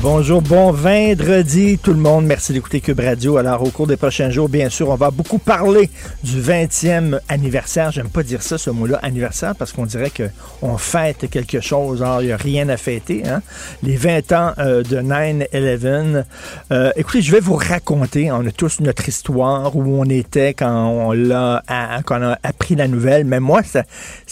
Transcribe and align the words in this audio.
Bonjour, 0.00 0.42
bon 0.42 0.70
vendredi 0.70 1.76
tout 1.82 1.92
le 1.92 1.98
monde. 1.98 2.24
Merci 2.24 2.52
d'écouter 2.52 2.80
Cube 2.80 3.00
Radio. 3.00 3.36
Alors, 3.36 3.64
au 3.64 3.70
cours 3.70 3.88
des 3.88 3.96
prochains 3.96 4.30
jours, 4.30 4.48
bien 4.48 4.68
sûr, 4.68 4.90
on 4.90 4.94
va 4.94 5.10
beaucoup 5.10 5.38
parler 5.38 5.90
du 6.22 6.40
20e 6.40 7.18
anniversaire. 7.28 7.90
J'aime 7.90 8.08
pas 8.08 8.22
dire 8.22 8.40
ça, 8.40 8.58
ce 8.58 8.70
mot-là, 8.70 9.00
anniversaire, 9.02 9.56
parce 9.56 9.72
qu'on 9.72 9.86
dirait 9.86 10.12
qu'on 10.12 10.78
fête 10.78 11.28
quelque 11.28 11.60
chose. 11.60 12.00
Alors, 12.00 12.22
il 12.22 12.26
n'y 12.26 12.32
a 12.32 12.36
rien 12.36 12.68
à 12.68 12.76
fêter. 12.76 13.24
Hein? 13.26 13.42
Les 13.82 13.96
20 13.96 14.32
ans 14.32 14.52
euh, 14.58 14.84
de 14.84 14.98
9-11. 14.98 16.24
Euh, 16.70 16.92
écoutez, 16.94 17.20
je 17.20 17.32
vais 17.32 17.40
vous 17.40 17.56
raconter. 17.56 18.30
On 18.30 18.46
a 18.46 18.52
tous 18.52 18.78
notre 18.78 19.08
histoire, 19.08 19.74
où 19.74 20.00
on 20.00 20.04
était 20.04 20.54
quand 20.54 21.12
on 21.12 21.32
a 21.32 22.38
appris 22.44 22.76
la 22.76 22.86
nouvelle. 22.86 23.24
Mais 23.24 23.40
moi, 23.40 23.62
c'est 23.64 23.84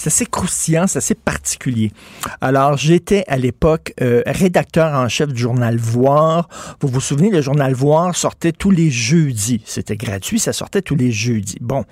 assez 0.07 0.27
croustillant, 0.27 0.87
c'est 0.87 0.99
assez 0.99 1.17
particulier. 1.17 1.91
Alors, 2.41 2.77
j'étais 2.77 3.25
à 3.27 3.37
l'époque 3.37 3.95
euh, 4.01 4.23
rédacteur 4.27 4.95
en 4.95 5.09
chef 5.09 5.33
du 5.33 5.43
journal 5.43 5.56
Voir. 5.77 6.49
Vous 6.81 6.89
vous 6.89 7.01
souvenez, 7.01 7.31
le 7.31 7.41
journal 7.41 7.73
Voir 7.73 8.15
sortait 8.15 8.53
tous 8.53 8.71
les 8.71 8.91
jeudis. 8.91 9.63
C'était 9.65 9.97
gratuit, 9.97 10.39
ça 10.39 10.53
sortait 10.53 10.83
tous 10.83 10.97
les 10.97 11.13
jeudis. 11.13 11.59
Bon, 11.61 11.85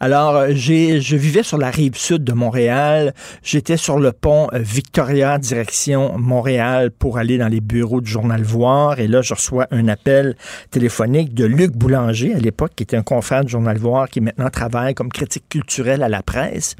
alors 0.00 0.46
j'ai, 0.50 1.00
je 1.00 1.16
vivais 1.16 1.42
sur 1.42 1.58
la 1.58 1.70
rive 1.70 1.96
sud 1.96 2.24
de 2.24 2.32
Montréal. 2.32 3.14
J'étais 3.42 3.76
sur 3.76 3.98
le 3.98 4.12
pont 4.12 4.48
euh, 4.52 4.58
Victoria, 4.58 5.38
direction 5.38 6.18
Montréal, 6.18 6.90
pour 6.90 7.18
aller 7.18 7.38
dans 7.38 7.48
les 7.48 7.60
bureaux 7.60 8.00
du 8.00 8.10
journal 8.10 8.42
Voir. 8.42 9.00
Et 9.00 9.08
là, 9.08 9.22
je 9.22 9.34
reçois 9.34 9.66
un 9.70 9.88
appel 9.88 10.36
téléphonique 10.70 11.34
de 11.34 11.44
Luc 11.44 11.72
Boulanger, 11.72 12.34
à 12.34 12.38
l'époque, 12.38 12.72
qui 12.76 12.82
était 12.82 12.96
un 12.96 13.02
confrère 13.02 13.44
du 13.44 13.50
journal 13.50 13.78
Voir, 13.78 14.08
qui 14.08 14.20
maintenant 14.20 14.50
travaille 14.50 14.94
comme 14.94 15.10
critique 15.10 15.48
culturel 15.48 16.02
à 16.02 16.08
la 16.08 16.22
presse. 16.22 16.76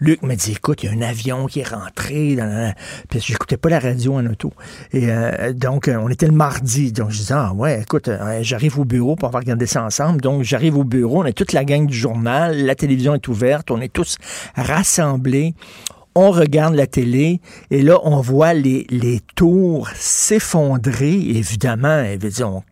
Luc 0.00 0.22
me 0.22 0.34
dit, 0.34 0.52
écoute, 0.52 0.82
il 0.82 0.86
y 0.86 0.88
a 0.88 0.92
un 0.92 1.08
avion 1.08 1.46
qui 1.46 1.60
est 1.60 1.68
rentré 1.68 2.36
dans 2.36 2.46
la... 2.46 2.74
Puis 3.08 3.20
j'écoutais 3.20 3.56
pas 3.56 3.68
la 3.68 3.78
radio 3.78 4.14
en 4.14 4.26
auto. 4.26 4.52
Et 4.92 5.10
euh, 5.10 5.52
donc, 5.66 5.88
euh, 5.88 5.96
on 6.00 6.08
était 6.08 6.28
le 6.28 6.32
mardi. 6.32 6.92
Donc, 6.92 7.10
je 7.10 7.16
disais, 7.16 7.34
ah 7.34 7.52
ouais, 7.52 7.82
écoute, 7.82 8.06
euh, 8.06 8.38
j'arrive 8.42 8.78
au 8.78 8.84
bureau, 8.84 9.16
pour 9.16 9.28
on 9.28 9.32
va 9.32 9.40
regarder 9.40 9.66
ça 9.66 9.82
ensemble. 9.82 10.20
Donc, 10.20 10.44
j'arrive 10.44 10.78
au 10.78 10.84
bureau, 10.84 11.22
on 11.22 11.24
est 11.24 11.32
toute 11.32 11.52
la 11.52 11.64
gang 11.64 11.88
du 11.88 11.96
journal, 11.96 12.64
la 12.64 12.76
télévision 12.76 13.16
est 13.16 13.26
ouverte, 13.26 13.72
on 13.72 13.80
est 13.80 13.92
tous 13.92 14.16
rassemblés 14.54 15.54
on 16.18 16.30
regarde 16.30 16.74
la 16.74 16.86
télé 16.86 17.42
et 17.70 17.82
là, 17.82 17.98
on 18.04 18.22
voit 18.22 18.54
les, 18.54 19.20
tours 19.34 19.86
s'effondrer. 19.94 21.12
Évidemment, 21.12 22.02
on 22.42 22.62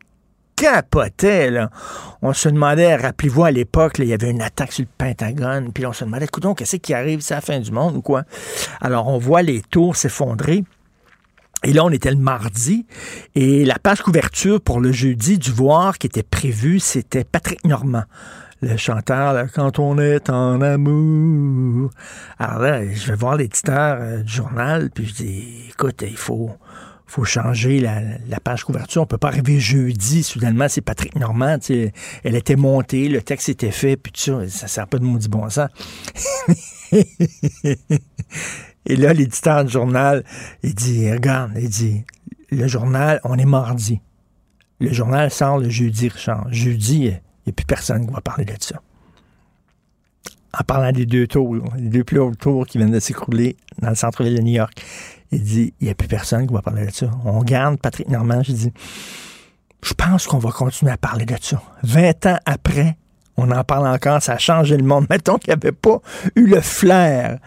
capotait. 0.57 1.51
Là. 1.51 1.69
On 2.23 2.33
se 2.33 2.49
demandait, 2.49 2.97
rappelez-vous, 2.97 3.45
à 3.45 3.51
l'époque, 3.51 3.97
il 3.99 4.07
y 4.07 4.15
avait 4.15 4.31
une 4.31 4.41
attaque 4.41 4.73
sur 4.73 4.85
le 4.85 4.89
Pentagone, 4.97 5.73
puis 5.75 5.85
on 5.85 5.93
se 5.93 6.07
demandait, 6.07 6.25
écoute, 6.25 6.47
qu'est-ce 6.57 6.77
qui 6.77 6.95
arrive, 6.95 7.21
c'est 7.21 7.35
la 7.35 7.43
fin 7.43 7.61
du 7.61 7.71
monde 7.71 7.97
ou 7.97 8.01
quoi? 8.01 8.23
Alors, 8.81 9.09
on 9.09 9.19
voit 9.19 9.43
les 9.43 9.61
tours 9.61 9.95
s'effondrer. 9.95 10.65
Et 11.65 11.73
là, 11.73 11.85
on 11.85 11.91
était 11.91 12.11
le 12.11 12.19
mardi, 12.19 12.87
et 13.35 13.65
la 13.65 13.79
page 13.79 14.03
couverture 14.03 14.61
pour 14.61 14.81
le 14.81 14.93
jeudi 14.93 15.39
du 15.39 15.51
Voir 15.51 15.99
qui 15.99 16.07
était 16.07 16.23
prévue, 16.23 16.79
c'était 16.79 17.25
Patrick 17.25 17.65
Normand 17.65 18.05
le 18.65 18.77
chanteur, 18.77 19.47
quand 19.53 19.79
on 19.79 19.99
est 19.99 20.31
en 20.31 20.61
amour. 20.61 21.91
Alors 22.39 22.59
là, 22.61 22.83
je 22.87 23.07
vais 23.09 23.17
voir 23.17 23.37
l'éditeur 23.37 23.99
euh, 24.01 24.23
du 24.23 24.33
journal, 24.33 24.91
puis 24.91 25.07
je 25.07 25.15
dis, 25.15 25.65
écoute, 25.69 26.03
il 26.07 26.17
faut, 26.17 26.51
faut 27.07 27.25
changer 27.25 27.81
la, 27.81 28.41
page 28.43 28.65
couverture. 28.65 29.03
On 29.03 29.07
peut 29.07 29.19
pas 29.19 29.29
arriver 29.29 29.61
jeudi, 29.61 30.23
soudainement, 30.23 30.67
c'est 30.69 30.81
Patrick 30.81 31.15
Normand. 31.17 31.59
Elle 31.69 32.37
était 32.37 32.57
montée, 32.57 33.09
le 33.09 33.23
texte 33.23 33.51
était 33.51 33.71
fait, 33.71 33.97
puis 33.97 34.13
tout 34.13 34.21
ça, 34.21 34.49
ça 34.49 34.67
sert 34.67 34.87
pas 34.87 34.99
de 34.99 35.05
maudit 35.05 35.29
bon 35.29 35.49
sens. 35.51 35.69
Et 38.87 38.97
là, 38.97 39.13
l'éditeur 39.13 39.65
du 39.65 39.73
journal, 39.73 40.25
il 40.63 40.75
dit, 40.75 41.11
regarde, 41.11 41.53
il 41.57 41.69
dit, 41.69 42.05
le 42.51 42.67
journal, 42.67 43.21
on 43.25 43.37
est 43.39 43.45
mardi. 43.45 44.01
Le 44.81 44.93
journal 44.93 45.31
sort 45.31 45.59
le 45.59 45.69
jeudi, 45.71 46.09
Richard. 46.09 46.47
Jeudi, 46.53 47.05
il 47.05 47.11
n'y 47.47 47.51
a 47.51 47.53
plus 47.53 47.65
personne 47.67 48.07
qui 48.07 48.13
va 48.13 48.21
parler 48.21 48.45
de 48.45 48.55
ça. 48.59 48.81
En 50.59 50.63
parlant 50.63 50.93
des 50.93 51.07
deux 51.07 51.27
tours, 51.27 51.57
les 51.77 51.89
deux 51.89 52.05
plus 52.05 52.19
hauts 52.19 52.35
tours 52.35 52.67
qui 52.67 52.79
viennent 52.79 52.93
de 52.93 53.01
s'écrouler 53.01 53.57
dans 53.81 53.89
le 53.89 53.95
centre-ville 53.95 54.37
de 54.37 54.43
New 54.43 54.53
York. 54.53 54.73
Il 55.33 55.43
dit, 55.43 55.75
il 55.81 55.87
n'y 55.87 55.91
a 55.91 55.95
plus 55.95 56.07
personne 56.07 56.47
qui 56.47 56.53
va 56.53 56.63
parler 56.63 56.87
de 56.87 56.93
ça. 56.93 57.11
On 57.25 57.43
garde 57.43 57.81
Patrick 57.81 58.09
Normand, 58.09 58.43
je 58.43 58.53
dis, 58.53 58.73
je 59.83 59.95
pense 59.95 60.27
qu'on 60.27 60.39
va 60.39 60.51
continuer 60.51 60.93
à 60.93 60.97
parler 60.97 61.27
de 61.27 61.35
ça. 61.41 61.61
20 61.83 62.27
ans 62.27 62.39
après, 62.47 62.97
on 63.37 63.51
en 63.51 63.65
parle 63.65 63.89
encore, 63.89 64.23
ça 64.23 64.35
a 64.35 64.39
changé 64.39 64.77
le 64.77 64.85
monde. 64.85 65.07
Mettons 65.11 65.39
qu'il 65.39 65.51
n'y 65.51 65.55
avait 65.55 65.73
pas 65.73 66.01
eu 66.37 66.47
le 66.47 66.61
flair 66.61 67.39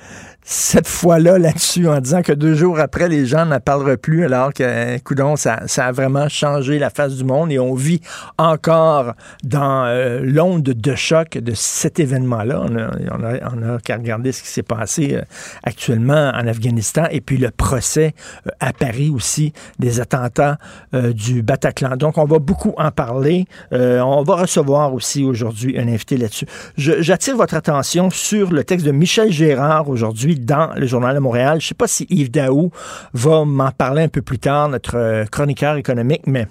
cette 0.50 0.88
fois-là 0.88 1.38
là-dessus 1.38 1.90
en 1.90 2.00
disant 2.00 2.22
que 2.22 2.31
deux 2.31 2.53
jours 2.53 2.80
après, 2.80 3.09
les 3.09 3.25
gens 3.25 3.46
n'en 3.46 3.59
parleraient 3.59 3.97
plus 3.97 4.24
alors 4.24 4.53
que, 4.53 4.97
coudon, 5.00 5.35
ça, 5.35 5.63
ça 5.66 5.88
a 5.88 5.91
vraiment 5.91 6.30
changé 6.30 6.80
la 6.80 6.90
face 6.90 7.16
du 7.16 7.25
monde 7.25 7.52
et 7.52 7.59
on 7.59 7.74
vit 7.74 8.00
encore 8.38 9.12
dans 9.44 9.84
euh, 9.85 10.22
l'onde 10.24 10.63
de 10.63 10.96
choc 10.96 11.38
de 11.38 11.52
cet 11.53 12.00
événement-là. 12.00 12.62
On 12.63 12.78
a, 12.78 13.53
on, 13.53 13.75
a, 13.75 13.80
qu'à 13.80 13.97
regarder 13.97 14.31
ce 14.31 14.41
qui 14.41 14.47
s'est 14.47 14.63
passé 14.63 15.16
euh, 15.16 15.22
actuellement 15.63 16.31
en 16.34 16.47
Afghanistan 16.47 17.08
et 17.12 17.19
puis 17.19 17.35
le 17.35 17.52
procès 17.52 18.16
euh, 18.47 18.52
à 18.62 18.72
Paris 18.72 19.12
aussi 19.14 19.52
des 19.79 20.00
attentats 20.00 20.58
du 20.94 21.41
Bataclan. 21.41 21.97
Donc, 21.97 22.18
on 22.18 22.25
va 22.25 22.40
beaucoup 22.40 22.74
en 22.78 22.91
parler. 22.91 23.46
on 23.72 24.24
va 24.24 24.35
recevoir 24.35 24.94
aussi 24.94 25.24
aujourd'hui 25.24 25.78
un 25.78 25.88
invité 25.88 26.18
là-dessus. 26.18 26.46
J'attire 26.78 27.35
votre 27.35 27.56
attention 27.56 28.09
sur 28.09 28.52
le 28.52 28.64
texte 28.64 28.85
de 28.85 28.91
Michel 28.91 29.31
Gérard 29.31 29.90
aujourd'hui 29.90 30.36
dans 30.39 30.73
le 30.75 30.87
Journal 30.87 31.15
de 31.15 31.19
Montréal. 31.19 31.59
Je 31.59 31.65
ne 31.65 31.69
sais 31.69 31.75
pas 31.75 31.87
si 31.87 32.05
Yves 32.09 32.31
Daou 32.31 32.71
va 33.13 33.45
m'en 33.45 33.71
parler 33.71 34.03
un 34.03 34.09
peu 34.09 34.21
plus 34.21 34.39
tard, 34.39 34.69
notre 34.69 34.97
euh, 34.97 35.25
chroniqueur 35.25 35.75
économique, 35.75 36.23
mais 36.27 36.47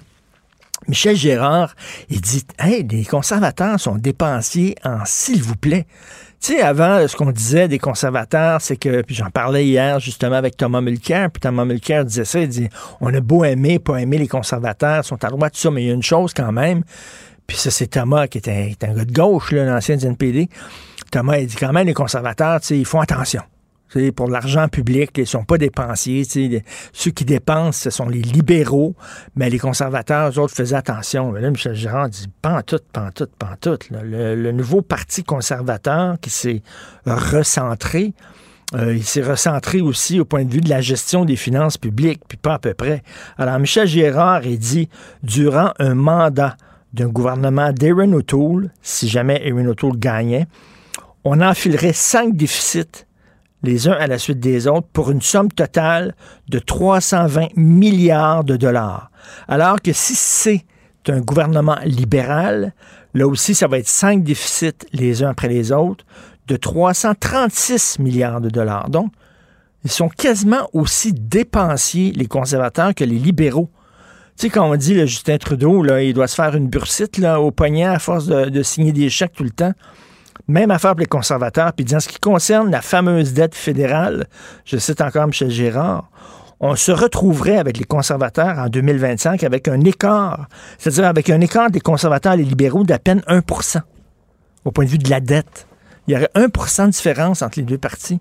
Michel 0.88 1.16
Gérard, 1.16 1.74
il 2.10 2.20
dit 2.20 2.44
Hey, 2.58 2.86
les 2.88 3.04
conservateurs 3.04 3.80
sont 3.80 3.97
dépensiers 3.97 4.76
en 4.84 5.04
s'il 5.04 5.42
vous 5.42 5.56
plaît. 5.56 5.86
Tu 6.41 6.52
sais, 6.52 6.60
avant, 6.60 7.08
ce 7.08 7.16
qu'on 7.16 7.32
disait 7.32 7.66
des 7.66 7.78
conservateurs, 7.78 8.60
c'est 8.60 8.76
que, 8.76 9.00
puis 9.02 9.14
j'en 9.14 9.30
parlais 9.30 9.66
hier 9.66 9.98
justement 10.00 10.36
avec 10.36 10.56
Thomas 10.56 10.82
Mulcair, 10.82 11.30
puis 11.30 11.41
Thomas 11.41 11.64
Mulcair 11.64 12.04
disait 12.04 12.26
ça, 12.26 12.41
il 12.41 12.48
dit, 12.48 12.68
on 13.00 13.12
a 13.14 13.20
beau 13.20 13.42
aimer, 13.42 13.78
pas 13.78 13.97
aimer 13.97 14.18
les 14.18 14.28
conservateurs, 14.28 15.04
sont 15.04 15.24
à 15.24 15.30
droite, 15.30 15.54
tout 15.54 15.60
ça, 15.60 15.70
mais 15.70 15.84
il 15.84 15.86
y 15.88 15.91
a 15.91 15.94
une 15.94 16.03
chose 16.03 16.34
quand 16.34 16.53
même, 16.53 16.82
puis 17.47 17.56
ça, 17.56 17.70
c'est 17.70 17.86
Thomas 17.86 18.26
qui 18.28 18.38
était, 18.38 18.76
un 18.82 18.94
gars 18.94 19.04
de 19.06 19.12
gauche, 19.12 19.53
l'ancien 19.53 19.97
du 19.97 20.06
NPD. 20.06 20.48
Thomas, 21.10 21.38
il 21.38 21.47
dit 21.47 21.56
quand 21.56 21.72
même, 21.72 21.86
les 21.86 21.94
conservateurs, 21.94 22.60
tu 22.60 22.66
sais, 22.66 22.78
ils 22.78 22.84
font 22.84 23.00
attention 23.00 23.42
pour 24.14 24.28
l'argent 24.28 24.69
public, 24.69 25.12
ils 25.16 25.20
ne 25.20 25.26
sont 25.26 25.44
pas 25.44 25.58
dépensiers. 25.58 26.24
Ceux 26.92 27.10
qui 27.10 27.24
dépensent, 27.24 27.84
ce 27.84 27.91
sont 27.91 28.08
les 28.08 28.22
libéraux, 28.22 28.94
mais 29.36 29.48
les 29.48 29.58
conservateurs, 29.58 30.30
eux 30.30 30.38
autres, 30.38 30.54
faisaient 30.54 30.76
attention. 30.76 31.32
Mais 31.32 31.41
là, 31.41 31.50
Michel 31.50 31.74
Girard 31.74 32.08
dit 32.08 32.28
pas 32.42 32.62
tout, 32.62 32.80
pas 32.92 33.10
tout, 33.12 33.28
pas 33.38 33.56
tout. 33.60 33.78
Le, 33.91 34.34
le, 34.34 34.52
nouveau 34.52 34.82
parti 34.82 35.24
conservateur 35.24 36.18
qui 36.21 36.30
s'est 36.30 36.62
recentré, 37.06 38.12
euh, 38.74 38.94
il 38.94 39.04
s'est 39.04 39.22
recentré 39.22 39.80
aussi 39.80 40.18
au 40.18 40.24
point 40.24 40.44
de 40.44 40.53
vue 40.53 40.60
de 40.60 40.68
la 40.68 40.80
gestion 40.80 41.24
des 41.24 41.36
finances 41.36 41.78
publiques, 41.78 42.22
puis 42.28 42.36
pas 42.36 42.54
à 42.54 42.59
peu 42.59 42.74
près. 42.74 43.03
Alors, 43.39 43.59
Michel 43.59 43.86
Girard 43.86 44.44
il 44.44 44.59
dit, 44.59 44.89
durant 45.22 45.72
un 45.78 45.94
mandat 45.94 46.56
d'un 46.92 47.09
gouvernement 47.09 47.72
d'Aaron 47.72 48.12
O'Toole, 48.12 48.71
si 48.82 49.09
jamais 49.09 49.42
Aaron 49.48 49.66
O'Toole 49.66 49.97
gagnait, 49.97 50.47
on 51.24 51.41
enfilerait 51.41 51.92
cinq 51.92 52.36
déficits 52.36 53.05
les 53.62 53.88
uns 53.88 53.92
à 53.92 54.06
la 54.06 54.18
suite 54.18 54.41
des 54.41 54.66
autres, 54.66 54.86
pour 54.92 55.10
une 55.10 55.22
somme 55.22 55.50
totale 55.50 56.14
de 56.48 56.58
320 56.58 57.48
milliards 57.56 58.44
de 58.44 58.56
dollars. 58.56 59.10
Alors 59.48 59.80
que 59.80 59.92
si 59.92 60.14
c'est 60.14 60.64
un 61.08 61.20
gouvernement 61.20 61.78
libéral, 61.84 62.74
là 63.14 63.26
aussi, 63.26 63.54
ça 63.54 63.66
va 63.66 63.78
être 63.78 63.88
cinq 63.88 64.22
déficits 64.22 64.86
les 64.92 65.22
uns 65.22 65.30
après 65.30 65.48
les 65.48 65.72
autres 65.72 66.04
de 66.48 66.56
336 66.56 67.98
milliards 67.98 68.41
de 68.41 68.50
dollars. 68.50 68.88
Donc, 68.91 69.10
ils 69.84 69.91
sont 69.91 70.08
quasiment 70.08 70.68
aussi 70.72 71.12
dépensiers, 71.12 72.12
les 72.12 72.26
conservateurs, 72.26 72.94
que 72.94 73.04
les 73.04 73.18
libéraux. 73.18 73.70
Tu 74.36 74.42
sais, 74.42 74.50
quand 74.50 74.68
on 74.68 74.76
dit, 74.76 74.94
le 74.94 75.06
Justin 75.06 75.38
Trudeau, 75.38 75.82
là, 75.82 76.03
il 76.03 76.12
doit 76.12 76.26
se 76.26 76.34
faire 76.34 76.54
une 76.54 76.68
bursite 76.68 77.18
là, 77.18 77.41
au 77.41 77.50
poignet 77.50 77.84
à 77.84 77.98
force 77.98 78.26
de 78.26 78.62
signer 78.62 78.92
des 78.92 79.08
chèques 79.08 79.32
tout 79.32 79.44
le 79.44 79.50
temps. 79.50 79.72
Même 80.48 80.71
affaire 80.71 80.92
pour 80.92 81.00
les 81.00 81.06
conservateurs. 81.06 81.72
Puis 81.72 81.86
en 81.94 82.00
ce 82.00 82.09
qui 82.09 82.18
concerne 82.18 82.71
la 82.71 82.83
fameuse 82.83 83.33
dette 83.33 83.54
fédérale, 83.54 84.27
je 84.65 84.77
cite 84.77 85.00
encore 85.00 85.27
Michel 85.27 85.50
Gérard, 85.50 86.10
on 86.60 86.74
se 86.74 86.92
retrouverait 86.92 87.59
avec 87.59 87.77
les 87.77 87.84
conservateurs 87.84 88.59
en 88.59 88.68
2025 88.68 89.42
avec 89.44 89.68
un 89.68 89.80
écart, 89.83 90.48
c'est-à-dire 90.78 91.04
avec 91.04 91.28
un 91.28 91.41
écart 91.41 91.71
des 91.71 91.80
conservateurs 91.80 92.33
et 92.33 92.38
les 92.38 92.44
libéraux 92.44 92.84
d'à 92.84 92.98
peine 92.98 93.21
1% 93.28 93.80
au 94.65 94.71
point 94.71 94.84
de 94.84 94.91
vue 94.91 94.98
de 94.98 95.10
la 95.10 95.21
dette. 95.21 95.66
Il 96.06 96.15
y 96.15 96.16
aurait 96.16 96.30
1% 96.34 96.86
de 96.86 96.91
différence 96.91 97.42
entre 97.42 97.59
les 97.59 97.65
deux 97.65 97.78
partis. 97.78 98.21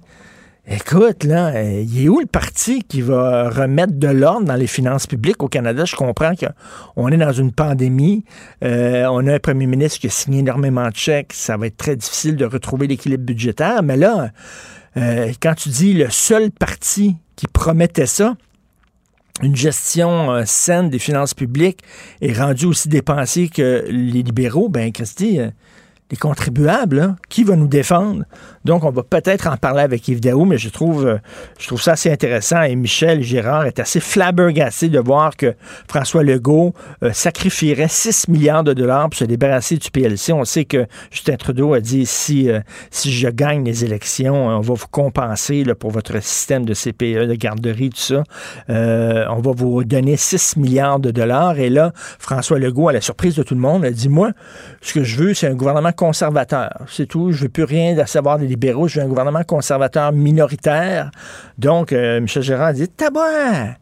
Écoute, 0.68 1.24
là, 1.26 1.54
euh, 1.54 1.84
il 1.88 2.06
est 2.06 2.10
où 2.10 2.20
le 2.20 2.26
parti 2.26 2.82
qui 2.82 3.02
va 3.02 3.52
remettre 3.52 3.94
de 3.94 4.08
l'ordre 4.08 4.48
dans 4.48 4.56
les 4.56 4.66
finances 4.66 5.06
publiques 5.06 5.44
au 5.44 5.48
Canada? 5.48 5.86
Je 5.86 5.96
comprends 5.96 6.34
qu'on 6.34 7.08
est 7.10 7.18
dans 7.18 7.32
une 7.32 7.52
pandémie. 7.52 8.26
Euh, 8.64 9.06
on 9.12 9.28
a 9.28 9.36
un 9.36 9.40
premier 9.40 9.68
ministre 9.68 10.00
qui 10.00 10.08
a 10.08 10.10
signé 10.10 10.40
énormément 10.40 10.90
de 10.90 10.96
chèques. 10.96 11.34
Ça 11.34 11.56
va 11.56 11.68
être 11.68 11.78
très 11.78 11.96
difficile 11.96 12.36
de 12.36 12.46
retrouver 12.46 12.88
l'équilibre 12.88 13.24
budgétaire. 13.24 13.84
Mais 13.84 13.96
là, 13.96 14.32
euh, 14.98 15.32
quand 15.40 15.54
tu 15.54 15.70
dis 15.70 15.94
le 15.94 16.10
seul 16.10 16.50
parti 16.50 17.16
qui 17.36 17.46
promettait 17.46 18.08
ça, 18.08 18.36
une 19.44 19.56
gestion 19.56 20.44
saine 20.46 20.90
des 20.90 20.98
finances 20.98 21.36
publiques 21.36 21.82
est 22.22 22.34
rendu 22.34 22.66
aussi 22.66 22.90
dépensier 22.90 23.50
que 23.50 23.86
les 23.88 24.24
libéraux, 24.24 24.70
ben 24.70 24.92
Christy, 24.92 25.40
les 26.10 26.18
contribuables, 26.18 27.16
qui 27.30 27.44
va 27.44 27.56
nous 27.56 27.68
défendre? 27.68 28.24
Donc, 28.66 28.84
on 28.84 28.90
va 28.90 29.04
peut-être 29.04 29.48
en 29.48 29.58
parler 29.58 29.82
avec 29.82 30.08
Yves 30.08 30.20
Daou, 30.20 30.44
mais 30.44 30.58
je 30.58 30.70
trouve, 30.70 31.06
euh, 31.06 31.78
ça 31.78 31.92
assez 31.92 32.12
intéressant. 32.12 32.64
Et 32.64 32.76
Michel 32.76 33.22
Gérard 33.22 33.68
est 33.68 33.80
assez 33.80 34.00
flabbergassé 34.00 34.90
de 34.90 35.00
voir 35.00 35.38
que 35.38 35.54
François 35.88 36.24
Legault 36.24 36.74
euh, 37.04 37.12
sacrifierait 37.14 37.88
6 37.88 38.28
milliards 38.28 38.64
de 38.64 38.74
dollars 38.74 39.10
pour 39.10 39.20
se 39.20 39.26
débarrasser 39.26 39.78
du 39.78 39.92
PLC. 39.92 40.34
On 40.34 40.46
sait 40.46 40.66
que 40.66 40.88
Justin 41.12 41.36
Trudeau 41.36 41.76
a 41.76 41.80
dit 41.80 42.08
si, 42.08 42.50
euh, 42.50 42.60
je 42.92 43.30
gagne 43.30 43.64
les 43.64 43.86
élections, 43.86 44.48
on 44.48 44.62
va 44.62 44.74
vous 44.74 44.88
compenser 44.90 45.64
pour 45.80 45.92
votre 45.92 46.22
système 46.24 46.66
de 46.66 46.74
CPE, 46.74 47.28
de 47.28 47.36
garderie, 47.36 47.92
tout 47.92 47.98
ça. 47.98 48.24
on 48.68 49.42
va 49.42 49.52
vous 49.56 49.84
donner 49.84 50.18
6 50.18 50.58
milliards 50.58 51.00
de 51.00 51.12
dollars. 51.12 51.60
Et 51.60 51.70
là, 51.70 51.92
François 52.18 52.58
Legault, 52.58 52.90
à 52.90 52.94
la 52.94 53.02
surprise 53.02 53.36
de 53.36 53.44
tout 53.44 53.54
le 53.54 53.62
monde, 53.62 53.86
a 53.86 53.92
dit 53.92 54.10
Moi, 54.10 54.32
ce 54.82 54.94
que 54.94 55.04
je 55.04 55.18
veux, 55.18 55.34
c'est 55.36 55.48
un 55.48 55.54
gouvernement 55.54 55.92
conservateur. 55.92 56.72
C'est 56.88 57.06
tout. 57.06 57.32
Je 57.32 57.44
veux 57.44 57.50
plus 57.50 57.64
rien 57.64 57.98
à 58.00 58.08
savoir 58.08 58.40
libéraux. 58.56 58.88
Je 58.88 59.00
veux 59.00 59.06
un 59.06 59.10
gouvernement 59.10 59.44
conservateur 59.44 60.12
minoritaire. 60.12 61.12
Donc, 61.58 61.94
euh, 61.94 62.20
Michel 62.20 62.44
Gérard 62.44 62.74
dit 62.74 62.88
Tabouin! 62.88 63.76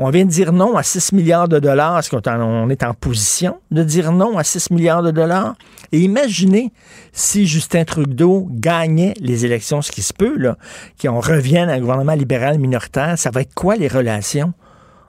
On 0.00 0.10
vient 0.10 0.24
de 0.24 0.30
dire 0.30 0.52
non 0.52 0.76
à 0.76 0.84
6 0.84 1.12
milliards 1.12 1.48
de 1.48 1.58
dollars. 1.58 1.98
Est-ce 1.98 2.10
qu'on 2.10 2.70
est 2.70 2.84
en 2.84 2.94
position 2.94 3.58
de 3.72 3.82
dire 3.82 4.12
non 4.12 4.38
à 4.38 4.44
6 4.44 4.70
milliards 4.70 5.02
de 5.02 5.10
dollars? 5.10 5.56
Et 5.90 5.98
imaginez 5.98 6.72
si 7.12 7.48
Justin 7.48 7.84
Trudeau 7.84 8.46
gagnait 8.48 9.14
les 9.20 9.44
élections, 9.44 9.82
ce 9.82 9.90
qui 9.90 10.02
se 10.02 10.12
peut, 10.12 10.36
là, 10.36 10.56
qu'on 11.02 11.18
revienne 11.18 11.68
à 11.68 11.72
un 11.72 11.80
gouvernement 11.80 12.12
libéral 12.12 12.58
minoritaire, 12.58 13.18
ça 13.18 13.30
va 13.30 13.40
être 13.40 13.54
quoi 13.54 13.74
les 13.74 13.88
relations? 13.88 14.52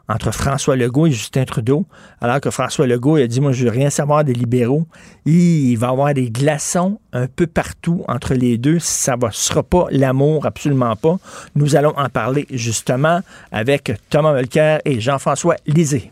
Entre 0.09 0.31
François 0.31 0.75
Legault 0.75 1.05
et 1.07 1.11
Justin 1.11 1.45
Trudeau, 1.45 1.85
alors 2.19 2.41
que 2.41 2.49
François 2.49 2.87
Legault 2.87 3.15
a 3.15 3.27
dit, 3.27 3.39
moi, 3.39 3.51
je 3.51 3.63
veux 3.63 3.69
rien 3.69 3.89
savoir 3.89 4.23
des 4.23 4.33
libéraux. 4.33 4.87
Il 5.25 5.75
va 5.77 5.87
y 5.87 5.89
avoir 5.91 6.13
des 6.13 6.31
glaçons 6.31 6.99
un 7.13 7.27
peu 7.27 7.45
partout 7.45 8.03
entre 8.07 8.33
les 8.33 8.57
deux. 8.57 8.79
Ça 8.79 9.15
ne 9.15 9.29
sera 9.31 9.61
pas 9.63 9.85
l'amour, 9.91 10.45
absolument 10.45 10.95
pas. 10.95 11.17
Nous 11.55 11.75
allons 11.75 11.93
en 11.95 12.09
parler 12.09 12.47
justement 12.49 13.21
avec 13.51 13.93
Thomas 14.09 14.33
Mulcair 14.33 14.81
et 14.83 14.99
Jean-François 14.99 15.55
Lisée. 15.67 16.11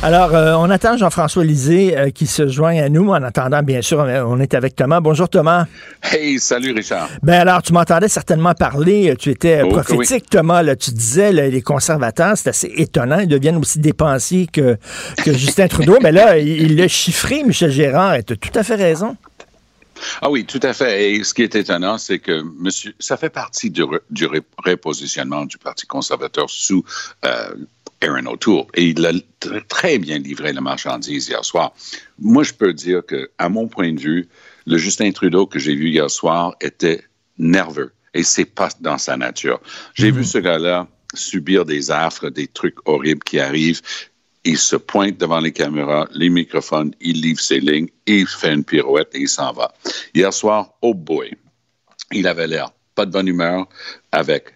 Alors, 0.00 0.32
euh, 0.32 0.54
on 0.54 0.70
attend 0.70 0.96
Jean-François 0.96 1.42
Lisée 1.44 1.98
euh, 1.98 2.10
qui 2.10 2.28
se 2.28 2.46
joigne 2.46 2.80
à 2.80 2.88
nous. 2.88 3.08
En 3.08 3.20
attendant, 3.24 3.64
bien 3.64 3.82
sûr, 3.82 3.98
on 3.98 4.38
est 4.38 4.54
avec 4.54 4.76
Thomas. 4.76 5.00
Bonjour 5.00 5.28
Thomas. 5.28 5.66
Hey, 6.02 6.38
salut 6.38 6.72
Richard. 6.72 7.08
Ben 7.24 7.40
alors, 7.40 7.62
tu 7.62 7.72
m'entendais 7.72 8.06
certainement 8.06 8.54
parler. 8.54 9.16
Tu 9.18 9.30
étais 9.30 9.62
oh, 9.64 9.70
prophétique, 9.70 10.30
Thomas. 10.30 10.62
Là, 10.62 10.76
tu 10.76 10.92
disais 10.92 11.32
les 11.32 11.62
conservateurs, 11.62 12.36
c'est 12.36 12.50
assez 12.50 12.72
étonnant. 12.76 13.18
Ils 13.18 13.26
deviennent 13.26 13.56
aussi 13.56 13.80
dépensiers 13.80 14.46
que, 14.46 14.76
que 15.24 15.32
Justin 15.36 15.66
Trudeau. 15.66 15.98
Mais 16.00 16.12
là, 16.12 16.38
il 16.38 16.76
l'a 16.76 16.86
chiffré, 16.86 17.42
Michel 17.42 17.72
Gérard. 17.72 18.14
Et 18.14 18.22
tu 18.22 18.34
as 18.34 18.36
tout 18.36 18.56
à 18.56 18.62
fait 18.62 18.76
raison. 18.76 19.16
Ah 20.20 20.30
oui, 20.30 20.44
tout 20.44 20.60
à 20.62 20.72
fait. 20.72 21.10
Et 21.12 21.24
ce 21.24 21.34
qui 21.34 21.42
est 21.42 21.54
étonnant, 21.54 21.98
c'est 21.98 22.18
que 22.18 22.42
monsieur, 22.58 22.94
ça 22.98 23.16
fait 23.16 23.30
partie 23.30 23.70
du, 23.70 23.82
du 24.10 24.28
repositionnement 24.64 25.44
du 25.44 25.58
Parti 25.58 25.86
conservateur 25.86 26.48
sous 26.48 26.84
euh, 27.24 27.54
Aaron 28.02 28.26
O'Toole. 28.26 28.66
Et 28.74 28.88
il 28.88 29.04
a 29.04 29.12
très 29.68 29.98
bien 29.98 30.18
livré 30.18 30.52
la 30.52 30.60
marchandise 30.60 31.28
hier 31.28 31.44
soir. 31.44 31.72
Moi, 32.18 32.42
je 32.42 32.52
peux 32.52 32.72
dire 32.72 33.04
que, 33.06 33.30
à 33.38 33.48
mon 33.48 33.68
point 33.68 33.92
de 33.92 34.00
vue, 34.00 34.28
le 34.66 34.78
Justin 34.78 35.10
Trudeau 35.12 35.46
que 35.46 35.58
j'ai 35.58 35.74
vu 35.74 35.88
hier 35.88 36.10
soir 36.10 36.54
était 36.60 37.02
nerveux. 37.38 37.92
Et 38.14 38.22
c'est 38.22 38.44
pas 38.44 38.68
dans 38.80 38.98
sa 38.98 39.16
nature. 39.16 39.60
J'ai 39.94 40.10
vu 40.10 40.20
mhm. 40.20 40.26
ce 40.26 40.38
gars-là 40.38 40.88
subir 41.14 41.64
des 41.64 41.90
affres, 41.90 42.28
des 42.30 42.46
trucs 42.46 42.76
horribles 42.86 43.22
qui 43.22 43.40
arrivent. 43.40 43.80
Il 44.44 44.58
se 44.58 44.76
pointe 44.76 45.18
devant 45.18 45.40
les 45.40 45.52
caméras, 45.52 46.08
les 46.12 46.30
microphones, 46.30 46.94
il 47.00 47.20
livre 47.20 47.40
ses 47.40 47.60
lignes, 47.60 47.88
il 48.06 48.26
fait 48.26 48.54
une 48.54 48.64
pirouette 48.64 49.10
et 49.14 49.20
il 49.20 49.28
s'en 49.28 49.52
va. 49.52 49.74
Hier 50.14 50.32
soir, 50.32 50.74
oh 50.80 50.94
boy, 50.94 51.34
il 52.12 52.26
avait 52.26 52.46
l'air 52.46 52.70
pas 52.98 53.06
de 53.06 53.12
bonne 53.12 53.28
humeur 53.28 53.68
avec 54.10 54.54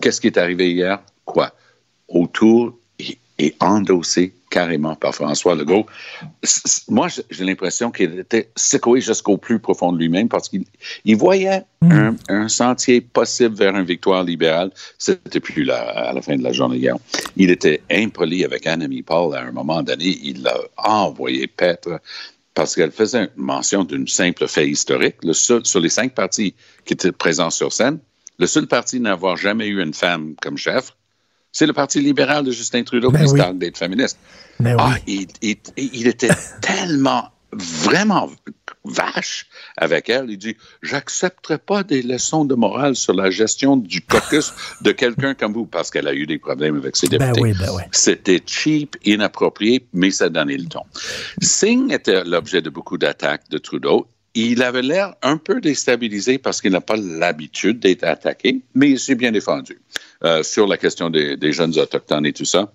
qu'est-ce 0.00 0.20
qui 0.20 0.28
est 0.28 0.38
arrivé 0.38 0.70
hier? 0.70 1.00
Quoi? 1.24 1.52
Autour 2.06 2.78
et 3.40 3.56
endossé 3.60 4.34
carrément 4.50 4.94
par 4.94 5.14
François 5.14 5.54
Legault. 5.54 5.86
Moi, 6.88 7.08
j'ai 7.30 7.44
l'impression 7.44 7.90
qu'il 7.90 8.18
était 8.18 8.50
secoué 8.54 9.00
jusqu'au 9.00 9.38
plus 9.38 9.58
profond 9.58 9.92
de 9.92 9.98
lui-même 9.98 10.28
parce 10.28 10.50
qu'il 10.50 11.16
voyait 11.16 11.62
hmm. 11.80 12.16
un, 12.28 12.48
sentier 12.48 13.00
possible 13.00 13.54
vers 13.54 13.74
une 13.74 13.86
victoire 13.86 14.24
libérale. 14.24 14.70
C'était 14.98 15.40
plus 15.40 15.64
là 15.64 15.78
à 15.80 16.12
la 16.12 16.20
fin 16.20 16.36
de 16.36 16.42
la 16.42 16.52
journée 16.52 16.76
hier. 16.76 16.96
Il 17.36 17.50
était 17.50 17.80
impoli 17.90 18.44
avec 18.44 18.66
Annemie 18.66 19.02
Paul 19.02 19.34
à 19.34 19.40
un 19.40 19.52
moment 19.52 19.82
donné. 19.82 20.18
Il 20.22 20.42
l'a 20.42 20.58
envoyé 20.76 21.46
paître 21.46 21.98
parce 22.52 22.74
qu'elle 22.74 22.92
faisait 22.92 23.30
mention 23.36 23.84
d'une 23.84 24.06
simple 24.06 24.46
fait 24.48 24.68
historique. 24.68 25.16
Le 25.22 25.32
sur 25.32 25.80
les 25.80 25.88
cinq 25.88 26.14
partis 26.14 26.54
qui 26.84 26.92
étaient 26.92 27.12
présents 27.12 27.50
sur 27.50 27.72
scène, 27.72 28.00
le 28.38 28.46
seul 28.46 28.66
parti 28.66 29.00
n'avoir 29.00 29.36
jamais 29.36 29.68
eu 29.68 29.82
une 29.82 29.94
femme 29.94 30.34
comme 30.42 30.58
chef, 30.58 30.96
c'est 31.52 31.66
le 31.66 31.72
Parti 31.72 32.00
libéral 32.00 32.44
de 32.44 32.52
Justin 32.52 32.82
Trudeau 32.82 33.10
ben 33.10 33.24
qui 33.24 33.32
oui. 33.32 33.40
d'être 33.54 33.78
féministe. 33.78 34.18
Ben 34.58 34.76
ah, 34.78 34.94
il, 35.06 36.06
était 36.06 36.30
tellement, 36.60 37.30
vraiment 37.52 38.30
vache 38.84 39.46
avec 39.76 40.08
elle. 40.08 40.26
Il 40.28 40.38
dit 40.38 40.56
J'accepterai 40.82 41.58
pas 41.58 41.82
des 41.82 42.02
leçons 42.02 42.44
de 42.44 42.54
morale 42.54 42.94
sur 42.94 43.14
la 43.14 43.30
gestion 43.30 43.76
du 43.76 44.00
caucus 44.06 44.52
de 44.80 44.92
quelqu'un 44.92 45.34
comme 45.34 45.52
vous, 45.52 45.66
parce 45.66 45.90
qu'elle 45.90 46.08
a 46.08 46.14
eu 46.14 46.26
des 46.26 46.38
problèmes 46.38 46.76
avec 46.76 46.96
ses 46.96 47.08
ben 47.08 47.32
députés. 47.32 47.54
Ben 47.58 47.88
C'était 47.90 48.42
cheap, 48.46 48.96
inapproprié, 49.04 49.86
mais 49.92 50.10
ça 50.10 50.28
donnait 50.28 50.56
le 50.56 50.66
ton. 50.66 50.82
Singh 51.40 51.92
était 51.92 52.24
l'objet 52.24 52.62
de 52.62 52.70
beaucoup 52.70 52.98
d'attaques 52.98 53.48
de 53.50 53.58
Trudeau 53.58 54.06
il 54.34 54.62
avait 54.62 54.82
l'air 54.82 55.14
un 55.22 55.36
peu 55.38 55.60
déstabilisé 55.60 56.38
parce 56.38 56.60
qu'il 56.60 56.70
n'a 56.70 56.80
pas 56.80 56.96
l'habitude 56.96 57.80
d'être 57.80 58.04
attaqué, 58.04 58.60
mais 58.74 58.90
il 58.90 59.00
s'est 59.00 59.16
bien 59.16 59.32
défendu 59.32 59.80
euh, 60.24 60.42
sur 60.42 60.66
la 60.66 60.76
question 60.76 61.10
des, 61.10 61.52
jeunes 61.52 61.78
autochtones 61.78 62.26
et 62.26 62.32
tout 62.32 62.44
ça. 62.44 62.72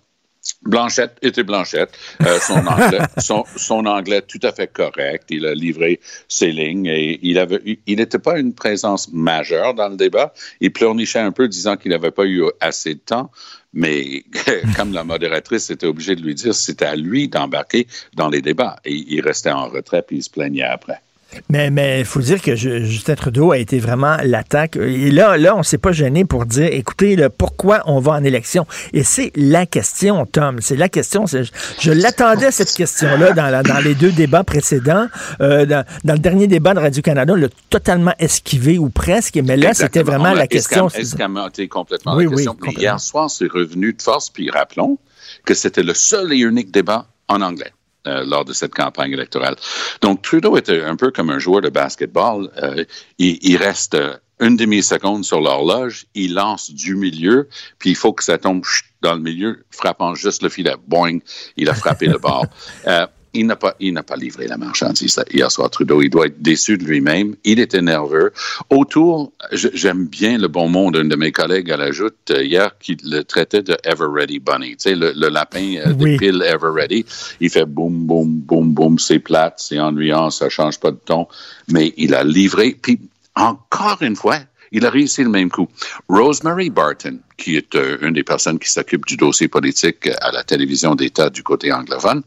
Blanchette 0.64 1.18
était 1.22 1.44
Blanchette. 1.44 1.92
Euh, 2.22 2.40
son, 2.40 2.54
anglais, 2.68 3.00
son, 3.18 3.86
anglais 3.86 4.22
tout 4.22 4.40
à 4.44 4.52
fait 4.52 4.72
correct. 4.72 5.26
Il 5.30 5.46
a 5.46 5.54
livré 5.54 6.00
ses 6.28 6.52
lignes 6.52 6.86
et 6.86 7.20
il 7.24 7.40
avait, 7.40 7.80
il 7.86 7.98
n'était 7.98 8.20
pas 8.20 8.40
une 8.40 8.54
présence 8.54 9.12
majeure 9.12 9.74
dans 9.74 9.90
le 9.90 9.96
débat. 9.96 10.34
Il 10.62 10.72
pleurnichait 10.72 11.20
un 11.20 11.32
peu, 11.32 11.48
disant 11.48 11.78
qu'il 11.78 11.92
n'avait 11.92 12.12
pas 12.12 12.26
eu 12.26 12.44
assez 12.60 12.94
de 12.94 13.00
temps. 13.00 13.32
Mais 13.74 14.24
comme 14.78 14.94
la 14.94 15.04
modératrice 15.04 15.70
était 15.70 15.88
obligée 15.88 16.16
de 16.16 16.22
lui 16.22 16.36
dire, 16.36 16.56
c'était 16.56 16.86
à 16.86 16.96
lui 16.96 17.28
d'embarquer 17.28 17.88
dans 18.14 18.30
les 18.30 18.42
débats. 18.42 18.78
Et 18.86 18.94
il 18.94 19.22
restait 19.22 19.52
en 19.52 19.68
retrait 19.68 20.04
puis 20.04 20.18
il 20.18 20.24
se 20.24 20.30
plaignait 20.30 20.64
après. 20.64 21.02
Mais 21.50 22.00
il 22.00 22.06
faut 22.06 22.22
dire 22.22 22.42
que 22.42 22.56
Justin 22.56 23.16
Trudeau 23.16 23.52
a 23.52 23.58
été 23.58 23.80
vraiment 23.80 24.18
l'attaque. 24.24 24.76
Et 24.78 25.12
là, 25.12 25.38
là 25.38 25.56
on 25.56 25.60
ne 25.60 25.64
s'est 25.64 25.78
pas 25.78 25.92
gêné 25.92 26.26
pour 26.26 26.46
dire, 26.46 26.70
écoutez, 26.72 27.18
pourquoi 27.38 27.82
on 27.86 28.00
va 28.00 28.14
en 28.14 28.24
élection? 28.24 28.66
Et 28.94 29.04
c'est 29.04 29.32
la 29.36 29.66
question, 29.66 30.26
Tom. 30.26 30.60
C'est 30.62 30.76
la 30.76 30.90
question. 30.90 31.26
Je, 31.26 31.92
l'attendais, 31.92 32.52
cette 32.52 32.74
question-là, 32.74 33.34
dans, 33.34 33.64
dans 33.64 33.84
les 33.84 33.96
deux 33.96 34.12
débats 34.12 34.44
précédents. 34.44 35.08
Euh, 35.42 35.66
dans, 35.66 35.86
le 36.04 36.20
dernier 36.20 36.48
débat 36.48 36.74
de 36.74 36.80
Radio-Canada, 36.80 37.34
on 37.34 37.36
l'a 37.36 37.48
totalement 37.70 38.14
esquivé 38.20 38.78
ou 38.78 38.90
presque. 38.90 39.36
Mais 39.44 39.58
là, 39.58 39.74
c'était 39.74 40.04
vraiment 40.04 40.34
la 40.34 40.48
question. 40.48 40.88
Escamoté 40.88 41.68
complètement 41.68 42.16
oui, 42.16 42.26
la 42.26 42.32
question. 42.32 42.58
Oui, 42.62 42.74
hier 42.78 43.00
soir, 43.00 43.30
c'est 43.30 43.52
revenu 43.52 43.94
de 43.94 44.02
force. 44.02 44.30
Puis 44.30 44.50
rappelons 44.50 44.98
que 45.46 45.54
c'était 45.54 45.84
le 45.84 45.94
seul 45.94 46.34
et 46.34 46.38
unique 46.38 46.72
débat 46.72 47.08
en 47.28 47.42
anglais. 47.42 47.72
Euh, 48.08 48.24
lors 48.26 48.46
de 48.46 48.54
cette 48.54 48.74
campagne 48.74 49.12
électorale. 49.12 49.56
Donc, 50.02 50.22
Trudeau 50.22 50.58
était 50.58 50.82
un 50.82 50.96
peu 50.96 51.12
comme 51.12 51.30
un 51.30 51.40
joueur 51.40 51.62
de 51.62 51.70
basketball. 51.70 52.50
Euh, 52.62 52.86
il, 53.18 53.38
il, 53.42 53.58
reste 53.58 53.98
une 54.40 54.58
demi-seconde 54.58 55.24
sur 55.24 55.40
l'horloge, 55.40 56.06
il 56.14 56.34
lance 56.34 56.72
du 56.72 56.96
milieu, 56.96 57.48
puis 57.80 57.92
il 57.92 57.96
faut 57.96 58.14
que 58.14 58.24
ça 58.24 58.38
tombe 58.38 58.64
dans 59.02 59.14
le 59.14 59.22
milieu, 59.22 59.64
frappant 59.72 60.16
juste 60.16 60.42
le 60.42 60.50
filet. 60.50 60.76
Boing, 60.88 61.20
il 61.58 61.70
a 61.70 61.74
frappé 61.74 62.08
le 62.08 62.18
bord. 62.18 62.46
Euh, 62.88 63.08
il 63.36 63.46
n'a 63.46 63.56
pas, 63.56 63.76
il 63.80 63.94
n'a 63.94 64.04
pas 64.04 64.16
livré 64.16 64.48
la 64.48 64.58
marchandise 64.58 65.20
hier 65.32 65.52
soir, 65.52 65.70
Trudeau. 65.70 66.02
Il 66.02 66.10
doit 66.10 66.28
être 66.28 66.42
déçu 66.42 66.78
de 66.78 66.84
lui-même. 66.84 67.36
Il 67.44 67.60
était 67.60 67.82
nerveux. 67.82 68.32
Autour, 68.70 69.34
j'aime 69.52 70.08
bien 70.08 70.38
le 70.38 70.48
bon 70.48 70.70
mot 70.70 70.90
d'un 70.92 71.06
de 71.06 71.16
mes 71.16 71.32
collègues 71.32 71.72
à 71.72 71.78
l'ajoute 71.78 72.16
euh, 72.32 72.44
hier 72.44 72.78
qui 72.80 72.98
le 73.04 73.24
traitait 73.24 73.62
de 73.62 73.78
Ever 73.84 74.08
Ready 74.12 74.40
Bunny. 74.40 74.72
Tu 74.72 74.90
sais, 74.90 74.96
le, 74.96 75.12
lapin 75.30 75.76
euh, 75.86 75.94
de 75.94 76.18
pile 76.18 76.42
Ever 76.44 76.72
Ready. 76.74 77.06
Il 77.42 77.50
fait 77.50 77.66
boum, 77.66 78.06
boum, 78.06 78.40
boum, 78.40 78.74
boum. 78.74 79.00
C'est 79.00 79.20
plate, 79.20 79.56
c'est 79.58 79.80
ennuyant, 79.80 80.30
ça 80.30 80.50
change 80.50 80.80
pas 80.80 80.92
de 80.92 81.00
ton. 81.04 81.28
Mais 81.70 81.94
il 81.98 82.16
a 82.16 82.24
livré. 82.24 82.78
Puis, 82.82 83.00
encore 83.36 84.02
une 84.02 84.16
fois, 84.16 84.40
il 84.72 84.86
a 84.86 84.90
réussi 84.90 85.24
le 85.24 85.30
même 85.30 85.50
coup. 85.50 85.68
Rosemary 86.10 86.70
Barton, 86.70 87.20
qui 87.38 87.56
est 87.58 87.76
euh, 87.76 87.98
une 88.02 88.14
des 88.14 88.24
personnes 88.24 88.60
qui 88.60 88.70
s'occupe 88.70 89.06
du 89.06 89.18
dossier 89.18 89.48
politique 89.48 90.10
à 90.22 90.32
la 90.32 90.44
télévision 90.44 90.96
d'État 90.96 91.30
du 91.30 91.44
côté 91.44 91.72
anglophone, 91.72 92.24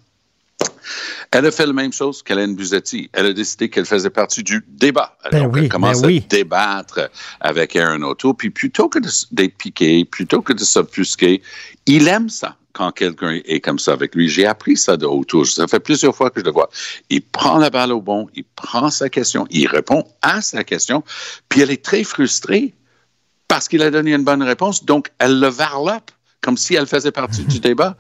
elle 1.30 1.47
a 1.47 1.50
fait 1.50 1.66
la 1.66 1.73
même 1.73 1.92
chose 1.92 2.23
qu'Hélène 2.23 2.54
Buzetti. 2.54 3.11
Elle 3.12 3.26
a 3.26 3.33
décidé 3.33 3.68
qu'elle 3.68 3.87
faisait 3.87 4.11
partie 4.11 4.42
du 4.42 4.64
débat. 4.68 5.16
Ben 5.30 5.50
elle 5.54 5.68
commence 5.68 6.02
ben 6.02 6.09
oui. 6.09 6.23
à 6.25 6.28
débattre 6.28 7.11
avec 7.40 7.76
Aaron 7.76 8.02
O'Toole. 8.02 8.35
Puis 8.35 8.50
plutôt 8.50 8.88
que 8.88 8.99
d'être 9.33 9.57
piqué, 9.57 10.04
plutôt 10.04 10.42
que 10.42 10.52
de 10.52 10.61
s'offusquer, 10.61 11.42
il 11.87 12.09
aime 12.09 12.28
ça 12.28 12.57
quand 12.73 12.92
quelqu'un 12.92 13.40
est 13.45 13.61
comme 13.61 13.78
ça 13.78 13.92
avec 13.92 14.14
lui. 14.14 14.28
J'ai 14.28 14.47
appris 14.47 14.76
ça 14.76 14.97
de 14.97 15.04
O'Toole. 15.04 15.47
Ça 15.47 15.66
fait 15.66 15.80
plusieurs 15.80 16.14
fois 16.14 16.30
que 16.30 16.40
je 16.40 16.45
le 16.45 16.52
vois. 16.52 16.71
Il 17.11 17.23
prend 17.23 17.59
la 17.59 17.71
balle 17.71 17.92
au 17.92 18.00
bon, 18.00 18.28
il 18.35 18.45
prend 18.45 18.90
sa 18.90 19.09
question, 19.09 19.47
il 19.50 19.66
répond 19.66 20.04
à 20.23 20.40
sa 20.40 20.62
question, 20.62 21.02
puis 21.49 21.61
elle 21.61 21.71
est 21.71 21.85
très 21.85 22.04
frustrée 22.04 22.75
parce 23.49 23.66
qu'il 23.66 23.83
a 23.83 23.90
donné 23.90 24.14
une 24.14 24.25
bonne 24.25 24.42
réponse. 24.42 24.85
Donc, 24.85 25.11
elle 25.18 25.40
le 25.40 25.49
varlope 25.49 26.11
comme 26.40 26.57
si 26.57 26.75
elle 26.75 26.87
faisait 26.87 27.12
partie 27.12 27.45
du 27.45 27.61
débat. 27.61 27.97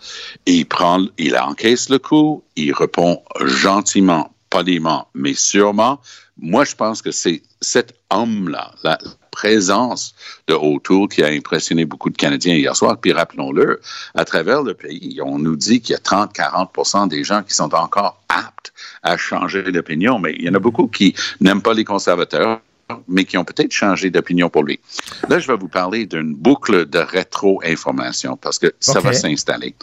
Il 0.46 0.66
prend, 0.66 1.04
il 1.18 1.36
encaisse 1.36 1.88
le 1.88 1.98
coup, 1.98 2.42
il 2.56 2.72
répond 2.72 3.22
gentiment, 3.40 4.32
poliment, 4.50 5.08
mais 5.14 5.34
sûrement. 5.34 6.00
Moi, 6.40 6.64
je 6.64 6.74
pense 6.74 7.02
que 7.02 7.10
c'est 7.10 7.42
cet 7.60 7.94
homme-là, 8.10 8.72
la 8.84 8.98
présence 9.38 10.14
de 10.48 10.54
O'Toole 10.54 11.08
qui 11.08 11.22
a 11.22 11.28
impressionné 11.28 11.84
beaucoup 11.84 12.10
de 12.10 12.16
Canadiens 12.16 12.54
hier 12.54 12.74
soir. 12.74 12.98
Puis 13.00 13.12
rappelons-le, 13.12 13.80
à 14.14 14.24
travers 14.24 14.62
le 14.62 14.74
pays, 14.74 15.20
on 15.22 15.38
nous 15.38 15.54
dit 15.54 15.80
qu'il 15.80 15.92
y 15.92 15.96
a 15.96 16.00
30-40% 16.00 17.08
des 17.08 17.22
gens 17.22 17.42
qui 17.42 17.54
sont 17.54 17.72
encore 17.74 18.20
aptes 18.28 18.72
à 19.02 19.16
changer 19.16 19.62
d'opinion, 19.70 20.18
mais 20.18 20.34
il 20.36 20.44
y 20.44 20.48
en 20.48 20.54
a 20.54 20.58
beaucoup 20.58 20.88
qui 20.88 21.14
n'aiment 21.40 21.62
pas 21.62 21.74
les 21.74 21.84
conservateurs, 21.84 22.60
mais 23.06 23.24
qui 23.24 23.36
ont 23.38 23.44
peut-être 23.44 23.72
changé 23.72 24.10
d'opinion 24.10 24.48
pour 24.50 24.62
lui. 24.64 24.80
Là, 25.28 25.38
je 25.38 25.46
vais 25.46 25.56
vous 25.56 25.68
parler 25.68 26.06
d'une 26.06 26.34
boucle 26.34 26.86
de 26.86 26.98
rétro-information 26.98 28.36
parce 28.36 28.58
que 28.58 28.72
ça 28.80 28.98
Okay. 28.98 29.08
va 29.08 29.12
s'installer. 29.12 29.74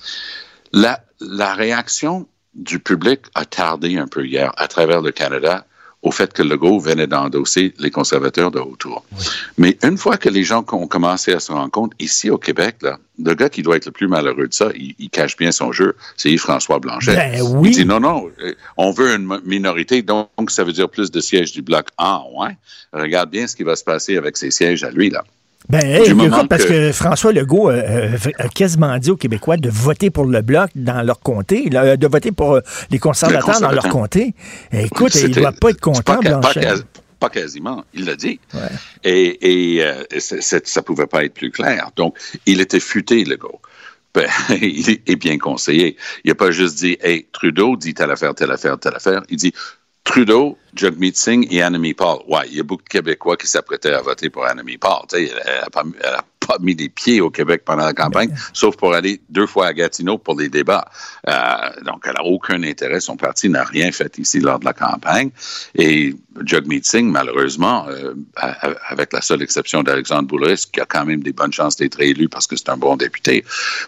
La, 0.74 1.04
la 1.20 1.54
réaction 1.54 2.28
du 2.54 2.80
public 2.80 3.22
a 3.36 3.46
tardé 3.46 3.98
un 3.98 4.08
peu 4.08 4.26
hier 4.26 4.52
à 4.58 4.68
travers 4.68 5.02
le 5.02 5.12
Canada 5.12 5.66
au 6.06 6.12
fait 6.12 6.32
que 6.32 6.44
Legault 6.44 6.80
venait 6.80 7.08
d'endosser 7.08 7.74
les 7.80 7.90
conservateurs 7.90 8.52
de 8.52 8.60
Autour. 8.60 9.04
Mais 9.58 9.76
une 9.84 9.98
fois 9.98 10.18
que 10.18 10.30
les 10.30 10.44
gens 10.44 10.64
ont 10.72 10.88
commencé 10.88 11.34
à 11.34 11.40
se 11.40 11.52
rendre 11.52 11.72
compte, 11.72 11.94
ici 12.00 12.30
au 12.30 12.38
Québec, 12.38 12.76
là, 12.84 13.00
le 13.18 13.34
gars 13.34 13.50
qui 13.50 13.64
doit 13.64 13.76
être 13.76 13.88
le 13.88 13.92
plus 13.92 14.08
malheureux 14.08 14.48
de 14.48 14.54
ça, 14.54 14.70
il, 14.76 14.94
il 15.00 15.10
cache 15.10 15.36
bien 15.36 15.52
son 15.52 15.72
jeu, 15.72 15.96
c'est 16.16 16.30
Yves-François 16.30 16.80
Blanchet. 16.80 17.16
Ben 17.16 17.42
oui. 17.42 17.70
Il 17.70 17.76
dit 17.76 17.86
non, 17.86 18.00
non, 18.00 18.30
euh, 18.40 18.54
on 18.78 18.92
veut 18.92 19.16
une 19.16 19.40
minorité, 19.46 20.04
donc 20.04 20.30
ça 20.50 20.64
veut 20.64 20.74
dire 20.74 20.90
plus 20.90 21.10
de 21.10 21.20
sièges 21.20 21.52
du 21.52 21.64
Bloc. 21.64 21.88
Ah, 21.98 22.22
ouais. 22.38 22.56
Regarde 22.94 23.32
bien 23.32 23.48
ce 23.48 23.56
qui 23.56 23.64
va 23.64 23.76
se 23.76 23.84
passer 23.84 24.16
avec 24.16 24.38
ces 24.38 24.52
sièges 24.52 24.84
à 24.84 24.92
lui, 24.92 25.10
là. 25.10 25.24
Ben, 25.70 25.82
hey, 25.84 26.12
écoute, 26.12 26.48
parce 26.50 26.64
que, 26.66 26.70
que- 26.90 26.92
François 26.92 27.32
Legault 27.34 27.70
euh, 27.70 27.82
euh, 28.14 28.18
a 28.38 28.48
quasiment 28.50 28.98
dit 28.98 29.10
aux 29.12 29.18
Québécois 29.18 29.58
de 29.58 29.70
voter 29.70 30.10
pour 30.12 30.26
le 30.26 30.42
Bloc 30.42 30.70
dans 30.76 31.02
leur 31.02 31.20
comté, 31.20 31.70
là, 31.70 31.98
de 31.98 32.08
voter 32.08 32.32
pour 32.32 32.54
euh, 32.56 32.62
les 32.92 33.00
conservateurs 33.00 33.60
dans 33.62 33.72
leur 33.72 33.90
comté. 33.90 34.34
Écoute, 34.72 35.16
il 35.16 35.30
ne 35.30 35.34
doit 35.34 35.52
pas 35.52 35.70
être 35.72 35.82
content, 35.82 36.20
pas, 36.22 36.40
pas 36.40 36.54
pas 37.18 37.30
quasiment, 37.30 37.84
il 37.94 38.06
l'a 38.06 38.16
dit. 38.16 38.40
Ouais. 38.54 38.60
Et, 39.06 39.80
euh, 39.82 40.04
ça 40.20 40.82
pouvait 40.82 41.08
pas 41.08 41.24
être 41.24 41.34
plus 41.34 41.50
clair. 41.50 41.90
Donc, 41.96 42.18
il 42.46 42.60
était 42.60 42.80
futé, 42.82 43.24
le 43.24 43.38
gars. 43.38 43.48
Ben, 44.14 44.28
il 44.62 44.90
est- 44.90 45.10
est 45.10 45.16
bien 45.16 45.38
conseillé. 45.38 45.98
Il 46.24 46.30
n'a 46.30 46.36
pas 46.36 46.52
juste 46.52 46.78
dit, 46.78 46.98
hey, 47.02 47.26
Trudeau 47.32 47.76
dit 47.78 47.94
telle 47.94 48.12
affaire, 48.12 48.36
telle 48.36 48.52
affaire, 48.52 48.78
telle 48.78 48.96
affaire. 48.96 49.22
Il 49.30 49.38
dit, 49.38 49.54
Trudeau, 50.06 50.58
Jagmeet 50.76 51.16
Singh 51.16 51.48
et 51.52 51.62
Annemie 51.62 51.94
Paul. 51.94 52.20
Ouais, 52.28 52.48
il 52.48 52.56
y 52.56 52.60
a 52.60 52.64
beaucoup 52.64 52.84
de 52.84 52.90
Québécois 52.90 53.36
qui 53.36 53.48
s'apprêtaient 53.48 53.92
à 53.92 54.02
voter 54.02 54.30
pour 54.30 54.46
Annemie 54.46 54.78
Paul. 54.78 55.02
Elle 55.12 55.34
n'a 55.34 55.70
pas, 55.70 55.84
pas 56.48 56.58
mis 56.60 56.76
les 56.76 56.90
pieds 56.90 57.22
au 57.22 57.30
Québec 57.30 57.64
pendant 57.66 57.86
la 57.86 57.94
campagne, 57.94 58.30
sauf 58.54 58.76
pour 58.78 58.94
aller 58.94 59.22
deux 59.30 59.48
fois 59.48 59.68
à 59.68 59.74
Gatineau 59.74 60.18
pour 60.18 60.40
les 60.40 60.50
débats. 60.50 60.86
Euh, 61.28 61.34
donc, 61.86 62.04
elle 62.06 62.14
n'a 62.14 62.24
aucun 62.24 62.62
intérêt. 62.64 63.00
Son 63.00 63.18
parti 63.18 63.50
n'a 63.50 63.64
rien 63.64 63.92
fait 63.92 64.18
ici 64.18 64.40
lors 64.40 64.60
de 64.60 64.66
la 64.66 64.74
campagne. 64.74 65.30
Et 65.76 66.16
Jagmeet 66.44 66.82
Singh, 66.84 67.10
malheureusement, 67.12 67.86
euh, 67.90 68.14
avec 68.90 69.14
la 69.14 69.22
seule 69.22 69.42
exception 69.42 69.84
d'Alexandre 69.84 70.28
Boulris, 70.28 70.66
qui 70.72 70.82
a 70.82 70.86
quand 70.86 71.06
même 71.06 71.24
des 71.24 71.34
bonnes 71.34 71.54
chances 71.54 71.78
d'être 71.78 72.00
élu 72.02 72.28
parce 72.30 72.48
que 72.48 72.56
c'est 72.56 72.70
un 72.70 72.78
bon 72.78 72.96
député, 72.98 73.44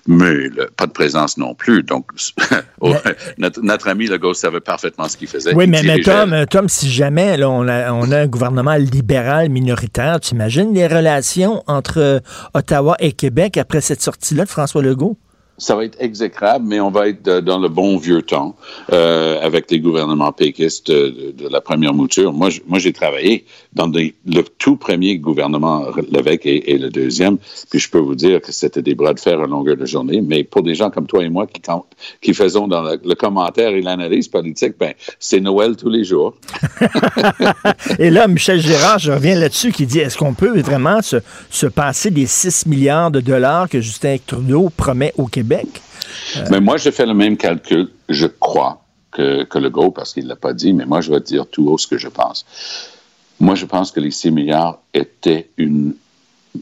mais 0.07 0.31
le- 0.33 0.69
pas 0.75 0.85
de 0.87 0.91
présence 0.91 1.37
non 1.37 1.53
plus. 1.55 1.83
Donc, 1.83 2.09
oh, 2.81 2.93
notre, 3.37 3.61
notre 3.61 3.87
ami 3.87 4.07
Legault 4.07 4.33
savait 4.33 4.59
parfaitement 4.61 5.07
ce 5.07 5.17
qu'il 5.17 5.27
faisait. 5.27 5.53
Oui, 5.53 5.65
Il 5.65 5.69
mais, 5.71 6.01
Tom, 6.01 6.33
euh, 6.33 6.45
Tom, 6.45 6.69
si 6.69 6.89
jamais 6.89 7.37
là, 7.37 7.49
on, 7.49 7.67
a, 7.67 7.91
on 7.91 8.11
a 8.11 8.19
un 8.19 8.27
gouvernement 8.27 8.75
libéral 8.75 9.49
minoritaire, 9.49 10.19
tu 10.19 10.33
imagines 10.33 10.73
les 10.73 10.87
relations 10.87 11.63
entre 11.67 12.21
Ottawa 12.54 12.96
et 13.00 13.12
Québec 13.12 13.58
après 13.58 13.82
cette 13.82 14.01
sortie-là 14.01 14.46
de 14.46 14.50
François 14.50 14.82
Legault? 14.82 15.18
Ça 15.57 15.75
va 15.75 15.85
être 15.85 15.97
exécrable, 15.99 16.65
mais 16.67 16.79
on 16.79 16.91
va 16.91 17.09
être 17.09 17.39
dans 17.39 17.57
le 17.57 17.67
bon 17.67 17.97
vieux 17.97 18.21
temps 18.21 18.55
euh, 18.93 19.39
avec 19.41 19.71
les 19.71 19.79
gouvernements 19.79 20.31
péquistes 20.31 20.91
de, 20.91 21.33
la 21.49 21.61
première 21.61 21.95
mouture. 21.95 22.31
Moi, 22.31 22.49
moi, 22.67 22.77
j'ai 22.77 22.93
travaillé 22.93 23.45
dans 23.73 23.87
le 23.87 24.41
tout 24.59 24.75
premier 24.75 25.17
gouvernement 25.17 25.87
Lévesque 26.11 26.45
et, 26.45 26.77
le 26.77 26.89
deuxième, 26.89 27.37
puis 27.71 27.79
je 27.79 27.89
peux 27.89 27.97
vous 27.97 28.13
dire 28.13 28.39
que 28.41 28.51
c'était 28.51 28.83
des 28.83 28.93
bras 28.93 29.13
de 29.13 29.19
fer 29.19 29.39
à 29.41 29.47
longueur 29.47 29.77
de 29.77 29.85
journée. 29.85 30.21
Mais 30.21 30.43
pour 30.43 30.61
des 30.61 30.75
gens 30.75 30.91
comme 30.91 31.07
toi 31.07 31.23
et 31.23 31.29
moi 31.29 31.47
qui, 31.47 31.61
qui 32.21 32.33
faisons 32.35 32.67
dans 32.67 32.83
le, 32.83 32.99
le 33.03 33.15
commentaire 33.15 33.69
et 33.69 33.81
l'analyse 33.81 34.27
politique, 34.27 34.75
ben 34.79 34.93
c'est 35.19 35.39
Noël 35.39 35.75
tous 35.75 35.89
les 35.89 36.03
jours. 36.03 36.35
Et 37.99 38.09
là, 38.09 38.27
Michel 38.27 38.59
Gérard, 38.59 38.99
je 38.99 39.11
reviens 39.11 39.35
là-dessus, 39.39 39.71
qui 39.71 39.85
dit 39.85 39.99
est-ce 39.99 40.17
qu'on 40.17 40.33
peut 40.33 40.59
vraiment 40.59 41.01
se, 41.01 41.17
se 41.49 41.65
passer 41.65 42.11
des 42.11 42.25
6 42.25 42.65
milliards 42.67 43.11
de 43.11 43.21
dollars 43.21 43.69
que 43.69 43.81
Justin 43.81 44.17
Trudeau 44.25 44.69
promet 44.75 45.13
au 45.17 45.25
Québec? 45.25 45.47
Mais 46.51 46.60
moi, 46.60 46.77
j'ai 46.77 46.92
fait 46.92 47.06
le 47.06 47.13
même 47.13 47.38
calcul, 47.38 47.89
je 48.10 48.27
crois, 48.27 48.84
que, 49.12 49.44
que 49.44 49.58
le 49.58 49.70
GO, 49.70 49.92
parce 49.92 50.13
qu'il 50.13 50.24
ne 50.25 50.30
l'a 50.30 50.36
pas 50.36 50.54
dit, 50.54 50.74
mais 50.74 50.86
moi, 50.86 51.01
je 51.01 51.12
vais 51.12 51.20
dire 51.20 51.48
tout 51.48 51.68
haut 51.70 51.77
ce 51.77 51.88
que 51.88 51.98
je 51.98 52.08
pense. 52.08 52.46
Moi, 53.39 53.56
je 53.56 53.66
pense 53.66 53.92
que 53.92 54.00
les 54.00 54.12
6 54.12 54.32
milliards 54.32 54.80
étaient 54.94 55.50
une, 55.58 55.96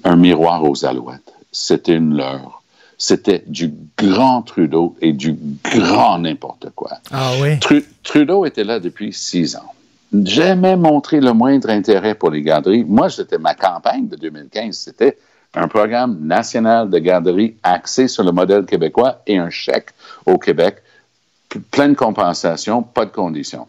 un 0.03 0.15
miroir 0.15 0.63
aux 0.63 0.85
alouettes. 0.85 1.33
C'était 1.51 1.95
une 1.95 2.15
leurre. 2.15 2.61
C'était 2.97 3.43
du 3.47 3.73
grand 3.97 4.41
Trudeau 4.41 4.95
et 5.01 5.11
du 5.13 5.35
grand 5.63 6.19
n'importe 6.19 6.67
quoi. 6.75 6.91
Ah 7.11 7.31
oui. 7.41 7.57
Tru- 7.59 7.85
Trudeau 8.03 8.45
était 8.45 8.63
là 8.63 8.79
depuis 8.79 9.11
six 9.11 9.55
ans. 9.57 9.71
Jamais 10.23 10.77
montré 10.77 11.19
le 11.19 11.33
moindre 11.33 11.69
intérêt 11.69 12.15
pour 12.15 12.29
les 12.31 12.41
garderies. 12.41 12.85
Moi, 12.85 13.09
c'était 13.09 13.37
ma 13.37 13.53
campagne 13.53 14.07
de 14.07 14.15
2015. 14.15 14.77
C'était 14.77 15.17
un 15.55 15.67
programme 15.67 16.19
national 16.21 16.89
de 16.89 16.97
garderies 16.99 17.55
axé 17.63 18.07
sur 18.07 18.23
le 18.23 18.31
modèle 18.31 18.65
québécois 18.65 19.21
et 19.25 19.37
un 19.37 19.49
chèque 19.49 19.89
au 20.25 20.37
Québec. 20.37 20.77
Pleine 21.71 21.95
compensation, 21.95 22.83
pas 22.83 23.05
de 23.05 23.11
conditions. 23.11 23.67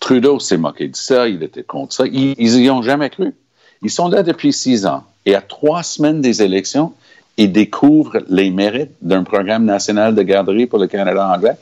Trudeau 0.00 0.38
s'est 0.40 0.56
moqué 0.56 0.88
de 0.88 0.96
ça, 0.96 1.28
il 1.28 1.42
était 1.42 1.62
contre 1.62 1.94
ça. 1.94 2.04
Ils, 2.06 2.34
ils 2.38 2.56
y 2.60 2.70
ont 2.70 2.82
jamais 2.82 3.10
cru. 3.10 3.34
Ils 3.82 3.90
sont 3.90 4.08
là 4.08 4.22
depuis 4.22 4.52
six 4.52 4.86
ans. 4.86 5.04
Et 5.24 5.34
à 5.34 5.40
trois 5.40 5.82
semaines 5.82 6.20
des 6.20 6.42
élections, 6.42 6.92
ils 7.36 7.52
découvrent 7.52 8.18
les 8.28 8.50
mérites 8.50 8.92
d'un 9.00 9.22
programme 9.22 9.64
national 9.64 10.14
de 10.14 10.22
garderie 10.22 10.66
pour 10.66 10.78
le 10.78 10.86
Canada 10.88 11.26
anglais. 11.28 11.56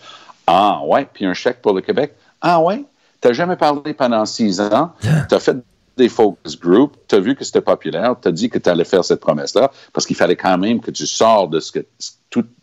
Ah 0.46 0.80
ouais, 0.84 1.06
puis 1.12 1.26
un 1.26 1.34
chèque 1.34 1.60
pour 1.62 1.74
le 1.74 1.80
Québec. 1.80 2.14
Ah 2.40 2.60
ouais, 2.60 2.82
t'as 3.20 3.32
jamais 3.32 3.56
parlé 3.56 3.92
pendant 3.92 4.24
six 4.24 4.60
ans. 4.60 4.92
T'as 5.28 5.38
fait 5.38 5.56
des 6.00 6.08
focus 6.08 6.58
groups, 6.58 6.96
t'as 7.08 7.20
vu 7.20 7.34
que 7.36 7.44
c'était 7.44 7.60
populaire, 7.60 8.16
t'as 8.20 8.32
dit 8.32 8.50
que 8.50 8.58
tu 8.58 8.68
allais 8.68 8.84
faire 8.84 9.04
cette 9.04 9.20
promesse-là, 9.20 9.70
parce 9.92 10.06
qu'il 10.06 10.16
fallait 10.16 10.36
quand 10.36 10.58
même 10.58 10.80
que 10.80 10.90
tu 10.90 11.06
sors 11.06 11.48
de 11.48 11.60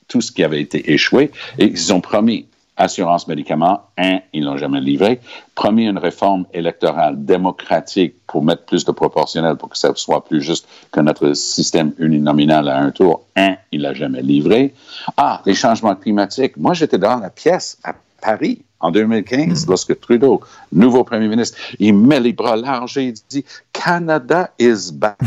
tout 0.08 0.22
ce 0.22 0.32
qui 0.32 0.44
avait 0.44 0.62
été 0.62 0.92
échoué. 0.92 1.32
Et 1.58 1.66
ils 1.66 1.94
ont 1.94 2.02
promis 2.02 2.48
assurance 2.78 3.28
médicaments, 3.28 3.82
un, 3.98 4.20
ils 4.34 4.44
l'ont 4.44 4.58
jamais 4.58 4.80
livré. 4.80 5.20
Promis 5.56 5.88
une 5.88 5.98
réforme 5.98 6.46
électorale 6.54 7.26
démocratique 7.26 8.16
pour 8.28 8.44
mettre 8.44 8.64
plus 8.66 8.86
de 8.86 8.92
proportionnel 8.92 9.56
pour 9.56 9.70
que 9.70 9.78
ça 9.78 9.92
soit 9.96 10.24
plus 10.24 10.42
juste 10.42 10.68
que 10.92 11.02
notre 11.02 11.34
système 11.34 11.94
uninominal 11.98 12.70
à 12.70 12.78
un 12.80 12.92
tour, 12.92 13.26
un, 13.36 13.56
il 13.72 13.82
l'a 13.82 13.94
jamais 13.94 14.22
livré. 14.22 14.74
Ah, 15.18 15.42
les 15.46 15.56
changements 15.56 15.96
climatiques. 15.96 16.56
Moi, 16.58 16.74
j'étais 16.74 17.00
dans 17.00 17.18
la 17.20 17.32
pièce 17.32 17.78
à 17.84 17.96
Paris 18.22 18.64
en 18.80 18.92
2015, 18.92 19.66
mm. 19.66 19.70
lorsque 19.70 20.00
Trudeau, 20.00 20.42
nouveau 20.72 21.04
premier 21.04 21.28
ministre, 21.28 21.58
il 21.80 21.94
met 21.94 22.20
les 22.20 22.34
bras 22.34 22.56
larges 22.56 22.98
et 22.98 23.06
il 23.06 23.14
dit 23.30 23.46
Canada 23.74 24.52
is 24.60 24.92
back. 24.94 25.18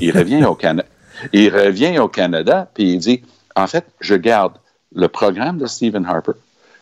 Il 0.00 0.16
revient 0.16 0.44
au 0.44 0.54
Canada. 0.54 0.88
Il 1.32 1.54
revient 1.54 1.98
au 1.98 2.08
Canada, 2.08 2.70
puis 2.72 2.92
il 2.92 2.98
dit 2.98 3.22
En 3.56 3.66
fait, 3.66 3.84
je 4.00 4.14
garde 4.14 4.54
le 4.94 5.08
programme 5.08 5.58
de 5.58 5.66
Stephen 5.66 6.06
Harper, 6.06 6.32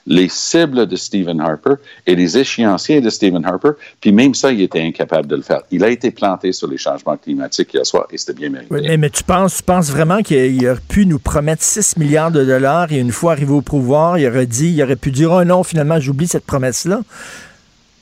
les 0.07 0.29
cibles 0.29 0.87
de 0.87 0.97
Stephen 0.97 1.41
Harper 1.41 1.75
et 2.07 2.15
les 2.15 2.39
échéanciers 2.39 3.01
de 3.01 3.11
Stephen 3.11 3.45
Harper, 3.45 3.71
puis 4.01 4.13
même 4.13 4.35
ça, 4.35 4.53
il 4.53 4.61
était 4.61 4.81
incapable 4.81 5.27
de 5.27 5.37
le 5.37 5.43
faire. 5.43 5.63
Il 5.71 5.85
a 5.85 5.89
été 5.89 6.11
planté 6.11 6.53
sur 6.53 6.69
les 6.69 6.79
changements 6.79 7.17
climatiques 7.17 7.75
hier 7.75 7.85
soir 7.85 8.07
et 8.11 8.19
c'était 8.19 8.35
bien 8.35 8.51
mérité. 8.51 8.97
mais, 8.97 9.11
tu, 9.11 9.23
penses, 9.25 9.91
vraiment 9.91 10.23
qu'il 10.23 10.69
aurait 10.69 10.81
pu 10.89 11.07
nous 11.07 11.19
promettre 11.19 11.63
6 11.63 11.97
milliards 11.97 12.31
de 12.31 12.45
dollars 12.45 12.93
et 12.93 12.99
une 12.99 13.13
fois 13.13 13.33
arrivé 13.33 13.53
au 13.53 13.63
pouvoir, 13.63 14.19
il 14.19 14.27
aurait 14.27 14.47
dit, 14.47 14.71
il 14.71 14.83
aurait 14.83 14.97
pu 14.97 15.11
dire, 15.11 15.33
oh 15.33 15.45
non, 15.45 15.63
finalement, 15.63 15.99
j'oublie 16.01 16.27
cette 16.27 16.47
promesse-là? 16.47 17.01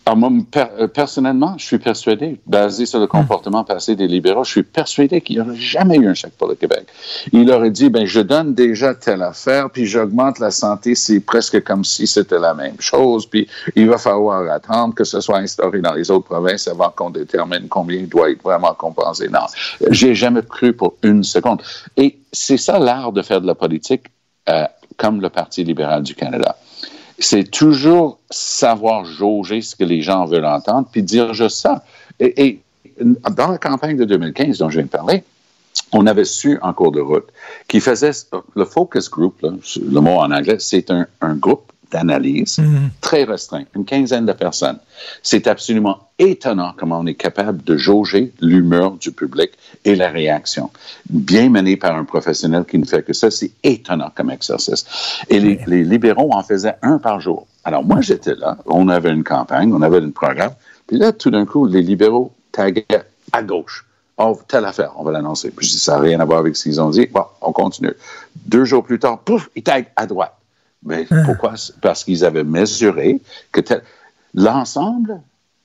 Alors 0.06 0.18
moi, 0.18 0.30
euh, 0.56 0.87
personnellement, 0.87 1.54
je 1.56 1.64
suis 1.64 1.78
persuadé, 1.78 2.38
basé 2.46 2.84
sur 2.84 3.00
le 3.00 3.06
comportement 3.06 3.64
passé 3.64 3.96
des 3.96 4.06
libéraux, 4.06 4.44
je 4.44 4.50
suis 4.50 4.62
persuadé 4.62 5.23
qu'il 5.23 5.37
n'y 5.37 5.42
aurait 5.42 5.56
jamais 5.56 5.96
eu 5.96 6.06
un 6.06 6.12
chèque 6.12 6.37
pour 6.37 6.46
le 6.46 6.56
Québec. 6.56 6.87
Il 7.32 7.50
aurait 7.50 7.70
dit, 7.70 7.88
ben, 7.88 8.04
je 8.04 8.20
donne 8.20 8.52
déjà 8.52 8.94
telle 8.94 9.23
affaire, 9.23 9.70
puis 9.70 9.87
j'augmente 9.87 10.40
la 10.40 10.50
santé, 10.50 10.94
c'est 10.94 11.20
presque 11.20 11.64
comme 11.64 11.84
si 11.84 12.06
c'était 12.06 12.38
la 12.38 12.52
même 12.52 12.78
chose, 12.80 13.25
puis 13.25 13.49
il 13.76 13.88
va 13.88 13.96
falloir 13.96 14.46
attendre 14.52 14.94
que 14.94 15.04
ce 15.04 15.23
soit 15.23 15.38
instauré 15.38 15.80
dans 15.80 15.94
les 15.94 16.11
autres 16.11 16.26
provinces 16.26 16.68
avant 16.68 16.92
qu'on 16.94 17.08
détermine 17.08 17.68
combien 17.68 17.96
il 17.96 18.08
doit 18.08 18.30
être 18.30 18.42
vraiment 18.42 18.75
compensé. 18.75 19.28
Non, 19.28 19.46
j'ai 19.90 20.14
jamais 20.14 20.42
cru 20.42 20.75
pour 20.75 20.96
une 21.02 21.25
seconde. 21.25 21.62
Et 21.96 22.18
c'est 22.30 22.58
ça 22.58 22.78
l'art 22.78 23.12
de 23.12 23.23
faire 23.23 23.40
de 23.40 23.46
la 23.46 23.54
politique 23.54 24.02
euh, 24.50 24.66
comme 24.99 25.23
le 25.23 25.30
Parti 25.30 25.64
libéral 25.64 26.02
du 26.02 26.14
Canada 26.14 26.56
c'est 27.18 27.50
toujours 27.50 28.18
savoir 28.30 29.04
jauger 29.04 29.62
ce 29.62 29.76
que 29.76 29.85
les 29.85 30.02
gens 30.02 30.25
veulent 30.26 30.44
entendre, 30.44 30.88
puis 30.90 31.02
dire 31.02 31.35
juste 31.35 31.59
ça. 31.59 31.85
Et, 32.21 32.61
dans 33.00 33.49
la 33.49 33.59
campagne 33.59 33.97
de 33.97 34.04
2015 34.04 34.59
dont 34.59 34.71
je 34.71 34.78
viens 34.78 34.85
de 34.85 34.90
parler, 34.90 35.25
on 35.92 36.06
avait 36.06 36.25
su 36.25 36.59
en 36.62 36.73
cours 36.73 36.92
de 36.92 37.00
route 37.00 37.26
qui 37.66 37.80
faisait 37.80 38.12
le 38.54 38.64
focus 38.64 39.11
group, 39.11 39.35
le 39.42 40.00
mot 40.00 40.18
en 40.18 40.30
anglais, 40.30 40.56
c'est 40.61 40.90
un, 40.90 41.06
un, 41.21 41.35
groupe 41.35 41.73
d'analyse 41.94 42.58
mhm. 42.58 42.90
très 43.00 43.22
restreint, 43.24 43.64
une 43.76 43.84
quinzaine 43.84 44.26
de 44.26 44.32
personnes. 44.32 44.78
C'est 45.22 45.46
absolument 45.46 46.08
étonnant 46.18 46.72
comment 46.76 46.98
on 46.98 47.06
est 47.06 47.14
capable 47.14 47.62
de 47.62 47.76
jauger 47.76 48.32
l'humeur 48.40 48.92
du 48.92 49.12
public 49.12 49.52
et 49.84 49.94
la 49.94 50.10
réaction. 50.10 50.70
Bien 51.08 51.48
mené 51.48 51.76
par 51.76 51.96
un 51.96 52.04
professionnel 52.04 52.64
qui 52.64 52.78
ne 52.78 52.84
fait 52.84 53.04
que 53.04 53.12
ça, 53.12 53.30
c'est 53.30 53.52
étonnant 53.62 54.10
comme 54.14 54.30
exercice. 54.30 54.84
Et 55.28 55.38
les, 55.38 55.60
les, 55.66 55.84
libéraux 55.84 56.30
en 56.32 56.42
faisaient 56.42 56.74
un 56.82 56.98
par 56.98 57.20
jour. 57.20 57.46
Alors 57.62 57.84
moi, 57.84 58.00
j'étais 58.00 58.34
là, 58.34 58.58
on 58.66 58.88
avait 58.88 59.12
une 59.12 59.24
campagne, 59.24 59.72
on 59.72 59.82
avait 59.82 60.02
un 60.02 60.10
programme, 60.10 60.54
puis 60.88 60.98
là, 60.98 61.12
tout 61.12 61.30
d'un 61.30 61.46
coup, 61.46 61.66
les 61.66 61.80
libéraux 61.82 62.32
taguaient 62.50 63.04
à 63.32 63.42
gauche. 63.42 63.86
Oh, 64.16 64.38
telle 64.46 64.64
affaire, 64.64 64.92
on 64.96 65.04
va 65.04 65.12
l'annoncer. 65.12 65.50
Puis 65.50 65.66
je 65.66 65.72
dis, 65.72 65.78
ça 65.78 65.94
n'a 65.94 66.00
rien 66.00 66.20
à 66.20 66.24
voir 66.24 66.38
avec 66.38 66.56
ce 66.56 66.64
qu'ils 66.64 66.80
ont 66.80 66.90
dit. 66.90 67.06
Bon, 67.06 67.24
on 67.40 67.52
continue. 67.52 67.94
Deux 68.46 68.64
jours 68.64 68.84
plus 68.84 68.98
tard, 68.98 69.18
pouf, 69.18 69.48
ils 69.54 69.62
taguent 69.62 69.90
à 69.96 70.06
droite. 70.06 70.34
Mais 70.85 71.07
ah. 71.11 71.23
pourquoi? 71.25 71.55
Parce 71.81 72.05
qu'ils 72.05 72.25
avaient 72.25 72.45
mesuré 72.45 73.21
que 73.53 73.61
l'ensemble 74.35 75.21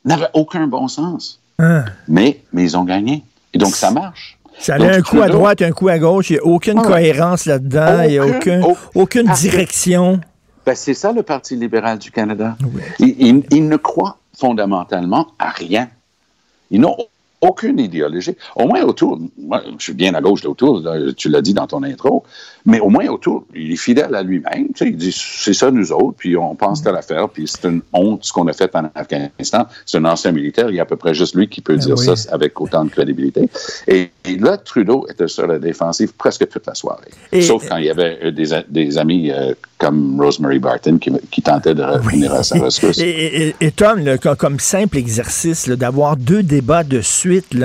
n'avait 0.05 0.29
aucun 0.33 0.67
bon 0.67 0.87
sens. 0.87 1.39
Ah. 1.59 1.85
Mais, 2.07 2.41
mais 2.53 2.63
ils 2.63 2.77
ont 2.77 2.83
gagné. 2.83 3.23
Et 3.53 3.57
donc, 3.57 3.75
ça 3.75 3.91
marche. 3.91 4.39
Ça 4.59 4.75
allait 4.75 4.97
un 4.97 5.01
coup 5.01 5.21
à 5.21 5.29
droite, 5.29 5.61
un 5.61 5.71
coup 5.71 5.87
à 5.87 5.97
gauche. 5.97 6.29
Il 6.29 6.33
n'y 6.33 6.39
a 6.39 6.45
aucune 6.45 6.81
cohérence 6.81 7.45
là-dedans. 7.45 8.01
Il 8.03 8.09
n'y 8.09 8.17
a 8.17 8.25
aucun, 8.25 8.61
aucune 8.93 9.27
direction. 9.31 10.19
Ben, 10.65 10.75
c'est 10.75 10.93
ça 10.93 11.11
le 11.13 11.23
Parti 11.23 11.55
libéral 11.55 11.97
du 11.97 12.11
Canada. 12.11 12.57
Ils 12.99 13.43
il, 13.49 13.67
ne 13.67 13.77
croient 13.77 14.17
fondamentalement 14.37 15.27
à 15.39 15.49
rien. 15.49 15.87
Ils 16.71 16.81
n'ont 16.81 16.97
aucune 17.41 17.79
idéologie. 17.79 18.35
Au 18.55 18.67
moins 18.67 18.83
autour, 18.83 19.19
moi, 19.37 19.61
je 19.77 19.83
suis 19.83 19.93
bien 19.93 20.13
à 20.13 20.21
gauche 20.21 20.41
d'autour, 20.41 20.83
tu 21.15 21.29
l'as 21.29 21.41
dit 21.41 21.53
dans 21.53 21.67
ton 21.67 21.83
intro, 21.83 22.23
mais 22.65 22.79
au 22.79 22.89
moins 22.89 23.07
autour, 23.07 23.45
il 23.55 23.71
est 23.71 23.77
fidèle 23.77 24.13
à 24.13 24.23
lui-même. 24.23 24.67
Tu 24.67 24.77
sais, 24.77 24.87
il 24.87 24.97
dit 24.97 25.15
c'est 25.15 25.53
ça 25.53 25.71
nous 25.71 25.91
autres, 25.91 26.17
puis 26.17 26.35
on 26.35 26.55
pense 26.55 26.85
à 26.85 26.91
l'affaire, 26.91 27.29
puis 27.29 27.47
c'est 27.47 27.67
une 27.67 27.81
honte 27.93 28.25
ce 28.25 28.33
qu'on 28.33 28.47
a 28.47 28.53
fait 28.53 28.75
en 28.75 28.89
Afghanistan. 28.93 29.67
C'est 29.85 29.97
un 29.97 30.05
ancien 30.05 30.31
militaire, 30.31 30.69
il 30.69 30.75
y 30.75 30.79
a 30.79 30.83
à 30.83 30.85
peu 30.85 30.97
près 30.97 31.13
juste 31.13 31.35
lui 31.35 31.47
qui 31.47 31.61
peut 31.61 31.75
ben 31.75 31.95
dire 31.95 31.97
ça 31.97 32.13
avec 32.33 32.59
autant 32.59 32.83
de 32.83 32.89
crédibilité. 32.89 33.49
Et, 33.87 34.09
là, 34.37 34.57
Trudeau 34.57 35.07
était 35.09 35.27
sur 35.27 35.47
la 35.47 35.59
défensive 35.59 36.13
presque 36.13 36.47
toute 36.49 36.65
la 36.67 36.75
soirée, 36.75 37.09
sauf 37.41 37.67
quand 37.67 37.77
il 37.77 37.85
y 37.85 37.89
avait 37.89 38.19
euh, 38.23 38.31
des, 38.31 38.49
des 38.69 38.97
amis 38.97 39.31
euh, 39.31 39.53
comme 39.79 40.19
Rosemary 40.19 40.59
Barton 40.59 40.97
qui, 40.97 41.11
qui 41.31 41.41
tentaient 41.41 41.73
de 41.73 41.81
revenir 41.81 42.33
à 42.33 42.43
sa 42.43 42.59
rescousse. 42.59 42.99
Et, 42.99 43.71
Tom, 43.75 44.03
comme 44.37 44.59
simple 44.59 44.97
exercice 44.97 45.69
d'avoir 45.69 46.17
deux 46.17 46.43
débats 46.43 46.83
de 46.83 47.01
suite, 47.29 47.55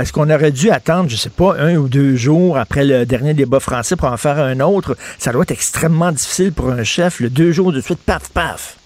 est-ce 0.00 0.12
qu'on 0.12 0.30
aurait 0.30 0.52
dû 0.52 0.70
attendre, 0.70 1.08
je 1.08 1.16
sais 1.16 1.30
pas, 1.30 1.56
un 1.58 1.76
ou 1.76 1.88
deux 1.88 2.16
jours 2.16 2.58
après 2.58 2.84
le 2.84 3.06
dernier 3.06 3.34
débat 3.34 3.60
français 3.60 3.96
pour 3.96 4.08
en 4.08 4.16
faire 4.16 4.38
un 4.38 4.60
autre? 4.60 4.96
Ça 5.18 5.32
doit 5.32 5.42
être 5.42 5.52
extrêmement 5.52 6.12
difficile 6.12 6.52
pour 6.52 6.70
un 6.70 6.84
chef, 6.84 7.20
le 7.20 7.30
deux 7.30 7.52
jours 7.52 7.72
de 7.72 7.80
suite, 7.80 8.00
paf, 8.04 8.30
paf. 8.30 8.76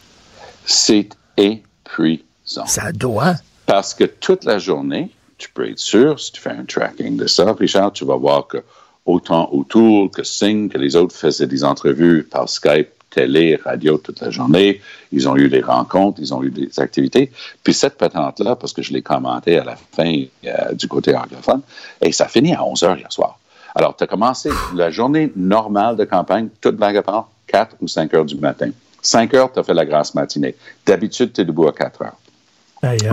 C'est 0.65 1.09
épuisant. 1.37 2.67
Ça 2.67 2.93
doit. 2.93 3.35
Parce 3.67 3.95
que 3.95 4.05
toute 4.05 4.45
la 4.45 4.59
journée, 4.59 5.11
tu 5.39 5.49
peux 5.51 5.69
être 5.71 5.79
sûr, 5.79 6.21
si 6.21 6.33
tu 6.33 6.41
fais 6.41 6.51
un 6.51 6.65
tracking 6.65 7.17
de 7.17 7.27
ça, 7.27 7.53
Richard, 7.59 7.93
tu 7.93 8.05
vas 8.05 8.17
voir 8.17 8.47
que 8.47 8.59
autant 9.07 9.49
autour 9.53 10.11
que 10.11 10.23
Singh, 10.23 10.71
que 10.71 10.79
les 10.79 10.97
autres 10.97 11.15
faisaient 11.15 11.47
des 11.47 11.65
entrevues 11.65 12.25
par 12.25 12.49
Skype, 12.49 12.91
télé, 13.11 13.59
radio 13.63 13.99
toute 13.99 14.21
la 14.21 14.31
journée. 14.31 14.81
Ils 15.13 15.29
ont 15.29 15.37
eu 15.37 15.49
des 15.49 15.61
rencontres, 15.61 16.21
ils 16.21 16.33
ont 16.33 16.43
eu 16.43 16.51
des 16.51 16.79
activités. 16.79 17.31
Puis 17.63 17.75
cette 17.75 17.99
patente-là, 17.99 18.57
parce 18.57 18.73
que 18.73 18.83
je 18.83 18.93
l'ai 18.93 19.03
commenté 19.03 19.59
à 19.59 19.65
la 19.65 19.77
fin 19.77 20.23
euh, 20.47 20.73
du 20.73 20.89
côté 20.89 21.15
anglophone, 21.15 21.63
et 22.01 22.13
ça 22.13 22.29
finit 22.29 22.55
à 22.55 22.65
11 22.65 22.83
heures 22.85 22.97
hier 22.97 23.13
soir. 23.13 23.39
Alors, 23.75 23.97
tu 23.97 24.05
as 24.05 24.07
commencé 24.07 24.51
la 24.75 24.91
journée 24.91 25.33
normale 25.37 25.97
de 25.97 26.05
campagne, 26.05 26.49
toute 26.61 26.77
blague 26.77 26.97
à 26.97 27.03
part, 27.03 27.29
4 27.47 27.77
ou 27.81 27.89
5 27.89 28.15
heures 28.15 28.25
du 28.25 28.37
matin. 28.37 28.71
5 29.03 29.35
heures, 29.35 29.53
tu 29.53 29.59
as 29.59 29.63
fait 29.63 29.75
la 29.75 29.87
grasse 29.87 30.15
matinée. 30.15 30.55
D'habitude, 30.87 31.33
tu 31.33 31.41
es 31.41 31.45
debout 31.45 31.69
à 31.69 31.73
4 31.73 32.03
heures. 32.03 32.17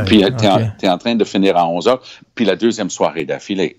puis 0.05 0.23
tu 0.37 0.85
es, 0.85 0.89
en 0.89 0.97
train 0.97 1.15
de 1.15 1.23
finir 1.23 1.57
à 1.57 1.67
11 1.67 1.87
heures, 1.87 2.01
puis 2.33 2.45
la 2.45 2.55
deuxième 2.55 2.89
soirée 2.89 3.25
d'affilée. 3.25 3.77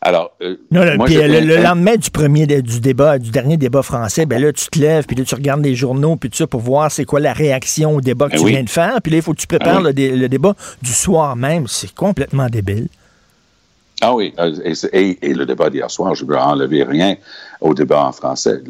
Alors, 0.00 0.30
euh, 0.42 0.56
le, 0.70 1.62
lendemain 1.62 1.96
du 1.96 2.10
premier 2.10 2.46
du 2.46 2.80
débat, 2.80 3.18
du 3.18 3.30
dernier 3.30 3.56
débat 3.56 3.82
français, 3.82 4.26
ben 4.26 4.40
là, 4.40 4.52
tu 4.52 4.68
te 4.68 4.78
lèves, 4.78 5.06
puis 5.06 5.16
là, 5.16 5.24
tu 5.24 5.34
regardes 5.34 5.64
les 5.64 5.74
journaux, 5.74 6.14
puis 6.14 6.30
tout 6.30 6.36
ça 6.36 6.46
pour 6.46 6.60
voir 6.60 6.90
c'est 6.92 7.04
quoi 7.04 7.18
la 7.18 7.32
réaction 7.32 7.96
au 7.96 8.00
débat 8.00 8.26
que 8.26 8.36
ben 8.36 8.38
tu 8.38 8.46
viens 8.46 8.62
de 8.62 8.70
faire. 8.70 9.02
Puis 9.02 9.10
là, 9.10 9.18
il 9.18 9.22
faut 9.22 9.32
que 9.32 9.40
tu 9.40 9.48
prépares 9.48 9.82
ben 9.82 9.92
le, 9.92 10.28
débat 10.28 10.54
du 10.82 10.92
soir 10.92 11.34
même. 11.34 11.66
C'est 11.66 11.92
complètement 11.92 12.46
débile. 12.48 12.86
Ah 14.00 14.14
oui, 14.14 14.32
euh, 14.38 14.54
et, 14.92 15.34
le 15.34 15.44
débat 15.44 15.70
d'hier 15.70 15.90
soir, 15.90 16.14
je 16.14 16.24
ne 16.24 16.30
veux 16.30 16.38
enlever 16.38 16.84
rien 16.84 17.16
au 17.60 17.74
débat 17.74 18.04
en 18.04 18.12
français. 18.12 18.62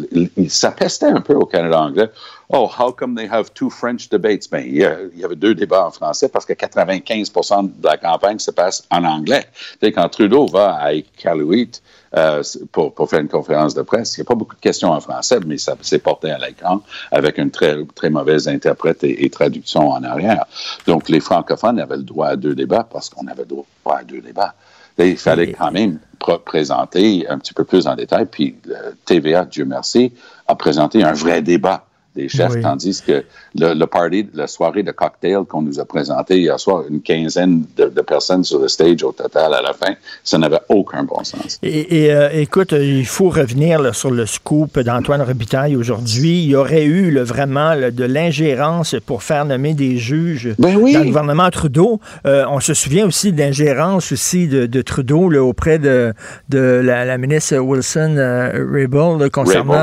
Ça 0.48 0.70
pestait 0.70 1.06
un 1.06 1.20
peu 1.20 1.34
au 1.34 1.44
Canada 1.44 1.82
anglais. 1.82 2.08
Oh, 2.50 2.66
how 2.66 2.92
come 2.92 3.14
they 3.14 3.26
have 3.26 3.52
two 3.52 3.68
French 3.68 4.08
debates? 4.08 4.46
Ben, 4.46 4.64
il 4.66 4.76
y, 4.76 5.24
avait 5.24 5.36
deux 5.36 5.54
débats 5.54 5.86
en 5.86 5.90
français 5.90 6.30
parce 6.30 6.46
que 6.46 6.54
95 6.54 7.30
de 7.30 7.86
la 7.86 7.98
campagne 7.98 8.38
se 8.38 8.50
passe 8.50 8.84
en 8.90 9.04
anglais. 9.04 9.46
Et 9.82 9.92
quand 9.92 10.08
Trudeau 10.08 10.46
va 10.46 10.76
à 10.76 10.94
Iqaluit 10.94 11.82
euh, 12.16 12.42
pour, 12.72 12.94
pour, 12.94 13.10
faire 13.10 13.20
une 13.20 13.28
conférence 13.28 13.74
de 13.74 13.82
presse, 13.82 14.16
il 14.16 14.20
n'y 14.20 14.26
a 14.26 14.28
pas 14.28 14.34
beaucoup 14.34 14.56
de 14.56 14.60
questions 14.62 14.92
en 14.92 15.00
français, 15.00 15.40
mais 15.46 15.58
ça 15.58 15.76
s'est 15.82 15.98
porté 15.98 16.30
à 16.30 16.38
l'écran 16.38 16.80
avec 17.12 17.36
une 17.36 17.50
très, 17.50 17.84
très 17.94 18.08
mauvaise 18.08 18.48
interprète 18.48 19.04
et, 19.04 19.28
traduction 19.28 19.90
en 19.90 20.02
arrière. 20.02 20.46
Donc, 20.86 21.10
les 21.10 21.20
francophones 21.20 21.78
avaient 21.78 21.98
le 21.98 22.02
droit 22.02 22.28
à 22.28 22.36
deux 22.36 22.54
débats 22.54 22.88
parce 22.90 23.10
qu'on 23.10 23.26
avait 23.26 23.42
le 23.42 23.48
droit 23.48 23.66
à 23.98 24.04
deux 24.04 24.22
débats. 24.22 24.54
il 24.96 25.18
fallait 25.18 25.52
quand 25.52 25.70
même 25.70 25.98
présenter 26.46 27.28
un 27.28 27.38
petit 27.38 27.52
peu 27.52 27.64
plus 27.64 27.86
en 27.86 27.94
détail. 27.94 28.24
Puis 28.24 28.56
TVA, 29.04 29.44
Dieu 29.44 29.66
merci, 29.66 30.14
a 30.46 30.54
présenté 30.54 31.04
un 31.04 31.12
vrai 31.12 31.42
débat 31.42 31.84
des 32.18 32.28
chefs, 32.28 32.60
tandis 32.60 33.02
que 33.06 33.24
le, 33.58 33.74
le, 33.74 33.86
party, 33.86 34.28
la 34.34 34.46
soirée 34.46 34.82
de 34.82 34.90
cocktail 34.90 35.44
qu'on 35.48 35.62
nous 35.62 35.78
a 35.78 35.84
présenté 35.84 36.40
hier 36.40 36.58
soir, 36.58 36.82
une 36.90 37.00
quinzaine 37.00 37.64
de, 37.76 38.02
personnes 38.02 38.44
sur 38.44 38.58
le 38.60 38.68
stage 38.68 39.02
au 39.04 39.12
total 39.12 39.54
à 39.54 39.62
la 39.62 39.72
fin, 39.72 39.94
ça 40.24 40.38
n'avait 40.38 40.60
aucun 40.68 41.04
bon 41.04 41.22
sens. 41.22 41.58
Et, 41.62 42.10
euh, 42.10 42.30
écoute, 42.32 42.72
il 42.72 43.06
faut 43.06 43.28
revenir 43.28 43.94
sur 43.94 44.10
le 44.10 44.26
scoop 44.26 44.78
d'Antoine 44.80 45.22
Robitaille 45.22 45.76
aujourd'hui. 45.76 46.42
Il 46.42 46.50
y 46.50 46.56
aurait 46.56 46.84
eu 46.84 47.16
vraiment 47.20 47.74
de 47.76 48.04
l'ingérence 48.04 48.96
pour 49.06 49.22
faire 49.22 49.44
nommer 49.44 49.74
des 49.74 49.96
juges 49.96 50.54
ben 50.58 50.74
dans 50.74 51.00
le 51.00 51.04
gouvernement 51.04 51.50
Trudeau. 51.50 52.00
Euh, 52.26 52.44
on 52.50 52.60
se 52.60 52.74
souvient 52.74 53.06
aussi 53.06 53.32
de 53.32 53.38
l'ingérence 53.38 54.12
aussi 54.12 54.48
de, 54.48 54.82
Trudeau 54.82 55.32
auprès 55.38 55.78
de, 55.78 56.12
de 56.48 56.80
la, 56.84 57.18
ministre 57.18 57.56
Wilson 57.58 58.14
euh, 58.16 59.28
concernant 59.30 59.74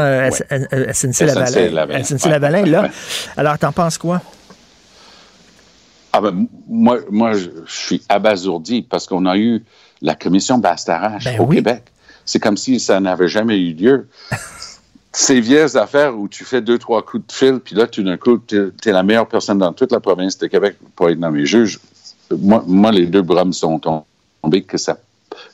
SNC-Lavalin. 2.25 2.65
là. 2.65 2.89
Alors, 3.37 3.57
t'en 3.57 3.71
penses 3.71 3.97
quoi? 3.97 4.21
Ah 6.13 6.21
ben, 6.21 6.47
moi, 6.67 6.99
moi, 7.09 7.33
je 7.33 7.49
suis 7.67 8.01
abasourdi 8.07 8.81
parce 8.83 9.05
qu'on 9.05 9.25
a 9.25 9.37
eu 9.37 9.63
la 10.01 10.15
commission 10.15 10.57
Bastarache 10.57 11.25
ben 11.25 11.39
au 11.39 11.47
Québec. 11.47 11.83
C'est 12.25 12.39
comme 12.39 12.57
si 12.57 12.79
ça 12.79 12.99
n'avait 12.99 13.27
jamais 13.27 13.59
eu 13.59 13.73
lieu. 13.73 14.07
ces 15.15 15.39
vieilles 15.39 15.77
affaires 15.77 16.17
où 16.17 16.27
tu 16.27 16.43
fais 16.43 16.61
deux, 16.61 16.77
trois 16.77 17.01
coups 17.03 17.25
de 17.27 17.31
fil, 17.31 17.59
puis 17.59 17.75
là, 17.75 17.87
tout 17.87 18.03
d'un 18.03 18.17
coup, 18.17 18.37
tu 18.37 18.71
es, 18.85 18.91
la 18.91 19.03
meilleure 19.03 19.27
personne 19.27 19.57
dans 19.57 19.73
toute 19.73 19.91
la 19.91 19.99
province 19.99 20.37
de 20.37 20.47
Québec 20.47 20.77
pour 20.95 21.09
être 21.09 21.19
nommé 21.19 21.45
juge. 21.45 21.79
Moi, 22.31 22.63
moi 22.67 22.91
les 22.91 23.05
deux 23.05 23.21
bras 23.21 23.45
me 23.45 23.51
sont 23.51 23.79
tombés 23.79 24.63
que 24.63 24.77
ça 24.77 24.97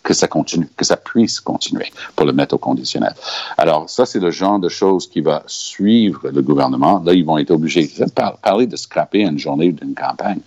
que 0.04 0.14
ça 0.14 0.28
continue, 0.28 0.68
que 0.76 0.86
ça 0.86 0.98
puisse 0.98 1.40
continuer 1.40 1.92
pour 2.16 2.26
le 2.26 2.34
mettre 2.34 2.56
au 2.56 2.58
conditionnel. 2.58 3.14
Alors, 3.58 3.90
ça, 3.90 4.06
c'est 4.06 4.20
le 4.20 4.32
genre 4.32 4.60
de 4.60 4.70
choses 4.70 5.08
qui 5.08 5.22
va 5.22 5.44
suivre 5.48 6.30
le 6.30 6.42
gouvernement. 6.42 7.02
Là, 7.06 7.14
ils 7.14 7.26
vont 7.26 7.38
être 7.38 7.52
obligés 7.52 7.88
de 7.88 8.06
parler 8.42 8.68
de 8.68 8.76
scraper 8.76 9.22
une 9.22 9.38
journée 9.38 9.72
d'une 9.72 9.94
campagne. 9.94 10.40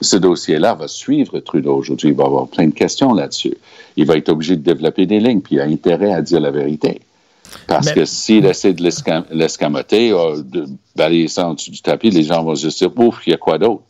Ce 0.00 0.16
dossier-là 0.16 0.74
va 0.74 0.88
suivre 0.88 1.40
Trudeau 1.40 1.76
aujourd'hui. 1.76 2.10
Il 2.10 2.16
va 2.16 2.24
avoir 2.24 2.48
plein 2.48 2.66
de 2.66 2.74
questions 2.74 3.14
là-dessus. 3.14 3.56
Il 3.96 4.06
va 4.06 4.16
être 4.16 4.28
obligé 4.28 4.56
de 4.56 4.62
développer 4.62 5.06
des 5.06 5.20
lignes, 5.20 5.40
puis 5.40 5.56
il 5.56 5.60
a 5.60 5.64
intérêt 5.64 6.12
à 6.12 6.22
dire 6.22 6.40
la 6.40 6.50
vérité. 6.50 7.00
Parce 7.66 7.92
que 7.92 8.04
s'il 8.04 8.44
essaie 8.44 8.74
de 8.74 8.82
l'escamoter, 9.32 10.12
euh, 10.12 10.42
de 10.42 10.66
balayer 10.96 11.28
ça 11.28 11.48
en 11.48 11.54
dessous 11.54 11.70
du 11.70 11.80
tapis, 11.80 12.10
les 12.10 12.24
gens 12.24 12.42
vont 12.44 12.54
se 12.54 12.68
dire, 12.68 12.90
ouf, 12.96 13.26
il 13.26 13.30
y 13.30 13.34
a 13.34 13.38
quoi 13.38 13.58
d'autre? 13.58 13.82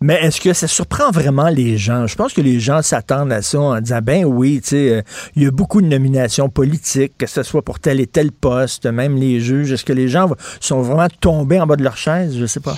Mais 0.00 0.14
est-ce 0.22 0.40
que 0.40 0.52
ça 0.52 0.66
surprend 0.66 1.10
vraiment 1.10 1.48
les 1.48 1.76
gens? 1.76 2.06
Je 2.06 2.16
pense 2.16 2.32
que 2.32 2.40
les 2.40 2.60
gens 2.60 2.82
s'attendent 2.82 3.32
à 3.32 3.42
ça 3.42 3.60
en 3.60 3.80
disant, 3.80 4.00
ben 4.02 4.24
oui, 4.24 4.60
tu 4.60 4.70
sais, 4.70 4.90
euh, 4.90 5.02
il 5.36 5.44
y 5.44 5.46
a 5.46 5.50
beaucoup 5.50 5.80
de 5.80 5.86
nominations 5.86 6.48
politiques, 6.48 7.16
que 7.18 7.26
ce 7.26 7.42
soit 7.42 7.62
pour 7.62 7.78
tel 7.78 8.00
et 8.00 8.06
tel 8.06 8.32
poste, 8.32 8.86
même 8.86 9.16
les 9.16 9.40
juges. 9.40 9.72
Est-ce 9.72 9.84
que 9.84 9.92
les 9.92 10.08
gens 10.08 10.30
sont 10.60 10.82
vraiment 10.82 11.08
tombés 11.20 11.60
en 11.60 11.66
bas 11.66 11.76
de 11.76 11.84
leur 11.84 11.96
chaise? 11.96 12.36
Je 12.36 12.46
sais 12.46 12.60
pas. 12.60 12.76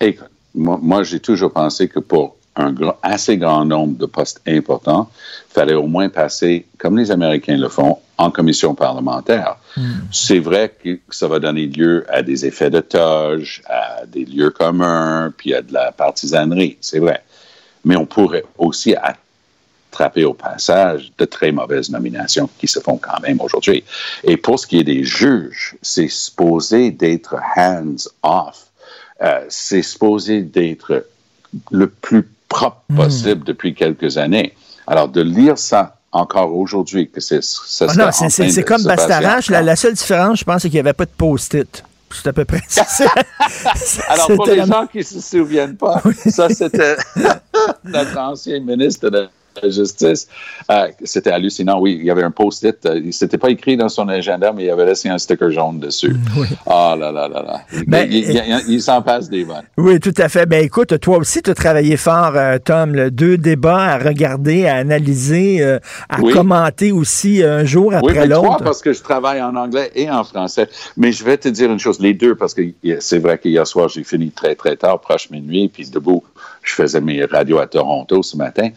Écoute, 0.00 0.30
moi 0.54 1.02
j'ai 1.02 1.20
toujours 1.20 1.52
pensé 1.52 1.88
que 1.88 2.00
pour 2.00 2.36
un 2.56 2.74
assez 3.02 3.36
grand 3.36 3.64
nombre 3.64 3.96
de 3.96 4.06
postes 4.06 4.40
importants, 4.46 5.10
il 5.50 5.52
fallait 5.52 5.74
au 5.74 5.86
moins 5.86 6.08
passer, 6.08 6.66
comme 6.78 6.98
les 6.98 7.10
Américains 7.10 7.56
le 7.56 7.68
font, 7.68 7.98
en 8.18 8.30
commission 8.30 8.74
parlementaire. 8.74 9.56
Hmm. 9.76 10.00
C'est 10.12 10.40
vrai 10.40 10.74
que 10.82 10.98
ça 11.10 11.26
va 11.26 11.38
donner 11.38 11.66
lieu 11.66 12.04
à 12.08 12.22
des 12.22 12.44
effets 12.44 12.70
de 12.70 12.80
toge, 12.80 13.62
à 13.66 14.04
des 14.06 14.24
lieux 14.24 14.50
communs, 14.50 15.32
puis 15.36 15.54
à 15.54 15.62
de 15.62 15.72
la 15.72 15.92
partisanerie, 15.92 16.76
c'est 16.80 16.98
vrai. 16.98 17.22
Mais 17.84 17.96
on 17.96 18.04
pourrait 18.04 18.44
aussi 18.58 18.94
attraper 18.94 20.24
au 20.24 20.34
passage 20.34 21.12
de 21.16 21.24
très 21.24 21.50
mauvaises 21.50 21.88
nominations 21.88 22.48
qui 22.58 22.68
se 22.68 22.80
font 22.80 22.98
quand 22.98 23.20
même 23.20 23.40
aujourd'hui. 23.40 23.84
Et 24.24 24.36
pour 24.36 24.58
ce 24.58 24.66
qui 24.66 24.78
est 24.78 24.84
des 24.84 25.04
juges, 25.04 25.76
c'est 25.80 26.08
supposé 26.08 26.90
d'être 26.90 27.36
hands-off. 27.56 28.66
Euh, 29.22 29.44
c'est 29.48 29.82
supposé 29.82 30.42
d'être 30.42 31.06
le 31.70 31.88
plus 31.88 32.28
propre 32.50 32.82
hmm. 32.90 32.96
possible 32.96 33.44
depuis 33.44 33.74
quelques 33.74 34.18
années. 34.18 34.52
Alors, 34.86 35.08
de 35.08 35.22
lire 35.22 35.56
ça 35.56 35.96
encore 36.12 36.54
aujourd'hui, 36.54 37.08
que 37.08 37.20
c'est 37.20 37.42
ça 37.42 37.86
ah 37.88 38.12
c'est 38.12 38.64
comme 38.64 38.82
Bastarache. 38.82 39.48
La, 39.48 39.76
seule 39.76 39.94
différence, 39.94 40.40
je 40.40 40.44
pense, 40.44 40.62
c'est 40.62 40.68
qu'il 40.68 40.76
n'y 40.76 40.80
avait 40.80 40.92
pas 40.92 41.06
de 41.06 41.10
post-it. 41.16 41.84
C'est 42.12 42.26
à 42.26 42.32
peu 42.32 42.44
près 42.44 42.60
ça. 42.66 42.84
Alors, 44.08 44.26
pour 44.34 44.46
les 44.46 44.66
gens 44.66 44.86
qui 44.90 44.98
ne 44.98 45.02
se 45.04 45.20
souviennent 45.20 45.76
pas, 45.76 46.02
ça, 46.26 46.48
c'était 46.48 46.96
notre 47.84 48.18
ancien 48.18 48.58
ministre 48.58 49.08
de 49.08 49.28
justice. 49.68 50.28
Euh, 50.70 50.88
c'était 51.04 51.30
hallucinant. 51.30 51.80
Oui, 51.80 51.96
il 52.00 52.06
y 52.06 52.10
avait 52.10 52.22
un 52.22 52.30
post-it. 52.30 52.84
Euh, 52.86 53.00
il 53.04 53.12
s'était 53.12 53.38
pas 53.38 53.50
écrit 53.50 53.76
dans 53.76 53.88
son 53.88 54.08
agenda, 54.08 54.52
mais 54.52 54.64
il 54.64 54.70
avait 54.70 54.86
laissé 54.86 55.08
un 55.08 55.18
sticker 55.18 55.50
jaune 55.50 55.80
dessus. 55.80 56.12
Mm, 56.12 56.44
ah 56.66 56.96
là 56.98 57.12
là 57.12 57.28
là 57.28 57.42
là. 57.42 57.60
Ben, 57.86 58.08
il, 58.10 58.82
s'en 58.82 59.02
passe 59.02 59.28
des 59.28 59.44
bonnes. 59.44 59.64
Oui, 59.76 60.00
tout 60.00 60.14
à 60.16 60.28
fait. 60.28 60.46
Ben 60.46 60.64
écoute, 60.64 60.98
toi 61.00 61.18
aussi, 61.18 61.42
tu 61.42 61.50
as 61.50 61.54
travaillé 61.54 61.96
fort, 61.96 62.32
euh, 62.36 62.58
Tom. 62.58 63.10
deux 63.10 63.36
débats 63.36 63.94
à 63.94 63.98
regarder, 63.98 64.66
à 64.66 64.76
analyser, 64.76 65.62
à 66.08 66.16
commenter 66.18 66.92
aussi 66.92 67.42
un 67.42 67.64
jour 67.64 67.94
après 67.94 68.26
l'autre. 68.26 68.56
Oui, 68.58 68.64
parce 68.64 68.82
que 68.82 68.92
je 68.92 69.02
travaille 69.02 69.42
en 69.42 69.56
anglais 69.56 69.90
et 69.94 70.10
en 70.10 70.24
français. 70.24 70.68
Mais 70.96 71.12
je 71.12 71.24
vais 71.24 71.36
te 71.36 71.48
dire 71.48 71.70
une 71.70 71.78
chose, 71.78 72.00
les 72.00 72.14
deux, 72.14 72.34
parce 72.34 72.54
que 72.54 72.62
c'est 73.00 73.18
vrai 73.18 73.38
qu'hier 73.38 73.66
soir, 73.66 73.88
j'ai 73.88 74.04
fini 74.04 74.30
très, 74.30 74.54
très 74.54 74.76
tard, 74.76 75.00
proche 75.00 75.30
minuit, 75.30 75.68
puis 75.68 75.88
debout, 75.88 76.22
je 76.62 76.74
faisais 76.74 77.00
mes 77.00 77.24
radios 77.24 77.58
à 77.58 77.66
Toronto 77.66 78.22
ce 78.22 78.36
matin. 78.36 78.70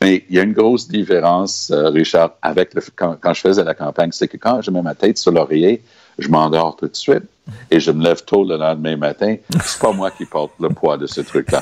Mais 0.00 0.24
il 0.28 0.36
y 0.36 0.38
a 0.38 0.42
une 0.42 0.52
grosse 0.52 0.88
différence, 0.88 1.70
euh, 1.70 1.88
Richard, 1.88 2.32
avec 2.40 2.74
le, 2.74 2.82
quand, 2.94 3.34
je 3.34 3.40
faisais 3.40 3.64
la 3.64 3.74
campagne, 3.74 4.10
c'est 4.12 4.28
que 4.28 4.36
quand 4.36 4.62
je 4.62 4.70
mets 4.70 4.82
ma 4.82 4.94
tête 4.94 5.18
sur 5.18 5.32
l'oreiller, 5.32 5.82
je 6.18 6.28
m'endors 6.28 6.76
tout 6.76 6.86
de 6.86 6.96
suite 6.96 7.24
et 7.70 7.80
je 7.80 7.90
me 7.90 8.04
lève 8.04 8.24
tôt 8.24 8.44
le 8.44 8.56
lendemain 8.56 8.96
matin. 8.96 9.36
C'est 9.64 9.80
pas 9.80 9.92
moi 9.92 10.10
qui 10.10 10.24
porte 10.24 10.52
le 10.60 10.68
poids 10.68 10.96
de 10.96 11.06
ce 11.06 11.20
truc-là. 11.20 11.60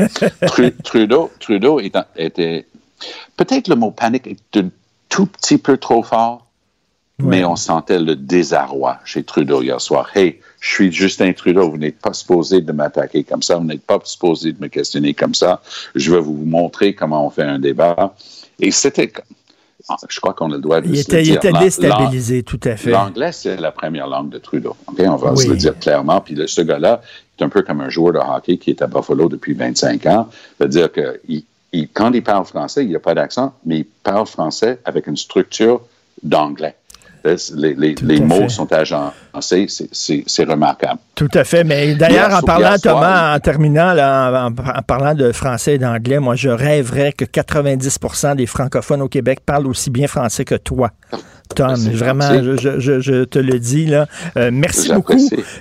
Trudeau, 0.84 1.30
Trudeau 1.40 1.80
était, 1.80 2.66
peut-être 3.36 3.68
le 3.68 3.76
mot 3.76 3.90
panique 3.90 4.26
est 4.26 4.56
un 4.58 4.68
tout 5.08 5.26
petit 5.26 5.58
peu 5.58 5.76
trop 5.76 6.02
fort, 6.02 6.46
mais 7.18 7.44
on 7.44 7.56
sentait 7.56 7.98
le 7.98 8.16
désarroi 8.16 8.98
chez 9.04 9.22
Trudeau 9.22 9.62
hier 9.62 9.80
soir. 9.80 10.10
Hey, 10.14 10.40
je 10.66 10.72
suis 10.72 10.92
Justin 10.92 11.32
Trudeau, 11.32 11.70
vous 11.70 11.78
n'êtes 11.78 12.00
pas 12.00 12.12
supposé 12.12 12.60
de 12.60 12.72
m'attaquer 12.72 13.22
comme 13.22 13.42
ça, 13.42 13.56
vous 13.56 13.64
n'êtes 13.64 13.86
pas 13.86 14.00
supposé 14.02 14.52
de 14.52 14.60
me 14.60 14.66
questionner 14.66 15.14
comme 15.14 15.34
ça. 15.34 15.62
Je 15.94 16.12
vais 16.12 16.18
vous 16.18 16.44
montrer 16.44 16.92
comment 16.92 17.24
on 17.24 17.30
fait 17.30 17.44
un 17.44 17.60
débat. 17.60 18.16
Et 18.58 18.72
c'était, 18.72 19.12
ah, 19.88 19.96
je 20.08 20.18
crois 20.18 20.34
qu'on 20.34 20.50
a 20.50 20.56
le 20.56 20.60
droit 20.60 20.80
de 20.80 20.88
il 20.88 20.98
était, 20.98 21.22
Il 21.22 21.34
était 21.34 21.52
déstabilisé, 21.52 22.42
tout 22.42 22.58
à 22.64 22.76
fait. 22.76 22.90
L'anglais, 22.90 23.30
c'est 23.30 23.56
la 23.58 23.70
première 23.70 24.08
langue 24.08 24.28
de 24.28 24.38
Trudeau. 24.38 24.76
On 24.88 25.16
va 25.16 25.36
se 25.36 25.48
le 25.48 25.56
dire 25.56 25.78
clairement. 25.78 26.20
Puis 26.20 26.36
ce 26.46 26.60
gars-là 26.62 27.00
est 27.38 27.44
un 27.44 27.48
peu 27.48 27.62
comme 27.62 27.80
un 27.80 27.88
joueur 27.88 28.14
de 28.14 28.18
hockey 28.18 28.56
qui 28.56 28.70
est 28.70 28.82
à 28.82 28.88
Buffalo 28.88 29.28
depuis 29.28 29.54
25 29.54 30.04
ans. 30.06 30.28
C'est-à-dire 30.58 30.90
que 30.90 31.20
quand 31.94 32.10
il 32.12 32.24
parle 32.24 32.44
français, 32.44 32.82
il 32.82 32.88
n'y 32.88 32.96
a 32.96 33.00
pas 33.00 33.14
d'accent, 33.14 33.54
mais 33.64 33.78
il 33.78 33.84
parle 33.84 34.26
français 34.26 34.80
avec 34.84 35.06
une 35.06 35.16
structure 35.16 35.80
d'anglais 36.24 36.74
les, 37.54 38.20
mots 38.20 38.48
sont 38.48 38.72
agencés, 38.72 39.66
c'est 39.68 40.44
remarquable. 40.44 40.98
Tout 41.14 41.30
à 41.34 41.44
fait. 41.44 41.64
Mais 41.64 41.94
d'ailleurs, 41.94 42.34
en 42.34 42.42
parlant, 42.42 42.76
Thomas, 42.82 43.34
en 43.34 43.40
terminant, 43.40 43.96
en, 43.96 44.82
parlant 44.82 45.14
de 45.14 45.32
français 45.32 45.74
et 45.74 45.78
d'anglais, 45.78 46.18
moi, 46.18 46.34
je 46.34 46.48
rêverais 46.48 47.12
que 47.12 47.24
90% 47.24 48.36
des 48.36 48.46
francophones 48.46 49.02
au 49.02 49.08
Québec 49.08 49.40
parlent 49.44 49.66
aussi 49.66 49.90
bien 49.90 50.06
français 50.06 50.44
que 50.44 50.54
toi. 50.56 50.90
Tom, 51.54 51.74
vraiment, 51.74 52.28
je, 52.32 53.24
te 53.24 53.38
le 53.38 53.58
dis 53.58 53.86
là. 53.86 54.06
Euh, 54.36 54.50
merci 54.52 54.92
beaucoup. 54.92 55.14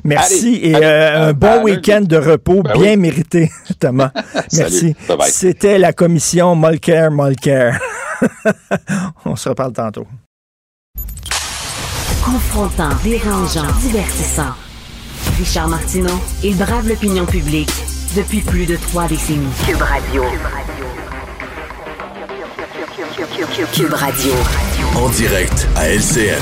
Merci 0.03 0.59
et 0.63 0.75
euh, 0.75 1.29
un 1.29 1.33
bon 1.33 1.63
week-end 1.63 2.01
de 2.01 2.17
repos 2.17 2.63
ben 2.63 2.73
bien 2.73 2.95
mérité, 2.95 3.51
Thomas. 3.79 4.11
merci. 4.53 4.95
C'était 5.27 5.77
la 5.77 5.93
commission 5.93 6.55
Molker 6.55 7.09
Molker. 7.11 7.71
On 9.25 9.35
se 9.35 9.49
reparle 9.49 9.73
tantôt. 9.73 10.07
Confrontant, 12.25 12.89
dérangeant, 13.03 13.71
divertissant. 13.81 14.55
Richard 15.37 15.67
Martineau, 15.67 16.19
il 16.43 16.57
brave 16.57 16.87
l'opinion 16.89 17.23
publique 17.23 17.69
depuis 18.15 18.41
plus 18.41 18.65
de 18.65 18.77
trois 18.77 19.07
décennies. 19.07 19.45
Cube 19.63 19.79
Radio. 19.79 20.23
Cube 23.71 23.93
Radio. 23.93 24.33
En 24.95 25.09
direct 25.09 25.67
à 25.75 25.87
LCN. 25.89 26.41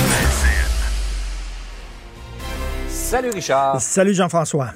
Salut 2.87 3.31
Richard. 3.31 3.81
Salut 3.81 4.13
Jean-François. 4.13 4.69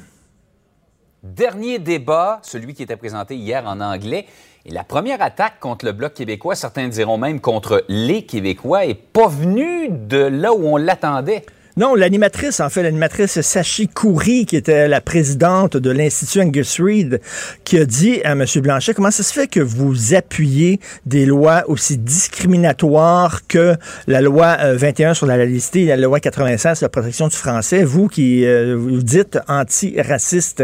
Dernier 1.23 1.79
débat, 1.79 2.41
celui 2.43 2.73
qui 2.73 2.83
était 2.83 2.97
présenté 2.97 3.37
hier 3.37 3.65
en 3.65 3.79
anglais. 3.79 4.27
Et 4.67 4.71
la 4.71 4.83
première 4.83 5.21
attaque 5.21 5.61
contre 5.61 5.85
le 5.85 5.93
Bloc 5.93 6.13
québécois, 6.13 6.53
certains 6.53 6.89
diront 6.89 7.17
même 7.17 7.39
contre 7.39 7.85
les 7.87 8.25
Québécois, 8.25 8.85
est 8.85 8.95
pas 8.95 9.29
venue 9.29 9.87
de 9.87 10.17
là 10.17 10.53
où 10.53 10.67
on 10.67 10.75
l'attendait. 10.75 11.45
Non, 11.77 11.93
l'animatrice, 11.93 12.59
en 12.59 12.69
fait, 12.69 12.81
l'animatrice 12.81 13.39
Sachi 13.39 13.87
Coury, 13.87 14.47
qui 14.47 14.55
était 14.55 14.87
la 14.87 14.99
présidente 14.99 15.77
de 15.77 15.91
l'Institut 15.91 16.41
Angus 16.41 16.81
Reid, 16.81 17.21
qui 17.65 17.77
a 17.77 17.85
dit 17.85 18.19
à 18.23 18.31
M. 18.31 18.45
Blanchet, 18.63 18.95
comment 18.95 19.11
ça 19.11 19.21
se 19.21 19.31
fait 19.31 19.45
que 19.45 19.59
vous 19.59 20.15
appuyez 20.15 20.79
des 21.05 21.27
lois 21.27 21.65
aussi 21.67 21.99
discriminatoires 21.99 23.45
que 23.47 23.75
la 24.07 24.21
loi 24.21 24.57
21 24.73 25.11
euh, 25.11 25.13
sur 25.13 25.27
la 25.27 25.37
laïcité 25.37 25.85
la 25.85 25.97
loi 25.97 26.19
96 26.19 26.79
sur 26.79 26.85
la 26.85 26.89
protection 26.89 27.27
du 27.27 27.35
français, 27.35 27.83
vous 27.83 28.07
qui 28.07 28.43
euh, 28.43 28.75
vous 28.75 29.03
dites 29.03 29.37
anti-raciste. 29.47 30.63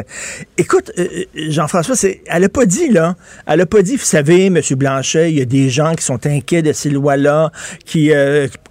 Écoute, 0.58 0.92
euh, 0.98 1.26
Jean-François, 1.36 1.94
elle 2.26 2.44
a 2.44 2.50
pas 2.50 2.66
dit, 2.66 2.90
là, 2.90 3.16
elle 3.46 3.62
a 3.62 3.68
pas 3.68 3.84
dit, 3.84 3.98
vous 3.98 4.04
savez, 4.04 4.48
M. 4.48 4.60
Blanchet, 4.72 5.30
il 5.30 5.38
y 5.38 5.42
a 5.44 5.46
des 5.46 5.70
gens 5.70 5.94
qui 5.94 6.04
sont 6.04 6.26
inquiets 6.26 6.64
de 6.64 6.74
ces 6.74 6.90
lois-là, 6.90 7.52
qui 7.86 8.12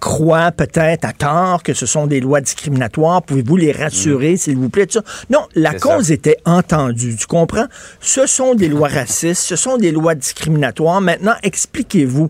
croient 0.01 0.51
peut-être 0.51 1.05
à 1.05 1.13
tort 1.13 1.63
que 1.63 1.73
ce 1.73 1.85
sont 1.85 2.05
des 2.05 2.19
lois 2.19 2.32
discriminatoires. 2.41 3.21
Pouvez-vous 3.23 3.57
les 3.57 3.71
rassurer, 3.71 4.37
s'il 4.37 4.57
vous 4.57 4.69
plaît? 4.69 4.87
Non, 5.29 5.41
la 5.55 5.73
cause 5.73 6.11
était 6.11 6.37
entendue. 6.45 7.15
Tu 7.15 7.27
comprends? 7.27 7.65
Ce 8.01 8.25
sont 8.25 8.55
des 8.55 8.67
lois 8.67 8.87
racistes, 8.93 9.43
ce 9.43 9.55
sont 9.55 9.77
des 9.77 9.91
lois 9.91 10.15
discriminatoires. 10.15 11.01
Maintenant, 11.01 11.35
expliquez-vous. 11.43 12.29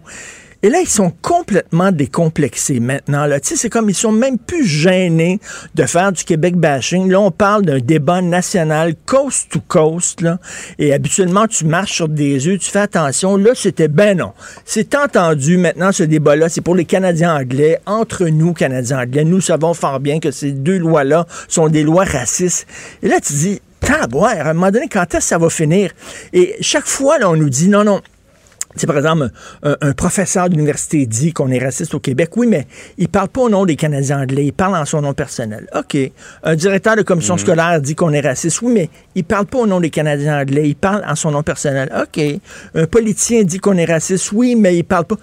Et 0.64 0.70
là, 0.70 0.80
ils 0.80 0.90
sont 0.90 1.12
complètement 1.22 1.92
décomplexés 1.92 2.80
maintenant. 2.80 3.26
Là. 3.26 3.40
C'est 3.42 3.70
comme 3.70 3.90
ils 3.90 3.96
sont 3.96 4.14
même 4.14 4.38
plus 4.38 4.66
gênés 4.66 5.42
de 5.76 5.86
faire 5.86 6.14
du 6.14 6.24
Québec 6.24 6.56
bashing. 6.56 7.12
Là, 7.12 7.20
on 7.20 7.32
parle 7.32 7.66
d'un 7.66 7.80
débat 7.80 8.22
national 8.22 8.96
coast 9.06 9.50
to 9.52 9.60
coast. 9.68 10.22
Là, 10.22 10.40
et 10.80 10.94
habituellement, 10.94 11.48
tu 11.48 11.66
marches 11.66 11.92
sur 11.92 12.08
des 12.08 12.48
œufs, 12.48 12.60
tu 12.60 12.72
fais 12.72 12.80
attention. 12.80 13.36
Là, 13.36 13.52
c'était 13.56 13.90
ben 13.90 14.18
non. 14.18 14.32
C'est 14.64 14.96
entendu 14.96 15.58
maintenant, 15.58 15.92
ce 15.92 16.04
débat-là, 16.04 16.48
c'est 16.48 16.62
pour 16.62 16.76
les 16.76 16.86
Canadiens 16.86 17.36
anglais. 17.36 17.80
Entre 17.86 18.26
nous, 18.28 18.54
Canadiens 18.54 19.02
anglais, 19.02 19.26
nous 19.26 19.42
savons 19.42 19.74
fort 19.74 20.00
bien 20.00 20.22
que 20.22 20.32
ces 20.32 20.52
deux 20.52 20.78
lois-là 20.78 21.28
sont 21.50 21.68
des 21.68 21.84
lois 21.84 22.06
racistes. 22.06 22.68
Et 23.02 23.10
là, 23.10 23.20
tu 23.20 23.34
dis, 23.34 23.62
tabouère, 23.82 24.48
à 24.48 24.52
un 24.52 24.54
moment 24.54 24.72
donné, 24.72 24.88
quand 24.88 25.04
est-ce 25.14 25.18
que 25.18 25.24
ça 25.24 25.38
va 25.38 25.50
finir? 25.50 25.92
Et 26.32 26.56
chaque 26.62 26.88
fois, 26.88 27.20
là, 27.20 27.30
on 27.30 27.36
nous 27.36 27.50
dit, 27.50 27.68
non, 27.68 27.84
non, 27.84 28.02
c'est 28.76 28.88
par 28.88 28.98
exemple, 28.98 29.30
un, 29.64 29.94
professeur 29.94 30.50
d'université 30.50 31.06
dit 31.06 31.34
qu'on 31.34 31.50
est 31.50 31.64
raciste 31.64 31.94
au 31.94 32.00
Québec. 32.00 32.36
Oui, 32.36 32.48
mais 32.48 32.68
il 32.98 33.08
parle 33.08 33.30
pas 33.30 33.42
au 33.42 33.50
nom 33.50 33.66
des 33.66 33.76
Canadiens 33.76 34.22
anglais, 34.22 34.46
il 34.46 34.54
parle 34.54 34.76
en 34.76 34.86
son 34.86 35.02
nom 35.02 35.14
personnel. 35.14 35.68
OK. 35.76 35.98
Un 36.44 36.56
directeur 36.56 36.96
de 36.96 37.02
commission 37.02 37.36
mhm. 37.36 37.40
scolaire 37.40 37.82
dit 37.82 37.96
qu'on 37.96 38.12
est 38.12 38.22
raciste. 38.22 38.62
Oui, 38.62 38.74
mais 38.74 38.90
il 39.16 39.24
parle 39.24 39.46
pas 39.46 39.60
au 39.60 39.68
nom 39.68 39.80
des 39.80 39.90
Canadiens 39.90 40.42
anglais, 40.42 40.70
il 40.70 40.76
parle 40.76 41.04
en 41.08 41.16
son 41.16 41.32
nom 41.32 41.44
personnel. 41.44 41.92
OK. 42.02 42.22
Un 42.76 42.86
politicien 42.86 43.44
dit 43.44 43.60
qu'on 43.60 43.78
est 43.78 43.86
raciste. 43.86 44.32
Oui, 44.32 44.56
mais 44.56 44.78
il 44.78 44.84
parle 44.84 45.06
pas. 45.06 45.18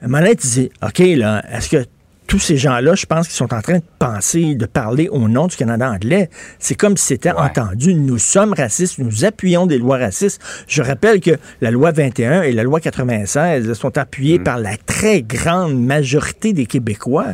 À 0.00 0.04
un 0.04 0.08
moment 0.08 0.22
donné, 0.22 0.36
tu 0.36 0.46
dis, 0.46 0.70
OK, 0.82 0.98
là, 1.16 1.42
est-ce 1.52 1.68
que 1.68 1.84
tous 2.28 2.38
ces 2.38 2.58
gens-là, 2.58 2.94
je 2.94 3.06
pense 3.06 3.26
qu'ils 3.26 3.36
sont 3.36 3.54
en 3.54 3.62
train 3.62 3.78
de 3.78 3.84
penser, 3.98 4.54
de 4.54 4.66
parler 4.66 5.08
au 5.08 5.28
nom 5.28 5.46
du 5.46 5.56
Canada 5.56 5.90
anglais. 5.90 6.28
C'est 6.58 6.74
comme 6.74 6.96
si 6.98 7.06
c'était 7.06 7.32
entendu. 7.32 7.94
Nous 7.94 8.18
sommes 8.18 8.52
racistes, 8.52 8.98
nous 8.98 9.24
appuyons 9.24 9.66
des 9.66 9.78
lois 9.78 9.96
racistes. 9.96 10.40
Je 10.68 10.82
rappelle 10.82 11.20
que 11.20 11.32
la 11.62 11.70
loi 11.70 11.90
21 11.90 12.42
et 12.42 12.52
la 12.52 12.62
loi 12.62 12.80
96 12.80 13.72
sont 13.72 13.96
appuyées 13.96 14.38
mm. 14.38 14.44
par 14.44 14.58
la 14.58 14.76
très 14.76 15.22
grande 15.22 15.82
majorité 15.82 16.52
des 16.52 16.66
Québécois. 16.66 17.28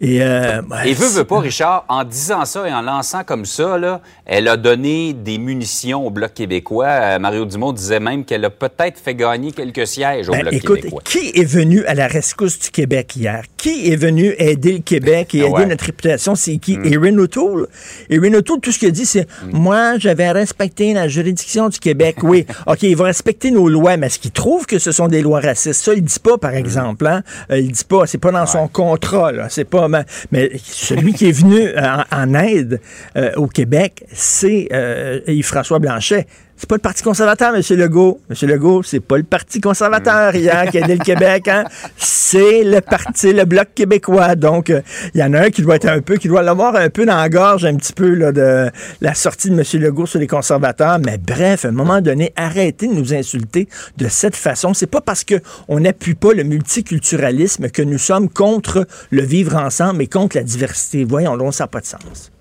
Et, 0.00 0.22
euh, 0.22 0.62
et 0.84 0.92
veut, 0.94 1.08
veut 1.08 1.24
pas, 1.24 1.40
Richard, 1.40 1.84
en 1.88 2.04
disant 2.04 2.44
ça 2.44 2.68
et 2.68 2.72
en 2.72 2.82
lançant 2.82 3.24
comme 3.24 3.44
ça, 3.44 3.78
là, 3.78 4.00
elle 4.26 4.46
a 4.46 4.56
donné 4.56 5.12
des 5.12 5.38
munitions 5.38 6.06
au 6.06 6.10
Bloc 6.10 6.34
québécois. 6.34 6.86
Euh, 6.86 7.18
Mario 7.18 7.44
Dumont 7.44 7.72
disait 7.72 7.98
même 7.98 8.24
qu'elle 8.24 8.44
a 8.44 8.50
peut-être 8.50 9.00
fait 9.00 9.16
gagner 9.16 9.50
quelques 9.50 9.88
sièges 9.88 10.28
au 10.28 10.32
ben, 10.32 10.42
Bloc 10.42 10.52
écoute, 10.52 10.76
québécois. 10.76 11.02
Qui 11.04 11.32
est 11.34 11.44
venu 11.44 11.84
à 11.86 11.94
la 11.94 12.06
rescousse 12.06 12.60
du 12.60 12.70
Québec 12.70 13.16
hier? 13.16 13.42
Qui 13.56 13.90
est 13.92 13.96
venu 13.96 14.34
aider 14.38 14.74
le 14.74 14.78
Québec 14.78 15.34
et 15.34 15.42
ah 15.42 15.46
aider 15.48 15.66
notre 15.66 15.86
réputation? 15.86 16.36
C'est 16.36 16.58
qui? 16.58 16.78
Mm. 16.78 16.92
Erin 16.92 17.18
O'Toole. 17.18 17.66
Erin 18.08 18.34
O'Toole, 18.34 18.60
tout 18.60 18.70
ce 18.70 18.78
qu'il 18.78 18.92
dit, 18.92 19.06
c'est 19.06 19.26
mm. 19.42 19.50
Moi, 19.50 19.98
j'avais 19.98 20.30
respecté 20.30 20.94
la 20.94 21.08
juridiction 21.08 21.68
du 21.68 21.78
Québec. 21.78 22.16
Oui, 22.28 22.44
OK, 22.66 22.82
il 22.82 22.94
va 22.94 23.04
respecter 23.04 23.50
nos 23.50 23.70
lois, 23.70 23.96
mais 23.96 24.08
est-ce 24.08 24.18
qu'il 24.18 24.32
trouve 24.32 24.66
que 24.66 24.78
ce 24.78 24.92
sont 24.92 25.08
des 25.08 25.22
lois 25.22 25.40
racistes? 25.40 25.82
Ça, 25.82 25.94
il 25.94 26.02
dit 26.02 26.18
pas, 26.18 26.36
par 26.36 26.52
mm. 26.52 26.56
exemple. 26.56 27.06
Hein? 27.06 27.22
Euh, 27.50 27.58
il 27.58 27.72
dit 27.72 27.84
pas, 27.84 28.06
c'est 28.06 28.18
pas 28.18 28.32
dans 28.32 28.44
son 28.44 28.68
contrat. 28.68 29.32
Là. 29.32 29.48
C'est 29.48 29.64
pas 29.64 29.87
mais 30.30 30.50
celui 30.62 31.12
qui 31.12 31.28
est 31.28 31.32
venu 31.32 31.60
euh, 31.60 32.02
en, 32.12 32.34
aide 32.34 32.80
euh, 33.16 33.32
au 33.36 33.46
Québec, 33.46 34.04
c'est 34.12 34.68
euh, 34.72 35.20
Yves-François 35.26 35.78
Blanchet. 35.78 36.26
C'est 36.58 36.68
pas 36.68 36.74
le 36.74 36.80
Parti 36.80 37.04
conservateur, 37.04 37.54
M. 37.54 37.62
Legault. 37.70 38.20
M. 38.28 38.48
Legault, 38.48 38.82
c'est 38.82 38.98
pas 38.98 39.16
le 39.16 39.22
Parti 39.22 39.60
conservateur 39.60 40.34
hier 40.34 40.68
qui 40.70 40.78
a 40.78 40.80
aidé 40.80 40.96
le 40.96 41.04
Québec. 41.04 41.46
Hein? 41.46 41.64
C'est 41.96 42.64
le 42.64 42.80
parti, 42.80 43.32
le 43.32 43.44
Bloc 43.44 43.68
québécois. 43.76 44.34
Donc, 44.34 44.68
il 45.14 45.20
y 45.20 45.22
en 45.22 45.34
a 45.34 45.42
un 45.42 45.50
qui 45.50 45.62
doit 45.62 45.76
être 45.76 45.88
un 45.88 46.00
peu, 46.00 46.16
qui 46.16 46.26
doit 46.26 46.42
l'avoir 46.42 46.74
un 46.74 46.90
peu 46.90 47.06
dans 47.06 47.16
la 47.16 47.28
gorge 47.28 47.64
un 47.64 47.76
petit 47.76 47.92
peu 47.92 48.12
là, 48.12 48.32
de 48.32 48.70
la 49.00 49.14
sortie 49.14 49.50
de 49.50 49.54
M. 49.54 49.62
Legault 49.80 50.06
sur 50.06 50.18
les 50.18 50.26
conservateurs. 50.26 50.98
Mais 50.98 51.16
bref, 51.16 51.64
à 51.64 51.68
un 51.68 51.72
moment 51.72 52.00
donné, 52.00 52.32
arrêtez 52.34 52.88
de 52.88 52.94
nous 52.94 53.14
insulter 53.14 53.68
de 53.96 54.08
cette 54.08 54.34
façon. 54.34 54.74
C'est 54.74 54.88
pas 54.88 55.00
parce 55.00 55.24
qu'on 55.24 55.78
n'appuie 55.78 56.16
pas 56.16 56.32
le 56.32 56.42
multiculturalisme 56.42 57.70
que 57.70 57.82
nous 57.82 57.98
sommes 57.98 58.28
contre 58.28 58.84
le 59.10 59.22
vivre 59.22 59.54
ensemble 59.54 60.02
et 60.02 60.08
contre 60.08 60.36
la 60.36 60.42
diversité. 60.42 61.04
Voyons 61.04 61.36
donc, 61.36 61.54
ça 61.54 61.64
n'a 61.64 61.68
pas 61.68 61.80
de 61.80 61.86
sens. 61.86 62.32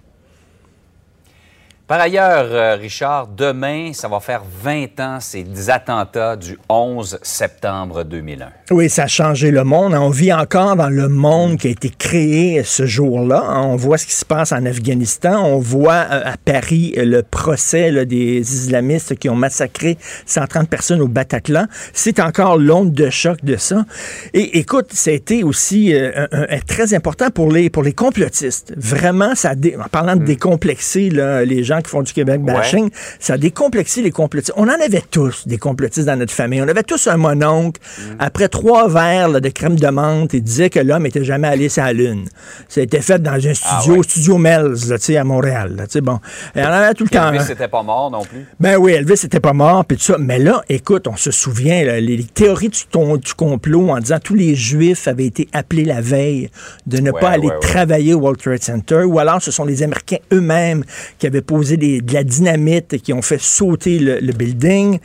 Par 1.87 2.01
ailleurs, 2.01 2.49
euh, 2.51 2.75
Richard, 2.75 3.27
demain, 3.29 3.93
ça 3.93 4.09
va 4.09 4.19
faire 4.19 4.41
20 4.61 4.99
ans, 4.99 5.19
ces 5.21 5.69
attentats 5.69 6.35
du 6.35 6.59
11 6.67 7.17
septembre 7.21 8.03
2001. 8.03 8.49
Oui, 8.71 8.89
ça 8.89 9.03
a 9.03 9.07
changé 9.07 9.51
le 9.51 9.63
monde. 9.63 9.93
On 9.93 10.09
vit 10.09 10.33
encore 10.33 10.75
dans 10.75 10.89
le 10.89 11.07
monde 11.07 11.57
qui 11.57 11.67
a 11.67 11.69
été 11.69 11.89
créé 11.89 12.61
ce 12.65 12.85
jour-là. 12.85 13.41
On 13.61 13.77
voit 13.77 13.97
ce 13.97 14.05
qui 14.05 14.15
se 14.15 14.25
passe 14.25 14.51
en 14.51 14.65
Afghanistan. 14.65 15.41
On 15.45 15.59
voit 15.59 16.05
euh, 16.11 16.23
à 16.25 16.35
Paris 16.35 16.93
le 16.97 17.23
procès 17.23 18.05
des 18.05 18.39
islamistes 18.39 19.15
qui 19.15 19.29
ont 19.29 19.35
massacré 19.35 19.97
130 20.25 20.67
personnes 20.67 20.99
au 20.99 21.07
Bataclan. 21.07 21.67
C'est 21.93 22.19
encore 22.19 22.57
l'onde 22.57 22.91
de 22.91 23.09
choc 23.09 23.45
de 23.45 23.55
ça. 23.55 23.85
Et 24.33 24.57
écoute, 24.59 24.87
ça 24.91 25.11
a 25.11 25.13
été 25.13 25.45
aussi 25.45 25.93
euh, 25.93 26.27
très 26.67 26.93
important 26.93 27.29
pour 27.29 27.49
les, 27.49 27.69
pour 27.69 27.83
les 27.83 27.93
complotistes. 27.93 28.73
Vraiment, 28.75 29.35
ça 29.35 29.53
en 29.53 29.87
parlant 29.87 30.17
de 30.17 30.23
mm. 30.23 30.25
décomplexer 30.25 31.09
les 31.09 31.63
gens 31.63 31.76
qui 31.81 31.89
font 31.89 32.01
du 32.01 32.13
Québec 32.13 32.41
bashing, 32.41 32.89
ça 33.19 33.33
a 33.33 33.37
décomplexé 33.37 34.01
les 34.01 34.11
complotistes. 34.11 34.53
On 34.57 34.67
en 34.67 34.81
avait 34.85 35.03
tous 35.09 35.47
des 35.47 35.57
complotistes 35.57 36.07
dans 36.07 36.15
notre 36.15 36.33
famille. 36.33 36.61
On 36.61 36.67
avait 36.67 36.83
tous 36.83 37.07
un 37.07 37.17
mononcle. 37.17 37.79
Mm. 37.81 38.03
Après 38.19 38.47
trois 38.49 38.87
verres 38.87 39.41
de 39.41 39.49
crème 39.49 39.77
de 39.77 39.87
menthe, 39.87 40.33
il 40.33 40.43
disait 40.43 40.69
que 40.69 40.79
l'homme 40.79 41.05
était 41.05 41.23
jamais 41.23 41.47
allé 41.47 41.69
sur 41.69 41.83
la 41.83 41.93
Lune. 41.93 42.25
Ça 42.67 42.81
a 42.81 42.83
été 42.83 43.01
fait 43.01 43.21
dans 43.21 43.33
un 43.33 43.51
ah 43.51 43.79
studio, 43.81 44.03
Studio 44.03 44.37
Melz, 44.37 44.89
là, 44.89 45.19
à 45.19 45.23
Montréal. 45.23 45.75
Là, 45.75 46.01
bon. 46.01 46.19
Et 46.55 46.61
on 46.61 46.65
en 46.65 46.71
avait 46.71 46.93
tout 46.93 47.03
le 47.03 47.09
temps. 47.09 47.31
Elvis 47.31 47.49
n'était 47.49 47.67
pas 47.67 47.83
mort 47.83 48.11
non 48.11 48.21
plus. 48.21 48.45
Ben 48.59 48.77
oui, 48.77 48.93
Elvis 48.93 49.19
n'était 49.23 49.39
pas 49.39 49.53
mort, 49.53 49.85
puis 49.85 49.97
tout 49.97 50.03
ça. 50.03 50.17
Mais 50.19 50.39
là, 50.39 50.61
écoute, 50.69 51.07
on 51.07 51.15
se 51.15 51.31
souvient, 51.31 51.83
les, 51.99 52.23
théories 52.23 52.69
du, 52.69 52.79
du, 53.21 53.33
complot 53.33 53.89
en 53.89 53.99
disant 53.99 54.19
tous 54.23 54.35
les 54.35 54.55
Juifs 54.55 55.07
avaient 55.07 55.25
été 55.25 55.47
appelés 55.53 55.85
la 55.85 56.01
veille 56.01 56.49
de 56.85 56.99
ne 56.99 57.11
pas 57.11 57.29
aller 57.29 57.49
travailler 57.61 58.13
au 58.13 58.19
World 58.19 58.39
Trade 58.39 58.63
Center, 58.63 59.03
ou 59.03 59.19
alors 59.19 59.41
ce 59.41 59.51
sont 59.51 59.65
les 59.65 59.83
Américains 59.83 60.17
eux-mêmes 60.31 60.83
qui 61.19 61.27
avaient 61.27 61.41
posé 61.41 61.66
de 61.75 62.13
la 62.13 62.23
dynamite 62.23 63.01
qui 63.01 63.11
ont 63.11 63.21
fait 63.21 63.41
sauter 63.41 63.99
le, 63.99 64.31
building. 64.31 64.99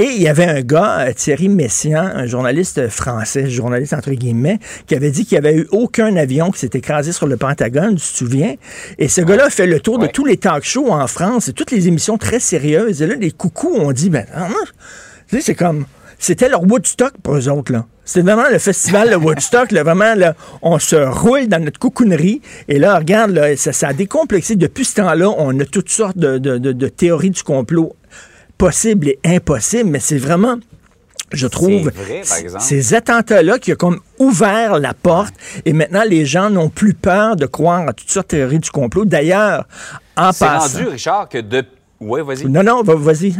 Et 0.00 0.06
il 0.06 0.20
y 0.20 0.26
avait 0.26 0.46
un 0.46 0.62
gars, 0.62 1.00
euh, 1.00 1.12
Thierry 1.12 1.48
Messiaen, 1.48 2.10
un 2.14 2.26
journaliste 2.26 2.88
français, 2.88 3.48
journaliste 3.48 3.92
entre 3.92 4.10
guillemets, 4.10 4.58
qui 4.86 4.96
avait 4.96 5.12
dit 5.12 5.24
qu'il 5.24 5.38
n'y 5.38 5.46
avait 5.46 5.58
eu 5.58 5.68
aucun 5.70 6.16
avion 6.16 6.50
qui 6.50 6.58
s'est 6.58 6.70
écrasé 6.74 7.12
sur 7.12 7.26
le 7.26 7.36
Pentagone, 7.36 7.96
tu 7.96 8.12
te 8.12 8.16
souviens? 8.16 8.54
Et 8.98 9.06
ce 9.06 9.20
gars-là 9.20 9.46
a 9.46 9.50
fait 9.50 9.66
le 9.66 9.78
tour 9.78 9.98
de 9.98 10.08
tous 10.08 10.24
les 10.24 10.38
talk 10.38 10.64
shows 10.64 10.90
en 10.90 11.06
France 11.06 11.48
et 11.48 11.52
toutes 11.52 11.70
les 11.70 11.86
émissions 11.86 12.18
très 12.18 12.40
sérieuses. 12.40 13.02
Et 13.02 13.06
là, 13.06 13.14
les 13.14 13.30
coucous 13.30 13.76
ont 13.76 13.92
dit, 13.92 14.10
ben, 14.10 14.24
c'est 15.40 15.54
comme, 15.54 15.84
c'était 16.18 16.48
leur 16.48 16.62
Woodstock 16.62 17.12
pour 17.22 17.36
eux 17.36 17.48
autres, 17.48 17.72
là. 17.72 17.86
C'est 18.04 18.22
vraiment 18.22 18.48
le 18.50 18.58
festival 18.58 19.10
de 19.10 19.16
Woodstock. 19.16 19.70
Là, 19.70 19.82
vraiment, 19.82 20.14
là, 20.14 20.34
on 20.62 20.78
se 20.78 20.96
roule 20.96 21.46
dans 21.46 21.62
notre 21.62 21.78
coucounerie. 21.78 22.40
Et 22.66 22.78
là, 22.78 22.98
regarde, 22.98 23.32
là, 23.32 23.54
ça, 23.54 23.74
ça 23.74 23.88
a 23.88 23.92
décomplexé. 23.92 24.56
Depuis 24.56 24.86
ce 24.86 24.94
temps-là, 24.94 25.28
on 25.36 25.60
a 25.60 25.64
toutes 25.66 25.90
sortes 25.90 26.16
de, 26.16 26.38
de, 26.38 26.88
théories 26.88 27.28
du 27.30 27.42
complot 27.42 27.94
possibles 28.56 29.08
et 29.08 29.18
impossibles. 29.26 29.90
Mais 29.90 30.00
c'est 30.00 30.16
vraiment 30.16 30.56
je 31.30 31.46
trouve, 31.46 31.92
ces 32.58 32.94
attentats-là 32.94 33.58
qui 33.58 33.74
ont 33.74 33.76
comme 33.76 34.00
ouvert 34.18 34.78
la 34.78 34.94
porte 34.94 35.34
et 35.66 35.74
maintenant 35.74 36.02
les 36.08 36.24
gens 36.24 36.48
n'ont 36.48 36.70
plus 36.70 36.94
peur 36.94 37.36
de 37.36 37.44
croire 37.44 37.86
à 37.86 37.92
toutes 37.92 38.08
sortes 38.08 38.30
de 38.30 38.38
théories 38.38 38.60
du 38.60 38.70
complot. 38.70 39.04
D'ailleurs, 39.04 39.68
en 40.16 40.28
passant... 40.32 40.60
C'est 40.60 40.78
rendu, 40.78 40.88
Richard, 40.88 41.28
que 41.28 41.36
de... 41.36 41.64
Oui, 42.00 42.22
vas-y. 42.24 42.46
Non, 42.46 42.62
non, 42.62 42.82
vas-y. 42.82 43.36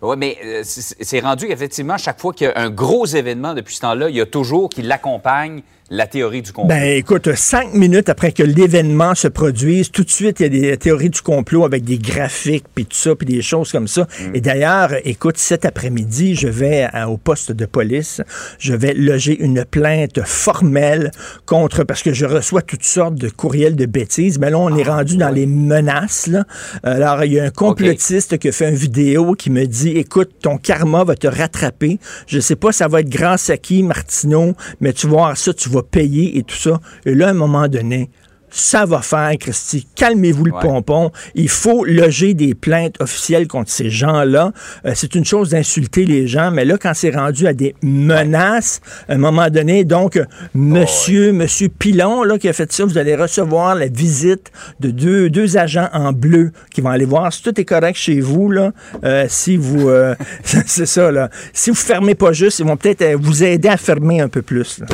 Oui, 0.00 0.16
mais 0.16 0.38
euh, 0.44 0.62
c'est 0.64 1.20
rendu 1.20 1.46
effectivement, 1.46 1.98
chaque 1.98 2.20
fois 2.20 2.32
qu'il 2.32 2.46
y 2.46 2.50
a 2.50 2.58
un 2.58 2.70
gros 2.70 3.06
événement 3.06 3.54
depuis 3.54 3.74
ce 3.74 3.80
temps-là, 3.80 4.08
il 4.08 4.16
y 4.16 4.20
a 4.20 4.26
toujours 4.26 4.68
qui 4.68 4.82
l'accompagne 4.82 5.62
la 5.90 6.06
théorie 6.06 6.42
du 6.42 6.52
complot? 6.52 6.68
Ben, 6.68 6.96
écoute, 6.96 7.34
cinq 7.34 7.72
minutes 7.74 8.08
après 8.08 8.32
que 8.32 8.42
l'événement 8.42 9.14
se 9.14 9.28
produise, 9.28 9.90
tout 9.90 10.04
de 10.04 10.10
suite, 10.10 10.40
il 10.40 10.42
y 10.42 10.46
a 10.46 10.70
des 10.70 10.76
théories 10.76 11.10
du 11.10 11.20
complot 11.20 11.64
avec 11.64 11.84
des 11.84 11.98
graphiques, 11.98 12.66
puis 12.74 12.84
tout 12.84 12.96
ça, 12.96 13.14
puis 13.14 13.26
des 13.26 13.42
choses 13.42 13.72
comme 13.72 13.88
ça. 13.88 14.02
Mm. 14.02 14.34
Et 14.34 14.40
d'ailleurs, 14.40 14.94
écoute, 15.04 15.38
cet 15.38 15.64
après-midi, 15.64 16.34
je 16.34 16.48
vais 16.48 16.88
au 17.06 17.16
poste 17.16 17.52
de 17.52 17.66
police, 17.66 18.20
je 18.58 18.74
vais 18.74 18.94
loger 18.94 19.38
une 19.40 19.64
plainte 19.64 20.20
formelle 20.24 21.10
contre, 21.46 21.84
parce 21.84 22.02
que 22.02 22.12
je 22.12 22.26
reçois 22.26 22.62
toutes 22.62 22.84
sortes 22.84 23.14
de 23.14 23.28
courriels 23.28 23.76
de 23.76 23.86
bêtises, 23.86 24.38
mais 24.38 24.50
là, 24.50 24.58
on 24.58 24.76
est 24.76 24.86
ah, 24.86 24.96
rendu 24.96 25.16
dans 25.16 25.30
les 25.30 25.46
menaces. 25.46 26.26
Là. 26.26 26.44
Alors, 26.82 27.24
il 27.24 27.32
y 27.32 27.40
a 27.40 27.44
un 27.44 27.50
complotiste 27.50 28.38
qui 28.38 28.48
a 28.48 28.52
fait 28.52 28.68
une 28.68 28.76
vidéo 28.76 29.32
qui 29.32 29.50
me 29.50 29.66
dit, 29.66 29.90
écoute, 29.90 30.30
ton 30.42 30.58
karma 30.58 31.04
va 31.04 31.14
te 31.14 31.26
rattraper. 31.26 31.98
Je 32.26 32.40
sais 32.40 32.56
pas, 32.56 32.72
ça 32.72 32.88
va 32.88 33.00
être 33.00 33.08
grâce 33.08 33.50
à 33.50 33.56
qui, 33.56 33.82
Martineau, 33.82 34.54
mais 34.80 34.92
tu 34.92 35.06
vois 35.06 35.34
ça, 35.34 35.54
tu 35.54 35.68
payer 35.82 36.38
et 36.38 36.42
tout 36.42 36.56
ça. 36.56 36.80
Et 37.06 37.14
là, 37.14 37.28
à 37.28 37.30
un 37.30 37.34
moment 37.34 37.68
donné, 37.68 38.10
ça 38.50 38.86
va 38.86 39.02
faire, 39.02 39.32
Christy. 39.38 39.86
Calmez-vous 39.94 40.44
le 40.44 40.52
pompon. 40.52 41.10
Il 41.34 41.48
faut 41.48 41.84
loger 41.84 42.34
des 42.34 42.54
plaintes 42.54 43.00
officielles 43.00 43.46
contre 43.46 43.70
ces 43.70 43.90
gens-là. 43.90 44.52
Euh, 44.84 44.92
c'est 44.94 45.14
une 45.14 45.24
chose 45.24 45.50
d'insulter 45.50 46.04
les 46.04 46.26
gens, 46.26 46.50
mais 46.50 46.64
là, 46.64 46.76
quand 46.78 46.92
c'est 46.94 47.14
rendu 47.14 47.46
à 47.46 47.52
des 47.52 47.74
menaces, 47.82 48.80
à 49.08 49.14
un 49.14 49.18
moment 49.18 49.48
donné, 49.50 49.84
donc, 49.84 50.20
monsieur, 50.54 51.32
monsieur 51.32 51.68
Pilon, 51.68 52.22
là, 52.22 52.38
qui 52.38 52.48
a 52.48 52.52
fait 52.52 52.72
ça, 52.72 52.84
vous 52.84 52.98
allez 52.98 53.16
recevoir 53.16 53.74
la 53.74 53.86
visite 53.86 54.50
de 54.80 54.90
deux, 54.90 55.30
deux 55.30 55.56
agents 55.56 55.88
en 55.92 56.12
bleu 56.12 56.52
qui 56.72 56.80
vont 56.80 56.90
aller 56.90 57.04
voir 57.04 57.32
si 57.32 57.42
tout 57.42 57.58
est 57.60 57.64
correct 57.64 57.96
chez 57.96 58.20
vous, 58.20 58.50
là. 58.50 58.72
Euh, 59.04 59.26
si 59.28 59.56
vous, 59.56 59.88
euh, 59.88 60.14
c'est 60.42 60.86
ça, 60.86 61.10
là. 61.10 61.28
Si 61.52 61.70
vous 61.70 61.76
fermez 61.76 62.14
pas 62.14 62.32
juste, 62.32 62.60
ils 62.60 62.66
vont 62.66 62.76
peut-être 62.76 63.14
vous 63.20 63.44
aider 63.44 63.68
à 63.68 63.76
fermer 63.76 64.20
un 64.20 64.28
peu 64.28 64.42
plus, 64.42 64.78
là. 64.78 64.86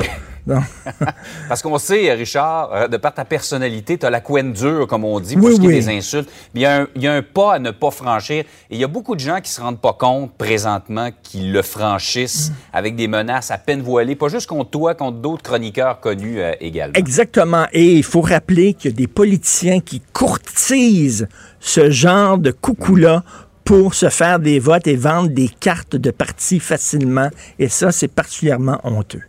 Parce 1.49 1.63
qu'on 1.63 1.79
sait, 1.79 2.13
Richard, 2.13 2.71
euh, 2.73 2.89
de 2.89 2.97
par 2.97 3.15
ta 3.15 3.25
personnalité, 3.25 3.97
tu 3.97 4.07
as 4.07 4.11
la 4.11 4.21
couenne 4.21 4.53
dure, 4.53 4.87
comme 4.87 5.05
on 5.05 5.19
dit, 5.21 5.37
pour 5.37 5.51
ce 5.51 5.61
qui 5.61 5.67
est 5.67 5.71
des 5.71 5.89
insultes. 5.89 6.29
Il 6.55 6.61
y, 6.61 6.67
a 6.67 6.83
un, 6.83 6.87
il 6.95 7.03
y, 7.03 7.09
a 7.09 7.15
un, 7.15 7.23
pas 7.23 7.55
à 7.55 7.59
ne 7.59 7.71
pas 7.71 7.91
franchir. 7.91 8.45
Et 8.71 8.75
il 8.75 8.79
y 8.79 8.85
a 8.85 8.89
beaucoup 8.89 9.15
de 9.15 9.21
gens 9.21 9.41
qui 9.41 9.51
se 9.51 9.61
rendent 9.61 9.81
pas 9.81 9.95
compte 9.95 10.33
présentement 10.37 11.11
qu'ils 11.23 11.53
le 11.53 11.63
franchissent 11.63 12.53
avec 12.73 12.97
des 12.97 13.09
menaces 13.09 13.51
à 13.51 13.59
peine 13.59 13.81
voilées, 13.81 14.17
pas 14.17 14.29
juste 14.29 14.47
contre 14.47 14.71
toi, 14.71 14.95
contre 14.95 15.19
d'autres 15.19 15.43
chroniqueurs 15.43 16.01
connus 16.01 16.41
euh, 16.41 16.53
également. 16.61 16.95
Exactement. 16.95 17.67
Et 17.73 17.95
il 17.95 18.05
faut 18.05 18.21
rappeler 18.21 18.75
qu'il 18.75 18.91
y 18.91 18.95
a 18.95 18.97
des 18.97 19.07
politiciens 19.07 19.81
qui 19.81 20.01
courtisent 20.13 21.29
ce 21.61 21.91
genre 21.91 22.39
de 22.39 22.51
coucou-là 22.51 23.23
pour 23.65 23.95
se 23.95 24.11
faire 24.11 24.39
des 24.39 24.59
votes 24.59 24.87
et 24.87 24.97
vendre 24.97 25.31
des 25.31 25.49
cartes 25.49 25.97
de 25.97 26.11
parti 26.11 26.61
facilement. 26.61 27.31
Et 27.59 27.69
ça, 27.69 27.93
c'est 27.93 28.09
particulièrement 28.09 28.79
honteux. 28.85 29.23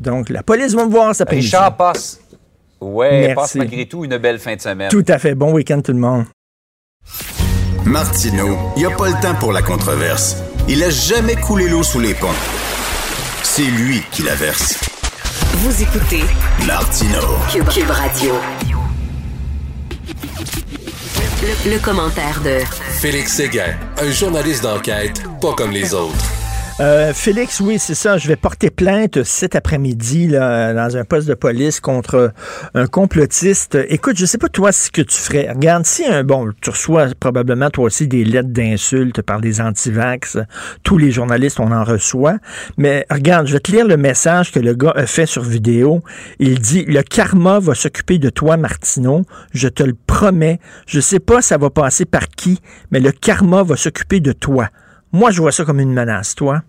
Donc, 0.00 0.28
la 0.28 0.42
police 0.42 0.74
va 0.74 0.84
me 0.84 0.90
voir 0.90 1.14
ça 1.14 1.24
Richard 1.28 1.76
passe. 1.76 2.20
Ouais, 2.80 3.34
passe 3.34 3.54
malgré 3.54 3.86
tout 3.86 4.04
une 4.04 4.18
belle 4.18 4.38
fin 4.38 4.54
de 4.54 4.60
semaine. 4.60 4.90
Tout 4.90 5.04
à 5.08 5.18
fait. 5.18 5.34
Bon 5.34 5.52
week-end, 5.52 5.80
tout 5.80 5.92
le 5.92 5.98
monde. 5.98 6.24
Martineau, 7.84 8.58
il 8.76 8.80
n'y 8.80 8.86
a 8.86 8.96
pas 8.96 9.08
le 9.08 9.20
temps 9.22 9.34
pour 9.36 9.52
la 9.52 9.62
controverse. 9.62 10.36
Il 10.68 10.82
a 10.82 10.90
jamais 10.90 11.36
coulé 11.36 11.68
l'eau 11.68 11.82
sous 11.82 12.00
les 12.00 12.14
ponts. 12.14 12.26
C'est 13.42 13.62
lui 13.62 14.02
qui 14.10 14.22
la 14.22 14.34
verse. 14.34 14.78
Vous 15.58 15.82
écoutez 15.82 16.22
Martino 16.66 17.20
Cube, 17.48 17.88
Radio. 17.88 18.34
le, 21.64 21.78
commentaire 21.78 22.40
de 22.42 22.58
Félix 23.00 23.34
Séguin, 23.34 23.74
un 23.98 24.10
journaliste 24.10 24.64
d'enquête 24.64 25.22
pas 25.40 25.54
comme 25.54 25.70
les 25.70 25.94
autres. 25.94 26.45
Euh, 26.78 27.14
Félix, 27.14 27.60
oui, 27.60 27.78
c'est 27.78 27.94
ça. 27.94 28.18
Je 28.18 28.28
vais 28.28 28.36
porter 28.36 28.68
plainte 28.68 29.22
cet 29.22 29.56
après-midi 29.56 30.28
dans 30.28 30.94
un 30.94 31.04
poste 31.04 31.26
de 31.26 31.32
police 31.32 31.80
contre 31.80 32.32
un 32.74 32.86
complotiste. 32.86 33.78
Écoute, 33.88 34.18
je 34.18 34.26
sais 34.26 34.36
pas 34.36 34.50
toi 34.50 34.72
ce 34.72 34.90
que 34.90 35.00
tu 35.00 35.16
ferais. 35.16 35.50
Regarde, 35.50 35.86
si 35.86 36.04
un 36.04 36.22
bon, 36.22 36.52
tu 36.60 36.68
reçois 36.68 37.06
probablement 37.18 37.70
toi 37.70 37.84
aussi 37.84 38.06
des 38.06 38.26
lettres 38.26 38.50
d'insultes 38.50 39.22
par 39.22 39.40
des 39.40 39.62
antivax. 39.62 40.36
Tous 40.82 40.98
les 40.98 41.10
journalistes, 41.10 41.60
on 41.60 41.72
en 41.72 41.82
reçoit. 41.82 42.36
Mais 42.76 43.06
regarde, 43.10 43.46
je 43.46 43.54
vais 43.54 43.60
te 43.60 43.72
lire 43.72 43.86
le 43.86 43.96
message 43.96 44.52
que 44.52 44.60
le 44.60 44.74
gars 44.74 44.92
a 44.96 45.06
fait 45.06 45.26
sur 45.26 45.44
vidéo. 45.44 46.02
Il 46.40 46.58
dit 46.58 46.84
Le 46.84 47.00
karma 47.00 47.58
va 47.58 47.74
s'occuper 47.74 48.18
de 48.18 48.28
toi, 48.28 48.58
Martineau. 48.58 49.22
Je 49.54 49.68
te 49.68 49.82
le 49.82 49.96
promets. 50.06 50.60
Je 50.86 51.00
sais 51.00 51.20
pas 51.20 51.40
ça 51.40 51.56
va 51.56 51.70
passer 51.70 52.04
par 52.04 52.28
qui, 52.28 52.60
mais 52.90 53.00
le 53.00 53.12
karma 53.12 53.62
va 53.62 53.76
s'occuper 53.76 54.20
de 54.20 54.32
toi. 54.32 54.68
Moi, 55.12 55.30
je 55.30 55.40
vois 55.40 55.52
ça 55.52 55.64
comme 55.64 55.80
une 55.80 55.92
menace, 55.92 56.34
toi? 56.34 56.62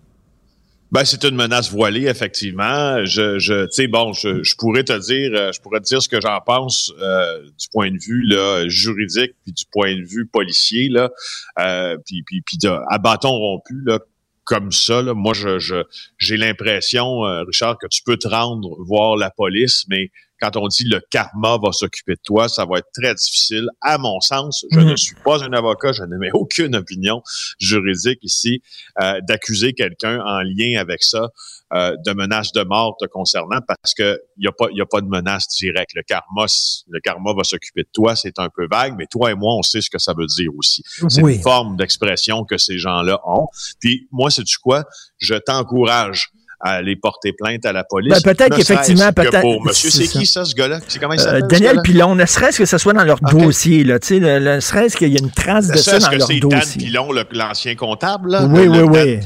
Ben, 0.90 1.04
c'est 1.04 1.22
une 1.24 1.36
menace 1.36 1.70
voilée, 1.70 2.06
effectivement. 2.06 3.04
Je, 3.04 3.36
tu 3.36 3.66
sais, 3.72 3.88
bon, 3.88 4.14
je, 4.14 4.42
je, 4.42 4.56
pourrais 4.56 4.84
te 4.84 4.98
dire, 4.98 5.30
euh, 5.34 5.52
je 5.52 5.60
pourrais 5.60 5.80
dire 5.80 6.00
ce 6.00 6.08
que 6.08 6.18
j'en 6.18 6.40
pense 6.40 6.92
euh, 6.98 7.42
du 7.42 7.68
point 7.70 7.90
de 7.90 7.98
vue 7.98 8.22
là, 8.22 8.66
juridique, 8.68 9.32
puis 9.42 9.52
du 9.52 9.64
point 9.70 9.94
de 9.94 10.02
vue 10.02 10.26
policier, 10.26 10.88
là, 10.88 11.10
euh, 11.58 11.98
puis, 12.06 12.22
puis, 12.22 12.40
puis 12.40 12.56
à 12.88 12.96
bâton 12.96 13.28
rompu, 13.28 13.82
là, 13.84 13.98
comme 14.44 14.72
ça, 14.72 15.02
là, 15.02 15.12
moi, 15.12 15.34
je, 15.34 15.84
j'ai 16.16 16.38
l'impression, 16.38 17.20
Richard, 17.46 17.76
que 17.76 17.86
tu 17.86 18.00
peux 18.02 18.16
te 18.16 18.26
rendre 18.26 18.82
voir 18.82 19.16
la 19.16 19.30
police, 19.30 19.84
mais 19.90 20.10
quand 20.40 20.56
on 20.56 20.68
dit 20.68 20.84
le 20.84 21.00
karma 21.10 21.58
va 21.62 21.72
s'occuper 21.72 22.14
de 22.14 22.20
toi, 22.24 22.48
ça 22.48 22.64
va 22.64 22.78
être 22.78 22.90
très 22.92 23.14
difficile. 23.14 23.68
À 23.80 23.98
mon 23.98 24.20
sens, 24.20 24.64
je 24.70 24.80
ne 24.80 24.90
mhm. 24.90 24.96
suis 24.96 25.16
pas 25.24 25.42
un 25.42 25.52
avocat, 25.52 25.92
je 25.92 26.04
n'ai 26.04 26.30
aucune 26.32 26.76
opinion 26.76 27.22
juridique 27.58 28.20
ici, 28.22 28.62
euh, 29.00 29.20
d'accuser 29.26 29.72
quelqu'un 29.72 30.20
en 30.24 30.40
lien 30.42 30.80
avec 30.80 31.02
ça 31.02 31.28
euh, 31.74 31.94
de 32.06 32.12
menace 32.12 32.52
de 32.52 32.62
mort 32.62 32.96
te 32.98 33.04
concernant 33.04 33.58
parce 33.66 33.92
que 33.92 34.18
il 34.38 34.44
y 34.44 34.48
a 34.48 34.52
pas 34.52 34.68
il 34.70 34.78
y 34.78 34.80
a 34.80 34.86
pas 34.86 35.02
de 35.02 35.06
menace 35.06 35.48
directe. 35.48 35.90
Le 35.94 36.02
karma 36.02 36.46
le 36.88 37.00
karma 37.00 37.34
va 37.34 37.44
s'occuper 37.44 37.82
de 37.82 37.90
toi, 37.92 38.16
c'est 38.16 38.38
un 38.38 38.48
peu 38.48 38.66
vague, 38.70 38.94
mais 38.96 39.06
toi 39.06 39.30
et 39.30 39.34
moi 39.34 39.54
on 39.54 39.62
sait 39.62 39.82
ce 39.82 39.90
que 39.90 39.98
ça 39.98 40.14
veut 40.16 40.24
dire 40.24 40.50
aussi. 40.56 40.82
C'est 41.08 41.20
une 41.20 41.42
forme 41.42 41.76
d'expression 41.76 42.44
que 42.44 42.56
ces 42.56 42.78
gens-là 42.78 43.20
ont. 43.26 43.48
Puis 43.80 44.08
moi 44.12 44.30
c'est 44.30 44.44
du 44.44 44.56
quoi? 44.56 44.84
Je 45.18 45.34
t'encourage 45.34 46.30
à 46.60 46.72
aller 46.72 46.96
porter 46.96 47.32
plainte 47.32 47.64
à 47.66 47.72
la 47.72 47.84
police. 47.84 48.12
Ben, 48.22 48.34
peut-être 48.34 48.56
qu'effectivement, 48.56 49.12
peut-être. 49.12 49.40
Pour 49.40 49.64
monsieur, 49.64 49.90
c'est 49.90 50.08
qui 50.08 50.26
ça, 50.26 50.44
ce 50.44 50.54
gars-là? 50.54 50.80
C'est 50.88 50.98
comment 50.98 51.14
il 51.14 51.20
euh, 51.20 51.40
Daniel 51.42 51.80
Pilon, 51.82 52.14
ne 52.14 52.26
serait-ce 52.26 52.58
que 52.58 52.66
ce 52.66 52.78
soit 52.78 52.92
dans 52.92 53.04
leur 53.04 53.20
dossier, 53.20 53.84
là, 53.84 53.98
tu 53.98 54.20
sais, 54.20 54.20
ne 54.20 54.60
serait-ce 54.60 54.96
qu'il 54.96 55.12
y 55.12 55.16
a 55.16 55.20
une 55.20 55.30
trace 55.30 55.68
de 55.68 55.76
ça 55.76 55.98
dans 55.98 56.10
leur 56.10 56.18
dossier. 56.18 56.36
Est-ce 56.36 56.46
que 56.46 56.64
c'est 56.64 56.78
Dan 56.78 56.86
Pilon, 56.86 57.08
l'ancien 57.32 57.74
comptable, 57.76 58.30
là? 58.30 58.46
Oui, 58.46 58.66
oui, 58.66 58.80
oui. 58.80 59.20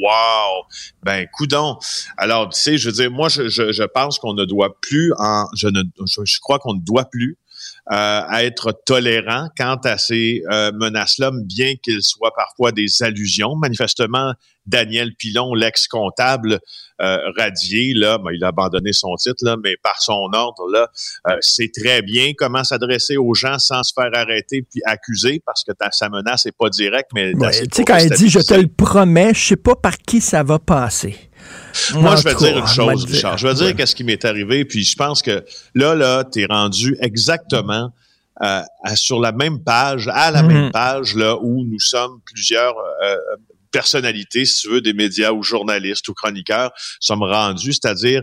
Wow! 0.00 0.62
Ben, 1.02 1.26
coudon. 1.32 1.76
Alors, 2.16 2.50
tu 2.50 2.60
sais, 2.60 2.78
je 2.78 2.88
veux 2.88 2.94
dire, 2.94 3.10
moi, 3.10 3.28
je, 3.28 3.48
je, 3.48 3.72
je 3.72 3.82
pense 3.82 4.20
qu'on 4.20 4.34
ne 4.34 4.44
doit 4.44 4.76
plus 4.80 5.12
en, 5.18 5.46
je 5.56 5.66
ne, 5.66 5.82
je 6.06 6.38
crois 6.40 6.60
qu'on 6.60 6.74
ne 6.74 6.80
doit 6.80 7.06
plus 7.06 7.36
à 7.90 8.44
être 8.44 8.78
tolérant 8.84 9.48
quant 9.56 9.78
à 9.84 9.96
ces 9.96 10.42
euh, 10.50 10.70
menaces-là, 10.72 11.30
bien 11.32 11.74
qu'ils 11.82 12.02
soient 12.02 12.34
parfois 12.36 12.70
des 12.70 13.02
allusions. 13.02 13.56
Manifestement, 13.56 14.34
Daniel 14.66 15.14
Pilon, 15.14 15.54
l'ex-comptable 15.54 16.58
euh, 17.00 17.18
radié, 17.38 17.94
là, 17.94 18.18
ben, 18.18 18.32
il 18.34 18.44
a 18.44 18.48
abandonné 18.48 18.92
son 18.92 19.14
titre, 19.16 19.42
là, 19.42 19.56
mais 19.64 19.76
par 19.82 20.02
son 20.02 20.28
ordre, 20.34 20.70
là, 20.70 20.88
euh, 21.28 21.36
c'est 21.40 21.70
très 21.72 22.02
bien 22.02 22.32
comment 22.36 22.62
s'adresser 22.62 23.16
aux 23.16 23.32
gens 23.32 23.58
sans 23.58 23.82
se 23.82 23.94
faire 23.94 24.10
arrêter 24.12 24.62
puis 24.70 24.82
accuser, 24.84 25.40
parce 25.46 25.64
que 25.64 25.72
sa 25.90 26.10
menace 26.10 26.44
n'est 26.44 26.52
pas 26.52 26.68
directe, 26.68 27.08
mais... 27.14 27.32
tu 27.32 27.38
sais, 27.72 27.84
quand 27.84 27.96
elle 27.96 28.10
dit 28.10 28.28
«je 28.30 28.40
te 28.40 28.54
le 28.54 28.68
promets», 28.68 29.32
je 29.34 29.46
sais 29.46 29.56
pas 29.56 29.76
par 29.76 29.96
qui 29.96 30.20
ça 30.20 30.42
va 30.42 30.58
passer. 30.58 31.27
Moi, 31.94 32.16
je 32.16 32.24
vais 32.24 32.34
dire 32.34 32.58
une 32.58 32.66
chose, 32.66 33.04
Richard. 33.04 33.38
Je 33.38 33.46
vais 33.46 33.54
dire 33.54 33.76
qu'est-ce 33.76 33.94
qui 33.94 34.04
m'est 34.04 34.24
arrivé, 34.24 34.64
puis 34.64 34.84
je 34.84 34.96
pense 34.96 35.22
que 35.22 35.44
là, 35.74 35.94
là, 35.94 36.24
tu 36.24 36.42
es 36.42 36.46
rendu 36.46 36.96
exactement 37.00 37.92
euh, 38.42 38.62
sur 38.94 39.20
la 39.20 39.32
même 39.32 39.62
page, 39.62 40.08
à 40.12 40.30
la 40.30 40.42
même 40.42 40.66
mhm. 40.66 40.70
page, 40.72 41.14
là, 41.14 41.36
où 41.40 41.64
nous 41.64 41.80
sommes 41.80 42.20
plusieurs 42.24 42.74
euh, 43.02 43.16
personnalités, 43.70 44.44
si 44.44 44.62
tu 44.62 44.68
veux, 44.70 44.80
des 44.80 44.92
médias 44.92 45.32
ou 45.32 45.42
journalistes 45.42 46.08
ou 46.08 46.14
chroniqueurs, 46.14 46.70
sommes 47.00 47.22
rendus, 47.22 47.72
c'est-à-dire 47.72 48.22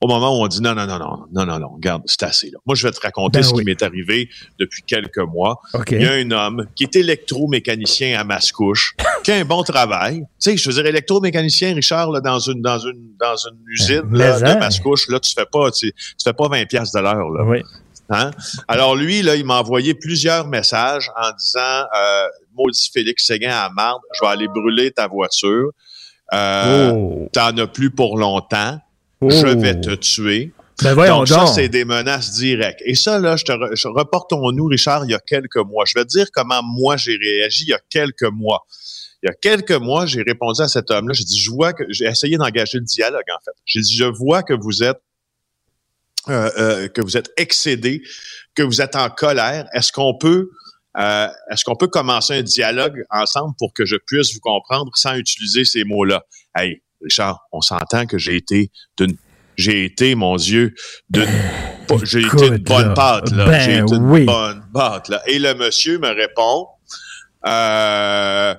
au 0.00 0.06
moment 0.06 0.38
où 0.38 0.44
on 0.44 0.48
dit 0.48 0.60
non, 0.60 0.74
non, 0.74 0.86
non, 0.86 0.98
non, 0.98 1.26
non, 1.32 1.46
non, 1.46 1.58
non, 1.58 1.68
regarde, 1.68 2.02
c'est 2.06 2.22
assez 2.24 2.50
là. 2.50 2.58
Moi, 2.66 2.74
je 2.74 2.86
vais 2.86 2.92
te 2.92 3.00
raconter 3.00 3.38
ben 3.38 3.44
ce 3.44 3.54
qui 3.54 3.64
m'est 3.64 3.82
arrivé 3.82 4.28
depuis 4.58 4.82
quelques 4.82 5.18
mois. 5.18 5.60
Il 5.90 6.02
y 6.02 6.06
a 6.06 6.12
un 6.12 6.30
homme 6.30 6.66
qui 6.74 6.84
est 6.84 6.96
électromécanicien 6.96 8.18
à 8.18 8.24
Mascouche, 8.24 8.94
qui 9.24 9.32
a 9.32 9.36
un 9.36 9.44
bon 9.44 9.62
travail. 9.62 10.20
Tu 10.40 10.50
sais, 10.50 10.56
je 10.56 10.68
veux 10.68 10.74
dire, 10.74 10.86
électromécanicien, 10.86 11.74
Richard, 11.74 12.10
là, 12.10 12.20
dans 12.20 12.38
une, 12.38 12.60
dans 12.60 12.78
une, 12.78 13.14
dans 13.18 13.36
une 13.36 13.58
usine 13.66 14.12
là, 14.12 14.40
de 14.40 14.58
Mascouche, 14.58 15.08
là, 15.08 15.20
tu 15.20 15.32
fais 15.32 15.46
pas, 15.50 15.70
tu, 15.70 15.92
fais 16.22 16.32
pas 16.32 16.48
20 16.48 16.66
piastres 16.66 16.98
de 16.98 17.02
l'heure, 17.02 17.30
là. 17.30 17.44
Oui. 17.44 17.62
Hein? 18.10 18.32
Alors 18.68 18.96
lui, 18.96 19.22
là, 19.22 19.34
il 19.34 19.46
m'a 19.46 19.60
envoyé 19.60 19.94
plusieurs 19.94 20.46
messages 20.46 21.10
en 21.16 21.30
disant 21.32 21.86
euh, 21.96 22.26
Maudit 22.54 22.90
Félix 22.92 23.26
Séguin 23.26 23.54
à 23.54 23.70
Marde, 23.70 24.00
je 24.12 24.20
vais 24.20 24.30
aller 24.30 24.48
brûler 24.48 24.90
ta 24.90 25.08
voiture. 25.08 25.70
Euh, 26.34 26.92
oh. 26.92 27.28
T'en 27.32 27.56
as 27.56 27.66
plus 27.66 27.90
pour 27.90 28.18
longtemps 28.18 28.78
je 29.30 29.46
oh. 29.46 29.60
vais 29.60 29.80
te 29.80 29.94
tuer. 29.94 30.52
Ben 30.82 30.94
donc, 31.06 31.28
ça, 31.28 31.46
c'est 31.46 31.68
des 31.68 31.84
menaces 31.84 32.32
directes. 32.32 32.80
Et 32.84 32.96
ça, 32.96 33.20
là, 33.20 33.36
je 33.36 33.44
te 33.44 33.88
reportons-nous, 33.88 34.66
Richard, 34.66 35.04
il 35.04 35.12
y 35.12 35.14
a 35.14 35.20
quelques 35.20 35.56
mois. 35.56 35.84
Je 35.86 35.94
vais 35.94 36.04
te 36.04 36.08
dire 36.08 36.26
comment 36.32 36.62
moi 36.64 36.96
j'ai 36.96 37.16
réagi 37.16 37.64
il 37.64 37.68
y 37.68 37.74
a 37.74 37.80
quelques 37.88 38.30
mois. 38.30 38.66
Il 39.22 39.28
y 39.28 39.30
a 39.30 39.34
quelques 39.34 39.72
mois, 39.72 40.04
j'ai 40.04 40.22
répondu 40.22 40.60
à 40.60 40.68
cet 40.68 40.90
homme-là. 40.90 41.14
J'ai 41.14 41.24
dit, 41.24 41.40
je 41.40 41.50
vois 41.50 41.72
que 41.72 41.84
j'ai 41.88 42.04
essayé 42.06 42.36
d'engager 42.36 42.78
le 42.78 42.84
dialogue, 42.84 43.24
en 43.30 43.42
fait. 43.44 43.52
J'ai 43.64 43.80
dit, 43.80 43.94
je 43.94 44.04
vois 44.04 44.42
que 44.42 44.52
vous 44.52 44.82
êtes 44.82 45.00
euh, 46.28 46.50
euh, 46.58 46.88
que 46.88 47.02
vous 47.02 47.16
êtes 47.16 47.30
excédé, 47.36 48.02
que 48.54 48.62
vous 48.62 48.80
êtes 48.80 48.96
en 48.96 49.10
colère. 49.10 49.66
Est-ce 49.74 49.92
qu'on 49.92 50.16
peut 50.16 50.50
euh, 50.96 51.28
est-ce 51.50 51.64
qu'on 51.64 51.74
peut 51.74 51.88
commencer 51.88 52.34
un 52.34 52.42
dialogue 52.42 53.04
ensemble 53.10 53.54
pour 53.58 53.72
que 53.74 53.84
je 53.84 53.96
puisse 53.96 54.32
vous 54.32 54.40
comprendre 54.40 54.90
sans 54.94 55.14
utiliser 55.16 55.64
ces 55.64 55.84
mots-là? 55.84 56.24
Hey, 56.54 56.82
Richard, 57.04 57.46
on 57.52 57.60
s'entend 57.60 58.06
que 58.06 58.18
j'ai 58.18 58.36
été 58.36 58.70
d'une 58.96 59.16
j'ai 59.56 59.84
été, 59.84 60.16
mon 60.16 60.36
Dieu, 60.36 60.74
d'une 61.10 61.28
j'ai 62.04 62.22
été 62.22 62.46
une 62.48 62.58
bonne 62.58 62.94
pâte, 62.94 63.30
là. 63.30 63.46
Ben 63.46 63.60
j'ai 63.60 63.78
été 63.78 63.94
une 63.94 64.26
bonne 64.26 64.64
pâte, 64.72 65.08
là. 65.08 65.22
Et 65.28 65.38
le 65.38 65.54
monsieur 65.54 65.98
me 65.98 66.08
répond, 66.08 66.66
euh, 67.46 68.54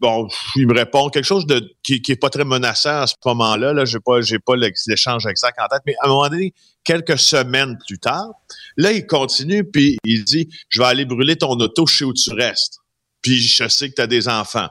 bon, 0.00 0.28
il 0.56 0.66
me 0.66 0.74
répond 0.74 1.08
quelque 1.08 1.24
chose 1.24 1.46
de 1.46 1.62
qui, 1.82 2.02
qui 2.02 2.12
est 2.12 2.16
pas 2.16 2.30
très 2.30 2.44
menaçant 2.44 3.02
à 3.02 3.06
ce 3.06 3.14
moment-là. 3.24 3.72
Là, 3.72 3.84
j'ai 3.84 4.00
pas, 4.00 4.20
j'ai 4.20 4.38
pas 4.38 4.54
l'échange 4.56 5.26
exact 5.26 5.58
en 5.60 5.68
tête, 5.68 5.82
mais 5.86 5.94
à 6.00 6.06
un 6.06 6.08
moment 6.08 6.28
donné, 6.28 6.52
quelques 6.82 7.18
semaines 7.18 7.78
plus 7.86 7.98
tard, 7.98 8.30
là, 8.76 8.92
il 8.92 9.06
continue 9.06 9.64
puis 9.64 9.96
il 10.04 10.24
dit, 10.24 10.48
je 10.68 10.80
vais 10.80 10.86
aller 10.86 11.04
brûler 11.04 11.36
ton 11.36 11.52
auto, 11.52 11.86
je 11.86 11.96
sais 11.96 12.04
où 12.04 12.12
tu 12.12 12.32
restes. 12.32 12.78
Puis 13.22 13.36
je 13.36 13.68
sais 13.68 13.88
que 13.88 13.94
tu 13.94 14.02
as 14.02 14.06
des 14.06 14.28
enfants. 14.28 14.68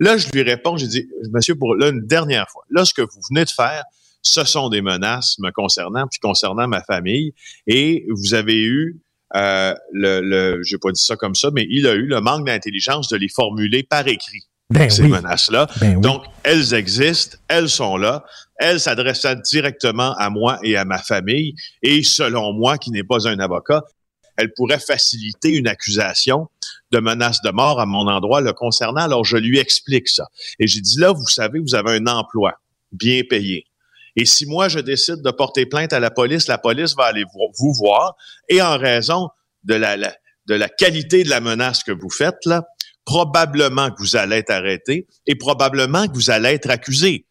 Là, 0.00 0.16
je 0.16 0.28
lui 0.30 0.42
réponds, 0.42 0.76
j'ai 0.76 0.86
dit, 0.86 1.08
monsieur, 1.32 1.54
pour 1.54 1.74
là, 1.74 1.88
une 1.88 2.06
dernière 2.06 2.48
fois, 2.50 2.62
là, 2.70 2.84
ce 2.84 2.94
que 2.94 3.02
vous 3.02 3.20
venez 3.30 3.44
de 3.44 3.50
faire, 3.50 3.84
ce 4.22 4.44
sont 4.44 4.68
des 4.68 4.82
menaces 4.82 5.38
me 5.38 5.50
concernant, 5.50 6.06
puis 6.06 6.18
concernant 6.20 6.68
ma 6.68 6.82
famille, 6.82 7.32
et 7.66 8.06
vous 8.10 8.34
avez 8.34 8.60
eu 8.60 9.00
euh, 9.36 9.74
le, 9.92 10.20
le 10.20 10.62
j'ai 10.62 10.78
pas 10.78 10.90
dit 10.90 11.02
ça 11.02 11.16
comme 11.16 11.34
ça, 11.34 11.50
mais 11.52 11.66
il 11.68 11.86
a 11.86 11.94
eu 11.94 12.06
le 12.06 12.20
manque 12.20 12.46
d'intelligence 12.46 13.08
de 13.08 13.16
les 13.16 13.28
formuler 13.28 13.82
par 13.82 14.06
écrit. 14.06 14.42
Ben 14.70 14.90
ces 14.90 15.08
menaces-là. 15.08 15.66
Ben 15.80 15.98
Donc, 15.98 16.24
elles 16.42 16.74
existent, 16.74 17.38
elles 17.48 17.70
sont 17.70 17.96
là, 17.96 18.24
elles 18.58 18.80
s'adressent 18.80 19.26
directement 19.50 20.14
à 20.16 20.28
moi 20.28 20.58
et 20.62 20.76
à 20.76 20.84
ma 20.84 20.98
famille, 20.98 21.54
et 21.82 22.02
selon 22.02 22.52
moi, 22.52 22.76
qui 22.76 22.90
n'est 22.90 23.04
pas 23.04 23.26
un 23.26 23.38
avocat, 23.38 23.82
elles 24.38 24.54
pourraient 24.54 24.78
faciliter 24.78 25.50
une 25.50 25.66
accusation 25.66 26.46
de 26.92 27.00
menace 27.00 27.42
de 27.42 27.50
mort 27.50 27.80
à 27.80 27.86
mon 27.86 28.06
endroit 28.06 28.40
le 28.40 28.52
concernant. 28.52 29.02
Alors, 29.02 29.24
je 29.24 29.36
lui 29.36 29.58
explique 29.58 30.08
ça. 30.08 30.28
Et 30.60 30.68
j'ai 30.68 30.80
dit, 30.80 30.98
là, 30.98 31.12
vous 31.12 31.26
savez, 31.26 31.58
vous 31.58 31.74
avez 31.74 31.96
un 31.96 32.06
emploi 32.06 32.54
bien 32.92 33.22
payé. 33.28 33.66
Et 34.14 34.24
si 34.24 34.46
moi, 34.46 34.68
je 34.68 34.78
décide 34.78 35.22
de 35.22 35.30
porter 35.32 35.66
plainte 35.66 35.92
à 35.92 35.98
la 35.98 36.12
police, 36.12 36.46
la 36.46 36.56
police 36.56 36.94
va 36.94 37.06
aller 37.06 37.24
vous 37.34 37.72
voir. 37.74 38.16
Et 38.48 38.62
en 38.62 38.78
raison 38.78 39.28
de 39.64 39.74
la, 39.74 39.96
de 39.96 40.54
la 40.54 40.68
qualité 40.68 41.24
de 41.24 41.30
la 41.30 41.40
menace 41.40 41.82
que 41.82 41.92
vous 41.92 42.10
faites, 42.10 42.46
là, 42.46 42.64
probablement 43.04 43.90
que 43.90 43.98
vous 43.98 44.14
allez 44.14 44.36
être 44.36 44.50
arrêté 44.50 45.08
et 45.26 45.34
probablement 45.34 46.06
que 46.06 46.14
vous 46.14 46.30
allez 46.30 46.50
être 46.50 46.70
accusé. 46.70 47.26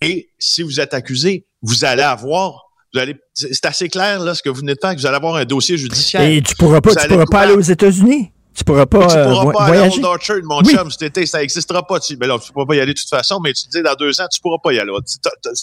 Et 0.00 0.30
si 0.38 0.62
vous 0.62 0.80
êtes 0.80 0.94
accusé, 0.94 1.46
vous 1.62 1.84
allez 1.84 2.02
avoir 2.02 2.71
vous 2.92 3.00
allez, 3.00 3.16
c'est 3.32 3.64
assez 3.64 3.88
clair 3.88 4.20
là 4.20 4.34
ce 4.34 4.42
que 4.42 4.50
vous 4.50 4.60
venez 4.60 4.74
de 4.74 4.78
faire, 4.80 4.94
que 4.94 5.00
vous 5.00 5.06
allez 5.06 5.16
avoir 5.16 5.36
un 5.36 5.44
dossier 5.44 5.78
judiciaire. 5.78 6.22
Et 6.22 6.42
tu 6.42 6.54
pourras 6.56 6.80
pas, 6.80 6.94
tu 6.94 7.08
pourras 7.08 7.26
pas 7.26 7.40
aller 7.40 7.54
aux 7.54 7.60
États-Unis? 7.60 8.32
Tu 8.54 8.64
pourras 8.64 8.84
pas, 8.84 9.06
tu 9.06 9.14
pourras 9.14 9.48
euh, 9.48 9.52
pas 9.52 9.66
voyager? 9.66 9.96
aller 9.96 10.04
au 10.04 10.08
Orchard, 10.08 10.36
mon 10.44 10.62
chum, 10.62 10.90
cet 10.90 11.02
été, 11.02 11.24
ça 11.24 11.38
n'existera 11.38 11.86
pas. 11.86 11.98
Tu, 12.00 12.18
mais 12.18 12.26
là, 12.26 12.38
tu 12.38 12.52
pourras 12.52 12.66
pas 12.66 12.74
y 12.74 12.80
aller 12.80 12.92
de 12.92 12.98
toute 12.98 13.08
façon, 13.08 13.40
mais 13.40 13.54
tu 13.54 13.64
te 13.64 13.70
dis 13.70 13.82
dans 13.82 13.94
deux 13.94 14.20
ans, 14.20 14.26
tu 14.30 14.40
pourras 14.40 14.58
pas 14.62 14.74
y 14.74 14.78
aller. 14.78 14.92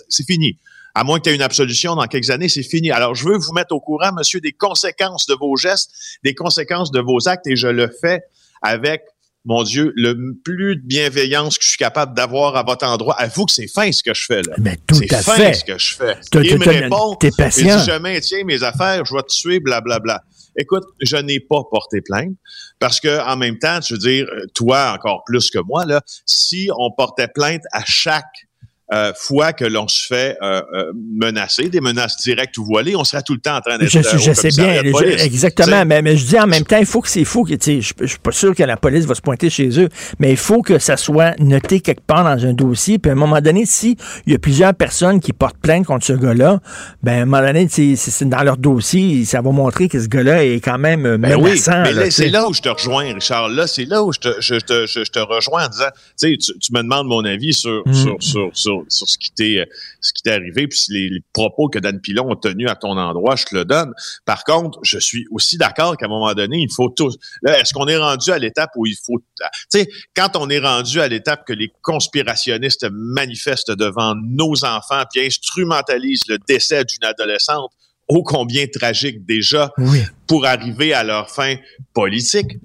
C'est 0.09 0.25
fini. 0.25 0.57
À 0.95 1.03
moins 1.03 1.19
que 1.19 1.25
tu 1.25 1.29
aies 1.29 1.35
une 1.35 1.43
absolution 1.43 1.95
dans 1.95 2.07
quelques 2.07 2.31
années, 2.31 2.49
c'est 2.49 2.63
fini. 2.63 2.89
Alors, 2.89 3.13
je 3.13 3.25
veux 3.25 3.37
vous 3.37 3.53
mettre 3.53 3.75
au 3.75 3.79
courant, 3.79 4.11
monsieur, 4.11 4.41
des 4.41 4.53
conséquences 4.53 5.27
de 5.27 5.35
vos 5.35 5.55
gestes, 5.55 5.91
des 6.23 6.33
conséquences 6.33 6.89
de 6.91 6.99
vos 6.99 7.27
actes, 7.27 7.45
et 7.45 7.55
je 7.55 7.67
le 7.67 7.91
fais 8.01 8.23
avec 8.63 9.03
mon 9.45 9.63
Dieu, 9.63 9.93
le 9.95 10.15
plus 10.43 10.75
de 10.75 10.81
bienveillance 10.81 11.57
que 11.57 11.63
je 11.63 11.69
suis 11.69 11.77
capable 11.77 12.15
d'avoir 12.15 12.55
à 12.55 12.63
votre 12.63 12.85
endroit. 12.85 13.15
Avoue 13.15 13.45
que 13.45 13.53
c'est 13.53 13.67
fin 13.67 13.91
ce 13.91 14.03
que 14.03 14.13
je 14.13 14.25
fais, 14.25 14.41
là. 14.41 14.55
Mais 14.57 14.77
tout 14.87 14.95
c'est 14.95 15.13
à 15.13 15.21
fin 15.21 15.35
fait. 15.35 15.53
ce 15.53 15.63
que 15.63 15.77
je 15.77 15.95
fais. 15.95 16.17
Il 16.43 16.59
me 16.59 16.65
répond, 16.65 17.15
t'es 17.15 17.31
patient. 17.31 17.77
dit, 17.77 17.83
je 17.85 17.97
maintiens 17.97 18.43
mes 18.43 18.63
affaires, 18.63 19.05
je 19.05 19.15
vais 19.15 19.21
te 19.23 19.33
tuer, 19.33 19.59
blablabla. 19.59 20.23
Écoute, 20.57 20.83
je 21.01 21.15
n'ai 21.15 21.39
pas 21.39 21.63
porté 21.71 22.01
plainte 22.01 22.35
parce 22.79 22.99
que 22.99 23.25
en 23.25 23.37
même 23.37 23.57
temps, 23.57 23.79
je 23.81 23.93
veux 23.93 23.99
dire, 23.99 24.25
euh, 24.25 24.45
toi 24.53 24.93
encore 24.93 25.23
plus 25.25 25.49
que 25.49 25.59
moi, 25.59 25.85
là, 25.85 26.01
si 26.25 26.69
on 26.77 26.91
portait 26.91 27.29
plainte 27.29 27.61
à 27.71 27.83
chaque 27.85 28.48
euh, 28.93 29.13
fois 29.15 29.53
que 29.53 29.65
l'on 29.65 29.87
se 29.87 30.05
fait 30.07 30.37
euh, 30.41 30.61
euh, 30.73 30.91
menacer, 31.15 31.69
des 31.69 31.81
menaces 31.81 32.17
directes 32.17 32.57
ou 32.57 32.65
voilées, 32.65 32.95
on 32.95 33.03
serait 33.03 33.21
tout 33.21 33.33
le 33.33 33.39
temps 33.39 33.57
en 33.57 33.61
train 33.61 33.77
d'être 33.77 33.89
Je, 33.89 33.99
je 34.17 34.33
sais 34.33 34.49
bien, 34.49 34.81
je- 34.83 35.23
exactement, 35.23 35.85
mais, 35.85 36.01
mais 36.01 36.17
je 36.17 36.25
dis 36.25 36.39
en 36.39 36.47
même 36.47 36.63
temps, 36.63 36.77
il 36.79 36.85
faut 36.85 37.01
que 37.01 37.09
c'est 37.09 37.23
fou 37.25 37.43
que, 37.43 37.53
tu 37.53 37.57
sais, 37.61 37.81
je, 37.81 37.93
je 38.01 38.05
suis 38.07 38.19
pas 38.19 38.31
sûr 38.31 38.55
que 38.55 38.63
la 38.63 38.77
police 38.77 39.05
va 39.05 39.15
se 39.15 39.21
pointer 39.21 39.49
chez 39.49 39.79
eux, 39.79 39.89
mais 40.19 40.31
il 40.31 40.37
faut 40.37 40.61
que 40.61 40.79
ça 40.79 40.97
soit 40.97 41.35
noté 41.39 41.81
quelque 41.81 42.01
part 42.05 42.23
dans 42.23 42.45
un 42.45 42.53
dossier, 42.53 42.97
puis 42.99 43.09
à 43.09 43.13
un 43.13 43.17
moment 43.17 43.41
donné, 43.41 43.65
si 43.65 43.95
il 44.25 44.33
y 44.33 44.35
a 44.35 44.39
plusieurs 44.39 44.73
personnes 44.73 45.19
qui 45.19 45.33
portent 45.33 45.57
plainte 45.61 45.85
contre 45.85 46.05
ce 46.05 46.13
gars-là, 46.13 46.59
ben 47.03 47.11
à 47.19 47.21
un 47.21 47.25
moment 47.25 47.45
donné, 47.45 47.67
c'est 47.69 48.25
dans 48.27 48.43
leur 48.43 48.57
dossier, 48.57 49.23
ça 49.25 49.41
va 49.41 49.51
montrer 49.51 49.87
que 49.87 49.99
ce 49.99 50.07
gars-là 50.07 50.43
est 50.45 50.59
quand 50.61 50.77
même 50.79 51.17
Ben 51.17 51.35
oui, 51.35 51.43
menaçant. 51.51 51.81
mais 51.83 51.93
là, 51.93 52.09
c'est 52.11 52.29
là 52.29 52.47
où 52.47 52.53
je 52.53 52.61
te 52.61 52.69
rejoins, 52.69 53.13
Richard. 53.13 53.49
Là, 53.49 53.67
c'est 53.67 53.85
là 53.85 54.03
où 54.03 54.11
je 54.13 54.19
te, 54.19 54.29
je, 54.39 54.55
te- 54.55 54.85
je- 54.87 55.03
te 55.09 55.19
rejoins 55.19 55.65
en 55.65 55.69
disant, 55.69 55.89
tu, 56.19 56.37
tu 56.37 56.73
me 56.73 56.81
demandes 56.81 57.07
mon 57.07 57.23
avis 57.25 57.53
sur, 57.53 57.83
Mm. 57.85 57.93
sur, 57.93 58.15
sur, 58.19 58.49
sur, 58.53 58.78
sur 58.87 59.07
ce 59.09 59.17
qui 59.17 59.31
t'est, 59.31 59.67
ce 60.01 60.13
qui 60.13 60.21
t'est 60.23 60.31
arrivé, 60.31 60.67
puis 60.67 60.79
les, 60.89 61.09
les 61.09 61.21
propos 61.33 61.67
que 61.67 61.79
Dan 61.79 61.99
Pilon 61.99 62.31
a 62.31 62.35
tenus 62.35 62.69
à 62.69 62.75
ton 62.75 62.97
endroit, 62.97 63.35
je 63.35 63.45
te 63.45 63.55
le 63.55 63.65
donne. 63.65 63.93
Par 64.25 64.43
contre, 64.43 64.79
je 64.83 64.99
suis 64.99 65.25
aussi 65.31 65.57
d'accord 65.57 65.97
qu'à 65.97 66.05
un 66.05 66.09
moment 66.09 66.33
donné, 66.33 66.57
il 66.57 66.71
faut 66.73 66.89
tous. 66.89 67.17
Là, 67.41 67.59
est-ce 67.59 67.73
qu'on 67.73 67.87
est 67.87 67.97
rendu 67.97 68.31
à 68.31 68.39
l'étape 68.39 68.71
où 68.75 68.85
il 68.85 68.95
faut, 68.95 69.19
tu 69.19 69.45
sais, 69.69 69.87
quand 70.15 70.35
on 70.35 70.49
est 70.49 70.59
rendu 70.59 71.01
à 71.01 71.07
l'étape 71.07 71.45
que 71.45 71.53
les 71.53 71.71
conspirationnistes 71.81 72.87
manifestent 72.91 73.71
devant 73.71 74.15
nos 74.15 74.63
enfants, 74.65 75.03
puis 75.11 75.25
instrumentalisent 75.25 76.27
le 76.27 76.37
décès 76.47 76.83
d'une 76.85 77.03
adolescente, 77.03 77.71
ô 78.07 78.23
combien 78.23 78.65
tragique 78.67 79.25
déjà 79.25 79.71
Oui. 79.77 80.01
pour 80.25 80.45
arriver 80.45 80.93
à 80.93 81.03
leur 81.03 81.29
fin 81.29 81.55
politique. 81.93 82.57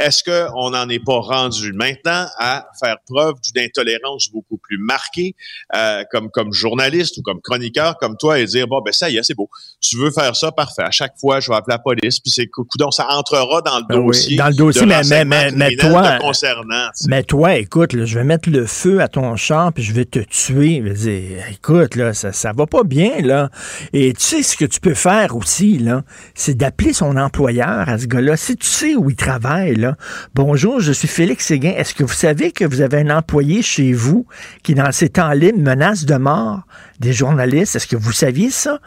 Est-ce 0.00 0.24
qu'on 0.24 0.70
n'en 0.70 0.88
est 0.88 1.04
pas 1.04 1.20
rendu 1.20 1.72
maintenant 1.74 2.26
à 2.38 2.66
faire 2.82 2.96
preuve 3.06 3.34
d'une 3.42 3.62
intolérance 3.62 4.30
beaucoup 4.32 4.56
plus 4.56 4.78
marquée 4.78 5.34
euh, 5.76 6.02
comme, 6.10 6.30
comme 6.30 6.52
journaliste 6.52 7.18
ou 7.18 7.22
comme 7.22 7.40
chroniqueur 7.42 7.96
comme 7.98 8.16
toi 8.16 8.38
et 8.38 8.46
dire, 8.46 8.66
bon, 8.66 8.80
ben 8.80 8.92
ça 8.92 9.10
y 9.10 9.18
est, 9.18 9.22
c'est 9.22 9.34
beau. 9.34 9.50
Tu 9.80 9.98
veux 9.98 10.10
faire 10.10 10.34
ça, 10.34 10.50
parfait. 10.52 10.82
À 10.82 10.90
chaque 10.90 11.12
fois, 11.20 11.40
je 11.40 11.50
vais 11.50 11.56
appeler 11.56 11.74
la 11.74 11.78
police, 11.78 12.18
puis 12.18 12.30
c'est 12.30 12.46
coudon, 12.46 12.90
ça 12.90 13.06
entrera 13.10 13.60
dans 13.60 13.78
le 13.78 13.84
Ben 13.88 13.98
oui, 13.98 14.06
dossier. 14.06 14.36
dans 14.36 14.48
le 14.48 14.54
dossier, 14.54 14.82
de 14.82 14.86
mais- 14.86 15.24
mais- 15.26 15.50
mais 15.52 15.76
criminel 15.76 15.90
toi- 15.90 16.18
concernant. 16.18 16.86
tu 16.96 17.04
sais. 17.04 17.06
Mais 17.08 17.22
toi, 17.22 17.56
écoute, 17.56 17.92
là, 17.92 18.04
je 18.06 18.18
vais 18.18 18.24
mettre 18.24 18.48
le 18.48 18.64
feu 18.66 19.00
à 19.02 19.08
ton 19.08 19.36
champ 19.36 19.70
puis 19.70 19.82
je 19.82 19.92
vais 19.92 20.06
te 20.06 20.20
tuer. 20.20 20.78
Je 20.78 20.82
vais 20.88 20.94
dire, 20.94 21.44
écoute, 21.52 21.94
là, 21.96 22.14
ça, 22.14 22.32
ça 22.32 22.52
va 22.52 22.66
pas 22.66 22.84
bien, 22.84 23.20
là. 23.20 23.50
Et 23.92 24.12
tu 24.14 24.20
sais 24.22 24.42
ce 24.42 24.56
que 24.56 24.64
tu 24.64 24.80
peux 24.80 24.94
faire 24.94 25.36
aussi, 25.36 25.78
là, 25.78 26.02
c'est 26.34 26.54
d'appeler 26.54 26.94
son 26.94 27.16
employeur 27.16 27.88
à 27.88 27.98
ce 27.98 28.06
gars-là. 28.06 28.36
Si 28.38 28.56
tu 28.56 28.66
sais 28.66 28.94
où 28.94 29.10
il 29.10 29.16
travaille, 29.16 29.74
là, 29.76 29.89
bonjour, 30.34 30.80
je 30.80 30.92
suis 30.92 31.08
Félix 31.08 31.46
Séguin. 31.46 31.72
Est-ce 31.76 31.94
que 31.94 32.04
vous 32.04 32.12
savez 32.12 32.52
que 32.52 32.64
vous 32.64 32.80
avez 32.80 32.98
un 32.98 33.16
employé 33.16 33.62
chez 33.62 33.92
vous 33.92 34.26
qui, 34.62 34.74
dans 34.74 34.92
ses 34.92 35.08
temps 35.08 35.32
libres, 35.32 35.58
menace 35.58 36.04
de 36.04 36.16
mort 36.16 36.62
des 36.98 37.12
journalistes? 37.12 37.76
Est-ce 37.76 37.86
que 37.86 37.96
vous 37.96 38.12
saviez 38.12 38.50
ça? 38.50 38.78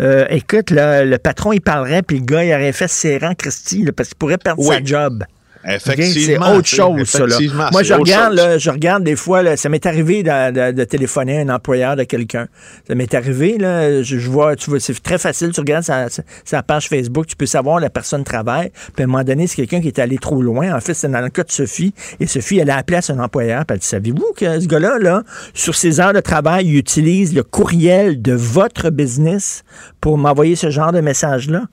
Euh, 0.00 0.26
écoute, 0.30 0.70
là, 0.70 1.04
le 1.04 1.18
patron, 1.18 1.52
il 1.52 1.60
parlerait, 1.60 2.02
puis 2.02 2.18
le 2.18 2.24
gars, 2.24 2.44
il 2.44 2.52
aurait 2.52 2.72
fait 2.72 2.88
serrant 2.88 3.34
Christy, 3.34 3.82
là, 3.82 3.92
parce 3.92 4.08
qu'il 4.10 4.18
pourrait 4.18 4.38
perdre 4.38 4.62
sa 4.62 4.82
job. 4.82 5.24
OK? 5.62 5.70
C'est 5.78 5.92
Effectivement. 5.92 6.54
autre 6.54 6.66
chose, 6.68 7.04
ça. 7.08 7.18
Là. 7.20 7.26
effectivement, 7.26 7.68
Moi, 7.70 7.82
je 7.82 7.92
regarde, 7.92 8.34
là, 8.34 8.56
je 8.56 8.70
regarde 8.70 9.04
des 9.04 9.14
fois, 9.16 9.42
là, 9.42 9.56
ça 9.58 9.68
m'est 9.68 9.84
arrivé 9.84 10.22
de, 10.22 10.50
de- 10.52 10.72
de 10.72 10.84
téléphoner 10.84 11.38
à 11.38 11.42
un 11.42 11.48
employeur 11.50 11.96
de 11.96 12.04
quelqu'un. 12.04 12.48
Ça 12.88 12.94
m'est 12.94 13.12
arrivé, 13.12 13.58
là, 13.58 14.02
je, 14.02 14.18
je 14.18 14.30
vois, 14.30 14.56
tu 14.56 14.70
vois, 14.70 14.80
c'est 14.80 14.98
très 15.02 15.18
facile, 15.18 15.52
tu 15.52 15.60
regardes 15.60 15.84
sa, 15.84 16.06
sa- 16.44 16.62
page 16.62 16.88
Facebook, 16.88 17.26
tu 17.26 17.36
peux 17.36 17.44
savoir 17.46 17.76
où 17.76 17.78
la 17.78 17.90
personne 17.90 18.24
travaille. 18.24 18.70
Puis 18.94 19.02
à 19.02 19.04
un 19.04 19.06
moment 19.06 19.22
donné, 19.22 19.46
c'est 19.46 19.56
quelqu'un 19.56 19.82
qui 19.82 19.88
est 19.88 19.98
allé 19.98 20.16
trop 20.16 20.40
loin. 20.40 20.74
En 20.74 20.80
fait, 20.80 20.94
c'est 20.94 21.08
dans 21.10 21.20
le 21.20 21.28
cas 21.28 21.42
de 21.42 21.52
Sophie. 21.52 21.92
Et 22.20 22.26
Sophie, 22.26 22.58
elle 22.58 22.70
a 22.70 22.76
appelé 22.78 22.96
à 22.98 23.02
son 23.02 23.18
employeur, 23.18 23.66
puis 23.66 23.74
elle 23.74 23.80
dit, 23.80 23.86
savez-vous 23.86 24.32
que 24.36 24.60
ce 24.60 24.66
gars-là, 24.66 24.98
là, 24.98 25.22
sur 25.52 25.74
ses 25.74 26.00
heures 26.00 26.14
de 26.14 26.20
travail, 26.20 26.68
il 26.68 26.76
utilise 26.76 27.34
le 27.34 27.42
courriel 27.42 28.22
de 28.22 28.32
votre 28.32 28.88
business 28.88 29.62
pour 30.00 30.16
m'envoyer 30.16 30.56
ce 30.56 30.70
genre 30.70 30.92
de 30.92 31.00
message-là? 31.00 31.64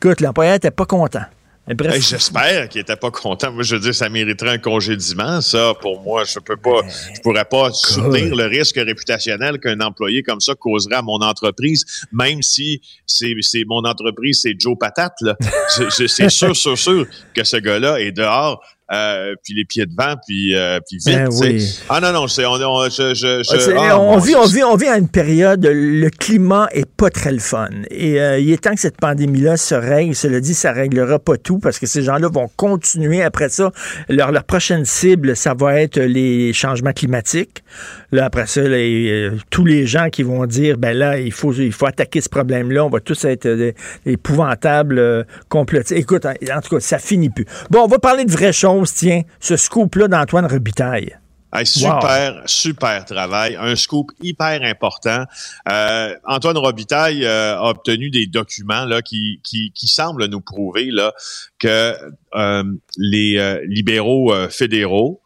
Écoute, 0.00 0.20
l'employeur 0.20 0.52
n'était 0.54 0.70
pas 0.70 0.84
content. 0.86 1.22
Hey, 1.68 2.00
J'espère 2.00 2.68
qu'il 2.68 2.80
était 2.80 2.94
pas 2.94 3.10
content. 3.10 3.50
Moi, 3.50 3.64
je 3.64 3.74
veux 3.74 3.80
dire, 3.80 3.94
ça 3.94 4.08
mériterait 4.08 4.50
un 4.50 4.58
congédiement. 4.58 5.40
Ça, 5.40 5.74
pour 5.80 6.00
moi, 6.00 6.22
je 6.22 6.38
peux 6.38 6.56
pas, 6.56 6.82
je 7.12 7.20
pourrais 7.22 7.44
pas 7.44 7.72
soutenir 7.72 8.36
le 8.36 8.44
risque 8.44 8.76
réputationnel 8.76 9.58
qu'un 9.58 9.80
employé 9.80 10.22
comme 10.22 10.40
ça 10.40 10.54
causerait 10.54 10.96
à 10.96 11.02
mon 11.02 11.20
entreprise, 11.20 11.84
même 12.12 12.40
si 12.40 12.80
c'est 13.04 13.34
c'est 13.40 13.64
mon 13.66 13.84
entreprise, 13.84 14.42
c'est 14.42 14.54
Joe 14.58 14.76
Patate. 14.78 15.18
C'est 15.88 16.28
sûr, 16.28 16.54
sûr, 16.54 16.78
sûr 16.78 17.06
que 17.34 17.44
ce 17.44 17.56
gars-là 17.56 18.00
est 18.00 18.12
dehors. 18.12 18.62
Euh, 18.92 19.34
puis 19.42 19.54
les 19.54 19.64
pieds 19.64 19.84
devant, 19.86 20.14
puis, 20.26 20.54
euh, 20.56 20.78
puis 20.88 20.98
vite. 21.04 21.16
Ben 21.16 21.28
oui. 21.40 21.78
Ah 21.88 22.00
non, 22.00 22.12
non, 22.12 22.28
c'est, 22.28 22.44
on, 22.46 22.52
on- 22.52 22.88
je, 22.88 23.14
je, 23.14 23.42
je- 23.42 23.76
Ah, 23.76 23.98
on, 24.00 24.18
vit, 24.18 24.34
on, 24.36 24.46
vit, 24.46 24.62
on 24.62 24.76
vit 24.76 24.86
à 24.86 24.96
une 24.98 25.08
période, 25.08 25.66
le 25.68 26.08
climat 26.10 26.68
est 26.72 26.88
pas 26.88 27.10
très 27.10 27.32
le 27.32 27.38
fun. 27.40 27.68
Et 27.90 28.20
euh, 28.20 28.38
il 28.38 28.50
est 28.52 28.62
temps 28.62 28.74
que 28.74 28.80
cette 28.80 28.98
pandémie-là 28.98 29.56
se 29.56 29.74
règle. 29.74 30.14
Cela 30.14 30.40
dit, 30.40 30.54
ça 30.54 30.72
réglera 30.72 31.18
pas 31.18 31.36
tout 31.36 31.58
parce 31.58 31.78
que 31.78 31.86
ces 31.86 32.02
gens-là 32.02 32.28
vont 32.32 32.48
continuer 32.56 33.22
après 33.22 33.48
ça. 33.48 33.72
Leur, 34.08 34.30
leur 34.32 34.44
prochaine 34.44 34.84
cible, 34.84 35.36
ça 35.36 35.54
va 35.54 35.80
être 35.80 35.98
les 35.98 36.52
changements 36.52 36.92
climatiques. 36.92 37.64
Là, 38.12 38.24
après 38.26 38.46
ça, 38.46 38.62
les, 38.62 39.30
tous 39.50 39.64
les 39.64 39.86
gens 39.86 40.08
qui 40.10 40.22
vont 40.22 40.46
dire, 40.46 40.78
ben 40.78 40.96
là, 40.96 41.18
il 41.18 41.32
faut, 41.32 41.52
il 41.52 41.72
faut 41.72 41.86
attaquer 41.86 42.20
ce 42.20 42.28
problème-là. 42.28 42.84
On 42.84 42.88
va 42.90 43.00
tous 43.00 43.24
être 43.24 43.48
des, 43.48 43.74
épouvantables 44.30 45.26
complotistes. 45.48 45.92
Écoute, 45.98 46.26
en, 46.26 46.30
en 46.30 46.60
tout 46.60 46.76
cas, 46.76 46.80
ça 46.80 46.98
finit 46.98 47.30
plus. 47.30 47.46
Bon, 47.70 47.80
on 47.82 47.86
va 47.88 47.98
parler 47.98 48.24
de 48.24 48.30
vraies 48.30 48.52
choses, 48.52 48.75
tiens. 48.84 49.22
Ce 49.40 49.56
scoop-là 49.56 50.08
d'Antoine 50.08 50.46
Robitaille. 50.46 51.16
Hey, 51.52 51.64
super, 51.64 52.42
super 52.46 53.04
travail. 53.04 53.56
Un 53.58 53.76
scoop 53.76 54.10
hyper 54.20 54.60
important. 54.62 55.24
Euh, 55.68 56.14
Antoine 56.24 56.58
Robitaille 56.58 57.24
euh, 57.24 57.56
a 57.56 57.70
obtenu 57.70 58.10
des 58.10 58.26
documents 58.26 58.84
là, 58.84 59.00
qui, 59.00 59.40
qui, 59.42 59.72
qui 59.72 59.86
semblent 59.86 60.26
nous 60.26 60.40
prouver 60.40 60.90
là, 60.90 61.14
que 61.58 61.94
euh, 62.34 62.64
les 62.98 63.60
libéraux 63.68 64.34
fédéraux 64.50 65.22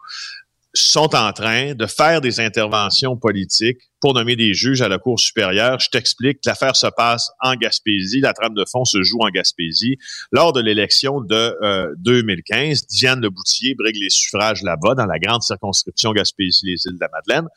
sont 0.73 1.17
en 1.17 1.33
train 1.33 1.75
de 1.75 1.87
faire 1.87 2.21
des 2.21 2.39
interventions 2.39 3.17
politiques 3.17 3.90
pour 4.01 4.15
nommer 4.15 4.37
des 4.37 4.55
juges 4.55 4.83
à 4.83 4.89
la 4.89 4.99
Cour 4.99 5.21
supérieure. 5.21 5.79
Je 5.79 5.89
t'explique, 5.91 6.39
l'affaire 6.45 6.77
se 6.77 6.87
passe 6.87 7.31
en 7.41 7.55
Gaspésie, 7.55 8.21
la 8.21 8.33
trame 8.33 8.55
de 8.55 8.65
fond 8.65 8.85
se 8.85 9.03
joue 9.03 9.19
en 9.21 9.29
Gaspésie. 9.29 9.99
Lors 10.33 10.53
de 10.53 10.61
l'élection 10.61 11.21
de 11.21 11.95
2015, 11.99 12.83
euh, 12.83 12.87
Diane 12.89 13.21
Leboutillier 13.21 13.75
brigue 13.75 13.97
les 13.97 14.11
suffrages 14.11 14.63
là-bas, 14.63 14.95
dans 14.95 15.07
la 15.07 15.19
grande 15.19 15.43
circonscription 15.43 16.13
Gaspésie-les-Îles 16.13 16.95
de 16.95 17.01
la 17.01 17.09
Madeleine, 17.13 17.49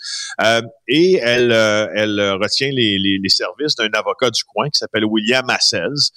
euh, 0.41 0.61
et 0.87 1.13
elle, 1.15 1.51
euh, 1.51 1.87
elle 1.95 2.19
retient 2.41 2.71
les, 2.71 2.99
les, 2.99 3.19
les 3.21 3.29
services 3.29 3.75
d'un 3.75 3.89
avocat 3.93 4.29
du 4.29 4.43
coin 4.43 4.69
qui 4.69 4.77
s'appelle 4.77 5.05
William 5.05 5.45
Massez, 5.45 6.11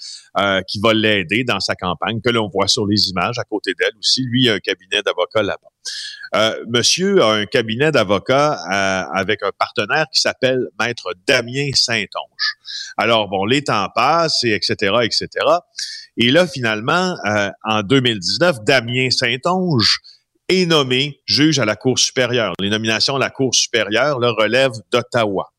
qui 0.68 0.80
va 0.80 0.92
l'aider 0.92 1.44
dans 1.44 1.60
sa 1.60 1.74
campagne, 1.74 2.20
que 2.20 2.30
l'on 2.30 2.48
voit 2.48 2.68
sur 2.68 2.86
les 2.86 3.08
images 3.08 3.38
à 3.38 3.44
côté 3.44 3.72
d'elle 3.78 3.96
aussi. 3.98 4.22
Lui, 4.24 4.48
a 4.48 4.54
un 4.54 4.58
cabinet 4.58 5.02
d'avocats 5.02 5.42
là-bas. 5.42 5.68
Euh, 6.34 6.64
monsieur 6.68 7.22
a 7.22 7.32
un 7.34 7.46
cabinet 7.46 7.92
d'avocats 7.92 8.54
euh, 8.54 9.04
avec 9.14 9.42
un 9.42 9.52
partenaire 9.56 10.06
s'appelle 10.20 10.68
Maître 10.78 11.14
Damien 11.26 11.70
Saint-Onge. 11.74 12.54
Alors, 12.96 13.28
bon, 13.28 13.44
les 13.44 13.62
temps 13.64 13.88
passent, 13.94 14.44
et 14.44 14.52
etc., 14.52 14.94
etc. 15.02 15.28
Et 16.16 16.30
là, 16.30 16.46
finalement, 16.46 17.16
euh, 17.26 17.50
en 17.64 17.82
2019, 17.82 18.64
Damien 18.64 19.10
Saint-Onge 19.10 20.00
est 20.48 20.66
nommé 20.66 21.20
juge 21.26 21.58
à 21.58 21.64
la 21.64 21.76
Cour 21.76 21.98
supérieure. 21.98 22.54
Les 22.60 22.70
nominations 22.70 23.16
à 23.16 23.18
la 23.18 23.30
Cour 23.30 23.54
supérieure 23.54 24.18
le 24.18 24.30
relèvent 24.30 24.80
d'Ottawa. 24.92 25.52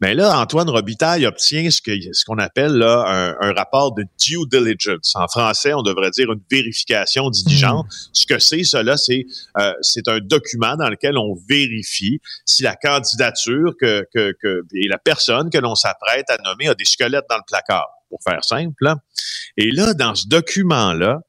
Mais 0.00 0.14
là, 0.14 0.38
Antoine 0.38 0.68
Robitaille 0.68 1.26
obtient 1.26 1.70
ce 1.70 1.80
qu'on 1.80 2.12
ce 2.12 2.24
qu'on 2.24 2.38
appelle 2.38 2.72
là, 2.72 3.36
un, 3.40 3.52
rapport 3.52 3.94
de 3.94 4.04
due 4.20 4.46
diligence. 4.50 5.14
En 5.14 5.28
français, 5.28 5.72
on 5.74 5.82
devrait 5.82 6.10
dire 6.10 6.30
une 6.32 6.40
vérification 6.50 7.30
diligente. 7.30 7.86
Hmm. 7.86 8.10
Ce 8.12 8.26
que 8.26 8.38
c'est, 8.38 8.64
cela, 8.64 8.96
c'est 8.96 9.26
euh, 9.58 9.72
c'est 9.80 10.08
un 10.08 10.18
document 10.18 10.76
dans 10.76 10.88
lequel 10.88 11.16
on 11.16 11.34
vérifie 11.48 12.20
si 12.44 12.62
la 12.62 12.76
candidature 12.76 13.74
que, 13.80 14.06
que, 14.12 14.34
que 14.40 14.62
et 14.74 14.88
la 14.88 14.98
personne 14.98 15.50
que 15.50 15.58
l'on 15.58 15.74
s'apprête 15.74 16.28
à 16.30 16.38
nommer 16.42 16.68
a 16.68 16.74
des 16.74 16.84
squelettes 16.84 17.26
dans 17.28 17.36
le 17.36 17.44
placard, 17.46 17.88
pour 18.08 18.20
faire 18.22 18.44
simple. 18.44 18.94
Et 19.56 19.70
là, 19.70 19.94
dans 19.94 20.14
ce 20.14 20.26
document-là, 20.28 21.20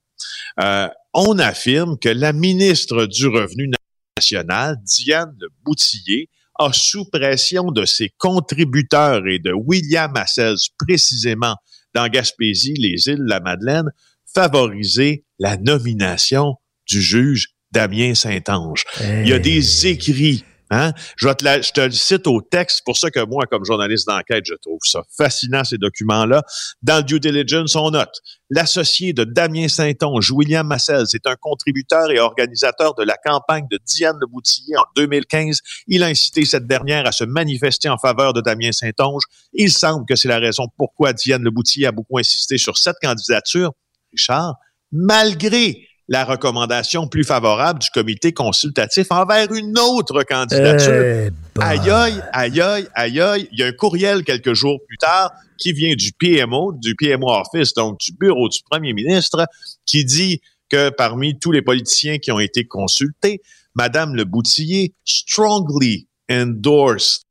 euh, 0.60 0.88
on 1.14 1.38
affirme 1.40 1.98
que 2.00 2.10
la 2.10 2.34
ministre 2.34 3.06
du 3.06 3.28
Revenu 3.28 3.72
national, 4.18 4.78
Diane 4.84 5.36
Boutillier, 5.64 6.30
a, 6.60 6.72
sous 6.74 7.06
pression 7.06 7.72
de 7.72 7.86
ses 7.86 8.10
contributeurs 8.18 9.28
et 9.28 9.39
de 9.39 9.51
William 9.54 10.16
Hassels 10.16 10.58
précisément 10.78 11.56
dans 11.93 12.08
Gaspésie, 12.08 12.74
les 12.74 13.08
îles 13.08 13.24
de 13.24 13.30
la 13.30 13.39
Madeleine, 13.39 13.89
favorisé 14.34 15.26
la 15.39 15.58
nomination 15.58 16.56
du 16.89 17.01
juge 17.01 17.49
Damien 17.72 18.14
Saint-Ange. 18.14 18.84
Il 19.01 19.28
y 19.28 19.34
a 19.34 19.39
des 19.39 19.88
écrits 19.88 20.43
Hein? 20.74 20.94
Je, 21.16 21.30
te 21.30 21.82
le 21.82 21.92
cite 21.92 22.28
au 22.28 22.42
texte, 22.42 22.82
pour 22.86 22.98
ça 22.98 23.12
que 23.12 23.24
moi, 23.26 23.46
comme 23.50 23.64
journaliste 23.64 24.08
d'enquête, 24.08 24.44
je 24.46 24.56
trouve 24.56 24.80
ça 24.84 25.04
fascinant, 25.16 25.64
ces 25.64 25.78
documents-là. 25.78 26.44
Dans 26.82 26.98
le 26.98 27.04
due 27.04 27.20
diligence, 27.20 27.76
on 27.76 27.92
note 27.92 28.22
l'associé 28.54 29.14
de 29.14 29.24
Damien 29.24 29.68
Saint-Onge, 29.68 30.32
William 30.32 30.66
Massel, 30.66 31.06
c'est 31.08 31.26
un 31.26 31.36
contributeur 31.36 32.12
et 32.12 32.20
organisateur 32.20 32.94
de 32.94 33.04
la 33.04 33.18
campagne 33.18 33.66
de 33.70 33.80
Diane 33.86 34.18
Leboutillier 34.22 34.78
en 34.78 34.86
2015. 34.96 35.60
Il 35.88 36.04
a 36.04 36.08
incité 36.08 36.46
cette 36.46 36.68
dernière 36.68 37.08
à 37.08 37.12
se 37.12 37.24
manifester 37.24 37.90
en 37.90 37.98
faveur 37.98 38.34
de 38.34 38.42
Damien 38.42 38.72
Saint-Onge. 38.72 39.24
Il 39.54 39.72
semble 39.72 40.06
que 40.06 40.16
c'est 40.16 40.28
la 40.28 40.40
raison 40.40 40.68
pourquoi 40.78 41.14
Diane 41.14 41.44
Leboutillier 41.44 41.88
a 41.88 41.92
beaucoup 41.92 42.20
insisté 42.20 42.58
sur 42.58 42.78
cette 42.78 42.98
candidature. 43.02 43.72
Richard, 44.12 44.56
malgré 44.92 45.88
la 46.08 46.26
recommandation 46.26 47.08
plus 47.08 47.24
favorable 47.24 47.80
du 47.80 47.89
comité 47.89 48.34
consultatif 48.34 49.08
envers 49.10 49.51
une 49.54 49.78
autre 49.80 50.24
candidature. 50.24 50.91
Eh 50.93 51.62
aïe, 51.62 51.89
aïe, 51.89 52.22
aïe, 52.34 52.62
aïe, 52.62 52.88
aïe, 52.93 53.22
aïe. 53.22 53.49
Il 53.51 53.60
y 53.60 53.64
a 53.64 53.68
un 53.68 53.72
courriel 53.72 54.24
quelques 54.24 54.54
jours 54.54 54.80
plus 54.88 54.97
tard 54.97 55.32
qui 55.58 55.72
vient 55.72 55.95
du 55.95 56.12
PMO, 56.12 56.74
du 56.74 56.95
PMO 56.95 57.30
Office, 57.30 57.74
donc 57.74 57.99
du 57.99 58.12
bureau 58.14 58.49
du 58.49 58.60
premier 58.70 58.93
ministre, 58.93 59.47
qui 59.86 60.04
dit 60.04 60.41
que 60.70 60.89
parmi 60.89 61.39
tous 61.39 61.51
les 61.51 61.62
politiciens 61.62 62.18
qui 62.18 62.32
ont 62.32 62.39
été 62.39 62.66
consultés, 62.66 63.41
Madame 63.76 64.16
Le 64.16 64.26
Boutillier 64.26 64.93
strongly 65.06 66.08
endorsed 66.30 67.24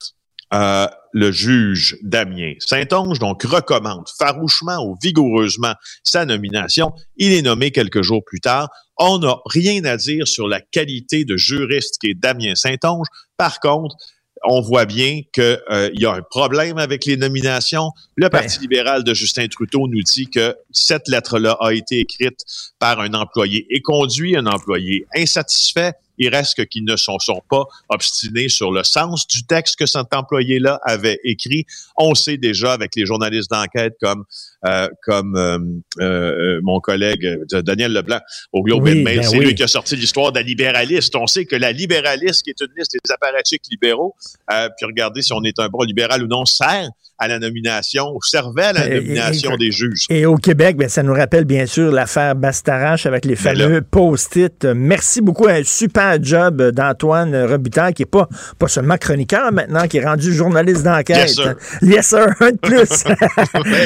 euh, 0.55 0.87
le 1.13 1.31
juge 1.31 1.99
Damien 2.03 2.55
Saint-Onge, 2.59 3.19
donc 3.19 3.43
recommande 3.43 4.07
farouchement 4.19 4.85
ou 4.85 4.97
vigoureusement 5.03 5.75
sa 6.03 6.25
nomination. 6.25 6.93
Il 7.17 7.33
est 7.33 7.43
nommé 7.43 7.71
quelques 7.71 8.03
jours 8.03 8.25
plus 8.25 8.41
tard. 8.41 8.71
On 8.99 9.19
n'a 9.19 9.37
rien 9.47 9.85
à 9.85 9.97
dire 9.97 10.27
sur 10.27 10.49
la 10.49 10.61
qualité 10.61 11.25
de 11.25 11.37
juriste 11.37 11.99
qui 12.01 12.11
est 12.11 12.15
Damien 12.15 12.55
Saint-Onge. 12.55 13.07
Par 13.37 13.61
contre, 13.61 13.97
on 14.45 14.61
voit 14.61 14.87
bien 14.87 15.21
qu'il 15.33 15.59
euh, 15.71 15.91
y 15.95 16.05
a 16.05 16.13
un 16.13 16.23
problème 16.23 16.79
avec 16.79 17.05
les 17.05 17.17
nominations. 17.17 17.91
Le 18.17 18.29
ben. 18.29 18.41
Parti 18.41 18.61
libéral 18.61 19.05
de 19.05 19.15
Justin 19.15 19.47
Trudeau 19.47 19.87
nous 19.89 20.03
dit 20.03 20.29
que 20.29 20.57
cette 20.73 21.09
lettre-là 21.09 21.57
a 21.61 21.73
été 21.73 22.01
écrite 22.01 22.41
par 22.79 23.01
un 23.01 23.15
employé 23.15 23.67
et 23.71 23.81
conduit 23.81 24.37
un 24.37 24.47
employé 24.47 25.07
insatisfait 25.15 25.93
il 26.23 26.29
reste 26.29 26.67
qu'ils 26.67 26.85
ne 26.85 26.97
sont, 26.97 27.19
sont 27.19 27.43
pas 27.51 27.65
obstinés 27.89 28.49
sur 28.49 28.73
le 28.73 28.85
sens 28.85 29.27
du 29.27 29.45
texte 29.45 29.77
que 29.79 29.87
cet 29.87 30.15
employé-là 30.15 30.81
avait 30.85 31.19
écrit. 31.25 31.65
On 31.97 32.15
sait 32.15 32.37
déjà 32.37 32.73
avec 32.73 32.93
les 32.97 33.07
journalistes 33.07 33.51
d'enquête 33.51 33.95
comme 34.01 34.25
euh, 34.65 34.89
comme 35.03 35.37
euh, 35.37 35.59
euh, 36.01 36.61
mon 36.63 36.79
collègue 36.79 37.41
Daniel 37.51 37.93
Leblanc 37.93 38.21
au 38.53 38.63
Globe 38.63 38.83
and 38.83 39.03
Mail, 39.03 39.05
ben 39.05 39.23
c'est 39.25 39.39
lui 39.39 39.57
qui 39.57 39.63
a 39.65 39.67
sorti 39.67 39.97
l'histoire 39.97 40.31
de 40.31 40.39
la 40.39 40.45
libéraliste. 40.45 41.17
On 41.17 41.27
sait 41.27 41.47
que 41.47 41.57
la 41.57 41.73
libéraliste, 41.73 42.45
qui 42.45 42.51
est 42.51 42.61
une 42.61 42.73
liste 42.77 42.93
des 42.93 43.13
apparatchiks 43.13 43.67
libéraux, 43.71 44.15
puis 44.49 44.87
regardez 44.87 45.23
si 45.23 45.33
on 45.33 45.43
est 45.43 45.59
un 45.59 45.69
bon 45.69 45.83
libéral 45.83 46.23
ou 46.23 46.29
non, 46.29 46.45
sert 46.45 46.89
à 47.19 47.29
la 47.29 47.39
nomination, 47.39 48.19
servait 48.21 48.65
à 48.65 48.73
la 48.73 48.89
nomination 48.89 49.57
des 49.57 49.71
juges. 49.71 50.07
Et 50.11 50.27
au 50.27 50.37
Québec, 50.37 50.77
ben, 50.77 50.89
ça 50.89 51.03
nous 51.03 51.15
rappelle 51.15 51.45
bien 51.45 51.67
sûr 51.67 51.93
l'affaire 51.93 52.35
Bastarache 52.35 53.07
avec 53.07 53.25
les 53.25 53.37
ben 53.37 53.57
fameux 53.57 53.83
post-it. 53.83 54.65
Merci 54.65 55.21
beaucoup. 55.21 55.47
Un 55.47 55.63
super 55.65 56.23
job 56.23 56.71
d'Antoine 56.71 57.35
Robitaille, 57.45 57.95
qui 57.95 58.03
n'est 58.03 58.07
pas, 58.07 58.29
pas 58.59 58.69
seulement 58.69 58.97
chroniqueur 58.97 59.53
maintenant, 59.53 59.87
qui 59.87 59.99
est 59.99 60.05
rendu 60.05 60.33
journaliste 60.33 60.83
d'enquête. 60.83 61.29
Yes, 61.29 61.35
sir. 61.35 61.55
Yes, 61.83 62.07
sir. 62.09 62.27
Un 62.41 62.51
de 62.51 62.59
plus. 62.59 63.05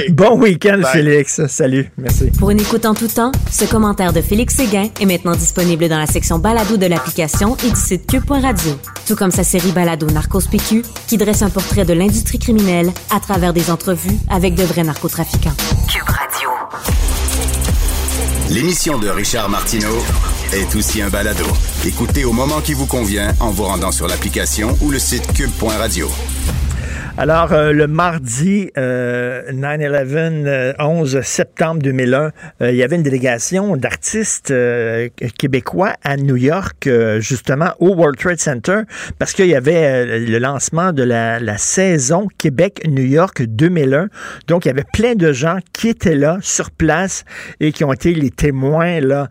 bon 0.13 0.41
week-end, 0.41 0.81
Félix. 0.91 1.47
Salut. 1.47 1.91
Merci. 1.99 2.31
Pour 2.39 2.51
une 2.51 2.61
écoute 2.61 2.87
en 2.87 2.95
tout 2.95 3.09
temps, 3.09 3.33
ce 3.51 3.65
commentaire 3.67 4.13
de 4.13 4.23
Félix 4.23 4.55
Séguin 4.55 4.89
est 5.01 5.07
maintenant 5.07 5.35
disponible 5.35 5.89
dans 5.89 5.99
la 5.99 6.07
section 6.07 6.39
balado 6.39 6.77
de 6.77 6.87
l'application 6.87 7.57
et 7.67 7.71
du 7.71 7.77
site 7.77 8.07
cube.radio. 8.07 8.73
Tout 9.07 9.17
comme 9.17 9.31
sa 9.31 9.45
série 9.45 9.73
balado 9.73 10.07
Narcos 10.07 10.49
PQ, 10.51 10.83
qui 11.07 11.17
dresse 11.19 11.43
un 11.43 11.51
portrait 11.51 11.85
de 11.85 11.93
l'industrie 11.93 12.39
criminelle 12.39 12.91
à 13.11 13.16
travers 13.21 13.53
des 13.53 13.71
entrevues 13.71 14.19
avec 14.29 14.55
de 14.55 14.65
vrais 14.65 14.85
narcotrafiquants. 14.85 15.55
Cube 15.89 16.09
Radio. 16.09 16.51
L'émission 18.51 18.99
de 18.99 19.09
Richard 19.09 19.49
Martineau 19.49 20.03
est 20.53 20.75
aussi 20.77 21.03
un 21.03 21.11
balado. 21.11 21.45
Écoutez 21.85 22.25
au 22.25 22.33
moment 22.33 22.61
qui 22.61 22.75
vous 22.75 22.87
convient 22.87 23.35
en 23.41 23.51
vous 23.51 23.65
rendant 23.65 23.93
sur 23.93 24.07
l'application 24.07 24.77
ou 24.81 24.91
le 24.91 24.99
site 24.99 25.33
cube.radio. 25.33 26.09
Alors, 27.19 27.55
euh, 27.55 27.73
le 27.73 27.87
mardi 27.87 28.71
9-11, 28.77 30.75
11 30.79 31.17
euh, 31.17 31.23
septembre 31.23 31.81
2001, 31.81 32.31
euh, 32.61 32.71
il 32.71 32.77
y 32.77 32.83
avait 32.83 32.97
une 32.97 33.03
délégation 33.03 33.75
d'artistes 33.79 34.53
québécois 35.39 35.95
à 36.05 36.19
New 36.19 36.37
York, 36.37 36.87
justement 37.19 37.71
au 37.81 37.95
World 37.95 38.19
Trade 38.19 38.39
Center, 38.39 38.81
parce 39.19 39.33
qu'il 39.33 39.47
y 39.47 39.55
avait 39.55 40.19
le 40.19 40.39
lancement 40.39 40.93
de 40.93 41.03
la, 41.03 41.41
la 41.41 41.57
saison 41.57 42.29
Québec-New 42.37 43.05
York 43.05 43.43
2001. 43.43 44.09
Donc, 44.47 44.67
il 44.67 44.69
y 44.69 44.71
avait 44.71 44.85
plein 44.93 45.15
de 45.15 45.33
gens 45.33 45.57
qui 45.73 45.89
étaient 45.89 46.17
là, 46.17 46.37
sur 46.43 46.71
place, 46.71 47.25
et 47.61 47.73
qui 47.73 47.85
ont 47.85 47.95
été 47.95 48.13
les 48.13 48.31
témoins, 48.31 49.01
là, 49.01 49.29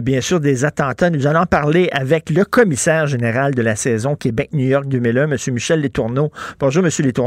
bien 0.00 0.20
sûr, 0.20 0.40
des 0.40 0.64
attentats. 0.64 1.10
Nous 1.10 1.28
allons 1.28 1.46
parler 1.46 1.88
avec 1.92 2.28
le 2.30 2.44
commissaire 2.44 3.06
général 3.06 3.54
de 3.54 3.62
la 3.62 3.76
saison 3.76 4.16
Québec-New 4.16 4.66
York 4.66 4.88
2001, 4.88 5.30
M. 5.30 5.36
Michel 5.52 5.80
Letourneau. 5.80 6.32
Bonjour, 6.58 6.84
M. 6.84 6.90
Letourneau. 6.98 7.19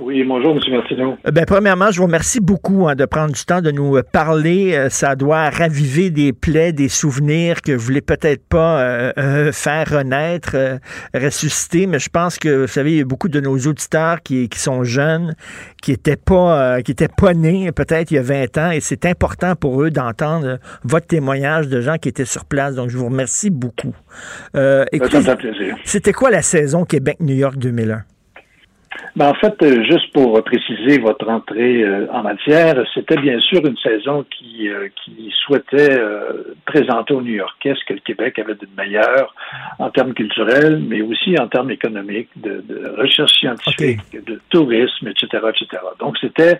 Oui, 0.00 0.24
bonjour, 0.24 0.56
M. 0.56 0.72
Martineau. 0.72 1.16
Euh, 1.26 1.30
ben, 1.30 1.44
premièrement, 1.44 1.90
je 1.90 1.98
vous 1.98 2.06
remercie 2.06 2.40
beaucoup 2.40 2.88
hein, 2.88 2.94
de 2.94 3.04
prendre 3.04 3.32
du 3.32 3.44
temps 3.44 3.60
de 3.60 3.70
nous 3.70 3.96
euh, 3.96 4.02
parler. 4.02 4.74
Euh, 4.74 4.88
ça 4.88 5.14
doit 5.14 5.50
raviver 5.50 6.10
des 6.10 6.32
plaies, 6.32 6.72
des 6.72 6.88
souvenirs 6.88 7.62
que 7.62 7.72
vous 7.72 7.84
voulez 7.84 8.00
peut-être 8.00 8.44
pas 8.48 9.12
faire 9.52 9.90
renaître, 9.90 10.56
ressusciter, 11.14 11.86
mais 11.86 11.98
je 11.98 12.08
pense 12.08 12.38
que, 12.38 12.62
vous 12.62 12.66
savez, 12.66 12.92
il 12.92 12.98
y 12.98 13.00
a 13.00 13.04
beaucoup 13.04 13.28
de 13.28 13.40
nos 13.40 13.56
auditeurs 13.58 14.22
qui, 14.22 14.48
sont 14.54 14.84
jeunes, 14.84 15.34
qui 15.82 15.92
n'étaient 15.92 16.16
pas, 16.16 16.82
qui 16.82 16.92
étaient 16.92 17.08
pas 17.08 17.34
nés 17.34 17.70
peut-être 17.72 18.10
il 18.10 18.14
y 18.14 18.18
a 18.18 18.22
20 18.22 18.58
ans, 18.58 18.70
et 18.70 18.80
c'est 18.80 19.06
important 19.06 19.54
pour 19.56 19.82
eux 19.82 19.90
d'entendre 19.90 20.58
votre 20.82 21.06
témoignage 21.06 21.68
de 21.68 21.80
gens 21.80 21.96
qui 21.98 22.08
étaient 22.08 22.24
sur 22.24 22.44
place. 22.44 22.74
Donc, 22.74 22.90
je 22.90 22.98
vous 22.98 23.06
remercie 23.06 23.50
beaucoup. 23.50 23.94
écoutez, 24.92 25.18
c'était 25.84 26.12
quoi 26.12 26.30
la 26.30 26.42
saison 26.42 26.84
Québec-New 26.84 27.34
York 27.34 27.56
2001? 27.58 28.04
Ben, 29.16 29.28
en 29.28 29.34
fait, 29.34 29.54
euh, 29.62 29.84
juste 29.84 30.12
pour 30.12 30.42
préciser 30.42 30.98
votre 30.98 31.28
entrée 31.28 31.82
euh, 31.82 32.06
en 32.12 32.22
matière, 32.22 32.74
c'était 32.94 33.16
bien 33.16 33.38
sûr 33.38 33.64
une 33.64 33.76
saison 33.76 34.24
qui, 34.28 34.68
euh, 34.68 34.88
qui 35.04 35.32
souhaitait 35.44 36.00
présenter 36.64 37.14
aux 37.14 37.22
New-Yorkais 37.22 37.74
ce 37.78 37.84
que 37.86 37.94
le 37.94 38.00
Québec 38.00 38.38
avait 38.38 38.54
de 38.54 38.66
meilleur 38.76 39.34
en 39.78 39.90
termes 39.90 40.14
culturels, 40.14 40.82
mais 40.88 41.00
aussi 41.02 41.38
en 41.38 41.46
termes 41.48 41.70
économiques, 41.70 42.30
de, 42.36 42.62
recherche 42.96 43.32
scientifique, 43.32 44.00
de 44.12 44.40
tourisme, 44.48 45.08
etc., 45.08 45.26
etc. 45.48 45.82
Donc, 46.00 46.16
c'était 46.20 46.58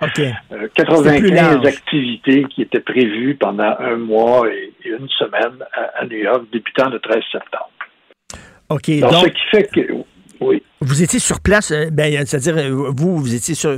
95 0.76 1.66
activités 1.66 2.44
qui 2.50 2.62
étaient 2.62 2.80
prévues 2.80 3.36
pendant 3.36 3.74
un 3.78 3.96
mois 3.96 4.48
et, 4.48 4.72
une 4.84 5.08
semaine 5.08 5.64
à, 5.72 6.04
New 6.04 6.18
York, 6.18 6.44
débutant 6.52 6.90
le 6.90 7.00
13 7.00 7.22
septembre. 7.32 7.70
OK. 8.68 9.00
donc... 9.00 9.12
Ce 9.12 9.28
qui 9.28 9.44
fait 9.50 9.70
que 9.72 10.04
oui. 10.40 10.62
Vous 10.80 11.02
étiez 11.02 11.18
sur 11.18 11.40
place, 11.40 11.70
euh, 11.70 11.88
ben, 11.90 12.26
c'est-à-dire, 12.26 12.58
euh, 12.58 12.90
vous, 12.94 13.18
vous 13.18 13.34
étiez 13.34 13.54
sur, 13.54 13.70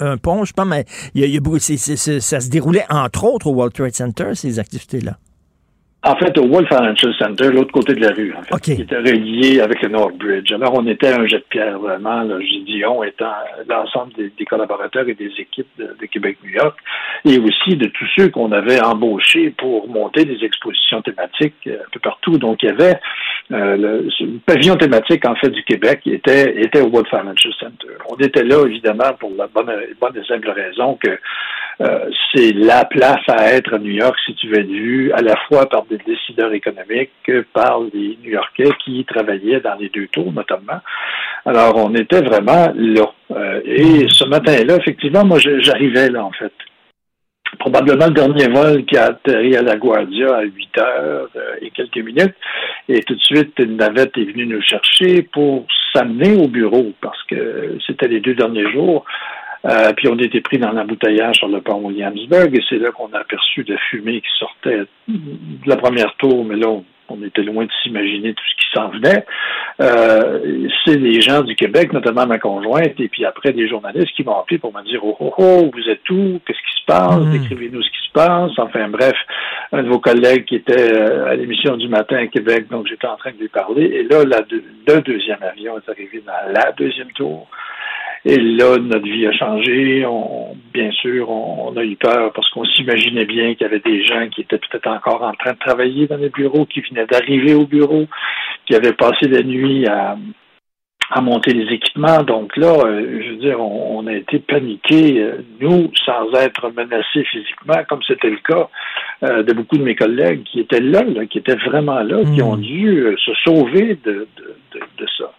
un, 0.00 0.16
pont, 0.16 0.44
je 0.44 0.52
pense, 0.52 0.66
mais 0.66 0.84
il 1.14 1.26
y 1.26 1.36
a, 1.36 2.20
ça 2.20 2.40
se 2.40 2.48
déroulait 2.48 2.86
entre 2.88 3.24
autres 3.24 3.48
au 3.48 3.54
World 3.54 3.74
Trade 3.74 3.94
Center, 3.94 4.30
ces 4.34 4.58
activités-là. 4.58 5.18
En 6.06 6.14
fait, 6.14 6.38
au 6.38 6.44
World 6.44 6.68
Financial 6.68 7.12
Center, 7.18 7.50
l'autre 7.50 7.72
côté 7.72 7.92
de 7.94 8.00
la 8.00 8.12
rue, 8.12 8.32
en 8.32 8.42
fait, 8.42 8.74
qui 8.74 8.82
était 8.82 8.96
relié 8.96 9.60
avec 9.60 9.82
le 9.82 9.88
North 9.88 10.16
Bridge. 10.16 10.52
Alors, 10.52 10.74
on 10.74 10.86
était 10.86 11.12
un 11.12 11.26
jet 11.26 11.38
de 11.38 11.44
pierre, 11.48 11.80
vraiment. 11.80 12.22
Là, 12.22 12.38
je 12.38 12.64
dis 12.64 12.84
on 12.84 13.02
étant 13.02 13.32
l'ensemble 13.68 14.12
des, 14.14 14.44
collaborateurs 14.44 15.08
et 15.08 15.14
des 15.14 15.32
équipes 15.38 15.66
de, 15.76 16.06
Québec-New 16.06 16.50
York, 16.50 16.78
et 17.24 17.38
aussi 17.38 17.76
de 17.76 17.86
tous 17.86 18.06
ceux 18.14 18.28
qu'on 18.28 18.52
avait 18.52 18.80
embauchés 18.80 19.50
pour 19.58 19.88
monter 19.88 20.24
des 20.24 20.44
expositions 20.44 21.02
thématiques 21.02 21.54
euh, 21.66 21.78
un 21.84 21.90
peu 21.90 21.98
partout. 21.98 22.38
Donc, 22.38 22.62
il 22.62 22.66
y 22.66 22.72
avait 22.72 23.00
euh, 23.50 23.76
le, 23.76 24.38
pavillon 24.46 24.76
thématique, 24.76 25.26
en 25.26 25.34
fait, 25.34 25.50
du 25.50 25.64
Québec 25.64 26.02
qui 26.04 26.12
était, 26.12 26.62
était 26.62 26.82
au 26.82 26.86
World 26.86 27.08
Financial 27.08 27.52
Center. 27.58 27.94
On 28.08 28.16
était 28.16 28.44
là, 28.44 28.64
évidemment, 28.64 29.12
pour 29.18 29.32
la 29.36 29.48
bonne, 29.48 29.72
bonne 30.00 30.16
et 30.16 30.24
simple 30.24 30.50
raison 30.50 30.96
que 31.02 31.18
euh, 31.80 32.08
c'est 32.32 32.52
la 32.52 32.86
place 32.86 33.20
à 33.28 33.52
être 33.52 33.74
à 33.74 33.78
New 33.78 33.92
York 33.92 34.16
si 34.24 34.34
tu 34.34 34.48
veux 34.48 34.60
être 34.60 34.66
vu 34.66 35.12
à 35.12 35.20
la 35.20 35.36
fois 35.46 35.68
par 35.68 35.84
des 35.84 35.98
décideurs 35.98 36.52
économiques 36.52 37.10
que 37.22 37.44
par 37.52 37.80
les 37.92 38.18
New-Yorkais 38.22 38.70
qui 38.82 39.04
travaillaient 39.04 39.60
dans 39.60 39.74
les 39.74 39.90
deux 39.90 40.06
tours 40.06 40.32
notamment. 40.32 40.80
Alors 41.44 41.76
on 41.76 41.94
était 41.94 42.22
vraiment 42.22 42.72
là. 42.74 43.12
Euh, 43.30 43.60
et 43.64 44.06
ce 44.08 44.24
matin-là, 44.24 44.76
effectivement, 44.76 45.24
moi 45.24 45.38
j'arrivais 45.38 46.08
là 46.08 46.24
en 46.24 46.32
fait. 46.32 46.52
Probablement 47.58 48.06
le 48.06 48.12
dernier 48.12 48.48
vol 48.48 48.84
qui 48.86 48.96
a 48.96 49.06
atterri 49.06 49.56
à 49.56 49.62
la 49.62 49.76
Guardia 49.76 50.34
à 50.34 50.42
8 50.42 50.78
heures 50.78 51.28
euh, 51.36 51.56
et 51.60 51.70
quelques 51.70 51.98
minutes. 51.98 52.34
Et 52.88 53.00
tout 53.02 53.14
de 53.14 53.20
suite, 53.20 53.52
une 53.58 53.76
navette 53.76 54.16
est 54.16 54.24
venue 54.24 54.46
nous 54.46 54.62
chercher 54.62 55.22
pour 55.22 55.66
s'amener 55.94 56.36
au 56.36 56.48
bureau 56.48 56.92
parce 57.02 57.22
que 57.24 57.76
c'était 57.86 58.08
les 58.08 58.20
deux 58.20 58.34
derniers 58.34 58.70
jours 58.72 59.04
euh, 59.66 59.92
puis 59.96 60.08
on 60.08 60.18
était 60.18 60.40
pris 60.40 60.58
dans 60.58 60.70
l'embouteillage 60.70 61.36
sur 61.36 61.48
le 61.48 61.60
pont 61.60 61.80
Williamsburg 61.82 62.54
et 62.54 62.62
c'est 62.68 62.78
là 62.78 62.92
qu'on 62.92 63.12
a 63.12 63.18
aperçu 63.18 63.64
de 63.64 63.76
fumée 63.90 64.20
qui 64.20 64.38
sortait 64.38 64.82
de 65.08 65.68
la 65.68 65.76
première 65.76 66.14
tour, 66.16 66.44
mais 66.44 66.56
là, 66.56 66.68
on, 67.08 67.22
était 67.24 67.42
loin 67.42 67.64
de 67.64 67.70
s'imaginer 67.82 68.34
tout 68.34 68.44
ce 68.44 68.54
qui 68.54 68.70
s'en 68.74 68.88
venait. 68.90 69.24
Euh, 69.80 70.68
c'est 70.84 70.96
des 70.96 71.20
gens 71.20 71.42
du 71.42 71.56
Québec, 71.56 71.92
notamment 71.92 72.26
ma 72.26 72.38
conjointe, 72.38 72.98
et 72.98 73.08
puis 73.08 73.24
après 73.24 73.52
des 73.52 73.68
journalistes 73.68 74.14
qui 74.14 74.22
m'ont 74.22 74.38
appelé 74.38 74.58
pour 74.58 74.72
me 74.72 74.82
dire 74.82 75.00
Oh, 75.04 75.16
oh, 75.18 75.34
oh, 75.36 75.70
vous 75.72 75.90
êtes 75.90 76.08
où? 76.10 76.40
Qu'est-ce 76.46 76.58
qui 76.58 76.80
se 76.80 76.86
passe? 76.86 77.20
Mm. 77.20 77.32
Décrivez-nous 77.32 77.82
ce 77.82 77.90
qui 77.90 78.06
se 78.06 78.12
passe. 78.12 78.52
Enfin, 78.58 78.88
bref, 78.88 79.16
un 79.72 79.82
de 79.82 79.88
vos 79.88 79.98
collègues 79.98 80.44
qui 80.44 80.56
était 80.56 80.94
euh, 80.94 81.26
à 81.26 81.34
l'émission 81.34 81.76
du 81.76 81.88
matin 81.88 82.16
à 82.18 82.26
Québec, 82.26 82.68
donc 82.70 82.86
j'étais 82.86 83.06
en 83.06 83.16
train 83.16 83.32
de 83.32 83.38
lui 83.38 83.48
parler, 83.48 83.84
et 83.84 84.02
là, 84.04 84.22
le 84.24 85.00
deuxième 85.00 85.42
avion 85.42 85.76
est 85.78 85.88
arrivé 85.90 86.22
dans 86.24 86.52
la 86.52 86.72
deuxième 86.72 87.10
tour. 87.12 87.48
Et 88.28 88.38
là, 88.38 88.76
notre 88.78 89.04
vie 89.04 89.24
a 89.24 89.32
changé. 89.32 90.04
On, 90.04 90.56
bien 90.74 90.90
sûr, 90.90 91.30
on, 91.30 91.76
a 91.76 91.84
eu 91.84 91.94
peur 91.94 92.32
parce 92.32 92.50
qu'on 92.50 92.64
s'imaginait 92.64 93.24
bien 93.24 93.54
qu'il 93.54 93.62
y 93.62 93.70
avait 93.70 93.78
des 93.78 94.04
gens 94.04 94.28
qui 94.28 94.40
étaient 94.40 94.58
peut-être 94.58 94.88
encore 94.88 95.22
en 95.22 95.32
train 95.32 95.52
de 95.52 95.58
travailler 95.58 96.08
dans 96.08 96.16
les 96.16 96.30
bureaux, 96.30 96.66
qui 96.66 96.80
venaient 96.80 97.06
d'arriver 97.06 97.54
au 97.54 97.66
bureau, 97.66 98.06
qui 98.66 98.74
avaient 98.74 98.94
passé 98.94 99.28
la 99.28 99.44
nuit 99.44 99.86
à, 99.86 100.16
à 101.10 101.20
monter 101.20 101.52
les 101.52 101.72
équipements. 101.72 102.24
Donc 102.24 102.56
là, 102.56 102.74
euh, 102.84 103.22
je 103.22 103.30
veux 103.30 103.36
dire, 103.36 103.60
on, 103.60 104.04
a 104.08 104.12
été 104.14 104.40
paniqués, 104.40 105.20
euh, 105.20 105.44
nous, 105.60 105.92
sans 106.04 106.28
être 106.34 106.68
menacés 106.70 107.22
physiquement, 107.30 107.84
comme 107.88 108.00
c'était 108.08 108.30
le 108.30 108.38
cas 108.38 108.68
euh, 109.22 109.44
de 109.44 109.52
beaucoup 109.52 109.78
de 109.78 109.84
mes 109.84 109.94
collègues 109.94 110.42
qui 110.42 110.58
étaient 110.58 110.80
là, 110.80 111.04
qui 111.30 111.38
étaient 111.38 111.54
vraiment 111.54 112.00
là, 112.00 112.24
qui 112.24 112.42
hmm. 112.42 112.46
ont 112.46 112.56
dû 112.56 113.16
se 113.24 113.34
sauver 113.44 113.96
de, 114.04 114.26
de, 114.36 114.80
de 114.98 115.06
ça. 115.16 115.32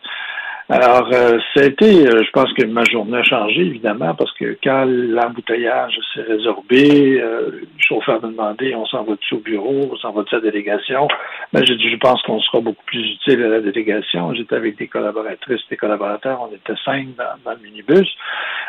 Alors, 0.70 1.09
euh, 1.13 1.39
ça 1.55 1.63
a 1.63 1.65
été, 1.65 2.05
euh, 2.07 2.24
je 2.26 2.32
pense 2.32 2.51
que 2.51 2.65
ma 2.65 2.84
journée 2.84 3.20
a 3.20 3.24
changé, 3.24 3.61
évidemment, 3.61 4.13
parce 4.15 4.34
que 4.34 4.57
quand 4.61 4.84
l'embouteillage 4.86 5.97
s'est 6.13 6.24
résorbé, 6.24 7.22
euh, 7.22 7.51
le 7.53 7.68
chauffeur 7.78 8.22
m'a 8.22 8.28
demandé 8.28 8.76
on 8.76 8.86
s'en 8.86 9.03
va-tu 9.03 9.36
au 9.36 9.39
bureau, 9.39 9.89
on 9.89 9.95
s'en 9.95 10.11
va-tu 10.11 10.36
à 10.36 10.39
la 10.39 10.51
délégation? 10.51 11.07
Ben, 11.53 11.63
j'ai 11.65 11.78
dit, 11.78 11.89
je 11.89 11.95
pense 11.95 12.22
qu'on 12.24 12.41
sera 12.41 12.59
beaucoup 12.59 12.84
plus 12.86 13.13
utile 13.13 13.43
à 13.43 13.47
la 13.47 13.61
délégation. 13.61 14.34
J'étais 14.34 14.55
avec 14.55 14.78
des 14.78 14.88
collaboratrices, 14.88 15.61
des 15.70 15.78
collaborateurs, 15.78 16.45
on 16.51 16.53
était 16.53 16.80
cinq 16.84 17.15
dans, 17.15 17.51
le 17.51 17.63
minibus. 17.63 18.09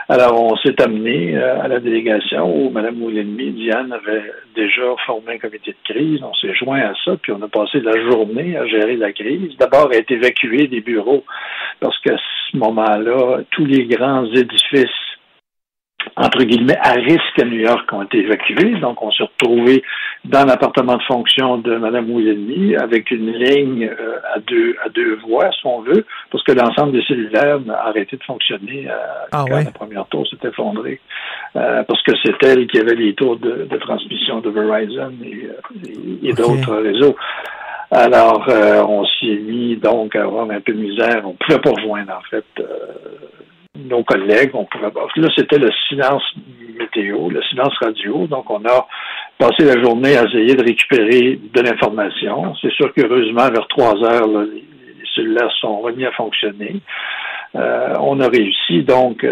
Alors, 0.08 0.40
on 0.40 0.56
s'est 0.58 0.80
amené 0.80 1.36
euh, 1.36 1.60
à 1.60 1.66
la 1.66 1.80
délégation 1.80 2.46
où 2.48 2.70
Mme 2.70 2.94
Moulinmi, 2.94 3.50
Diane, 3.50 3.92
avait 3.92 4.32
déjà 4.54 4.84
formé 5.04 5.34
un 5.34 5.38
comité 5.38 5.72
de 5.72 5.92
crise. 5.92 6.20
On 6.22 6.34
s'est 6.34 6.54
joint 6.54 6.80
à 6.80 6.92
ça, 7.04 7.16
puis 7.20 7.32
on 7.32 7.42
a 7.42 7.48
passé 7.48 7.80
la 7.80 8.00
journée 8.08 8.56
à 8.56 8.66
gérer 8.66 8.96
la 8.96 9.12
crise. 9.12 9.56
D'abord, 9.58 9.90
à 9.90 9.96
être 9.96 10.12
évacué 10.12 10.68
des 10.68 10.80
bureaux 10.80 11.24
parce 11.88 12.00
qu'à 12.00 12.18
ce 12.50 12.56
moment-là, 12.58 13.40
tous 13.50 13.64
les 13.64 13.86
grands 13.86 14.26
édifices 14.26 14.90
entre 16.16 16.44
guillemets, 16.44 16.78
à 16.80 16.92
risque 16.92 17.38
à 17.40 17.44
New 17.44 17.60
York 17.60 17.92
ont 17.92 18.02
été 18.02 18.18
évacués. 18.18 18.78
Donc, 18.80 19.02
on 19.02 19.10
s'est 19.10 19.24
retrouvé 19.24 19.82
dans 20.24 20.44
l'appartement 20.44 20.96
de 20.96 21.02
fonction 21.02 21.58
de 21.58 21.76
Mme 21.76 22.10
Williamy 22.10 22.76
avec 22.76 23.10
une 23.10 23.32
ligne 23.32 23.84
euh, 23.84 24.18
à 24.34 24.40
deux 24.40 24.76
à 24.84 24.88
deux 24.88 25.16
voies, 25.16 25.50
si 25.52 25.66
on 25.66 25.80
veut, 25.80 26.04
parce 26.30 26.42
que 26.44 26.52
l'ensemble 26.52 26.92
des 26.92 27.02
cellulaires 27.02 27.58
a 27.68 27.88
arrêté 27.88 28.16
de 28.16 28.24
fonctionner 28.24 28.88
euh, 28.88 28.94
ah 29.32 29.44
quand 29.48 29.64
la 29.64 29.70
première 29.70 30.06
tour 30.06 30.26
s'est 30.26 30.48
effondrée. 30.48 31.00
Euh, 31.56 31.82
parce 31.84 32.02
que 32.02 32.12
c'est 32.24 32.42
elle 32.44 32.66
qui 32.66 32.78
avait 32.78 32.94
les 32.94 33.14
tours 33.14 33.36
de, 33.36 33.68
transmission 33.80 34.40
de 34.40 34.50
Verizon 34.50 35.12
et, 36.22 36.32
d'autres 36.32 36.74
réseaux. 36.76 37.16
Alors, 37.90 38.46
euh, 38.50 38.82
on 38.86 39.06
s'y 39.06 39.30
est 39.30 39.38
mis 39.38 39.76
donc 39.76 40.14
à 40.14 40.24
avoir 40.24 40.50
un 40.50 40.60
peu 40.60 40.72
de 40.72 40.78
misère. 40.78 41.22
On 41.24 41.30
ne 41.30 41.36
pouvait 41.36 41.58
pas 41.58 41.70
rejoindre, 41.70 42.12
en 42.12 42.22
fait, 42.28 42.44
euh, 42.60 42.66
nos 43.76 44.04
collègues. 44.04 44.50
On 44.52 44.66
pouvait 44.66 44.90
pas. 44.90 45.06
Là, 45.16 45.28
c'était 45.34 45.58
le 45.58 45.70
silence 45.88 46.22
météo, 46.78 47.30
le 47.30 47.42
silence 47.44 47.72
radio. 47.80 48.26
Donc, 48.26 48.50
on 48.50 48.62
a 48.66 48.86
passé 49.38 49.64
la 49.64 49.82
journée 49.82 50.16
à 50.18 50.24
essayer 50.24 50.54
de 50.54 50.62
récupérer 50.62 51.40
de 51.42 51.60
l'information. 51.62 52.54
C'est 52.60 52.72
sûr 52.72 52.92
qu'heureusement, 52.92 53.48
vers 53.48 53.66
trois 53.68 53.94
heures, 54.04 54.28
les, 54.28 54.64
cellulaires 55.14 55.52
sont 55.60 55.80
remis 55.80 56.04
à 56.04 56.12
fonctionner. 56.12 56.82
Euh, 57.56 57.94
on 58.00 58.20
a 58.20 58.28
réussi 58.28 58.82
donc 58.82 59.26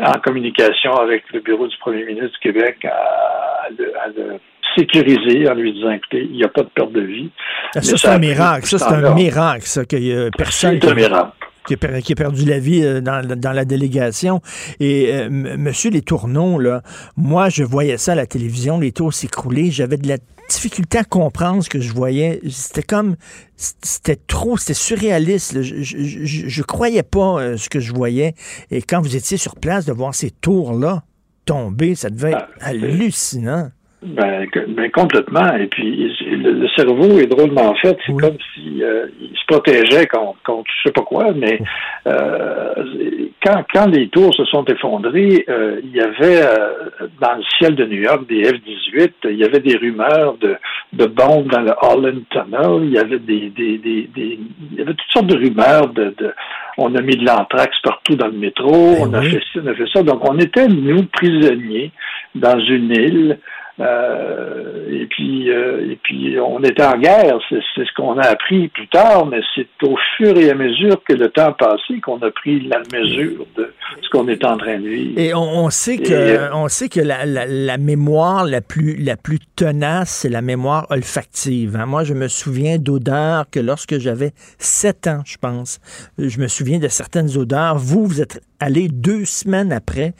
en 0.00 0.18
communication 0.20 0.92
avec 0.94 1.24
le 1.32 1.40
bureau 1.40 1.68
du 1.68 1.76
premier 1.76 2.04
ministre 2.04 2.32
du 2.32 2.38
Québec 2.38 2.84
à, 2.86 3.66
à 3.66 4.08
le 4.16 4.40
sécurisé 4.78 5.48
en 5.48 5.54
lui 5.54 5.72
disant, 5.72 5.90
écoutez, 5.90 6.28
il 6.30 6.36
n'y 6.36 6.44
a 6.44 6.48
pas 6.48 6.62
de 6.62 6.68
perte 6.68 6.92
de 6.92 7.00
vie. 7.00 7.30
Ça, 7.74 7.82
c'est 7.82 8.08
un 8.08 8.18
miracle. 8.18 8.66
Ça, 8.66 8.78
c'est 8.78 8.94
un 8.94 9.14
miracle, 9.14 9.66
ça, 9.66 9.84
qu'il 9.84 10.04
y 10.04 10.12
a 10.12 10.30
personne 10.30 10.78
qui, 10.78 12.12
a, 12.12 12.16
perdu 12.16 12.44
la 12.46 12.58
vie 12.58 12.82
euh, 12.82 13.00
dans, 13.00 13.52
la 13.52 13.64
délégation. 13.64 14.40
Et 14.80 15.12
euh, 15.12 15.28
Monsieur 15.30 15.90
Les 15.90 16.02
Tourneaux, 16.02 16.58
là, 16.58 16.82
moi, 17.16 17.48
je 17.48 17.62
voyais 17.62 17.98
ça 17.98 18.12
à 18.12 18.14
la 18.14 18.26
télévision, 18.26 18.80
les 18.80 18.92
tours 18.92 19.12
s'écrouler. 19.12 19.70
J'avais 19.70 19.96
de 19.96 20.08
la 20.08 20.16
difficulté 20.48 20.98
à 20.98 21.04
comprendre 21.04 21.62
ce 21.62 21.68
que 21.68 21.80
je 21.80 21.92
voyais. 21.92 22.40
C'était 22.48 22.82
comme, 22.82 23.16
c'était 23.56 24.16
trop, 24.16 24.56
c'était 24.56 24.74
surréaliste. 24.74 25.60
Je, 25.62 25.82
je, 25.82 26.62
croyais 26.62 27.02
pas 27.02 27.40
euh, 27.40 27.56
ce 27.56 27.68
que 27.68 27.80
je 27.80 27.92
voyais. 27.92 28.34
Et 28.70 28.80
quand 28.80 29.00
vous 29.00 29.14
étiez 29.14 29.36
sur 29.36 29.56
place, 29.56 29.84
de 29.84 29.92
voir 29.92 30.14
ces 30.14 30.30
tours-là 30.30 31.02
tomber, 31.44 31.94
ça 31.94 32.10
devait 32.10 32.32
être 32.32 32.48
ah, 32.60 32.68
hallucinant. 32.68 33.70
Ben, 34.00 34.46
ben, 34.68 34.90
complètement. 34.92 35.56
Et 35.56 35.66
puis 35.66 36.14
le, 36.30 36.68
cerveau 36.76 37.18
est 37.18 37.26
drôlement 37.26 37.74
fait. 37.82 37.96
C'est 38.06 38.12
comme 38.12 38.36
si 38.54 38.80
euh, 38.80 39.08
il 39.20 39.36
se 39.36 39.44
protégeait 39.48 40.06
contre, 40.06 40.40
contre 40.44 40.70
je 40.70 40.88
sais 40.88 40.92
pas 40.92 41.02
quoi, 41.02 41.32
mais 41.34 41.58
euh, 42.06 42.74
quand, 43.44 43.64
quand 43.74 43.86
les 43.86 44.08
tours 44.08 44.32
se 44.34 44.44
sont 44.44 44.64
effondrées, 44.66 45.44
euh, 45.48 45.80
il 45.82 45.96
y 45.96 46.00
avait 46.00 46.42
dans 47.20 47.34
le 47.34 47.42
ciel 47.58 47.74
de 47.74 47.86
New 47.86 48.02
York 48.02 48.28
des 48.28 48.44
F-18, 48.44 49.10
il 49.24 49.36
y 49.36 49.44
avait 49.44 49.58
des 49.58 49.76
rumeurs 49.76 50.36
de, 50.40 50.54
de 50.92 51.06
bombes 51.06 51.50
dans 51.50 51.62
le 51.62 51.72
Holland 51.82 52.22
Tunnel, 52.30 52.84
il 52.84 52.92
y 52.92 52.98
avait 52.98 53.18
des, 53.18 53.50
des, 53.50 53.78
des, 53.78 54.08
il 54.70 54.78
y 54.78 54.80
avait 54.80 54.94
toutes 54.94 55.12
sortes 55.12 55.26
de 55.26 55.36
rumeurs 55.36 55.88
de, 55.88 56.14
de 56.18 56.32
on 56.78 56.94
a 56.94 57.02
mis 57.02 57.16
de 57.16 57.26
l'anthrax 57.26 57.76
partout 57.82 58.14
dans 58.14 58.28
le 58.28 58.38
métro, 58.38 58.70
ben 58.70 59.10
on 59.10 59.14
a 59.14 59.22
fait 59.22 59.40
ci, 59.52 59.58
on 59.62 59.66
a 59.66 59.74
fait 59.74 59.88
ça. 59.92 60.02
Donc 60.04 60.20
on 60.28 60.38
était, 60.38 60.68
nous, 60.68 61.02
prisonniers 61.06 61.90
dans 62.36 62.58
une 62.60 62.92
île 62.92 63.38
Euh, 63.80 64.88
et 64.90 65.06
puis, 65.06 65.50
euh, 65.50 65.92
et 65.92 65.98
puis, 66.02 66.36
on 66.40 66.62
était 66.64 66.84
en 66.84 66.98
guerre. 66.98 67.38
C'est 67.48 67.60
ce 67.76 67.94
qu'on 67.94 68.18
a 68.18 68.26
appris 68.26 68.68
plus 68.68 68.88
tard, 68.88 69.26
mais 69.26 69.40
c'est 69.54 69.68
au 69.82 69.96
fur 70.16 70.36
et 70.36 70.50
à 70.50 70.54
mesure 70.54 71.02
que 71.04 71.12
le 71.12 71.28
temps 71.28 71.52
passé 71.52 72.00
qu'on 72.02 72.18
a 72.18 72.30
pris 72.30 72.60
la 72.68 72.80
mesure 72.92 73.46
de 73.56 73.72
ce 74.02 74.08
qu'on 74.10 74.26
est 74.28 74.44
en 74.44 74.56
train 74.56 74.78
de 74.78 74.88
vivre. 74.88 75.18
Et 75.18 75.32
on, 75.34 75.70
sait 75.70 75.98
que, 75.98 76.12
euh, 76.12 76.54
on 76.54 76.68
sait 76.68 76.88
que 76.88 77.00
la, 77.00 77.24
la, 77.24 77.78
mémoire 77.78 78.44
la 78.44 78.60
plus, 78.60 78.96
la 78.96 79.16
plus 79.16 79.38
tenace, 79.56 80.10
c'est 80.10 80.28
la 80.28 80.42
mémoire 80.42 80.86
olfactive. 80.90 81.76
Hein. 81.76 81.86
Moi, 81.86 82.04
je 82.04 82.14
me 82.14 82.26
souviens 82.26 82.78
d'odeurs 82.78 83.48
que 83.50 83.60
lorsque 83.60 83.98
j'avais 83.98 84.32
sept 84.58 85.06
ans, 85.06 85.22
je 85.24 85.36
pense, 85.36 85.78
je 86.18 86.40
me 86.40 86.48
souviens 86.48 86.78
de 86.78 86.88
certaines 86.88 87.36
odeurs. 87.36 87.78
Vous, 87.78 88.06
vous 88.06 88.20
êtes 88.20 88.40
allé 88.60 88.88
deux 88.88 89.24
semaines 89.24 89.72
après 89.72 90.14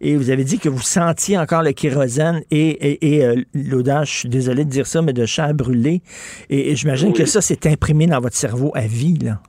et 0.00 0.16
vous 0.16 0.30
avez 0.30 0.44
dit 0.44 0.58
que 0.58 0.68
vous 0.68 0.82
sentiez 0.82 1.38
encore 1.38 1.62
le 1.62 1.72
kérosène 1.72 2.42
et, 2.50 2.68
et, 2.68 3.03
et 3.04 3.22
euh, 3.22 3.42
l'odeur, 3.52 4.06
je 4.06 4.12
suis 4.12 4.28
désolé 4.30 4.64
de 4.64 4.70
dire 4.70 4.86
ça, 4.86 5.02
mais 5.02 5.12
de 5.12 5.26
chair 5.26 5.52
brûlée. 5.52 6.00
Et, 6.48 6.74
j'imagine 6.74 7.12
que 7.12 7.26
ça, 7.26 7.42
c'est 7.42 7.66
imprimé 7.66 8.06
dans 8.06 8.18
votre 8.18 8.34
cerveau 8.34 8.72
à 8.74 8.86
vie, 8.86 9.18
là. 9.18 9.42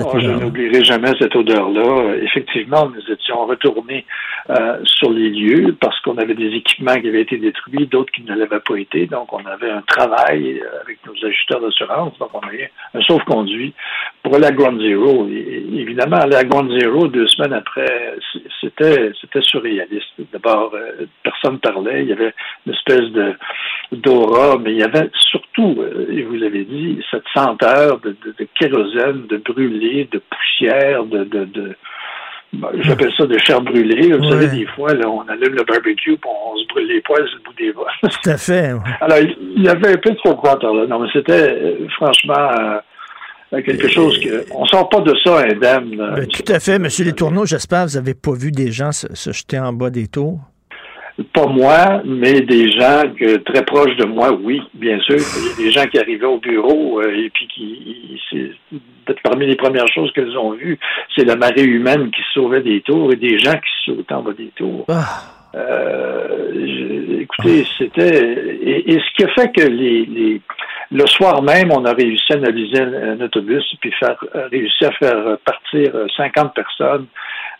Oh, 0.00 0.18
je 0.18 0.26
n'oublierai 0.26 0.82
jamais 0.82 1.12
cette 1.16 1.36
odeur-là. 1.36 2.16
Effectivement, 2.16 2.90
nous 2.90 3.12
étions 3.12 3.46
retournés 3.46 4.04
euh, 4.50 4.80
sur 4.82 5.12
les 5.12 5.30
lieux 5.30 5.76
parce 5.80 5.98
qu'on 6.00 6.18
avait 6.18 6.34
des 6.34 6.56
équipements 6.56 7.00
qui 7.00 7.08
avaient 7.08 7.22
été 7.22 7.36
détruits, 7.36 7.86
d'autres 7.86 8.10
qui 8.10 8.22
ne 8.22 8.34
l'avaient 8.34 8.58
pas 8.58 8.76
été. 8.76 9.06
Donc, 9.06 9.32
on 9.32 9.46
avait 9.46 9.70
un 9.70 9.82
travail 9.82 10.58
euh, 10.58 10.82
avec 10.82 10.98
nos 11.06 11.12
ajusteurs 11.24 11.60
d'assurance. 11.60 12.18
Donc, 12.18 12.30
on 12.34 12.40
avait 12.40 12.72
un 12.94 13.00
sauf-conduit 13.02 13.74
pour 14.24 14.36
la 14.38 14.50
Ground 14.50 14.80
Zero. 14.80 15.28
Et, 15.30 15.64
évidemment, 15.74 16.18
la 16.26 16.42
Ground 16.42 16.76
Zero, 16.76 17.06
deux 17.06 17.28
semaines 17.28 17.52
après, 17.52 18.16
c'était 18.60 19.12
c'était 19.20 19.42
surréaliste. 19.42 20.14
D'abord, 20.32 20.72
euh, 20.74 21.06
personne 21.22 21.60
parlait. 21.60 22.02
Il 22.02 22.08
y 22.08 22.12
avait 22.12 22.34
une 22.66 22.72
espèce 22.72 23.08
de 23.12 23.34
d'aura, 23.92 24.58
mais 24.58 24.72
il 24.72 24.78
y 24.78 24.82
avait 24.82 25.08
surtout, 25.14 25.80
et 26.10 26.22
vous 26.22 26.34
l'avez 26.34 26.64
dit, 26.64 27.00
cette 27.08 27.22
senteur 27.32 28.00
de, 28.00 28.16
de, 28.24 28.34
de 28.36 28.48
kérosène, 28.58 29.26
de 29.28 29.36
brûlure 29.36 29.75
de 30.10 30.22
poussière, 30.30 31.04
de, 31.04 31.24
de, 31.24 31.44
de 31.44 31.76
ben, 32.52 32.68
j'appelle 32.80 33.12
ça 33.16 33.26
de 33.26 33.38
chair 33.38 33.60
brûlée. 33.60 34.12
Vous 34.12 34.30
savez, 34.30 34.48
des 34.48 34.66
fois, 34.66 34.94
là, 34.94 35.08
on 35.08 35.20
allume 35.28 35.54
le 35.54 35.64
barbecue 35.64 36.12
et 36.12 36.18
on 36.24 36.56
se 36.56 36.66
brûle 36.68 36.88
les 36.88 37.00
poils 37.02 37.26
sur 37.28 37.38
le 37.38 37.44
bout 37.44 37.56
des 37.58 37.72
bras. 37.72 37.90
Tout 38.02 38.30
à 38.30 38.36
fait. 38.36 38.72
Alors, 39.00 39.18
il 39.18 39.62
y 39.62 39.68
avait 39.68 39.92
un 39.92 39.96
peu 39.96 40.10
de 40.10 40.16
trop 40.16 40.40
là. 40.42 40.86
Non, 40.86 41.00
mais 41.00 41.08
c'était 41.12 41.32
euh, 41.32 41.88
franchement 41.96 42.80
euh, 43.52 43.62
quelque 43.62 43.88
chose 43.88 44.18
que. 44.20 44.44
On 44.54 44.64
sort 44.66 44.88
pas 44.88 45.00
de 45.00 45.14
ça 45.24 45.40
indemne. 45.40 45.96
Ben, 45.96 46.26
tout 46.26 46.52
à 46.52 46.60
fait. 46.60 46.78
Monsieur 46.78 47.04
Les 47.04 47.12
Tourneaux, 47.12 47.46
j'espère 47.46 47.84
que 47.84 47.90
vous 47.90 47.96
n'avez 47.96 48.14
pas 48.14 48.32
vu 48.32 48.52
des 48.52 48.70
gens 48.70 48.92
se, 48.92 49.14
se 49.14 49.32
jeter 49.32 49.58
en 49.58 49.72
bas 49.72 49.90
des 49.90 50.06
tours 50.06 50.40
pas 51.32 51.46
moi, 51.46 52.02
mais 52.04 52.40
des 52.42 52.70
gens 52.70 53.02
très 53.44 53.64
proches 53.64 53.96
de 53.96 54.04
moi, 54.04 54.32
oui, 54.32 54.60
bien 54.74 55.00
sûr. 55.00 55.16
Il 55.16 55.48
y 55.48 55.52
a 55.52 55.66
des 55.66 55.70
gens 55.70 55.86
qui 55.86 55.98
arrivaient 55.98 56.26
au 56.26 56.38
bureau 56.38 57.00
euh, 57.00 57.10
et 57.10 57.30
puis 57.30 57.48
qui, 57.48 58.20
c'est 58.30 59.22
parmi 59.22 59.46
les 59.46 59.56
premières 59.56 59.88
choses 59.88 60.12
qu'elles 60.12 60.36
ont 60.36 60.52
vues, 60.52 60.78
c'est 61.16 61.24
la 61.24 61.36
marée 61.36 61.64
humaine 61.64 62.10
qui 62.10 62.22
sauvait 62.34 62.62
des 62.62 62.80
tours 62.80 63.12
et 63.12 63.16
des 63.16 63.38
gens 63.38 63.54
qui 63.54 63.70
sautaient 63.84 64.14
en 64.14 64.22
bas 64.22 64.32
des 64.32 64.50
tours. 64.56 64.84
Ah. 64.88 65.35
Euh, 65.56 67.20
écoutez, 67.20 67.64
c'était 67.78 68.46
et, 68.62 68.98
ce 68.98 69.14
qui 69.16 69.24
a 69.24 69.28
fait 69.28 69.52
que 69.56 69.66
les, 69.66 70.04
les, 70.04 70.40
le 70.90 71.06
soir 71.06 71.42
même, 71.42 71.72
on 71.72 71.84
a 71.84 71.92
réussi 71.92 72.32
à 72.32 72.36
analyser 72.36 72.80
un, 72.80 73.20
autobus 73.20 73.64
puis 73.80 73.92
faire 73.92 74.18
réussi 74.50 74.84
à 74.84 74.92
faire 74.92 75.38
partir 75.44 75.92
50 76.16 76.54
personnes 76.54 77.06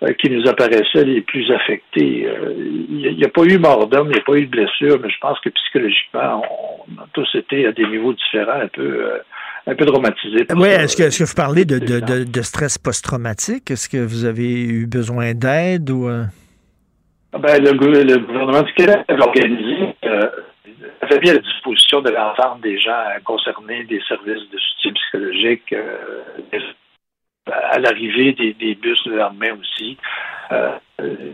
euh, 0.03 0.13
qui 0.21 0.29
nous 0.29 0.47
apparaissaient 0.47 1.05
les 1.05 1.23
plus 1.23 1.51
affectés. 1.51 2.27
Euh, 2.27 2.53
il 2.91 3.17
n'y 3.17 3.25
a, 3.25 3.31
pas 3.31 3.45
eu 3.45 3.57
mort 3.57 3.87
d'homme, 3.87 4.09
il 4.11 4.13
n'y 4.13 4.19
a 4.19 4.25
pas 4.25 4.35
eu 4.35 4.45
de 4.45 4.51
blessure, 4.51 5.01
mais 5.03 5.09
je 5.09 5.19
pense 5.23 5.41
que 5.41 5.49
psychologiquement, 5.49 6.43
on, 6.87 7.01
a 7.01 7.07
tous 7.15 7.27
été 7.35 7.67
à 7.67 7.73
des 7.73 7.87
niveaux 7.87 8.13
différents, 8.13 8.61
un 8.61 8.69
peu, 8.69 8.83
euh, 8.83 9.19
un 9.67 9.75
peu 9.75 9.87
traumatisés. 9.87 10.47
Oui, 10.55 10.69
est-ce 10.69 10.99
que, 10.99 11.05
est 11.05 11.19
que, 11.19 11.25
vous 11.25 11.35
parlez 11.35 11.65
de, 11.65 11.79
de, 11.79 12.25
de, 12.25 12.43
stress 12.43 12.77
post-traumatique? 12.77 13.71
Est-ce 13.71 13.89
que 13.89 13.97
vous 13.97 14.27
avez 14.27 14.65
eu 14.65 14.87
besoin 14.87 15.33
d'aide 15.33 15.89
ou... 15.89 16.11
Ah 17.33 17.39
ben, 17.39 17.63
le, 17.63 17.73
le, 17.73 18.19
gouvernement 18.19 18.63
du 18.63 18.73
Québec 18.73 18.99
avait 19.09 19.23
organisé, 19.23 19.95
euh, 20.05 20.31
avait 21.03 21.21
mis 21.21 21.31
à 21.31 21.35
la 21.35 21.41
disposition 21.41 22.01
de 22.01 22.11
l'ensemble 22.11 22.63
des 22.63 22.79
gens 22.79 23.05
concernés 23.25 23.85
des 23.85 24.01
services 24.09 24.49
de 24.51 24.59
soutien 24.59 24.93
psychologique, 24.93 25.75
à 27.47 27.79
l'arrivée 27.79 28.33
des, 28.33 28.75
bus 28.75 28.99
le 29.07 29.19
lendemain 29.19 29.57
aussi. 29.61 29.97
Euh, 30.53 30.73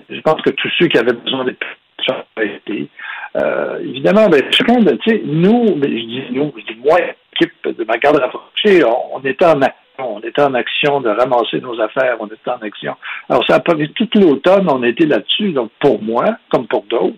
je 0.08 0.20
pense 0.20 0.40
que 0.42 0.50
tous 0.50 0.70
ceux 0.78 0.88
qui 0.88 0.98
avaient 0.98 1.12
besoin 1.12 1.44
ont 1.44 2.42
été. 2.42 2.88
Euh, 3.36 3.78
évidemment, 3.80 4.28
ben, 4.28 4.42
chacun, 4.50 4.84
tu 4.84 4.98
sais, 5.06 5.22
nous, 5.24 5.78
je 5.82 5.88
dis 5.88 6.24
nous, 6.32 6.52
je 6.56 6.72
dis 6.72 6.78
moi, 6.84 6.98
l'équipe 7.00 7.52
de 7.64 7.84
ma 7.84 7.96
garde 7.98 8.16
rapprochée, 8.16 8.84
on, 8.84 9.16
on, 9.16 9.20
était 9.20 9.44
en 9.46 9.62
action. 9.62 9.81
On 9.98 10.20
était 10.20 10.42
en 10.42 10.54
action 10.54 11.00
de 11.00 11.10
ramasser 11.10 11.60
nos 11.60 11.78
affaires, 11.80 12.16
on 12.20 12.26
était 12.26 12.50
en 12.50 12.62
action. 12.62 12.96
Alors, 13.28 13.44
ça 13.46 13.56
a 13.56 13.60
tout 13.60 14.08
l'automne, 14.14 14.66
on 14.70 14.82
était 14.82 15.06
là-dessus. 15.06 15.52
Donc, 15.52 15.70
pour 15.80 16.02
moi, 16.02 16.24
comme 16.50 16.66
pour 16.66 16.84
d'autres, 16.84 17.16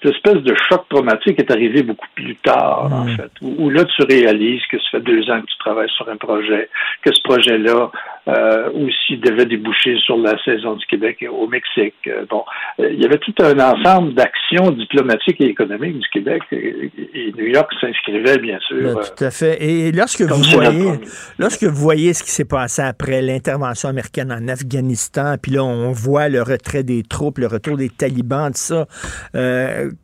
cette 0.00 0.14
espèce 0.14 0.42
de 0.42 0.54
choc 0.68 0.88
traumatique 0.88 1.38
est 1.40 1.50
arrivé 1.50 1.82
beaucoup 1.82 2.06
plus 2.14 2.36
tard, 2.36 2.90
en 2.92 3.06
fait, 3.06 3.30
où, 3.42 3.68
là, 3.70 3.84
tu 3.84 4.02
réalises 4.02 4.62
que 4.70 4.78
ça 4.78 4.84
fait 4.92 5.00
deux 5.00 5.28
ans 5.30 5.40
que 5.40 5.46
tu 5.46 5.58
travailles 5.58 5.90
sur 5.96 6.08
un 6.08 6.16
projet, 6.16 6.68
que 7.02 7.12
ce 7.12 7.20
projet-là 7.22 7.90
euh, 8.28 8.68
aussi 8.74 9.16
devait 9.16 9.46
déboucher 9.46 9.96
sur 10.04 10.18
la 10.18 10.36
saison 10.44 10.74
du 10.74 10.84
Québec 10.86 11.24
au 11.30 11.46
Mexique. 11.46 11.94
Euh, 12.06 12.26
bon, 12.28 12.44
euh, 12.78 12.90
il 12.92 13.00
y 13.02 13.06
avait 13.06 13.18
tout 13.18 13.34
un 13.40 13.58
ensemble 13.58 14.14
d'actions 14.14 14.70
diplomatiques 14.70 15.40
et 15.40 15.46
économiques 15.46 15.98
du 15.98 16.08
Québec 16.10 16.42
et, 16.52 16.90
New 17.36 17.46
York 17.46 17.70
s'inscrivait, 17.80 18.38
bien 18.38 18.58
sûr. 18.60 18.94
Ben, 18.94 18.96
tout 18.96 19.24
à 19.24 19.30
fait. 19.30 19.62
Et 19.62 19.92
lorsque 19.92 20.20
vous 20.20 20.42
voyez, 20.42 20.92
lorsque 21.38 21.64
vous 21.64 21.82
voyez 21.82 22.12
ce 22.12 22.22
qui 22.22 22.30
s'est 22.30 22.44
passé 22.44 22.82
après 22.82 23.22
l'intervention 23.22 23.88
américaine 23.88 24.30
en 24.30 24.46
Afghanistan, 24.48 25.36
puis 25.40 25.52
là, 25.52 25.64
on 25.64 25.92
voit 25.92 26.28
le 26.28 26.42
retrait 26.42 26.82
des 26.82 27.02
troupes, 27.04 27.38
le 27.38 27.46
retour 27.46 27.76
des 27.76 27.88
talibans, 27.88 28.48
tout 28.48 28.58
ça, 28.58 28.86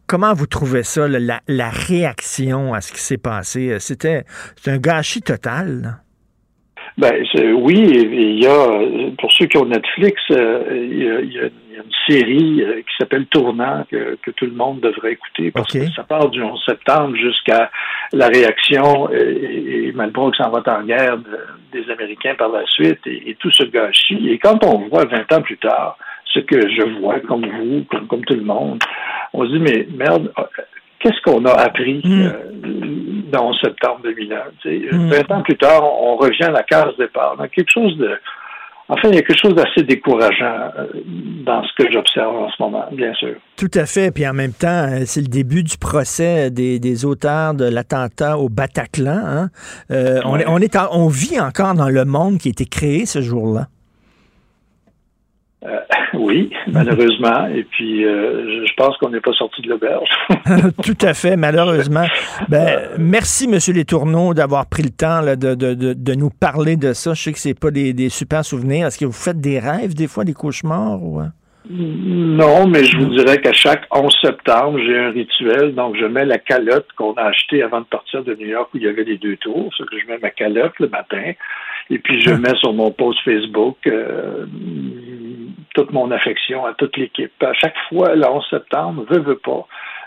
comment 0.07 0.35
vous 0.35 0.47
trouvez 0.47 0.82
ça, 0.82 1.07
la, 1.09 1.70
réaction 1.70 2.74
à 2.74 2.80
ce 2.80 2.93
qui 2.93 3.01
s'est 3.01 3.18
passé? 3.18 3.78
C'était 3.80 4.24
un 4.66 4.78
gâchis 4.78 5.22
total. 5.22 5.99
Ben 6.97 7.12
oui, 7.57 7.74
il 7.74 8.43
y 8.43 8.47
a 8.47 8.78
pour 9.18 9.32
ceux 9.32 9.47
qui 9.47 9.57
ont 9.57 9.64
Netflix, 9.64 10.20
euh, 10.30 10.62
il, 10.70 11.32
y 11.32 11.39
a, 11.41 11.45
une 11.45 11.91
série 12.09 12.62
euh, 12.62 12.82
qui 12.82 12.97
s'appelle 12.99 13.26
Tournant 13.26 13.85
que, 13.91 14.16
tout 14.30 14.47
le 14.47 14.53
monde 14.53 14.80
devrait 14.80 15.12
écouter 15.12 15.51
parce 15.51 15.72
que 15.72 15.91
ça 15.91 16.05
part 16.05 16.28
du 16.30 16.41
11 16.41 16.62
septembre 16.64 17.16
jusqu'à 17.16 17.70
la 18.12 18.28
réaction 18.28 19.11
et, 19.12 19.89
et 19.89 19.93
Malbrook 19.93 20.37
s'en 20.37 20.51
va 20.51 20.62
en 20.66 20.85
guerre 20.85 21.18
des 21.72 21.91
Américains 21.91 22.37
par 22.37 22.51
la 22.51 22.64
suite 22.66 23.01
et, 23.07 23.37
tout 23.41 23.51
ce 23.51 23.64
gâchis. 23.64 24.30
Et 24.30 24.39
quand 24.39 24.64
on 24.64 24.89
voit 24.89 25.05
20 25.05 25.32
ans 25.32 25.43
plus 25.43 25.59
tard 25.59 25.99
ce 26.35 26.41
que 26.41 26.68
je 26.68 27.01
vois 27.01 27.20
comme 27.20 27.47
vous, 27.47 27.85
comme, 27.91 28.07
comme 28.09 28.24
tout 28.24 28.35
le 28.35 28.43
monde, 28.43 28.82
on 29.32 29.45
se 29.45 29.53
dit 29.53 29.61
mais 29.61 29.87
merde, 29.97 30.30
qu'est-ce 31.05 31.20
qu'on 31.22 31.45
a 31.45 31.53
appris 31.53 32.01
hmm. 32.03 32.22
euh, 32.22 32.32
dans 33.30 33.53
septembre 33.55 34.01
2001? 34.05 34.37
20 34.64 35.28
hmm. 35.28 35.32
ans 35.32 35.43
plus 35.43 35.57
tard, 35.57 35.82
on 35.85 36.16
revient 36.16 36.45
à 36.45 36.51
la 36.51 36.62
case 36.62 36.97
départ. 36.99 37.37
Donc, 37.37 37.51
quelque 37.51 37.70
chose 37.70 37.97
de. 37.99 38.11
Enfin, 38.87 39.09
il 39.09 39.14
y 39.14 39.18
a 39.18 39.22
quelque 39.22 39.41
chose 39.41 39.55
d'assez 39.55 39.82
décourageant 39.82 40.70
euh, 40.78 40.87
dans 41.47 41.62
ce 41.64 41.82
que 41.82 41.91
j'observe 41.91 42.37
en 42.37 42.51
ce 42.51 42.62
moment, 42.62 42.85
bien 42.93 43.14
sûr. 43.14 43.35
Tout 43.57 43.70
à 43.74 43.87
fait. 43.87 44.12
Puis 44.12 44.28
en 44.28 44.35
même 44.35 44.53
temps, 44.53 44.89
euh, 44.91 45.05
c'est 45.07 45.22
le 45.22 45.28
début 45.28 45.62
du 45.62 45.78
procès 45.78 46.51
des, 46.51 47.05
auteurs 47.07 47.55
de 47.55 47.64
l'attentat 47.64 48.37
au 48.37 48.51
Bataclan. 48.51 49.22
Hein. 49.24 49.49
on, 49.89 50.37
est, 50.37 50.47
on, 50.47 50.59
est 50.59 50.76
on 50.93 51.09
vit 51.09 51.41
encore 51.41 51.74
dans 51.74 51.89
le 51.89 52.05
monde 52.05 52.39
qui 52.39 52.49
a 52.49 52.51
été 52.51 52.66
créé 52.66 53.07
ce 53.07 53.22
jour-là. 53.22 53.68
Euh, 55.65 55.81
oui, 56.15 56.51
malheureusement. 56.67 57.47
Et 57.47 57.65
puis, 57.65 58.05
euh, 58.05 58.65
je 58.67 58.73
pense 58.75 58.97
qu'on 58.99 59.11
n'est 59.11 59.21
pas 59.21 59.33
sorti 59.33 59.62
de 59.62 59.69
l'auberge. 59.71 60.09
Tout 60.85 60.99
à 61.01 61.15
fait, 61.15 61.37
malheureusement. 61.37 62.07
Ben, 62.49 62.91
merci, 62.99 63.45
M. 63.45 63.59
Letourneau, 63.75 64.35
d'avoir 64.35 64.67
pris 64.67 64.83
le 64.83 64.91
temps 64.91 65.23
de, 65.23 65.55
de, 65.55 65.75
de, 65.95 66.15
nous 66.15 66.31
parler 66.31 66.77
de 66.77 66.93
ça. 66.93 67.15
Je 67.15 67.23
sais 67.23 67.33
que 67.33 67.39
c'est 67.39 67.59
pas 67.59 67.71
des, 67.71 67.93
des, 67.93 68.09
super 68.09 68.45
souvenirs. 68.45 68.87
Est-ce 68.87 68.99
que 68.99 69.07
vous 69.07 69.12
faites 69.12 69.41
des 69.41 69.59
rêves, 69.59 69.95
des 69.95 70.07
fois, 70.07 70.25
des 70.25 70.35
cauchemars? 70.35 71.03
Ou... 71.03 71.21
Hein? 71.21 71.33
Non, 71.71 72.67
mais 72.67 72.85
je 72.85 72.99
vous 72.99 73.07
dirais 73.07 73.41
qu'à 73.41 73.55
chaque 73.55 73.87
11 73.91 74.15
septembre, 74.21 74.79
j'ai 74.85 74.99
un 74.99 75.11
rituel. 75.11 75.75
Donc, 75.75 75.97
je 75.97 76.05
mets 76.05 76.27
la 76.27 76.39
calotte 76.39 76.89
qu'on 76.95 77.15
a 77.15 77.23
achetée 77.23 77.62
avant 77.62 77.81
de 77.81 77.87
partir 77.87 78.23
de 78.23 78.35
New 78.35 78.49
York 78.49 78.69
où 78.75 78.77
il 78.77 78.83
y 78.83 78.89
avait 78.89 79.05
les 79.05 79.17
deux 79.17 79.37
tours. 79.39 79.73
C'est 79.77 79.87
que 79.87 79.99
je 79.99 80.07
mets 80.07 80.19
ma 80.19 80.31
calotte 80.31 80.79
le 80.79 80.89
matin. 80.89 81.33
Et 81.89 81.99
puis, 81.99 82.21
je 82.21 82.31
ah. 82.31 82.39
mets 82.39 82.55
sur 82.57 82.75
mon 82.75 82.91
post 82.91 83.19
Facebook 83.25 83.79
euh, 83.87 84.45
toute 85.75 85.93
mon 85.93 86.11
affection 86.11 86.64
à 86.64 86.72
toute 86.75 86.97
l'équipe. 86.97 87.33
À 87.43 87.53
chaque 87.53 87.77
fois, 87.89 88.14
le 88.14 88.27
11 88.27 88.47
septembre, 88.49 89.05
veut, 89.11 89.20
veut 89.20 89.39
pas, 89.39 89.66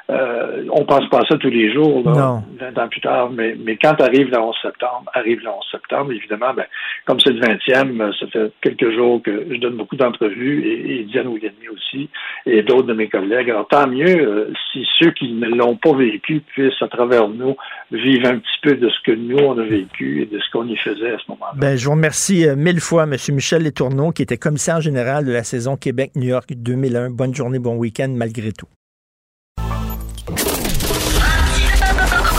euh, 0.10 0.64
on 0.72 0.86
pense 0.86 1.08
pas 1.10 1.20
à 1.20 1.26
ça 1.26 1.38
tous 1.38 1.50
les 1.50 1.74
jours, 1.74 2.02
là, 2.06 2.42
20 2.60 2.82
ans 2.82 2.88
plus 2.88 3.02
tard, 3.02 3.30
mais, 3.30 3.58
mais 3.60 3.76
quand 3.76 4.00
arrive 4.00 4.30
le 4.30 4.40
11 4.40 4.56
septembre, 4.62 5.12
arrive 5.14 5.42
le 5.44 5.50
11 5.50 5.56
septembre, 5.70 6.14
évidemment, 6.14 6.54
ben, 6.54 6.64
comme 7.06 7.20
c'est 7.20 7.34
le 7.34 7.42
20e, 7.42 8.02
euh, 8.02 8.12
ça 8.18 8.28
fait 8.28 8.52
quelques 8.62 8.96
jours 8.96 9.22
que 9.22 9.46
je 9.52 9.58
donne 9.58 9.76
beaucoup 9.76 9.98
d'entrevues, 9.98 10.66
et, 10.66 11.00
et 11.00 11.04
Diane 11.04 11.28
Ouliani 11.28 11.68
aussi, 11.74 12.10
et 12.46 12.64
d'autres 12.64 12.88
de 12.88 12.94
mes 12.94 13.10
collègues. 13.10 13.50
Alors, 13.50 13.68
tant 13.68 13.86
mieux 13.86 14.06
euh, 14.08 14.54
si 14.72 14.86
ceux 14.98 15.12
qui 15.12 15.34
ne 15.34 15.50
l'ont 15.50 15.76
pas 15.76 15.94
vécu 15.94 16.40
puissent, 16.40 16.82
à 16.82 16.88
travers 16.88 17.28
nous, 17.28 17.58
vivre 17.92 18.30
un 18.30 18.38
petit 18.38 18.60
peu 18.64 18.76
de 18.76 18.90
ce 18.90 19.02
que 19.04 19.12
nous, 19.12 19.40
on 19.40 19.58
a 19.58 19.64
vécu 19.64 20.22
et 20.22 20.26
de 20.26 20.40
ce 20.40 20.50
qu'on 20.52 20.68
y 20.68 20.78
faisait 20.78 21.12
à 21.12 21.18
ce 21.18 21.30
moment-là. 21.32 21.54
Ben, 21.58 21.76
je 21.76 21.86
vous 21.86 21.92
remercie 21.92 22.46
mille 22.56 22.80
fois, 22.80 23.04
M. 23.04 23.16
Michel 23.34 23.64
Letourneau, 23.64 24.12
qui 24.12 24.22
était 24.22 24.38
commissaire 24.38 24.80
général 24.80 25.26
de 25.26 25.34
la 25.34 25.44
saison 25.44 25.76
Québec-New 25.76 26.30
York 26.30 26.54
2001. 26.56 27.10
Bonne 27.10 27.36
journée, 27.36 27.60
bon 27.60 27.76
week-end, 27.76 28.14
malgré 28.16 28.54
tout. 28.54 28.68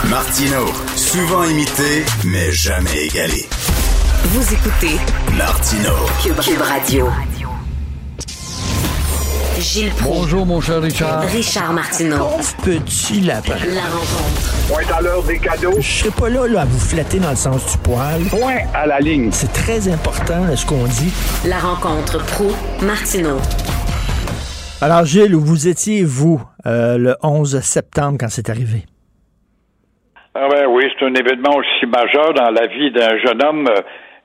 Martino, 0.08 0.64
souvent 0.96 1.44
imité, 1.44 2.02
mais 2.24 2.50
jamais 2.50 3.08
égalé. 3.08 3.44
Vous 4.24 4.54
écoutez 4.54 4.96
Martino, 5.36 5.90
Cube, 6.22 6.60
Radio. 6.62 7.08
Gilles 9.60 9.92
Bonjour, 10.02 10.46
mon 10.46 10.62
cher 10.62 10.80
Richard. 10.80 11.24
Richard 11.24 11.74
Martineau. 11.74 12.30
petit 12.64 13.20
lapin. 13.20 13.56
La 13.74 13.82
rencontre. 13.82 14.68
Point 14.68 14.96
à 14.96 15.02
l'heure 15.02 15.22
des 15.24 15.38
cadeaux. 15.38 15.74
Je 15.78 15.86
serai 15.86 16.10
pas 16.10 16.30
là, 16.30 16.46
là 16.46 16.62
à 16.62 16.64
vous 16.64 16.78
flatter 16.78 17.18
dans 17.18 17.30
le 17.30 17.36
sens 17.36 17.70
du 17.70 17.76
poil. 17.76 18.22
Point 18.30 18.60
à 18.72 18.86
la 18.86 19.00
ligne. 19.00 19.28
C'est 19.30 19.52
très 19.52 19.88
important, 19.88 20.56
ce 20.56 20.64
qu'on 20.64 20.84
dit. 20.84 21.12
La 21.44 21.58
rencontre 21.58 22.24
pro 22.24 22.50
martineau 22.80 23.36
Alors, 24.80 25.04
Gilles, 25.04 25.34
où 25.34 25.40
vous 25.44 25.68
étiez, 25.68 26.02
vous, 26.02 26.40
euh, 26.64 26.96
le 26.96 27.14
11 27.22 27.60
septembre, 27.60 28.16
quand 28.18 28.30
c'est 28.30 28.48
arrivé? 28.48 28.86
Ah 30.40 30.46
ben 30.48 30.66
oui, 30.68 30.84
c'est 30.96 31.04
un 31.04 31.14
événement 31.14 31.56
aussi 31.56 31.86
majeur 31.86 32.32
dans 32.32 32.50
la 32.50 32.68
vie 32.68 32.92
d'un 32.92 33.18
jeune 33.18 33.42
homme 33.42 33.68
euh, 33.68 33.80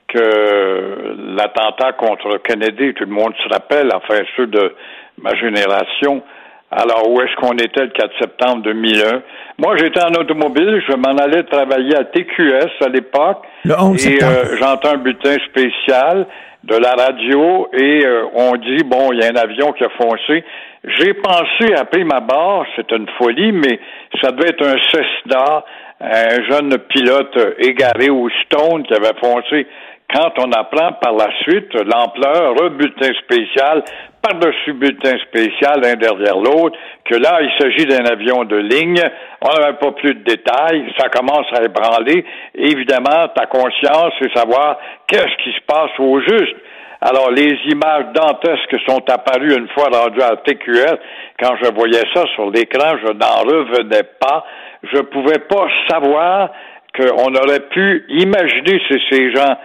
que 0.06 1.36
l'attentat 1.36 1.92
contre 1.92 2.38
Kennedy. 2.38 2.94
Tout 2.94 3.04
le 3.04 3.10
monde 3.10 3.32
se 3.42 3.48
rappelle, 3.48 3.88
enfin 3.92 4.20
ceux 4.36 4.46
de 4.46 4.76
ma 5.20 5.34
génération. 5.34 6.22
Alors, 6.70 7.10
où 7.10 7.20
est-ce 7.20 7.34
qu'on 7.36 7.56
était 7.56 7.82
le 7.82 7.88
4 7.88 8.10
septembre 8.20 8.62
2001? 8.62 9.22
Moi, 9.58 9.76
j'étais 9.76 10.04
en 10.04 10.12
automobile, 10.20 10.80
je 10.88 10.94
m'en 10.96 11.16
allais 11.16 11.42
travailler 11.44 11.96
à 11.96 12.04
TQS 12.04 12.84
à 12.84 12.88
l'époque. 12.90 13.42
Le 13.64 13.74
11 13.76 14.06
Et 14.06 14.22
euh, 14.22 14.56
j'entends 14.60 14.94
un 14.94 14.98
bulletin 14.98 15.36
spécial 15.46 16.26
de 16.62 16.76
la 16.76 16.92
radio 16.92 17.68
et 17.72 18.06
euh, 18.06 18.24
on 18.34 18.56
dit, 18.56 18.84
bon, 18.84 19.12
il 19.12 19.20
y 19.20 19.24
a 19.24 19.30
un 19.32 19.36
avion 19.36 19.72
qui 19.72 19.84
a 19.84 19.90
foncé. 19.90 20.44
J'ai 20.84 21.14
pensé 21.14 21.74
appeler 21.76 22.04
ma 22.04 22.20
barre, 22.20 22.66
c'est 22.76 22.90
une 22.92 23.08
folie, 23.18 23.52
mais 23.52 23.80
ça 24.22 24.30
devait 24.32 24.50
être 24.50 24.66
un 24.66 24.76
Cessna 24.92 25.64
un 26.04 26.42
jeune 26.48 26.78
pilote 26.88 27.56
égaré 27.58 28.10
au 28.10 28.28
Stone 28.44 28.84
qui 28.84 28.94
avait 28.94 29.18
foncé. 29.20 29.66
Quand 30.12 30.32
on 30.38 30.52
apprend 30.52 30.92
par 31.00 31.14
la 31.14 31.28
suite 31.42 31.74
l'ampleur, 31.74 32.54
un 32.62 32.68
bulletin 32.68 33.12
spécial, 33.24 33.82
par-dessus 34.22 34.74
bulletin 34.74 35.16
spécial, 35.18 35.80
l'un 35.82 35.94
derrière 35.94 36.36
l'autre, 36.36 36.76
que 37.04 37.16
là, 37.16 37.40
il 37.40 37.50
s'agit 37.58 37.86
d'un 37.86 38.04
avion 38.04 38.44
de 38.44 38.56
ligne, 38.56 39.02
on 39.40 39.60
n'avait 39.60 39.78
pas 39.78 39.92
plus 39.92 40.14
de 40.14 40.22
détails, 40.22 40.92
ça 40.98 41.08
commence 41.08 41.46
à 41.52 41.62
ébranler. 41.62 42.24
Évidemment, 42.54 43.28
ta 43.34 43.46
conscience, 43.46 44.12
c'est 44.20 44.32
savoir 44.36 44.78
qu'est-ce 45.06 45.42
qui 45.42 45.52
se 45.52 45.62
passe 45.66 45.98
au 45.98 46.20
juste. 46.20 46.56
Alors, 47.00 47.30
les 47.32 47.58
images 47.66 48.06
dantesques 48.14 48.76
sont 48.88 49.02
apparues 49.10 49.54
une 49.54 49.68
fois 49.68 49.88
rendues 49.92 50.22
à 50.22 50.36
TQS. 50.36 50.98
Quand 51.38 51.54
je 51.62 51.70
voyais 51.74 52.04
ça 52.14 52.24
sur 52.34 52.50
l'écran, 52.50 52.96
je 53.02 53.12
n'en 53.12 53.42
revenais 53.42 54.04
pas 54.18 54.44
je 54.92 54.98
ne 54.98 55.02
pouvais 55.02 55.38
pas 55.38 55.66
savoir 55.88 56.50
qu'on 56.96 57.34
aurait 57.34 57.66
pu 57.70 58.04
imaginer 58.08 58.80
ces 59.10 59.32
gens 59.32 59.56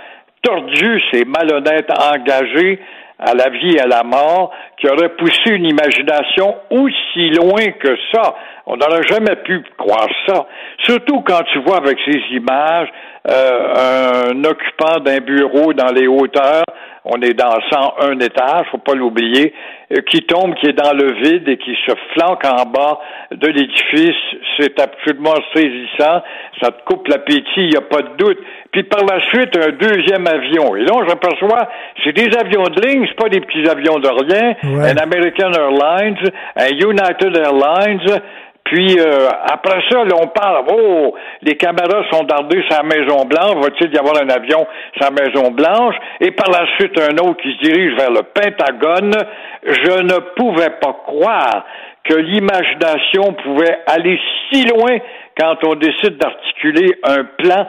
tordus, 0.42 1.02
ces 1.12 1.26
malhonnêtes 1.26 1.90
engagés 1.92 2.80
à 3.20 3.34
la 3.34 3.50
vie 3.50 3.76
et 3.76 3.82
à 3.82 3.88
la 3.88 4.04
mort, 4.04 4.52
qui 4.78 4.88
auraient 4.88 5.16
poussé 5.18 5.52
une 5.52 5.66
imagination 5.66 6.56
aussi 6.70 7.30
loin 7.32 7.66
que 7.80 7.96
ça. 8.14 8.36
On 8.66 8.78
n'aurait 8.78 9.04
jamais 9.04 9.36
pu 9.44 9.62
croire 9.78 10.08
ça. 10.28 10.46
Surtout 10.86 11.22
quand 11.22 11.44
tu 11.52 11.60
vois 11.60 11.78
avec 11.78 11.98
ces 12.06 12.20
images 12.32 12.88
euh, 13.30 14.32
un 14.32 14.44
occupant 14.46 15.00
d'un 15.02 15.20
bureau 15.20 15.74
dans 15.74 15.92
les 15.94 16.08
hauteurs 16.08 16.64
on 17.06 17.22
est 17.22 17.34
dans 17.34 17.58
101 17.72 18.20
étages, 18.20 18.68
faut 18.72 18.78
pas 18.78 18.94
l'oublier, 18.94 19.54
euh, 19.92 20.02
qui 20.10 20.22
tombe, 20.24 20.54
qui 20.56 20.68
est 20.68 20.74
dans 20.74 20.94
le 20.94 21.14
vide 21.14 21.48
et 21.48 21.58
qui 21.58 21.76
se 21.86 21.92
flanque 22.14 22.46
en 22.46 22.66
bas 22.66 23.00
de 23.32 23.48
l'édifice. 23.48 24.16
C'est 24.60 24.80
absolument 24.80 25.36
saisissant. 25.54 26.22
Ça 26.62 26.72
te 26.72 26.84
coupe 26.86 27.08
l'appétit, 27.08 27.44
il 27.58 27.70
n'y 27.70 27.78
a 27.78 27.82
pas 27.82 28.02
de 28.02 28.16
doute. 28.18 28.40
Puis 28.72 28.84
par 28.84 29.04
la 29.04 29.22
suite, 29.30 29.58
un 29.58 29.72
deuxième 29.72 30.28
avion. 30.28 30.76
Et 30.76 30.82
là, 30.82 30.92
on 30.94 31.08
s'aperçoit, 31.08 31.70
c'est 32.04 32.14
des 32.14 32.30
avions 32.38 32.64
de 32.64 32.88
ligne, 32.88 33.06
c'est 33.08 33.22
pas 33.22 33.30
des 33.30 33.40
petits 33.40 33.68
avions 33.68 34.00
de 34.00 34.10
rien. 34.10 34.56
Un 34.64 34.98
American 34.98 35.52
Airlines, 35.52 36.18
un 36.56 36.70
United 36.70 37.36
Airlines, 37.36 38.22
puis 38.70 39.00
euh, 39.00 39.28
après 39.52 39.82
ça, 39.90 40.04
là, 40.04 40.16
on 40.22 40.28
parle, 40.28 40.66
oh, 40.72 41.16
les 41.42 41.56
caméras 41.56 42.04
sont 42.12 42.24
dardées 42.24 42.62
sur 42.70 42.78
la 42.78 42.84
Maison 42.84 43.26
Blanche, 43.26 43.56
va-t-il 43.64 43.92
y 43.92 43.98
avoir 43.98 44.18
un 44.22 44.30
avion 44.30 44.68
sur 44.96 45.10
la 45.10 45.10
Maison 45.10 45.50
Blanche? 45.50 45.96
Et 46.22 46.30
par 46.30 46.52
la 46.52 46.68
suite, 46.78 46.96
un 47.00 47.18
autre 47.18 47.42
qui 47.42 47.52
se 47.54 47.64
dirige 47.64 47.96
vers 47.96 48.12
le 48.12 48.22
Pentagone. 48.22 49.16
Je 49.64 50.04
ne 50.04 50.20
pouvais 50.36 50.70
pas 50.80 50.94
croire 51.04 51.66
que 52.04 52.14
l'imagination 52.14 53.34
pouvait 53.44 53.80
aller 53.88 54.20
si 54.52 54.64
loin 54.66 55.00
quand 55.40 55.56
on 55.66 55.74
décide 55.74 56.18
d'articuler 56.18 56.96
un 57.04 57.24
plan 57.24 57.66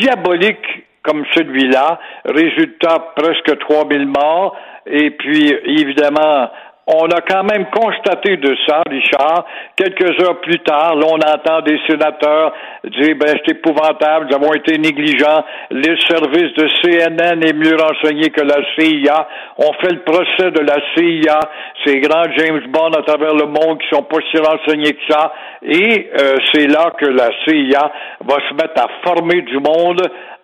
diabolique 0.00 0.86
comme 1.02 1.26
celui-là. 1.34 1.98
Résultat, 2.24 3.12
presque 3.16 3.58
3000 3.58 4.06
morts. 4.06 4.56
Et 4.86 5.10
puis, 5.10 5.54
évidemment, 5.66 6.48
on 6.86 7.06
a 7.06 7.20
quand 7.20 7.44
même 7.44 7.66
constaté 7.70 8.36
de 8.38 8.56
ça, 8.66 8.82
Richard. 8.88 9.46
Quelques 9.76 10.20
heures 10.20 10.40
plus 10.40 10.58
tard, 10.60 10.96
là, 10.96 11.06
on 11.08 11.16
entend 11.16 11.60
des 11.62 11.78
sénateurs 11.88 12.52
dire, 12.84 13.14
ben, 13.20 13.36
c'est 13.46 13.52
épouvantable, 13.52 14.26
nous 14.28 14.34
avons 14.34 14.52
été 14.52 14.78
négligents. 14.78 15.44
Les 15.70 15.96
services 16.08 16.52
de 16.54 16.68
CNN 16.82 17.40
est 17.40 17.52
mieux 17.52 17.76
renseigné 17.76 18.30
que 18.30 18.40
la 18.40 18.58
CIA. 18.74 19.28
On 19.58 19.72
fait 19.74 19.92
le 19.92 20.00
procès 20.00 20.50
de 20.50 20.60
la 20.60 20.78
CIA. 20.96 21.38
Ces 21.84 22.00
grands 22.00 22.30
James 22.36 22.62
Bond 22.68 22.90
à 22.98 23.02
travers 23.02 23.34
le 23.34 23.46
monde 23.46 23.78
qui 23.78 23.88
sont 23.94 24.02
pas 24.02 24.18
si 24.30 24.38
renseignés 24.38 24.94
que 24.94 25.12
ça. 25.12 25.32
Et 25.62 26.10
euh, 26.20 26.36
c'est 26.52 26.66
là 26.66 26.92
que 26.98 27.06
la 27.06 27.28
CIA 27.44 27.92
va 28.24 28.36
se 28.48 28.54
mettre 28.54 28.82
à 28.82 28.88
former 29.04 29.42
du 29.42 29.58
monde 29.58 30.02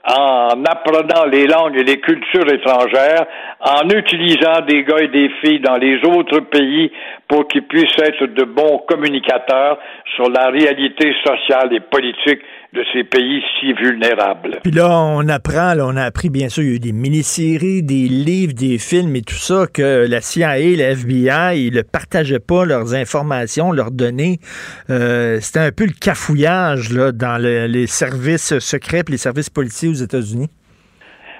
en 0.08 0.64
apprenant 0.64 1.26
les 1.30 1.46
langues 1.46 1.76
et 1.76 1.84
les 1.84 2.00
cultures 2.00 2.50
étrangères, 2.50 3.26
en 3.60 3.88
utilisant 3.90 4.60
des 4.66 4.84
gars 4.84 5.00
et 5.00 5.08
des 5.08 5.28
filles 5.42 5.60
dans 5.60 5.76
les 5.76 5.96
autres 6.04 6.40
pays 6.40 6.90
pour 7.28 7.46
qu'ils 7.48 7.66
puissent 7.66 7.98
être 7.98 8.24
de 8.26 8.44
bons 8.44 8.78
communicateurs 8.88 9.78
sur 10.16 10.30
la 10.30 10.48
réalité 10.48 11.14
sociale 11.24 11.74
et 11.74 11.80
politique 11.80 12.40
de 12.74 12.84
ces 12.92 13.02
pays 13.02 13.42
si 13.58 13.72
vulnérables. 13.72 14.60
Puis 14.62 14.72
là, 14.72 14.90
on 14.90 15.26
apprend, 15.28 15.74
là, 15.74 15.86
on 15.86 15.96
a 15.96 16.02
appris, 16.02 16.28
bien 16.28 16.48
sûr, 16.48 16.62
il 16.62 16.68
y 16.68 16.72
a 16.72 16.74
eu 16.74 16.80
des 16.80 16.92
mini-séries, 16.92 17.82
des 17.82 18.08
livres, 18.08 18.52
des 18.52 18.78
films 18.78 19.16
et 19.16 19.22
tout 19.22 19.34
ça, 19.34 19.66
que 19.72 20.06
la 20.06 20.20
CIA, 20.20 20.76
la 20.76 20.90
FBI, 20.90 21.66
ils 21.66 21.74
ne 21.74 21.82
partageaient 21.82 22.40
pas 22.40 22.66
leurs 22.66 22.94
informations, 22.94 23.72
leurs 23.72 23.90
données. 23.90 24.38
Euh, 24.90 25.38
c'était 25.40 25.60
un 25.60 25.72
peu 25.72 25.86
le 25.86 25.94
cafouillage 25.98 26.92
là, 26.92 27.12
dans 27.12 27.38
les 27.38 27.86
services 27.86 28.58
secrets 28.58 29.02
et 29.08 29.12
les 29.12 29.16
services 29.16 29.50
policiers 29.50 29.88
aux 29.88 29.94
États-Unis. 29.94 30.48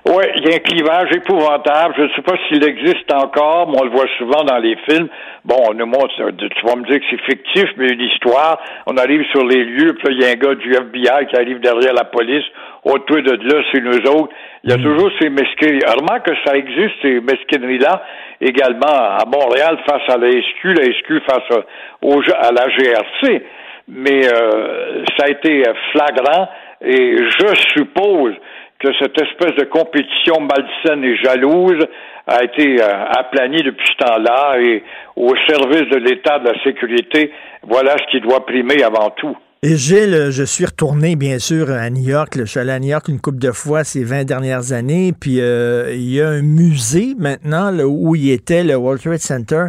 Oui, 0.07 0.25
il 0.37 0.49
y 0.49 0.53
a 0.53 0.57
un 0.57 0.59
clivage 0.61 1.11
épouvantable. 1.15 1.95
Je 1.97 2.03
ne 2.03 2.09
sais 2.11 2.23
pas 2.23 2.37
s'il 2.49 2.65
existe 2.65 3.13
encore, 3.13 3.69
mais 3.69 3.79
on 3.81 3.85
le 3.85 3.91
voit 3.91 4.07
souvent 4.17 4.45
dans 4.45 4.59
les 4.59 4.77
films. 4.89 5.09
Bon, 5.45 5.57
on 5.69 5.75
nous 5.75 5.87
montre, 5.87 6.15
tu 6.17 6.67
vas 6.67 6.77
me 6.77 6.87
dire 6.87 7.01
que 7.01 7.05
c'est 7.11 7.23
fictif, 7.25 7.71
mais 7.77 7.89
une 7.89 8.01
histoire. 8.01 8.59
On 8.87 8.97
arrive 8.97 9.25
sur 9.33 9.45
les 9.45 9.65
lieux, 9.65 9.95
puis 9.95 10.15
il 10.15 10.23
y 10.23 10.25
a 10.25 10.31
un 10.31 10.35
gars 10.35 10.55
du 10.55 10.73
FBI 10.73 11.27
qui 11.29 11.37
arrive 11.37 11.61
derrière 11.61 11.93
la 11.93 12.05
police. 12.05 12.45
Autour 12.85 13.23
de 13.23 13.33
là, 13.33 13.63
c'est 13.73 13.81
nous 13.81 14.01
autres. 14.13 14.33
Il 14.65 14.71
y 14.71 14.73
a 14.73 14.79
mm. 14.79 14.83
toujours 14.83 15.11
ces 15.21 15.31
mesquineries. 15.31 15.81
Remarque 15.85 16.27
que 16.27 16.37
ça 16.47 16.57
existe, 16.57 16.95
ces 17.03 17.21
mesquineries-là, 17.21 18.03
également 18.41 18.87
à 18.87 19.25
Montréal 19.27 19.79
face 19.87 20.09
à 20.09 20.17
la 20.17 20.31
SQ, 20.31 20.75
la 20.75 20.85
SQ 20.85 21.21
face 21.29 21.51
à, 21.51 22.47
à 22.47 22.53
la 22.53 22.69
GRC. 22.69 23.43
Mais 23.89 24.27
euh, 24.27 25.05
ça 25.17 25.27
a 25.27 25.31
été 25.31 25.63
flagrant 25.93 26.49
et 26.83 27.17
je 27.17 27.55
suppose 27.75 28.35
que 28.79 28.89
cette 29.01 29.20
espèce 29.20 29.55
de 29.57 29.64
compétition 29.64 30.41
malsaine 30.41 31.05
et 31.05 31.16
jalouse 31.16 31.85
a 32.26 32.45
été 32.45 32.81
euh, 32.81 33.05
aplanie 33.16 33.62
depuis 33.62 33.87
ce 33.89 34.05
temps-là 34.05 34.61
et 34.61 34.85
au 35.16 35.35
service 35.49 35.89
de 35.91 35.97
l'état 35.97 36.39
de 36.39 36.49
la 36.49 36.62
sécurité, 36.62 37.33
voilà 37.62 37.97
ce 37.99 38.11
qui 38.11 38.20
doit 38.20 38.45
primer 38.47 38.83
avant 38.83 39.11
tout. 39.11 39.37
Et 39.65 39.77
Gilles, 39.77 40.29
je 40.31 40.45
suis 40.45 40.67
retourné, 40.67 41.17
bien 41.17 41.41
sûr, 41.41 41.73
à 41.73 41.91
New 41.91 42.09
York. 42.09 42.35
Je 42.39 42.45
suis 42.45 42.61
allé 42.61 42.71
à 42.71 42.79
New 42.79 42.91
York 42.91 43.09
une 43.09 43.19
couple 43.19 43.41
de 43.41 43.51
fois 43.51 43.83
ces 43.83 44.05
20 44.05 44.23
dernières 44.23 44.71
années. 44.71 45.13
Puis 45.13 45.41
euh, 45.41 45.93
il 45.93 46.09
y 46.11 46.21
a 46.21 46.29
un 46.29 46.43
musée 46.43 47.17
maintenant 47.19 47.73
là, 47.73 47.89
où 47.89 48.15
il 48.15 48.31
était, 48.31 48.63
le 48.63 48.77
World 48.77 49.03
Trade 49.03 49.19
Center. 49.19 49.65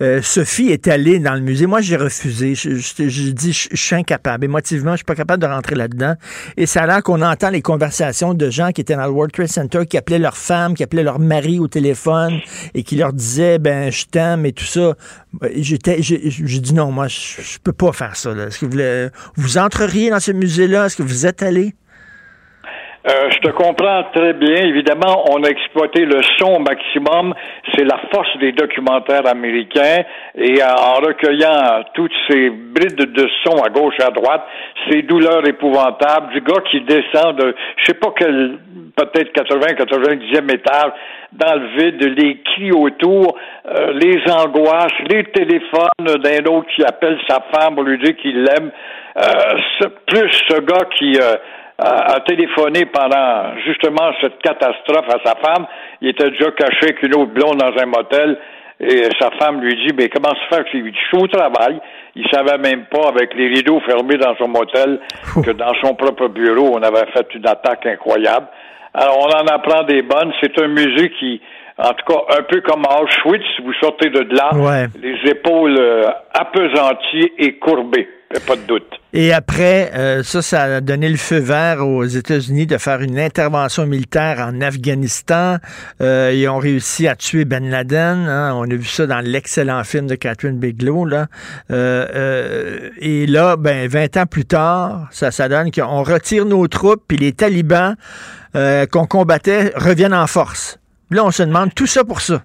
Euh, 0.00 0.22
Sophie 0.22 0.68
est 0.68 0.88
allée 0.88 1.18
dans 1.18 1.34
le 1.34 1.42
musée. 1.42 1.66
Moi, 1.66 1.82
j'ai 1.82 1.96
refusé. 1.96 2.54
Je, 2.54 2.76
je, 2.76 3.30
dis, 3.32 3.52
je, 3.52 3.76
suis 3.76 3.94
incapable. 3.94 4.46
Émotivement, 4.46 4.92
je 4.92 4.98
suis 4.98 5.04
pas 5.04 5.14
capable 5.14 5.42
de 5.42 5.46
rentrer 5.46 5.74
là-dedans. 5.74 6.14
Et 6.56 6.64
ça 6.64 6.84
a 6.84 6.86
l'air 6.86 7.02
qu'on 7.02 7.20
entend 7.20 7.50
les 7.50 7.60
conversations 7.60 8.32
de 8.32 8.48
gens 8.48 8.72
qui 8.72 8.80
étaient 8.80 8.96
dans 8.96 9.04
le 9.04 9.12
World 9.12 9.32
Trade 9.32 9.48
Center, 9.48 9.84
qui 9.84 9.98
appelaient 9.98 10.18
leur 10.18 10.38
femme, 10.38 10.72
qui 10.72 10.82
appelaient 10.82 11.02
leur 11.02 11.18
mari 11.18 11.58
au 11.58 11.68
téléphone 11.68 12.40
et 12.72 12.82
qui 12.82 12.96
leur 12.96 13.12
disaient, 13.12 13.58
ben, 13.58 13.92
je 13.92 14.06
t'aime 14.06 14.46
et 14.46 14.52
tout 14.52 14.64
ça. 14.64 14.94
J'étais, 15.56 16.02
j'ai 16.02 16.60
dit 16.60 16.74
non, 16.74 16.90
moi, 16.92 17.08
je, 17.08 17.42
je 17.42 17.58
peux 17.58 17.72
pas 17.72 17.92
faire 17.92 18.16
ça. 18.16 18.32
Est-ce 18.32 18.58
que 18.58 18.66
vous 18.66 19.10
vous 19.36 19.58
entreriez 19.58 20.10
dans 20.10 20.20
ce 20.20 20.32
musée-là? 20.32 20.86
Est-ce 20.86 20.96
que 20.96 21.02
vous 21.02 21.26
êtes 21.26 21.42
allé? 21.42 21.74
Euh, 23.06 23.28
je 23.30 23.38
te 23.38 23.50
comprends 23.50 24.04
très 24.14 24.32
bien. 24.32 24.64
Évidemment, 24.64 25.24
on 25.30 25.42
a 25.42 25.48
exploité 25.48 26.06
le 26.06 26.22
son 26.38 26.54
au 26.54 26.58
maximum. 26.58 27.34
C'est 27.74 27.84
la 27.84 28.00
force 28.10 28.34
des 28.38 28.52
documentaires 28.52 29.26
américains. 29.26 30.04
Et 30.34 30.62
en 30.62 30.94
recueillant 31.04 31.84
toutes 31.92 32.14
ces 32.28 32.48
brides 32.48 33.12
de 33.12 33.28
son 33.44 33.62
à 33.62 33.68
gauche 33.68 33.94
et 34.00 34.04
à 34.04 34.10
droite, 34.10 34.46
ces 34.88 35.02
douleurs 35.02 35.46
épouvantables 35.46 36.32
du 36.32 36.40
gars 36.40 36.62
qui 36.70 36.80
descend 36.80 37.36
de, 37.36 37.54
je 37.76 37.84
sais 37.84 37.94
pas 37.94 38.12
quel, 38.16 38.58
peut-être 38.96 39.32
80, 39.32 39.66
90e 39.66 40.54
étage, 40.54 40.92
dans 41.32 41.54
le 41.56 41.66
vide, 41.76 42.18
les 42.18 42.40
cris 42.42 42.72
autour, 42.72 43.36
euh, 43.66 43.92
les 43.92 44.20
angoisses, 44.32 44.92
les 45.10 45.24
téléphones 45.24 46.22
d'un 46.22 46.44
autre 46.50 46.68
qui 46.74 46.82
appelle 46.84 47.18
sa 47.28 47.44
femme 47.52 47.74
pour 47.74 47.84
lui 47.84 47.98
dire 47.98 48.16
qu'il 48.16 48.44
l'aime. 48.44 48.70
Euh, 49.16 49.90
plus 50.06 50.30
ce 50.48 50.60
gars 50.60 50.88
qui 50.98 51.16
euh, 51.20 51.36
a, 51.78 52.20
téléphoné 52.20 52.86
pendant 52.86 53.56
justement 53.64 54.12
cette 54.20 54.38
catastrophe 54.42 55.08
à 55.08 55.18
sa 55.24 55.34
femme, 55.36 55.66
il 56.00 56.10
était 56.10 56.30
déjà 56.30 56.50
caché 56.52 56.84
avec 56.84 57.02
une 57.02 57.14
autre 57.14 57.32
blonde 57.32 57.58
dans 57.58 57.72
un 57.80 57.86
motel. 57.86 58.38
Et 58.80 59.08
sa 59.20 59.30
femme 59.38 59.60
lui 59.60 59.74
dit, 59.76 59.94
mais 59.96 60.08
comment 60.08 60.34
se 60.34 60.54
fait 60.54 60.68
qu'il 60.70 60.86
est 60.86 61.16
au 61.16 61.26
travail? 61.28 61.80
Il 62.16 62.26
savait 62.28 62.58
même 62.58 62.86
pas, 62.86 63.08
avec 63.08 63.32
les 63.34 63.46
rideaux 63.46 63.80
fermés 63.80 64.16
dans 64.16 64.36
son 64.36 64.48
motel, 64.48 65.00
que 65.44 65.52
dans 65.52 65.72
son 65.80 65.94
propre 65.94 66.26
bureau, 66.28 66.72
on 66.74 66.82
avait 66.82 67.06
fait 67.12 67.26
une 67.34 67.46
attaque 67.46 67.86
incroyable. 67.86 68.46
Alors, 68.92 69.18
on 69.18 69.30
en 69.30 69.46
apprend 69.46 69.84
des 69.84 70.02
bonnes. 70.02 70.32
C'est 70.42 70.60
un 70.60 70.68
musée 70.68 71.10
qui, 71.18 71.40
en 71.78 71.92
tout 71.92 72.12
cas, 72.12 72.38
un 72.38 72.42
peu 72.42 72.60
comme 72.62 72.82
Auschwitz, 72.84 73.44
vous 73.64 73.72
sortez 73.74 74.10
de 74.10 74.26
là, 74.34 74.86
les 75.00 75.30
épaules 75.30 75.78
euh, 75.78 76.08
apesanties 76.34 77.32
et 77.38 77.54
courbées 77.58 78.08
pas 78.40 78.56
de 78.56 78.62
doute. 78.62 78.84
Et 79.12 79.32
après, 79.32 79.92
euh, 79.94 80.22
ça, 80.22 80.42
ça 80.42 80.62
a 80.62 80.80
donné 80.80 81.08
le 81.08 81.16
feu 81.16 81.38
vert 81.38 81.86
aux 81.86 82.04
États-Unis 82.04 82.66
de 82.66 82.78
faire 82.78 83.00
une 83.00 83.18
intervention 83.18 83.86
militaire 83.86 84.40
en 84.40 84.60
Afghanistan. 84.60 85.58
Euh, 86.00 86.32
ils 86.34 86.48
ont 86.48 86.58
réussi 86.58 87.06
à 87.06 87.14
tuer 87.14 87.44
Ben 87.44 87.70
Laden. 87.70 88.26
Hein. 88.28 88.52
On 88.54 88.64
a 88.64 88.74
vu 88.74 88.84
ça 88.84 89.06
dans 89.06 89.20
l'excellent 89.20 89.84
film 89.84 90.06
de 90.06 90.16
Catherine 90.16 90.58
Bigelow. 90.58 91.04
Là. 91.04 91.26
Euh, 91.70 92.90
et 92.98 93.26
là, 93.26 93.56
ben, 93.56 93.88
20 93.88 94.16
ans 94.16 94.26
plus 94.26 94.46
tard, 94.46 95.06
ça, 95.12 95.30
ça 95.30 95.48
donne 95.48 95.70
qu'on 95.70 96.02
retire 96.02 96.44
nos 96.44 96.66
troupes, 96.66 97.02
puis 97.06 97.16
les 97.16 97.32
talibans 97.32 97.94
qu'on 98.54 99.06
combattait 99.06 99.72
reviennent 99.74 100.14
en 100.14 100.28
force. 100.28 100.78
Là, 101.10 101.24
on 101.24 101.32
se 101.32 101.42
demande 101.42 101.74
tout 101.74 101.86
ça 101.86 102.04
pour 102.04 102.20
ça. 102.20 102.42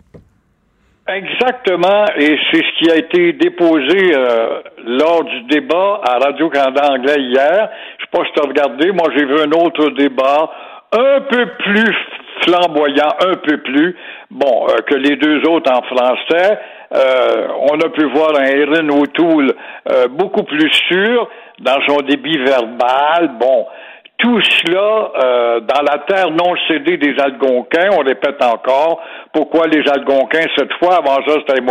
Exactement, 1.12 2.06
et 2.18 2.38
c'est 2.52 2.62
ce 2.62 2.78
qui 2.78 2.92
a 2.92 2.96
été 2.96 3.34
déposé 3.34 4.14
euh, 4.16 4.62
lors 4.86 5.24
du 5.24 5.42
débat 5.44 6.02
à 6.04 6.20
Radio-Canada 6.20 6.92
anglais 6.92 7.20
hier. 7.20 7.70
Je 7.98 8.06
sais 8.06 8.12
pas 8.12 8.24
si 8.26 8.32
tu 8.34 8.40
as 8.40 8.48
regardé, 8.48 8.92
moi 8.92 9.08
j'ai 9.16 9.26
vu 9.26 9.40
un 9.40 9.52
autre 9.60 9.90
débat 9.98 10.52
un 10.92 11.22
peu 11.22 11.48
plus 11.58 11.96
flamboyant, 12.42 13.10
un 13.26 13.34
peu 13.38 13.58
plus, 13.58 13.96
bon, 14.30 14.68
euh, 14.70 14.82
que 14.86 14.96
les 14.96 15.16
deux 15.16 15.42
autres 15.50 15.72
en 15.72 15.82
français. 15.82 16.60
Euh, 16.94 17.48
on 17.72 17.80
a 17.80 17.90
pu 17.90 18.04
voir 18.06 18.40
un 18.40 18.46
Erin 18.46 18.90
O'Toole 18.90 19.54
beaucoup 20.12 20.44
plus 20.44 20.72
sûr 20.90 21.28
dans 21.60 21.80
son 21.88 21.98
débit 22.02 22.38
verbal. 22.38 23.32
Bon, 23.40 23.66
tout 24.20 24.42
cela 24.42 25.12
euh, 25.16 25.60
dans 25.62 25.82
la 25.82 26.00
terre 26.00 26.30
non 26.30 26.54
cédée 26.68 26.98
des 26.98 27.16
Algonquins, 27.20 27.90
on 27.98 28.04
répète 28.04 28.44
encore, 28.44 29.02
pourquoi 29.34 29.68
les 29.68 29.88
Algonquins 29.90 30.48
cette 30.58 30.74
fois, 30.74 30.98
avant 30.98 31.26
ça 31.26 31.40
c'était 31.40 31.62
les 31.62 31.66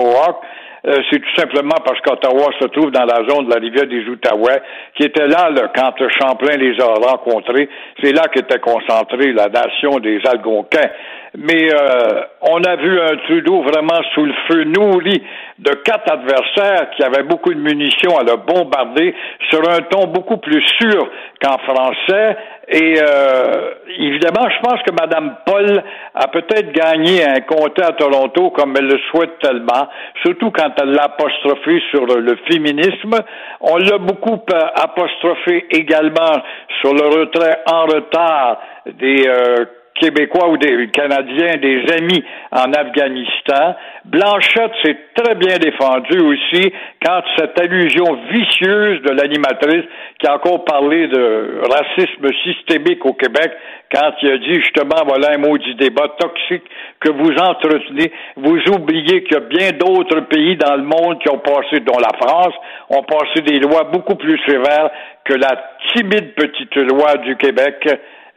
c'est 1.10 1.18
tout 1.18 1.34
simplement 1.36 1.76
parce 1.84 2.00
qu'Ottawa 2.00 2.50
se 2.60 2.66
trouve 2.68 2.90
dans 2.90 3.04
la 3.04 3.16
zone 3.28 3.46
de 3.46 3.54
la 3.54 3.60
rivière 3.60 3.86
des 3.86 4.04
Outaouais, 4.08 4.62
qui 4.94 5.04
était 5.04 5.26
là, 5.26 5.50
quand 5.74 5.92
Champlain 6.20 6.56
les 6.56 6.80
a 6.80 7.10
rencontrés. 7.10 7.68
C'est 8.02 8.12
là 8.12 8.22
qu'était 8.32 8.60
concentrée 8.60 9.32
la 9.32 9.48
nation 9.48 9.98
des 9.98 10.20
Algonquins. 10.24 10.88
Mais 11.36 11.68
euh, 11.72 12.22
on 12.40 12.62
a 12.62 12.76
vu 12.76 13.00
un 13.00 13.16
Trudeau 13.26 13.62
vraiment 13.62 14.00
sous 14.14 14.24
le 14.24 14.34
feu 14.48 14.64
nourri 14.64 15.22
de 15.58 15.70
quatre 15.84 16.10
adversaires 16.12 16.90
qui 16.96 17.02
avaient 17.02 17.24
beaucoup 17.24 17.52
de 17.52 17.60
munitions 17.60 18.16
à 18.16 18.22
le 18.22 18.36
bombarder 18.36 19.14
sur 19.50 19.60
un 19.68 19.80
ton 19.90 20.06
beaucoup 20.06 20.38
plus 20.38 20.62
sûr 20.80 21.08
qu'en 21.42 21.58
français. 21.58 22.36
Et 22.70 22.94
euh, 23.00 23.74
évidemment, 23.98 24.48
je 24.50 24.60
pense 24.60 24.82
que 24.82 24.92
Mme 24.92 25.36
Paul 25.46 25.82
a 26.14 26.28
peut-être 26.28 26.70
gagné 26.72 27.24
un 27.24 27.40
comté 27.40 27.82
à 27.82 27.92
Toronto 27.92 28.50
comme 28.50 28.74
elle 28.76 28.86
le 28.86 28.98
souhaite 29.10 29.38
tellement, 29.40 29.88
surtout 30.22 30.50
quand 30.50 30.70
elle 30.80 30.90
l'a 30.90 31.04
apostrophé 31.04 31.82
sur 31.90 32.06
le 32.06 32.36
féminisme. 32.50 33.16
On 33.60 33.76
l'a 33.76 33.98
beaucoup 33.98 34.40
euh, 34.52 34.60
apostrophé 34.82 35.66
également 35.70 36.42
sur 36.80 36.92
le 36.92 37.06
retrait 37.06 37.58
en 37.66 37.86
retard 37.86 38.60
des 38.86 39.26
euh, 39.26 39.64
Québécois 40.00 40.48
ou 40.48 40.56
des 40.56 40.88
Canadiens, 40.88 41.56
des 41.56 41.84
amis 41.98 42.24
en 42.52 42.72
Afghanistan. 42.72 43.76
Blanchette 44.04 44.72
s'est 44.82 44.98
très 45.14 45.34
bien 45.34 45.58
défendue 45.58 46.20
aussi 46.20 46.72
quand 47.04 47.20
cette 47.36 47.60
allusion 47.60 48.18
vicieuse 48.30 49.02
de 49.02 49.10
l'animatrice 49.10 49.84
qui 50.18 50.26
a 50.26 50.36
encore 50.36 50.64
parlé 50.64 51.08
de 51.08 51.60
racisme 51.70 52.28
systémique 52.44 53.04
au 53.04 53.12
Québec, 53.12 53.52
quand 53.92 54.12
il 54.22 54.30
a 54.30 54.38
dit 54.38 54.54
justement, 54.54 55.02
voilà 55.06 55.34
un 55.34 55.38
maudit 55.38 55.74
débat 55.76 56.08
toxique 56.18 56.64
que 57.00 57.10
vous 57.10 57.32
entretenez, 57.38 58.12
vous 58.36 58.58
oubliez 58.74 59.22
qu'il 59.24 59.34
y 59.34 59.36
a 59.36 59.40
bien 59.40 59.70
d'autres 59.78 60.20
pays 60.28 60.56
dans 60.56 60.76
le 60.76 60.82
monde 60.82 61.20
qui 61.20 61.30
ont 61.30 61.38
passé, 61.38 61.80
dont 61.80 61.98
la 61.98 62.16
France, 62.18 62.54
ont 62.90 63.02
passé 63.02 63.42
des 63.42 63.58
lois 63.60 63.84
beaucoup 63.84 64.16
plus 64.16 64.38
sévères 64.46 64.90
que 65.24 65.34
la 65.34 65.72
timide 65.94 66.34
petite 66.34 66.74
loi 66.76 67.16
du 67.18 67.36
Québec 67.36 67.86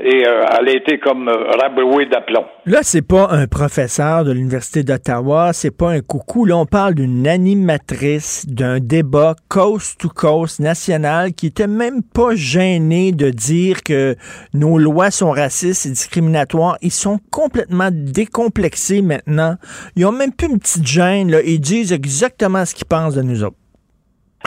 et 0.04 0.28
euh, 0.28 0.44
elle 0.60 0.70
a 0.70 0.76
été 0.76 1.00
comme 1.00 1.28
euh, 1.28 1.52
rabouée 1.60 2.06
d'aplomb. 2.06 2.46
Là, 2.66 2.80
c'est 2.82 3.08
pas 3.08 3.30
un 3.32 3.48
professeur 3.48 4.24
de 4.24 4.32
l'Université 4.32 4.84
d'Ottawa, 4.84 5.54
c'est 5.54 5.76
pas 5.76 5.92
un 5.92 6.02
coucou. 6.02 6.46
Là, 6.46 6.58
on 6.58 6.66
parle 6.66 6.96
d'une 6.96 7.28
animatrice 7.28 8.46
d'un 8.48 8.80
débat 8.80 9.36
coast 9.50 10.00
to 10.00 10.10
coast 10.10 10.60
national 10.60 11.34
qui 11.34 11.48
était 11.48 11.68
même 11.68 12.02
pas 12.04 12.36
gênée 12.36 13.12
de 13.12 13.30
dire 13.30 13.84
que 13.84 14.16
nos 14.54 14.78
lois 14.78 15.12
sont 15.12 15.32
racistes 15.32 15.86
et 15.86 15.90
discriminatoires. 15.90 16.78
Ils 16.82 16.92
sont 16.92 17.20
complètement 17.32 17.90
décomplexés 17.92 19.02
maintenant. 19.02 19.56
Ils 19.96 20.06
ont 20.06 20.12
même 20.12 20.34
plus 20.34 20.48
une 20.48 20.60
petite 20.60 20.88
gêne. 20.88 21.32
Là. 21.32 21.40
Ils 21.46 21.60
disent 21.60 21.94
exactement 21.94 22.66
ce 22.66 22.76
qu'ils 22.76 22.88
pensent 22.88 23.16
de 23.16 23.22
nous 23.22 23.44
autres. 23.44 23.58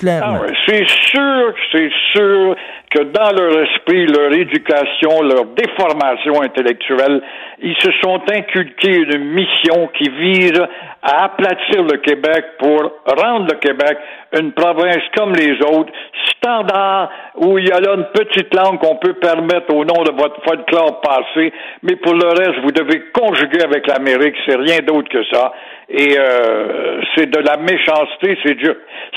Ah 0.07 0.41
c'est 0.67 0.87
sûr, 0.89 1.55
c'est 1.71 1.91
sûr 2.13 2.57
que 2.95 3.03
dans 3.03 3.33
leur 3.33 3.61
esprit, 3.65 4.07
leur 4.07 4.33
éducation, 4.33 5.23
leur 5.23 5.47
déformation 5.47 6.41
intellectuelle, 6.43 7.21
ils 7.61 7.77
se 7.81 7.91
sont 8.03 8.21
inculqués 8.31 8.99
une 8.99 9.25
mission 9.25 9.89
qui 9.99 10.09
vise 10.11 10.63
à 11.03 11.25
aplatir 11.25 11.83
le 11.83 11.99
Québec 11.99 12.45
pour 12.59 12.93
rendre 13.19 13.49
le 13.53 13.59
Québec 13.59 13.99
une 14.39 14.53
province 14.53 15.03
comme 15.17 15.33
les 15.35 15.61
autres, 15.63 15.93
standard, 16.37 17.11
où 17.37 17.59
il 17.59 17.69
y 17.69 17.73
a 17.73 17.81
là 17.81 17.95
une 17.95 18.07
petite 18.13 18.55
langue 18.55 18.79
qu'on 18.79 18.97
peut 18.97 19.15
permettre 19.15 19.75
au 19.75 19.85
nom 19.85 20.03
de 20.05 20.13
votre 20.13 20.41
folklore 20.45 21.01
passé, 21.01 21.53
mais 21.83 21.97
pour 21.97 22.15
le 22.15 22.29
reste, 22.29 22.61
vous 22.63 22.73
devez 22.73 23.05
conjuguer 23.13 23.63
avec 23.65 23.87
l'Amérique, 23.87 24.37
c'est 24.47 24.57
rien 24.57 24.79
d'autre 24.87 25.09
que 25.09 25.25
ça. 25.33 25.53
Et 25.89 26.17
euh, 26.19 27.01
c'est 27.15 27.31
de 27.31 27.41
la 27.41 27.57
méchanceté, 27.59 28.39
c'est 28.45 28.55
dur. 28.55 28.75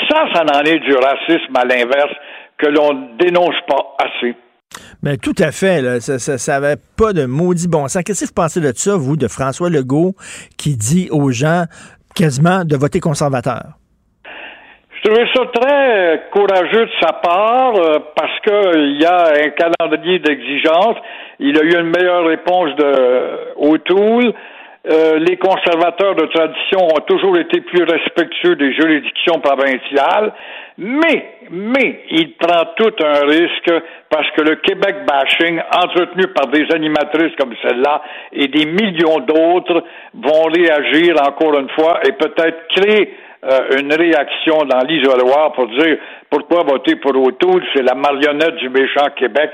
Ça, 0.10 0.26
ça 0.34 0.44
en 0.44 0.64
est 0.64 0.80
du 0.80 0.94
racisme 0.94 1.56
à 1.56 1.64
l'inverse 1.64 2.14
que 2.58 2.68
l'on 2.68 3.10
dénonce 3.20 3.56
pas 3.68 3.96
assez. 4.00 4.36
Mais 5.02 5.12
ben, 5.12 5.18
tout 5.18 5.36
à 5.40 5.52
fait. 5.52 6.00
Ça 6.00 6.60
n'avait 6.60 6.76
pas 6.98 7.14
de 7.14 7.26
maudit 7.26 7.68
bon 7.68 7.88
sens. 7.88 8.04
Qu'est-ce 8.04 8.22
que 8.22 8.30
vous 8.30 8.34
pensez 8.34 8.60
de 8.60 8.72
ça, 8.76 8.98
vous, 8.98 9.16
de 9.16 9.28
François 9.28 9.70
Legault, 9.70 10.14
qui 10.58 10.76
dit 10.76 11.10
aux 11.12 11.32
gens 11.32 11.64
quasiment 12.16 12.66
de 12.66 12.76
voter 12.76 13.00
conservateur? 13.00 13.78
Je 14.98 15.10
trouvais 15.10 15.28
ça 15.34 15.46
très 15.54 16.24
courageux 16.32 16.86
de 16.86 16.92
sa 17.00 17.14
part 17.14 17.76
euh, 17.76 18.00
parce 18.16 18.40
qu'il 18.42 19.00
y 19.00 19.06
a 19.06 19.46
un 19.46 19.50
calendrier 19.52 20.20
d'exigence. 20.20 20.96
Il 21.40 21.58
a 21.58 21.64
eu 21.64 21.80
une 21.80 21.92
meilleure 21.96 22.26
réponse 22.26 22.76
de 22.76 23.54
O'Toole. 23.58 24.34
Euh, 24.90 25.20
les 25.20 25.38
conservateurs 25.38 26.16
de 26.16 26.26
tradition 26.28 26.80
ont 26.88 27.02
toujours 27.06 27.38
été 27.38 27.60
plus 27.62 27.84
respectueux 27.84 28.56
des 28.56 28.74
juridictions 28.74 29.40
provinciales, 29.42 30.34
mais, 30.78 31.37
mais, 31.50 32.04
il 32.12 32.34
prend 32.34 32.66
tout 32.76 32.94
un 33.04 33.26
risque 33.26 33.72
parce 34.10 34.30
que 34.32 34.42
le 34.42 34.56
Québec 34.58 34.98
bashing, 35.08 35.60
entretenu 35.84 36.28
par 36.34 36.48
des 36.48 36.66
animatrices 36.74 37.36
comme 37.40 37.54
celle-là 37.62 38.02
et 38.34 38.48
des 38.48 38.66
millions 38.66 39.20
d'autres, 39.20 39.84
vont 40.14 40.44
réagir 40.44 41.16
encore 41.22 41.60
une 41.60 41.70
fois 41.70 42.00
et 42.08 42.12
peut-être 42.14 42.68
créer 42.76 43.14
euh, 43.44 43.80
une 43.80 43.94
réaction 43.94 44.58
dans 44.66 44.86
l'isoloir 44.88 45.54
pour 45.54 45.68
dire 45.68 45.98
pourquoi 46.30 46.64
voter 46.64 46.96
pour 46.96 47.16
O'Toole, 47.16 47.64
c'est 47.74 47.84
la 47.84 47.96
marionnette 47.96 48.56
du 48.56 48.70
méchant 48.70 49.08
Québec, 49.16 49.52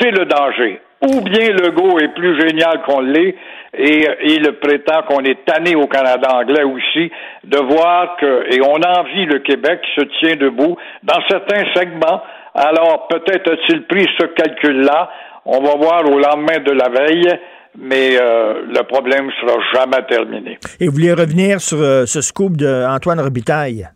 c'est 0.00 0.10
le 0.10 0.24
danger. 0.24 0.80
Ou 1.02 1.20
bien 1.20 1.52
Legault 1.52 1.98
est 1.98 2.14
plus 2.14 2.40
génial 2.40 2.82
qu'on 2.86 3.00
l'est, 3.00 3.34
et 3.74 4.08
il 4.24 4.50
prétend 4.52 5.02
qu'on 5.02 5.20
est 5.20 5.44
tanné 5.44 5.76
au 5.76 5.86
Canada 5.86 6.28
anglais 6.32 6.64
aussi 6.64 7.10
de 7.44 7.58
voir 7.58 8.16
que, 8.16 8.54
et 8.54 8.60
on 8.62 8.76
envie 8.76 9.26
le 9.26 9.40
Québec 9.40 9.80
qui 9.82 10.00
se 10.00 10.06
tient 10.18 10.36
debout 10.36 10.76
dans 11.02 11.20
certains 11.28 11.64
segments. 11.74 12.22
Alors 12.54 13.06
peut-être 13.08 13.52
a-t-il 13.52 13.82
pris 13.82 14.06
ce 14.18 14.26
calcul-là. 14.26 15.10
On 15.44 15.60
va 15.62 15.76
voir 15.76 16.10
au 16.10 16.18
lendemain 16.18 16.58
de 16.64 16.72
la 16.72 16.88
veille 16.88 17.38
mais 17.78 18.16
euh, 18.18 18.62
le 18.68 18.82
problème 18.84 19.30
sera 19.40 19.58
jamais 19.74 20.02
terminé. 20.08 20.58
Et 20.80 20.86
vous 20.86 20.94
vouliez 20.94 21.12
revenir 21.12 21.60
sur 21.60 21.78
euh, 21.78 22.06
ce 22.06 22.20
scoop 22.20 22.56
d'Antoine 22.56 23.20
Robitaille? 23.20 23.86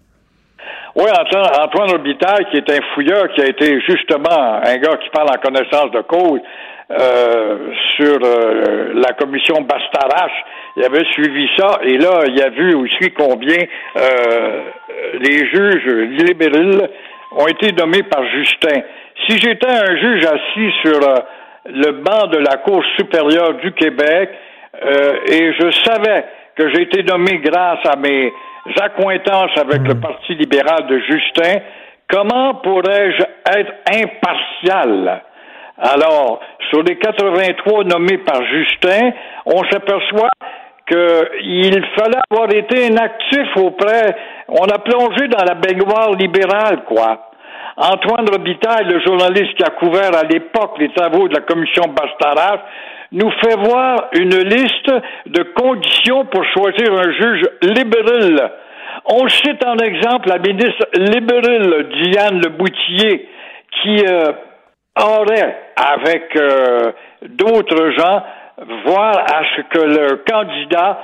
Oui, 0.97 1.07
Antoine 1.09 1.91
Robitaille, 1.91 2.47
qui 2.51 2.59
est 2.59 2.71
un 2.71 2.81
fouilleur, 2.95 3.29
qui 3.35 3.41
a 3.41 3.47
été 3.47 3.81
justement 3.89 4.61
un 4.63 4.77
gars 4.77 4.97
qui 4.97 5.09
parle 5.11 5.29
en 5.31 5.41
connaissance 5.41 5.91
de 5.93 6.03
cause 6.03 6.41
euh, 6.91 7.73
sur 7.97 8.19
la 8.19 9.13
commission 9.13 9.63
Bastarache, 9.63 10.45
il 10.77 10.85
avait 10.85 11.05
suivi 11.13 11.49
ça, 11.57 11.81
et 11.83 11.99
là, 11.99 12.23
il 12.27 12.43
a 12.43 12.51
vu 12.51 12.75
aussi 12.75 13.11
combien 13.17 13.59
les 15.15 15.47
juges 15.49 15.87
libéraux 15.87 16.87
ont 17.33 17.47
été 17.47 17.73
nommés 17.73 18.03
par 18.03 18.25
Justin. 18.27 18.81
Si 19.27 19.39
j'étais 19.39 19.71
un 19.71 19.97
juge 19.97 20.25
assis 20.25 20.73
sur 20.83 21.01
le 21.67 21.93
banc 21.93 22.27
de 22.29 22.39
la 22.39 22.57
Cour 22.59 22.83
supérieure 22.97 23.55
du 23.55 23.73
Québec 23.73 24.31
euh, 24.83 25.13
et 25.29 25.53
je 25.53 25.71
savais 25.85 26.25
que 26.57 26.69
j'ai 26.73 26.83
été 26.83 27.03
nommé 27.03 27.39
grâce 27.39 27.85
à 27.87 27.97
mes 27.97 28.33
accointances 28.81 29.57
avec 29.59 29.83
le 29.83 29.95
hmm. 29.95 30.01
Parti 30.01 30.35
libéral 30.35 30.87
de 30.87 30.99
Justin. 31.01 31.61
Comment 32.09 32.55
pourrais-je 32.57 33.23
être 33.59 33.73
impartial? 33.87 35.23
Alors, 35.81 36.41
sur 36.69 36.83
les 36.83 36.97
83 36.97 37.85
nommés 37.85 38.19
par 38.19 38.45
Justin, 38.45 39.13
on 39.47 39.65
s'aperçoit 39.71 40.29
qu'il 40.87 41.85
fallait 41.97 42.21
avoir 42.31 42.53
été 42.53 42.87
inactif 42.87 43.57
auprès. 43.57 44.15
On 44.49 44.67
a 44.67 44.79
plongé 44.79 45.29
dans 45.29 45.45
la 45.45 45.55
baignoire 45.55 46.13
libérale, 46.13 46.85
quoi. 46.87 47.31
Antoine 47.79 48.29
Robitaille, 48.29 48.85
le 48.93 49.01
journaliste 49.01 49.55
qui 49.55 49.63
a 49.63 49.71
couvert 49.71 50.15
à 50.15 50.25
l'époque 50.25 50.77
les 50.79 50.93
travaux 50.93 51.29
de 51.29 51.35
la 51.35 51.41
commission 51.41 51.85
Bastarache, 51.85 52.61
nous 53.13 53.31
fait 53.43 53.57
voir 53.57 54.09
une 54.13 54.37
liste 54.37 54.93
de 55.27 55.43
conditions 55.55 56.27
pour 56.27 56.45
choisir 56.45 56.93
un 56.93 57.11
juge 57.11 57.49
libéral. 57.63 58.53
On 59.07 59.27
cite 59.29 59.65
en 59.65 59.77
exemple 59.79 60.29
la 60.29 60.39
ministre 60.39 60.87
libérale 60.95 61.89
Diane 62.03 62.41
Leboutillier 62.43 63.29
qui 63.83 64.05
euh, 64.07 64.33
aurait, 65.05 65.57
avec 65.77 66.37
euh, 66.37 66.93
d'autres 67.29 67.91
gens, 67.99 68.23
voir 68.85 69.17
à 69.19 69.43
ce 69.57 69.63
que 69.63 69.85
le 69.85 70.23
candidat 70.29 70.99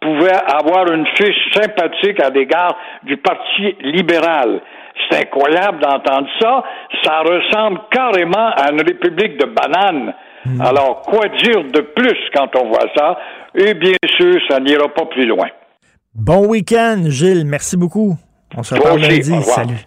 pouvait 0.00 0.40
avoir 0.46 0.90
une 0.90 1.06
fiche 1.16 1.54
sympathique 1.54 2.20
à 2.20 2.30
l'égard 2.30 2.76
du 3.02 3.16
Parti 3.18 3.76
libéral. 3.82 4.60
C'est 5.08 5.26
incroyable 5.26 5.80
d'entendre 5.80 6.28
ça. 6.40 6.62
Ça 7.04 7.20
ressemble 7.20 7.80
carrément 7.90 8.50
à 8.56 8.70
une 8.72 8.80
république 8.80 9.38
de 9.38 9.46
bananes. 9.46 10.14
Hmm. 10.44 10.60
Alors, 10.60 11.02
quoi 11.02 11.28
dire 11.28 11.64
de 11.64 11.80
plus 11.80 12.18
quand 12.34 12.48
on 12.56 12.68
voit 12.68 12.88
ça? 12.96 13.18
Et 13.54 13.74
bien 13.74 13.96
sûr, 14.16 14.40
ça 14.48 14.58
n'ira 14.60 14.88
pas 14.88 15.06
plus 15.06 15.26
loin. 15.26 15.48
Bon 16.14 16.46
week-end, 16.46 17.04
Gilles. 17.08 17.44
Merci 17.46 17.76
beaucoup. 17.76 18.16
On 18.56 18.62
se 18.62 18.74
reparle 18.74 19.00
lundi. 19.00 19.42
Salut. 19.42 19.86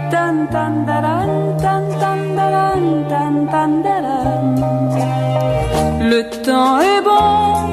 Le 6.13 6.29
temps 6.43 6.79
est 6.79 7.01
bon, 7.01 7.67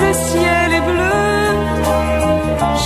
le 0.00 0.12
ciel 0.12 0.72
est 0.78 0.84
bleu. 0.90 1.22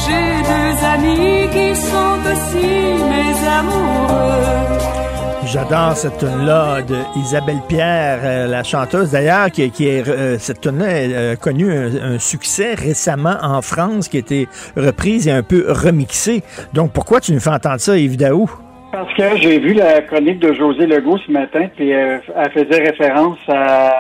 J'ai 0.01 0.31
deux 0.53 0.75
amis 0.95 1.49
qui 1.55 1.69
sont 1.77 2.19
aussi 2.31 2.71
mes 3.13 3.35
amoureux. 3.59 4.60
J'adore 5.53 5.97
cette 5.97 6.19
tune-là 6.19 6.81
d'Isabelle 7.17 7.59
Pierre, 7.69 8.21
euh, 8.23 8.47
la 8.47 8.63
chanteuse 8.63 9.11
d'ailleurs, 9.11 9.51
qui, 9.51 9.63
est 9.65 10.09
euh, 10.09 10.39
cette 10.39 10.61
tune-là 10.61 10.87
a 10.87 10.91
euh, 10.91 11.35
connu 11.35 11.73
un, 11.73 12.21
succès 12.21 12.75
récemment 12.75 13.35
en 13.43 13.61
France, 13.61 14.09
qui 14.09 14.19
a 14.19 14.21
été 14.21 14.47
reprise 14.77 15.27
et 15.27 15.33
un 15.33 15.43
peu 15.43 15.65
remixée. 15.69 16.45
Donc 16.73 16.93
pourquoi 16.93 17.21
tu 17.21 17.33
nous 17.33 17.41
fais 17.41 17.51
entendre 17.51 17.81
ça, 17.81 17.97
Yves 17.99 18.17
Daou? 18.17 18.49
Parce 18.93 19.13
que 19.15 19.39
j'ai 19.39 19.59
vu 19.59 19.75
la 19.75 20.03
chronique 20.03 20.39
de 20.39 20.53
José 20.53 20.87
Legault 20.87 21.19
ce 21.19 21.33
matin, 21.33 21.67
puis 21.75 21.91
elle 21.91 22.23
faisait 22.55 22.85
référence 22.85 23.39
à, 23.49 23.93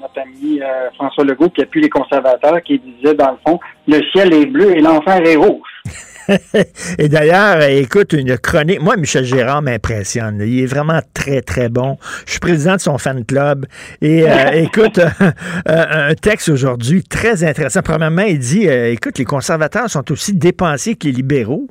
notre 0.00 0.20
ami 0.20 0.60
François 0.94 1.24
Legault, 1.24 1.48
qui 1.48 1.62
appuie 1.62 1.82
les 1.82 1.90
conservateurs, 1.90 2.62
qui 2.62 2.78
disait 2.78 3.14
dans 3.14 3.32
le 3.32 3.38
fond, 3.44 3.58
le 3.88 4.00
ciel 4.12 4.32
est 4.32 4.46
bleu 4.46 4.76
et 4.76 4.80
l'enfer 4.80 5.20
est 5.26 5.36
rouge. 5.36 5.82
et 6.98 7.08
d'ailleurs, 7.08 7.62
écoute, 7.62 8.12
une 8.12 8.36
chronique. 8.38 8.80
Moi, 8.80 8.96
Michel 8.96 9.24
Gérard 9.24 9.62
m'impressionne. 9.62 10.42
Il 10.44 10.60
est 10.60 10.66
vraiment 10.66 11.00
très, 11.14 11.42
très 11.42 11.68
bon. 11.68 11.98
Je 12.26 12.32
suis 12.32 12.40
président 12.40 12.76
de 12.76 12.80
son 12.80 12.98
fan 12.98 13.24
club. 13.24 13.66
Et 14.00 14.28
euh, 14.28 14.50
écoute, 14.52 15.00
un 15.66 16.14
texte 16.14 16.48
aujourd'hui 16.48 17.02
très 17.04 17.44
intéressant. 17.44 17.82
Premièrement, 17.82 18.22
il 18.22 18.38
dit 18.38 18.66
écoute, 18.66 19.18
les 19.18 19.24
conservateurs 19.24 19.90
sont 19.90 20.10
aussi 20.10 20.34
dépensiers 20.34 20.96
que 20.96 21.06
les 21.06 21.12
libéraux. 21.12 21.68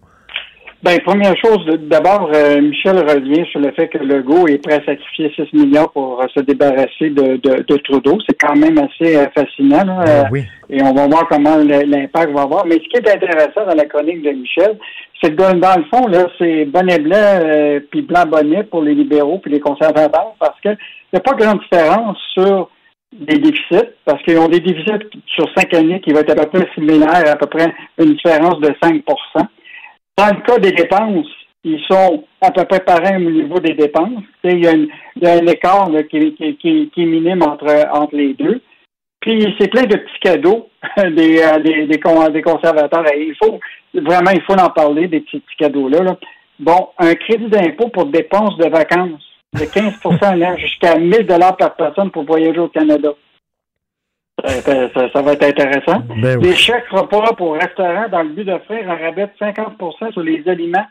Ben, 0.85 0.99
première 0.99 1.35
chose, 1.43 1.65
d'abord, 1.89 2.29
euh, 2.31 2.61
Michel 2.61 2.99
revient 2.99 3.43
sur 3.49 3.59
le 3.59 3.71
fait 3.71 3.87
que 3.87 3.97
Legault 3.97 4.47
est 4.47 4.59
prêt 4.59 4.75
à 4.75 4.85
sacrifier 4.85 5.33
6 5.35 5.51
millions 5.57 5.87
pour 5.91 6.21
euh, 6.21 6.27
se 6.37 6.41
débarrasser 6.41 7.09
de, 7.09 7.37
de, 7.37 7.77
Trudeau. 7.77 8.19
C'est 8.27 8.39
quand 8.39 8.55
même 8.55 8.77
assez 8.77 9.17
euh, 9.17 9.25
fascinant. 9.35 9.83
Ben 10.05 10.27
oui. 10.31 10.43
Et 10.69 10.83
on 10.83 10.93
va 10.93 11.07
voir 11.07 11.27
comment 11.27 11.57
l'impact 11.57 12.31
va 12.33 12.43
avoir. 12.43 12.67
Mais 12.67 12.75
ce 12.75 12.87
qui 12.87 12.97
est 12.97 13.11
intéressant 13.11 13.65
dans 13.67 13.75
la 13.75 13.85
chronique 13.85 14.21
de 14.21 14.29
Michel, 14.29 14.77
c'est 15.23 15.31
que 15.31 15.35
dans, 15.35 15.75
le 15.75 15.85
fond, 15.91 16.05
là, 16.05 16.27
c'est 16.37 16.65
bonnet 16.65 16.99
blanc 16.99 17.81
puis 17.89 18.03
blanc 18.03 18.25
bonnet 18.27 18.63
pour 18.65 18.83
les 18.83 18.93
libéraux 18.93 19.39
puis 19.39 19.51
les 19.51 19.59
conservateurs 19.59 20.35
parce 20.39 20.59
que 20.61 20.69
il 20.69 21.15
n'y 21.15 21.17
a 21.17 21.21
pas 21.21 21.33
grande 21.33 21.61
différence 21.61 22.19
sur 22.35 22.69
des 23.11 23.39
déficits, 23.39 23.89
parce 24.05 24.21
qu'ils 24.23 24.37
ont 24.37 24.49
des 24.49 24.59
déficits 24.59 25.07
sur 25.27 25.47
cinq 25.57 25.73
années 25.73 26.01
qui 26.01 26.11
vont 26.11 26.19
être 26.19 26.31
à 26.31 26.45
peu 26.45 26.59
près 26.59 26.69
similaires, 26.75 27.31
à 27.31 27.35
peu 27.37 27.47
près 27.47 27.73
une 27.97 28.13
différence 28.13 28.59
de 28.59 28.71
5 28.83 29.03
dans 30.17 30.27
le 30.27 30.41
cas 30.41 30.57
des 30.59 30.71
dépenses, 30.71 31.27
ils 31.63 31.81
sont 31.89 32.23
à 32.41 32.51
peu 32.51 32.63
près 32.65 32.79
pareils 32.79 33.25
au 33.25 33.31
niveau 33.31 33.59
des 33.59 33.73
dépenses. 33.73 34.23
Il 34.43 34.63
y, 34.63 34.67
a 34.67 35.31
un 35.33 35.47
écart 35.47 35.89
qui, 36.09 36.17
est 36.17 36.97
minime 36.97 37.41
entre, 37.41 38.15
les 38.15 38.33
deux. 38.33 38.61
Puis 39.19 39.55
c'est 39.59 39.69
plein 39.69 39.83
de 39.83 39.95
petits 39.95 40.19
cadeaux 40.21 40.69
des, 40.97 41.41
euh, 41.41 41.87
des, 42.29 42.41
conservateurs. 42.41 43.05
il 43.17 43.33
faut 43.41 43.59
vraiment 43.95 44.29
il 44.31 44.41
faut 44.41 44.53
en 44.53 44.69
parler, 44.69 45.07
des 45.07 45.21
petits, 45.21 45.41
cadeaux-là. 45.57 46.17
Bon, 46.59 46.89
un 46.99 47.15
crédit 47.15 47.47
d'impôt 47.47 47.89
pour 47.89 48.05
dépenses 48.05 48.55
de 48.57 48.69
vacances 48.69 49.23
de 49.53 49.65
15% 49.65 50.59
jusqu'à 50.59 50.97
1000 50.99 51.25
dollars 51.25 51.57
par 51.57 51.75
personne 51.75 52.11
pour 52.11 52.23
voyager 52.23 52.59
au 52.59 52.67
Canada. 52.67 53.09
Ça, 54.43 55.21
va 55.21 55.33
être 55.33 55.43
intéressant. 55.43 56.03
Ben 56.17 56.39
les 56.41 56.55
chèques 56.55 56.89
repas 56.89 57.33
pour 57.37 57.53
restaurants 57.53 58.09
dans 58.09 58.23
le 58.23 58.29
but 58.29 58.43
d'offrir 58.43 58.89
un 58.89 58.95
rabais 58.95 59.27
de 59.27 59.45
50% 59.45 60.11
sur 60.11 60.21
les 60.21 60.43
aliments 60.47 60.85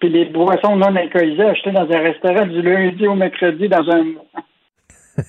puis 0.00 0.08
les 0.08 0.24
boissons 0.24 0.76
non 0.76 0.96
alcoolisées 0.96 1.44
achetées 1.44 1.72
dans 1.72 1.88
un 1.90 2.00
restaurant 2.00 2.46
du 2.46 2.62
lundi 2.62 3.06
au 3.06 3.14
mercredi 3.14 3.68
dans 3.68 3.88
un 3.90 4.02
mois. 4.04 4.24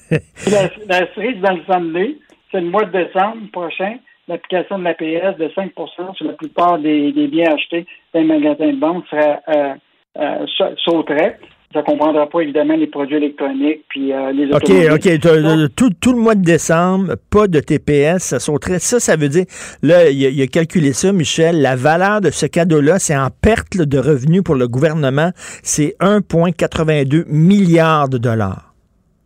la, 0.09 1.13
cerise 1.13 1.41
dans 1.41 1.53
le 1.53 1.63
samedi, 1.67 2.19
c'est 2.51 2.61
le 2.61 2.69
mois 2.69 2.85
de 2.85 3.03
décembre 3.03 3.51
prochain, 3.51 3.97
l'application 4.27 4.79
de 4.79 4.85
l'APS 4.85 5.37
de 5.37 5.49
5% 5.49 6.15
sur 6.15 6.25
la 6.25 6.33
plupart 6.33 6.79
des, 6.79 7.11
biens 7.11 7.53
achetés 7.53 7.85
dans 8.13 8.21
les 8.21 8.25
magasins 8.25 8.71
de 8.71 8.79
vente 8.79 9.05
serait 9.09 9.39
euh, 9.49 9.73
euh, 10.17 10.75
sauterait. 10.77 11.37
Ça 11.73 11.79
ne 11.79 11.85
comprendra 11.85 12.27
pas 12.27 12.41
évidemment 12.41 12.75
les 12.75 12.87
produits 12.87 13.15
électroniques 13.15 13.85
puis 13.87 14.11
euh, 14.11 14.31
les 14.31 14.47
OK, 14.53 14.69
OK. 14.93 15.69
Tout, 15.75 15.89
tout, 16.01 16.11
le 16.11 16.19
mois 16.19 16.35
de 16.35 16.43
décembre, 16.43 17.15
pas 17.29 17.47
de 17.47 17.59
TPS, 17.59 18.23
ça 18.23 18.39
sauterait. 18.39 18.79
Ça, 18.79 18.99
ça 18.99 19.15
veut 19.15 19.29
dire, 19.29 19.45
là, 19.81 20.09
il 20.09 20.41
a, 20.41 20.47
calculé 20.47 20.91
ça, 20.91 21.13
Michel, 21.13 21.61
la 21.61 21.75
valeur 21.75 22.19
de 22.19 22.29
ce 22.29 22.45
cadeau-là, 22.45 22.99
c'est 22.99 23.15
en 23.15 23.29
perte 23.29 23.77
de 23.77 23.97
revenus 23.97 24.43
pour 24.43 24.55
le 24.55 24.67
gouvernement, 24.67 25.31
c'est 25.63 25.95
1,82 26.01 27.25
milliards 27.27 28.09
de 28.09 28.17
dollars. 28.17 28.73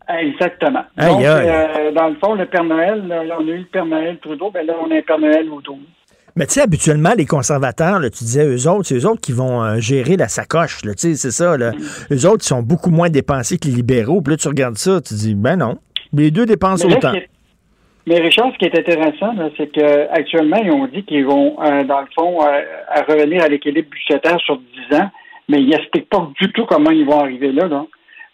Exactement. 0.08 0.84
Donc, 0.98 1.24
euh, 1.24 1.92
dans 1.92 2.10
le 2.10 2.16
fond, 2.16 2.36
le 2.36 2.46
Père 2.46 2.64
Noël, 2.64 3.04
on 3.10 3.48
a 3.48 3.52
eu 3.52 3.58
le 3.58 3.66
Père 3.66 3.86
Noël 3.86 4.20
Trudeau, 4.20 4.52
ben 4.52 4.66
là, 4.66 4.74
on 4.80 4.92
a 4.92 4.98
un 4.98 5.02
Père 5.02 5.18
Noël 5.18 5.48
Trudeau. 5.48 5.80
Mais 6.36 6.46
tu 6.48 6.54
sais, 6.54 6.62
habituellement, 6.62 7.12
les 7.18 7.26
conservateurs, 7.26 8.00
là, 8.00 8.10
tu 8.10 8.24
disais, 8.24 8.46
eux 8.46 8.70
autres, 8.70 8.88
c'est 8.88 8.96
eux 8.96 9.08
autres 9.08 9.22
qui 9.22 9.32
vont 9.32 9.64
euh, 9.64 9.80
gérer 9.80 10.18
la 10.18 10.28
sacoche, 10.28 10.82
tu 10.82 10.92
sais, 10.98 11.16
c'est 11.16 11.32
ça, 11.32 11.58
là. 11.58 11.72
Mm. 11.72 12.14
Eux 12.14 12.30
autres, 12.30 12.44
ils 12.44 12.48
sont 12.48 12.62
beaucoup 12.62 12.90
moins 12.90 13.10
dépensés 13.10 13.58
que 13.58 13.68
les 13.68 13.76
libéraux. 13.76 14.22
Puis 14.22 14.32
là, 14.34 14.38
tu 14.38 14.48
regardes 14.50 14.78
ça, 14.78 15.00
tu 15.02 15.14
dis, 15.14 15.34
ben 15.34 15.56
non, 15.56 15.78
les 16.12 16.32
deux 16.32 16.46
dépensent 16.46 16.86
autant. 16.88 17.14
mais 18.06 18.20
Richard, 18.20 18.52
ce 18.52 18.58
qui 18.58 18.66
est 18.66 18.78
intéressant, 18.78 19.34
c'est 19.56 19.68
qu'actuellement, 19.68 20.62
ils 20.64 20.72
ont 20.72 20.88
dit 20.88 21.04
qu'ils 21.06 21.26
vont, 21.26 21.56
euh, 21.64 21.84
dans 21.86 22.02
le 22.02 22.08
fond, 22.14 22.40
revenir 23.08 23.44
à 23.44 23.48
l'équilibre 23.48 23.90
budgétaire 23.90 24.40
sur 24.42 24.58
10 24.90 24.98
ans, 24.98 25.10
mais 25.48 25.62
ils 25.62 25.70
n'expliquent 25.70 26.10
pas 26.10 26.30
du 26.42 26.52
tout 26.52 26.66
comment 26.66 26.92
ils 26.92 27.06
vont 27.06 27.22
arriver 27.22 27.52
là. 27.52 27.68
là. 27.68 27.86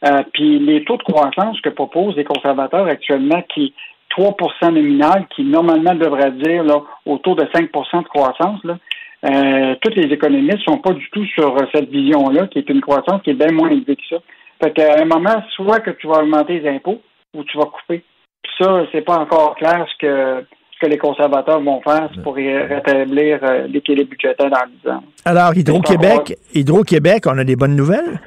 Euh, 0.04 0.24
puis 0.34 0.58
les 0.60 0.84
taux 0.84 0.98
de 0.98 1.04
croissance 1.04 1.62
que 1.62 1.70
proposent 1.70 2.16
les 2.16 2.24
conservateurs 2.24 2.88
actuellement, 2.88 3.44
qui 3.54 3.74
3% 4.18 4.74
nominal, 4.74 5.26
qui 5.36 5.44
normalement 5.44 5.96
devrait 5.96 6.32
dire 6.32 6.64
là, 6.64 6.82
autour 7.06 7.36
de 7.36 7.44
5% 7.44 8.04
de 8.04 8.08
croissance, 8.08 8.64
là, 8.64 8.78
euh, 9.24 9.76
tous 9.82 9.94
les 9.96 10.12
économistes 10.14 10.68
ne 10.68 10.74
sont 10.74 10.78
pas 10.80 10.94
du 10.94 11.08
tout 11.12 11.26
sur 11.28 11.56
cette 11.74 11.90
vision-là, 11.90 12.48
qui 12.48 12.60
est 12.60 12.70
une 12.70 12.82
croissance 12.82 13.22
qui 13.24 13.30
est 13.30 13.36
bien 13.36 13.52
moins 13.52 13.70
élevée 13.70 13.96
que 13.96 14.02
ça. 14.10 14.18
Fait 14.64 14.72
qu'à 14.72 15.02
un 15.02 15.06
moment, 15.06 15.44
soit 15.56 15.80
que 15.80 15.92
tu 15.92 16.08
vas 16.08 16.22
augmenter 16.22 16.60
les 16.60 16.70
impôts 16.70 17.02
ou 17.36 17.44
tu 17.44 17.58
vas 17.58 17.66
couper. 17.66 18.04
Puis 18.44 18.54
ça, 18.60 18.86
c'est 18.92 19.02
pas 19.02 19.18
encore 19.18 19.56
clair 19.56 19.86
ce 19.92 20.06
que 20.06 20.46
ce 20.74 20.88
que 20.88 20.92
les 20.92 20.98
conservateurs 20.98 21.62
vont 21.62 21.80
faire 21.82 22.10
pour 22.24 22.36
rétablir 22.36 23.40
euh, 23.44 23.68
l'équilibre 23.68 24.10
budgétaire 24.10 24.50
dans 24.50 24.66
10 24.84 24.90
ans. 24.90 25.04
Alors, 25.26 25.56
Hydro-Québec, 25.56 26.36
Hydro-Québec, 26.56 27.26
on 27.28 27.38
a 27.38 27.44
des 27.44 27.56
bonnes 27.56 27.76
nouvelles? 27.76 28.20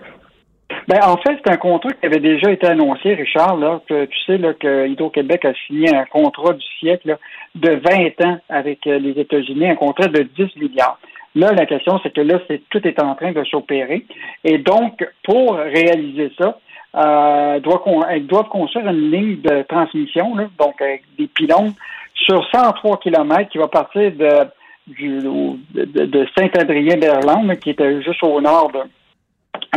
Ben, 0.86 0.98
en 1.02 1.16
fait, 1.16 1.38
c'est 1.42 1.50
un 1.50 1.56
contrat 1.56 1.90
qui 1.92 2.04
avait 2.04 2.20
déjà 2.20 2.50
été 2.50 2.66
annoncé, 2.66 3.14
Richard. 3.14 3.56
Là, 3.56 3.80
que, 3.88 4.04
tu 4.04 4.18
sais 4.26 4.36
là, 4.36 4.52
que 4.52 4.86
Hydro-Québec 4.86 5.44
a 5.46 5.54
signé 5.66 5.94
un 5.94 6.04
contrat 6.04 6.52
du 6.52 6.66
siècle 6.78 7.16
de 7.54 7.70
20 7.70 8.26
ans 8.26 8.38
avec 8.50 8.86
euh, 8.86 8.98
les 8.98 9.18
États-Unis, 9.18 9.70
un 9.70 9.76
contrat 9.76 10.08
de 10.08 10.22
10 10.22 10.56
milliards. 10.56 10.98
Là, 11.34 11.52
la 11.52 11.66
question, 11.66 11.98
c'est 12.02 12.12
que 12.12 12.20
là, 12.20 12.38
c'est, 12.48 12.62
tout 12.68 12.86
est 12.86 13.02
en 13.02 13.14
train 13.14 13.32
de 13.32 13.42
s'opérer. 13.44 14.04
Et 14.44 14.58
donc, 14.58 15.04
pour 15.24 15.54
réaliser 15.54 16.30
ça, 16.38 16.58
euh, 16.96 17.60
doivent 17.60 18.48
construire 18.48 18.86
une 18.88 19.10
ligne 19.10 19.40
de 19.40 19.62
transmission, 19.62 20.36
là, 20.36 20.48
donc 20.58 20.80
avec 20.80 21.02
des 21.18 21.26
pylônes, 21.26 21.72
sur 22.14 22.46
103 22.52 22.98
km 22.98 23.48
qui 23.48 23.58
va 23.58 23.68
partir 23.68 24.12
de, 24.12 24.44
du, 24.86 25.18
de, 25.18 25.84
de 26.04 26.26
Saint-Adrien-d'Irlande, 26.38 27.56
qui 27.56 27.70
était 27.70 28.00
juste 28.02 28.22
au 28.22 28.40
nord 28.40 28.70
de, 28.72 28.80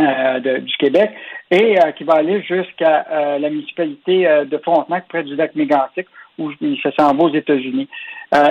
euh, 0.00 0.60
du 0.60 0.76
Québec 0.76 1.10
et 1.50 1.76
euh, 1.78 1.90
qui 1.92 2.04
va 2.04 2.14
aller 2.14 2.40
jusqu'à 2.42 3.06
euh, 3.10 3.38
la 3.38 3.50
municipalité 3.50 4.28
de 4.48 4.58
Frontenac, 4.58 5.08
près 5.08 5.24
du 5.24 5.34
lac 5.34 5.54
Mégantic, 5.56 6.06
où 6.38 6.52
ça 6.82 6.90
s'en 6.96 7.14
va 7.14 7.24
aux 7.24 7.34
États-Unis. 7.34 7.88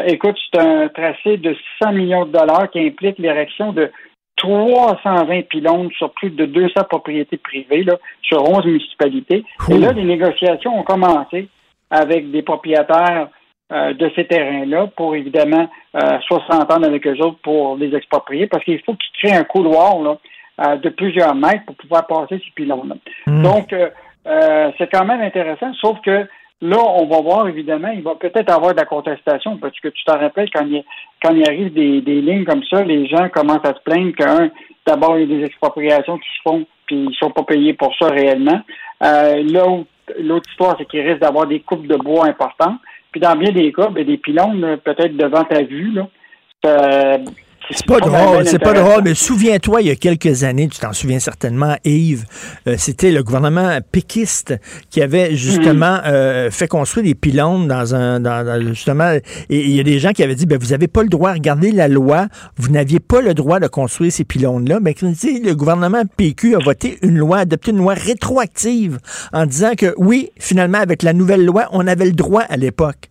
écoute, 0.07 0.35
c'est 0.51 0.59
un 0.59 0.89
tracé 0.89 1.37
de 1.37 1.55
100 1.81 1.93
millions 1.93 2.25
de 2.25 2.31
dollars 2.31 2.69
qui 2.69 2.79
implique 2.79 3.17
l'érection 3.17 3.71
de 3.71 3.89
320 4.37 5.47
pylônes 5.47 5.89
sur 5.97 6.11
plus 6.11 6.31
de 6.31 6.45
200 6.45 6.83
propriétés 6.89 7.37
privées, 7.37 7.83
là, 7.83 7.95
sur 8.21 8.43
11 8.43 8.65
municipalités. 8.65 9.45
Et 9.69 9.77
là, 9.77 9.93
les 9.93 10.03
négociations 10.03 10.77
ont 10.77 10.83
commencé 10.83 11.47
avec 11.89 12.29
des 12.29 12.41
propriétaires 12.41 13.29
de 13.71 14.11
ces 14.15 14.25
terrains-là 14.25 14.87
pour 14.97 15.15
évidemment 15.15 15.69
soit 15.93 16.43
s'entendre 16.49 16.85
avec 16.85 17.07
eux 17.07 17.17
autres 17.21 17.39
pour 17.41 17.77
les 17.77 17.95
exproprier 17.95 18.47
parce 18.47 18.63
qu'il 18.65 18.81
faut 18.83 18.95
qu'ils 18.95 19.29
créent 19.29 19.37
un 19.37 19.43
couloir 19.43 19.99
là, 19.99 20.11
euh, 20.11 20.17
de 20.57 20.89
plusieurs 20.89 21.35
mètres 21.35 21.65
pour 21.65 21.75
pouvoir 21.75 22.07
passer 22.07 22.41
ces 22.43 22.51
pylônes-là. 22.55 22.95
Hmm. 23.27 23.43
Donc, 23.43 23.73
euh, 23.73 23.89
euh, 24.25 24.71
c'est 24.77 24.91
quand 24.91 25.05
même 25.05 25.21
intéressant, 25.21 25.71
sauf 25.75 26.01
que 26.01 26.25
là, 26.61 26.77
on 26.77 27.05
va 27.05 27.21
voir, 27.21 27.47
évidemment, 27.47 27.89
il 27.89 28.01
va 28.01 28.15
peut-être 28.15 28.51
avoir 28.51 28.73
de 28.73 28.79
la 28.79 28.85
contestation, 28.85 29.57
parce 29.57 29.79
que 29.79 29.89
tu 29.89 30.03
t'en 30.03 30.19
rappelles, 30.19 30.49
quand 30.51 30.65
il, 30.65 30.83
quand 31.21 31.33
il 31.33 31.47
arrive 31.47 31.73
des, 31.73 32.01
des 32.01 32.21
lignes 32.21 32.45
comme 32.45 32.63
ça, 32.63 32.83
les 32.83 33.07
gens 33.07 33.29
commencent 33.29 33.65
à 33.65 33.75
se 33.75 33.81
plaindre 33.83 34.15
qu'un, 34.15 34.49
d'abord, 34.85 35.17
il 35.17 35.29
y 35.29 35.33
a 35.35 35.37
des 35.37 35.45
expropriations 35.45 36.17
qui 36.17 36.29
se 36.29 36.41
font, 36.43 36.65
puis 36.87 37.07
ils 37.09 37.15
sont 37.15 37.31
pas 37.31 37.43
payés 37.43 37.73
pour 37.73 37.95
ça 37.97 38.07
réellement. 38.07 38.61
Euh, 39.03 39.43
l'autre 40.19 40.49
histoire, 40.49 40.75
c'est 40.77 40.85
qu'il 40.85 41.01
risque 41.01 41.21
d'avoir 41.21 41.45
des 41.45 41.59
coupes 41.59 41.85
de 41.85 41.97
bois 41.97 42.25
importantes. 42.25 42.79
Puis 43.11 43.21
dans 43.21 43.35
bien 43.35 43.51
des 43.51 43.71
cas, 43.71 43.89
ben, 43.89 44.05
des 44.05 44.17
pylônes, 44.17 44.77
peut-être 44.83 45.15
devant 45.15 45.43
ta 45.43 45.61
vue, 45.63 45.91
là, 45.91 46.07
c'est 47.71 47.85
pas 47.85 47.99
drôle, 47.99 48.45
c'est 48.45 48.59
pas 48.59 48.73
drôle, 48.73 49.01
mais 49.03 49.13
souviens-toi, 49.13 49.81
il 49.81 49.87
y 49.87 49.91
a 49.91 49.95
quelques 49.95 50.43
années, 50.43 50.67
tu 50.67 50.79
t'en 50.79 50.93
souviens 50.93 51.19
certainement, 51.19 51.75
Yves, 51.83 52.25
euh, 52.67 52.75
c'était 52.77 53.11
le 53.11 53.23
gouvernement 53.23 53.79
péquiste 53.91 54.55
qui 54.89 55.01
avait 55.01 55.35
justement 55.35 55.97
mm. 55.97 56.01
euh, 56.05 56.51
fait 56.51 56.67
construire 56.67 57.05
des 57.05 57.15
pylônes 57.15 57.67
dans 57.67 57.93
un, 57.93 58.19
dans, 58.19 58.61
justement, 58.67 59.11
et 59.13 59.21
il 59.49 59.75
y 59.75 59.79
a 59.79 59.83
des 59.83 59.99
gens 59.99 60.11
qui 60.11 60.23
avaient 60.23 60.35
dit, 60.35 60.45
ben 60.45 60.57
vous 60.57 60.67
n'avez 60.67 60.87
pas 60.87 61.03
le 61.03 61.09
droit, 61.09 61.33
regardez 61.33 61.71
la 61.71 61.87
loi, 61.87 62.27
vous 62.57 62.69
n'aviez 62.69 62.99
pas 62.99 63.21
le 63.21 63.33
droit 63.33 63.59
de 63.59 63.67
construire 63.67 64.11
ces 64.11 64.23
pylônes-là. 64.23 64.79
Mais 64.81 64.95
le 65.01 65.53
gouvernement 65.53 66.03
PQ 66.17 66.55
a 66.55 66.59
voté 66.59 66.97
une 67.01 67.17
loi, 67.17 67.39
adopté 67.39 67.71
une 67.71 67.77
loi 67.77 67.93
rétroactive 67.93 68.99
en 69.33 69.45
disant 69.45 69.73
que 69.77 69.93
oui, 69.97 70.29
finalement, 70.39 70.79
avec 70.79 71.03
la 71.03 71.13
nouvelle 71.13 71.45
loi, 71.45 71.67
on 71.71 71.85
avait 71.87 72.05
le 72.05 72.11
droit 72.13 72.43
à 72.43 72.57
l'époque. 72.57 73.09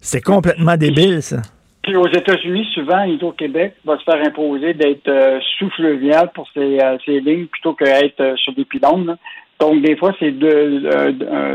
C'est 0.00 0.22
complètement 0.22 0.76
débile, 0.76 1.22
ça. 1.22 1.42
Puis 1.82 1.96
aux 1.96 2.08
États-Unis, 2.08 2.68
souvent, 2.74 3.04
Hydro-Québec 3.04 3.76
va 3.84 3.98
se 3.98 4.04
faire 4.04 4.22
imposer 4.22 4.74
d'être 4.74 5.08
euh, 5.08 5.40
sous-fluvial 5.58 6.30
pour 6.34 6.46
ses, 6.52 6.78
euh, 6.78 6.98
lignes 7.06 7.46
plutôt 7.46 7.72
qu'être 7.72 8.20
euh, 8.20 8.36
sur 8.36 8.52
des 8.54 8.66
pylônes. 8.66 9.16
Donc, 9.58 9.82
des 9.82 9.96
fois, 9.96 10.12
c'est 10.18 10.30
deux, 10.30 10.88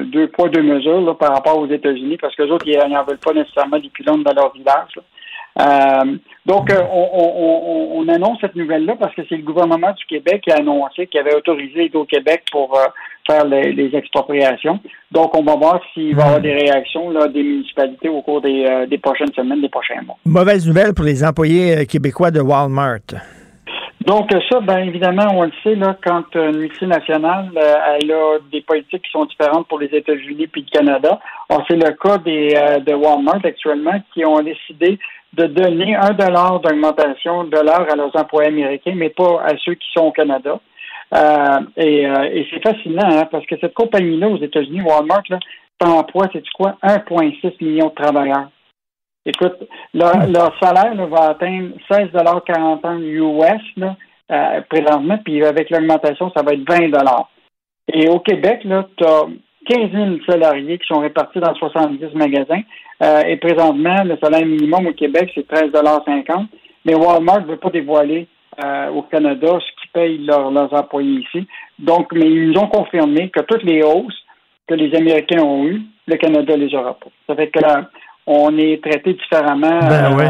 deux 0.05 0.27
poids, 0.27 0.47
deux 0.49 0.61
mesures 0.61 1.17
par 1.17 1.33
rapport 1.33 1.57
aux 1.57 1.67
États-Unis 1.67 2.17
parce 2.17 2.35
que 2.35 2.43
les 2.43 2.51
autres, 2.51 2.67
ils 2.67 2.77
n'en 2.77 3.03
veulent 3.03 3.17
pas 3.17 3.33
nécessairement 3.33 3.79
des 3.79 3.89
pylônes 3.89 4.21
dans 4.21 4.33
leur 4.33 4.53
village. 4.53 4.99
Donc, 6.45 6.69
on, 6.69 7.91
on, 7.95 8.07
annonce 8.09 8.39
cette 8.41 8.55
nouvelle-là 8.55 8.95
parce 8.99 9.15
que 9.15 9.21
c'est 9.29 9.37
le 9.37 9.43
gouvernement 9.43 9.93
du 9.93 10.05
Québec 10.05 10.41
qui 10.43 10.51
a 10.51 10.57
annoncé 10.57 11.07
qu'il 11.07 11.19
avait 11.19 11.35
autorisé 11.35 11.85
Hydro-Québec 11.85 12.43
pour 12.51 12.77
faire 13.27 13.45
les, 13.45 13.95
expropriations. 13.95 14.79
Donc, 15.11 15.35
on 15.37 15.43
va 15.43 15.55
voir 15.55 15.79
s'il 15.93 16.15
va 16.15 16.21
y 16.21 16.25
avoir 16.25 16.41
des 16.41 16.53
réactions 16.53 17.09
là, 17.09 17.27
des 17.27 17.43
municipalités 17.43 18.09
au 18.09 18.21
cours 18.21 18.41
des, 18.41 18.65
euh, 18.65 18.85
des, 18.85 18.97
prochaines 18.97 19.33
semaines, 19.35 19.61
des 19.61 19.69
prochains 19.69 20.01
mois. 20.05 20.17
Mauvaise 20.25 20.67
nouvelle 20.67 20.93
pour 20.93 21.05
les 21.05 21.23
employés 21.23 21.77
euh, 21.77 21.85
québécois 21.85 22.31
de 22.31 22.41
Walmart. 22.41 22.99
Donc 24.05 24.29
ça, 24.51 24.59
bien 24.59 24.79
évidemment, 24.79 25.25
on 25.33 25.43
le 25.43 25.51
sait, 25.63 25.73
là, 25.73 25.97
quand 26.05 26.35
une 26.35 26.57
multinationale 26.57 27.49
euh, 27.57 27.73
elle 27.99 28.11
a 28.11 28.37
des 28.51 28.61
politiques 28.61 29.01
qui 29.01 29.11
sont 29.11 29.25
différentes 29.25 29.67
pour 29.67 29.79
les 29.79 29.87
États-Unis 29.87 30.45
puis 30.45 30.63
le 30.69 30.77
Canada. 30.77 31.19
C'est 31.67 31.75
le 31.75 31.91
cas 31.93 32.19
des, 32.19 32.49
de 32.85 32.93
Walmart 32.93 33.43
actuellement 33.43 33.99
qui 34.13 34.23
ont 34.23 34.39
décidé 34.43 34.99
de 35.35 35.47
donner 35.47 35.95
un 35.95 36.11
dollar 36.11 36.59
d'augmentation 36.59 37.43
de 37.43 37.57
l'heure 37.57 37.87
à 37.91 37.95
leurs 37.95 38.15
employés 38.15 38.49
américains, 38.49 38.93
mais 38.95 39.09
pas 39.09 39.41
à 39.41 39.57
ceux 39.63 39.75
qui 39.75 39.87
sont 39.93 40.05
au 40.05 40.11
Canada. 40.11 40.59
Euh, 41.13 41.59
et, 41.77 42.07
euh, 42.07 42.23
et 42.23 42.47
c'est 42.49 42.63
fascinant 42.63 43.07
hein, 43.07 43.27
parce 43.29 43.45
que 43.45 43.55
cette 43.59 43.73
compagnie-là 43.73 44.27
aux 44.27 44.41
États-Unis, 44.41 44.81
Walmart, 44.81 45.23
là, 45.29 45.39
emploie, 45.81 46.27
c'est 46.31 46.43
quoi, 46.55 46.77
1,6 46.83 47.63
million 47.63 47.87
de 47.87 47.93
travailleurs. 47.93 48.49
Écoute, 49.25 49.55
leur, 49.93 50.15
hmm. 50.15 50.33
leur 50.33 50.57
salaire 50.61 50.95
va 51.07 51.29
atteindre 51.29 51.71
16,40 51.89 53.01
US 53.01 53.61
là, 53.77 53.95
euh, 54.31 54.61
présentement, 54.69 55.19
puis 55.23 55.43
avec 55.43 55.69
l'augmentation, 55.69 56.31
ça 56.35 56.43
va 56.43 56.53
être 56.53 56.67
20 56.67 56.91
Et 57.93 58.07
au 58.07 58.19
Québec, 58.19 58.63
là, 58.63 58.87
tu 58.97 59.03
as 59.03 59.25
15 59.65 59.91
000 59.91 60.15
salariés 60.27 60.77
qui 60.77 60.87
sont 60.87 60.99
répartis 60.99 61.39
dans 61.39 61.53
70 61.53 62.15
magasins. 62.15 62.61
Euh, 63.03 63.21
et 63.27 63.37
présentement, 63.37 64.03
le 64.03 64.17
salaire 64.21 64.45
minimum 64.45 64.87
au 64.87 64.93
Québec, 64.93 65.31
c'est 65.35 65.47
13,50 65.47 66.47
Mais 66.85 66.95
Walmart 66.95 67.41
ne 67.41 67.47
veut 67.47 67.57
pas 67.57 67.69
dévoiler 67.69 68.27
euh, 68.63 68.89
au 68.89 69.01
Canada 69.03 69.59
ce 69.59 69.81
qui 69.81 69.87
payent 69.93 70.25
leurs 70.25 70.73
employés 70.73 71.19
ici. 71.21 71.47
Donc, 71.79 72.13
mais 72.13 72.25
ils 72.25 72.51
nous 72.51 72.59
ont 72.59 72.67
confirmé 72.67 73.29
que 73.29 73.41
toutes 73.41 73.63
les 73.63 73.83
hausses 73.83 74.23
que 74.67 74.73
les 74.73 74.95
Américains 74.95 75.43
ont 75.43 75.65
eues, 75.65 75.81
le 76.07 76.15
Canada 76.15 76.55
les 76.55 76.73
aura 76.73 76.93
pas. 76.93 77.09
Ça 77.27 77.35
fait 77.35 77.49
que 77.49 77.59
on 78.27 78.57
est 78.57 78.81
traité 78.83 79.13
différemment 79.13 79.79
ben 79.79 80.19
euh, 80.19 80.29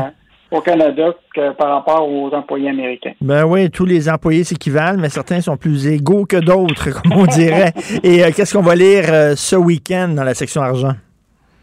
au 0.51 0.61
Canada 0.61 1.13
que 1.33 1.51
par 1.53 1.71
rapport 1.71 2.09
aux 2.09 2.29
employés 2.33 2.69
américains. 2.69 3.13
Ben 3.21 3.45
oui, 3.45 3.69
tous 3.69 3.85
les 3.85 4.09
employés 4.09 4.43
s'équivalent, 4.43 4.97
mais 4.99 5.09
certains 5.09 5.41
sont 5.41 5.57
plus 5.57 5.87
égaux 5.87 6.25
que 6.25 6.37
d'autres, 6.37 6.89
comme 7.01 7.13
on 7.13 7.25
dirait. 7.25 7.73
Et 8.03 8.23
euh, 8.23 8.31
qu'est-ce 8.35 8.57
qu'on 8.57 8.63
va 8.63 8.75
lire 8.75 9.05
ce 9.35 9.55
week-end 9.55 10.09
dans 10.09 10.23
la 10.23 10.33
section 10.33 10.61
argent? 10.61 10.93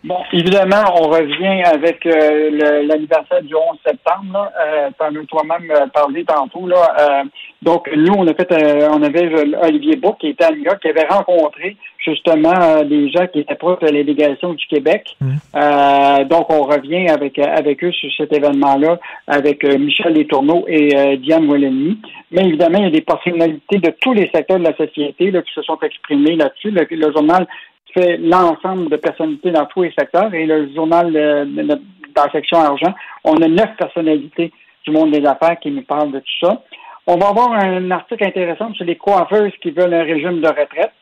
Bon, 0.04 0.18
évidemment, 0.32 0.82
on 0.96 1.08
revient 1.10 1.62
avec 1.64 2.04
euh, 2.06 2.82
l'anniversaire 2.82 3.40
du 3.42 3.54
11 3.54 3.78
septembre. 3.86 4.50
Euh, 4.60 4.90
tu 4.98 5.04
en 5.04 5.14
as 5.14 5.26
toi-même 5.26 5.70
euh, 5.70 5.86
parlé 5.94 6.24
tantôt. 6.24 6.66
Là. 6.66 6.96
Euh, 6.98 7.24
donc, 7.62 7.88
nous, 7.94 8.12
on 8.18 8.26
a 8.26 8.34
fait, 8.34 8.52
on 8.90 9.00
avait 9.00 9.30
Olivier 9.62 9.94
Bourg 9.94 10.18
qui 10.18 10.28
était 10.28 10.44
à 10.44 10.50
New 10.50 10.64
York, 10.64 10.80
qui 10.82 10.88
avait 10.88 11.06
rencontré 11.06 11.76
justement 11.98 12.82
des 12.82 13.08
gens 13.12 13.28
qui 13.28 13.38
étaient 13.38 13.54
proches 13.54 13.78
de 13.78 13.86
la 13.86 13.92
délégation 13.92 14.54
du 14.54 14.66
Québec. 14.66 15.14
Mmh. 15.20 16.24
donc, 16.24 16.52
on 16.52 16.62
revient 16.62 17.08
avec 17.08 17.38
avec 17.38 17.84
eux 17.84 17.92
sur 17.92 18.10
cet 18.16 18.32
événement-là, 18.32 18.98
avec 19.28 19.62
Michel 19.62 20.14
Letourneau 20.14 20.64
et 20.66 21.16
Diane 21.18 21.44
Molenny. 21.44 22.00
Mais 22.32 22.42
évidemment, 22.42 22.78
il 22.78 22.84
y 22.84 22.88
a 22.88 22.90
des 22.90 23.02
personnalités 23.02 23.78
de 23.78 23.94
tous 24.00 24.12
les 24.12 24.28
secteurs 24.34 24.58
de 24.58 24.64
la 24.64 24.76
société 24.76 25.30
là, 25.30 25.42
qui 25.42 25.52
se 25.54 25.62
sont 25.62 25.78
exprimées 25.82 26.34
là-dessus. 26.34 26.72
le 26.72 27.12
journal 27.12 27.46
fait 27.94 28.16
l'ensemble 28.18 28.90
de 28.90 28.96
personnalités 28.96 29.50
dans 29.50 29.66
tous 29.66 29.82
les 29.82 29.92
secteurs. 29.98 30.32
Et 30.34 30.46
le 30.46 30.72
journal 30.74 31.12
de, 31.12 31.44
dans 31.64 32.24
la 32.24 32.32
section 32.32 32.58
argent, 32.58 32.94
on 33.24 33.36
a 33.36 33.48
neuf 33.48 33.76
personnalités 33.78 34.52
du 34.84 34.90
monde 34.90 35.12
des 35.12 35.24
affaires 35.26 35.58
qui 35.60 35.70
nous 35.70 35.82
parlent 35.82 36.12
de 36.12 36.18
tout 36.18 36.46
ça. 36.46 36.62
On 37.06 37.16
va 37.16 37.28
avoir 37.28 37.52
un 37.52 37.90
article 37.90 38.24
intéressant 38.24 38.72
sur 38.74 38.84
les 38.84 38.96
coiffeuses 38.96 39.52
qui 39.60 39.70
veulent 39.70 39.94
un 39.94 40.04
régime 40.04 40.40
de 40.40 40.48
retraite. 40.48 40.92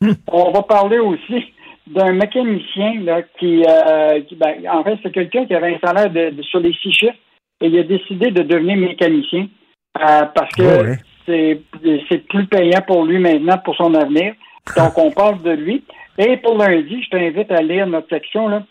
Hmm. 0.00 0.12
On 0.30 0.52
va 0.52 0.62
parler 0.62 0.98
aussi 0.98 1.52
d'un 1.86 2.12
mécanicien 2.12 3.00
là, 3.00 3.22
qui, 3.38 3.64
euh, 3.66 4.20
ben, 4.36 4.56
en 4.70 4.84
fait, 4.84 4.98
c'est 5.02 5.12
quelqu'un 5.12 5.46
qui 5.46 5.54
avait 5.54 5.74
un 5.74 5.86
salaire 5.86 6.10
de, 6.10 6.42
sur 6.42 6.60
les 6.60 6.72
six 6.74 6.92
chiffres 6.92 7.16
et 7.60 7.66
il 7.66 7.78
a 7.78 7.82
décidé 7.82 8.30
de 8.30 8.42
devenir 8.42 8.76
mécanicien 8.76 9.48
euh, 9.98 10.24
parce 10.34 10.54
que 10.54 10.94
c'est 11.26 12.28
plus 12.28 12.46
payant 12.46 12.80
pour 12.86 13.04
lui 13.04 13.18
maintenant, 13.18 13.58
pour 13.58 13.74
son 13.76 13.94
avenir. 13.94 14.34
Donc, 14.76 14.96
on 14.96 15.10
parle 15.10 15.42
de 15.42 15.50
lui. 15.50 15.82
Et 16.18 16.36
pour 16.38 16.58
lundi, 16.58 17.02
je 17.02 17.10
t'invite 17.10 17.50
à 17.52 17.62
lire 17.62 17.86
notre 17.86 18.08
section, 18.08 18.62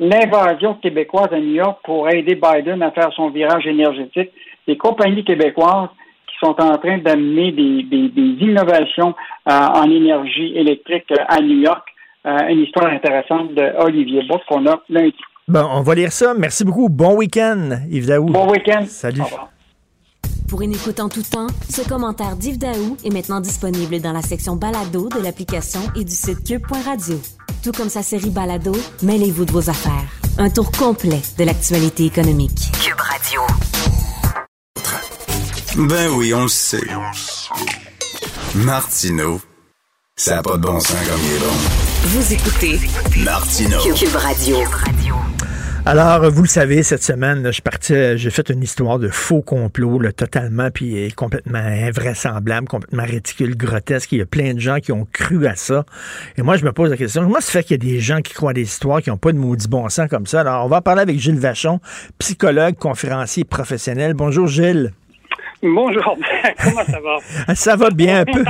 l'invasion 0.00 0.74
québécoise 0.74 1.32
à 1.32 1.38
New 1.38 1.54
York 1.54 1.78
pour 1.84 2.08
aider 2.10 2.34
Biden 2.34 2.82
à 2.82 2.90
faire 2.90 3.12
son 3.14 3.30
virage 3.30 3.66
énergétique. 3.66 4.30
Les 4.66 4.76
compagnies 4.76 5.24
québécoises 5.24 5.88
qui 6.26 6.34
sont 6.44 6.60
en 6.60 6.76
train 6.78 6.98
d'amener 6.98 7.52
des, 7.52 8.44
innovations 8.44 9.14
euh, 9.48 9.52
en 9.52 9.88
énergie 9.88 10.52
électrique 10.56 11.06
euh, 11.12 11.24
à 11.28 11.40
New 11.40 11.60
York. 11.60 11.86
Euh, 12.26 12.48
une 12.48 12.62
histoire 12.62 12.86
intéressante 12.86 13.54
de 13.54 13.72
Olivier 13.78 14.22
Bourg 14.28 14.42
qu'on 14.48 14.66
a 14.66 14.82
lundi. 14.88 15.14
Bon, 15.46 15.64
on 15.72 15.82
va 15.82 15.94
lire 15.94 16.10
ça. 16.10 16.34
Merci 16.36 16.64
beaucoup. 16.64 16.88
Bon 16.88 17.14
week-end, 17.14 17.70
Yves 17.88 18.08
Daou. 18.08 18.26
Bon 18.26 18.50
week-end. 18.50 18.82
Salut. 18.84 19.22
Pour 20.48 20.62
une 20.62 20.72
écoute 20.72 21.00
en 21.00 21.08
tout 21.08 21.22
temps, 21.22 21.48
ce 21.68 21.82
commentaire 21.82 22.36
d'Yves 22.36 22.58
Daou 22.58 22.96
est 23.04 23.10
maintenant 23.10 23.40
disponible 23.40 24.00
dans 24.00 24.12
la 24.12 24.22
section 24.22 24.54
balado 24.54 25.08
de 25.08 25.20
l'application 25.20 25.80
et 25.96 26.04
du 26.04 26.14
site 26.14 26.44
cube.radio. 26.44 27.20
Tout 27.62 27.72
comme 27.72 27.88
sa 27.88 28.02
série 28.02 28.30
balado, 28.30 28.72
mêlez-vous 29.02 29.44
de 29.44 29.52
vos 29.52 29.68
affaires. 29.68 30.06
Un 30.38 30.48
tour 30.50 30.70
complet 30.70 31.20
de 31.38 31.44
l'actualité 31.44 32.04
économique. 32.04 32.70
Cube 32.80 33.00
Radio. 33.00 33.40
Ben 35.76 36.10
oui, 36.12 36.32
on 36.32 36.42
le 36.42 36.48
sait. 36.48 36.86
Martineau, 38.54 39.40
ça 40.16 40.36
n'a 40.36 40.42
pas 40.42 40.56
de 40.56 40.62
bon 40.62 40.78
sens 40.78 40.96
comme 41.08 41.20
il 41.24 41.32
est 41.32 41.38
bon. 41.38 41.54
Vous 42.04 42.32
écoutez 42.32 42.80
Martineau. 43.24 43.80
Cube 43.94 44.14
Radio. 44.14 44.58
Alors, 45.88 46.28
vous 46.32 46.42
le 46.42 46.48
savez, 46.48 46.82
cette 46.82 47.04
semaine, 47.04 47.52
je 47.52 47.62
partais, 47.62 48.18
j'ai 48.18 48.30
fait 48.30 48.50
une 48.50 48.60
histoire 48.60 48.98
de 48.98 49.06
faux 49.06 49.40
complot, 49.40 50.00
là, 50.00 50.10
totalement, 50.10 50.68
puis 50.72 51.12
complètement 51.12 51.60
invraisemblable, 51.60 52.66
complètement 52.66 53.04
ridicule, 53.04 53.56
grotesque. 53.56 54.10
Il 54.10 54.18
y 54.18 54.22
a 54.22 54.26
plein 54.26 54.54
de 54.54 54.58
gens 54.58 54.80
qui 54.80 54.90
ont 54.90 55.06
cru 55.12 55.46
à 55.46 55.54
ça. 55.54 55.86
Et 56.36 56.42
moi, 56.42 56.56
je 56.56 56.64
me 56.64 56.72
pose 56.72 56.90
la 56.90 56.96
question, 56.96 57.22
comment 57.22 57.40
se 57.40 57.52
fait 57.52 57.62
qu'il 57.62 57.80
y 57.80 57.88
a 57.88 57.92
des 57.92 58.00
gens 58.00 58.20
qui 58.20 58.34
croient 58.34 58.52
des 58.52 58.62
histoires 58.62 59.00
qui 59.00 59.10
n'ont 59.10 59.16
pas 59.16 59.30
de 59.30 59.38
maudit 59.38 59.68
bon 59.68 59.88
sens 59.88 60.10
comme 60.10 60.26
ça? 60.26 60.40
Alors, 60.40 60.64
on 60.64 60.68
va 60.68 60.80
parler 60.80 61.02
avec 61.02 61.20
Gilles 61.20 61.38
Vachon, 61.38 61.78
psychologue, 62.18 62.74
conférencier 62.74 63.44
professionnel. 63.44 64.14
Bonjour, 64.14 64.48
Gilles. 64.48 64.92
Bonjour, 65.74 66.16
comment 66.62 66.84
ça 66.84 67.00
va? 67.00 67.54
Ça 67.54 67.76
va 67.76 67.90
bien 67.90 68.20
un 68.20 68.24
peu. 68.24 68.44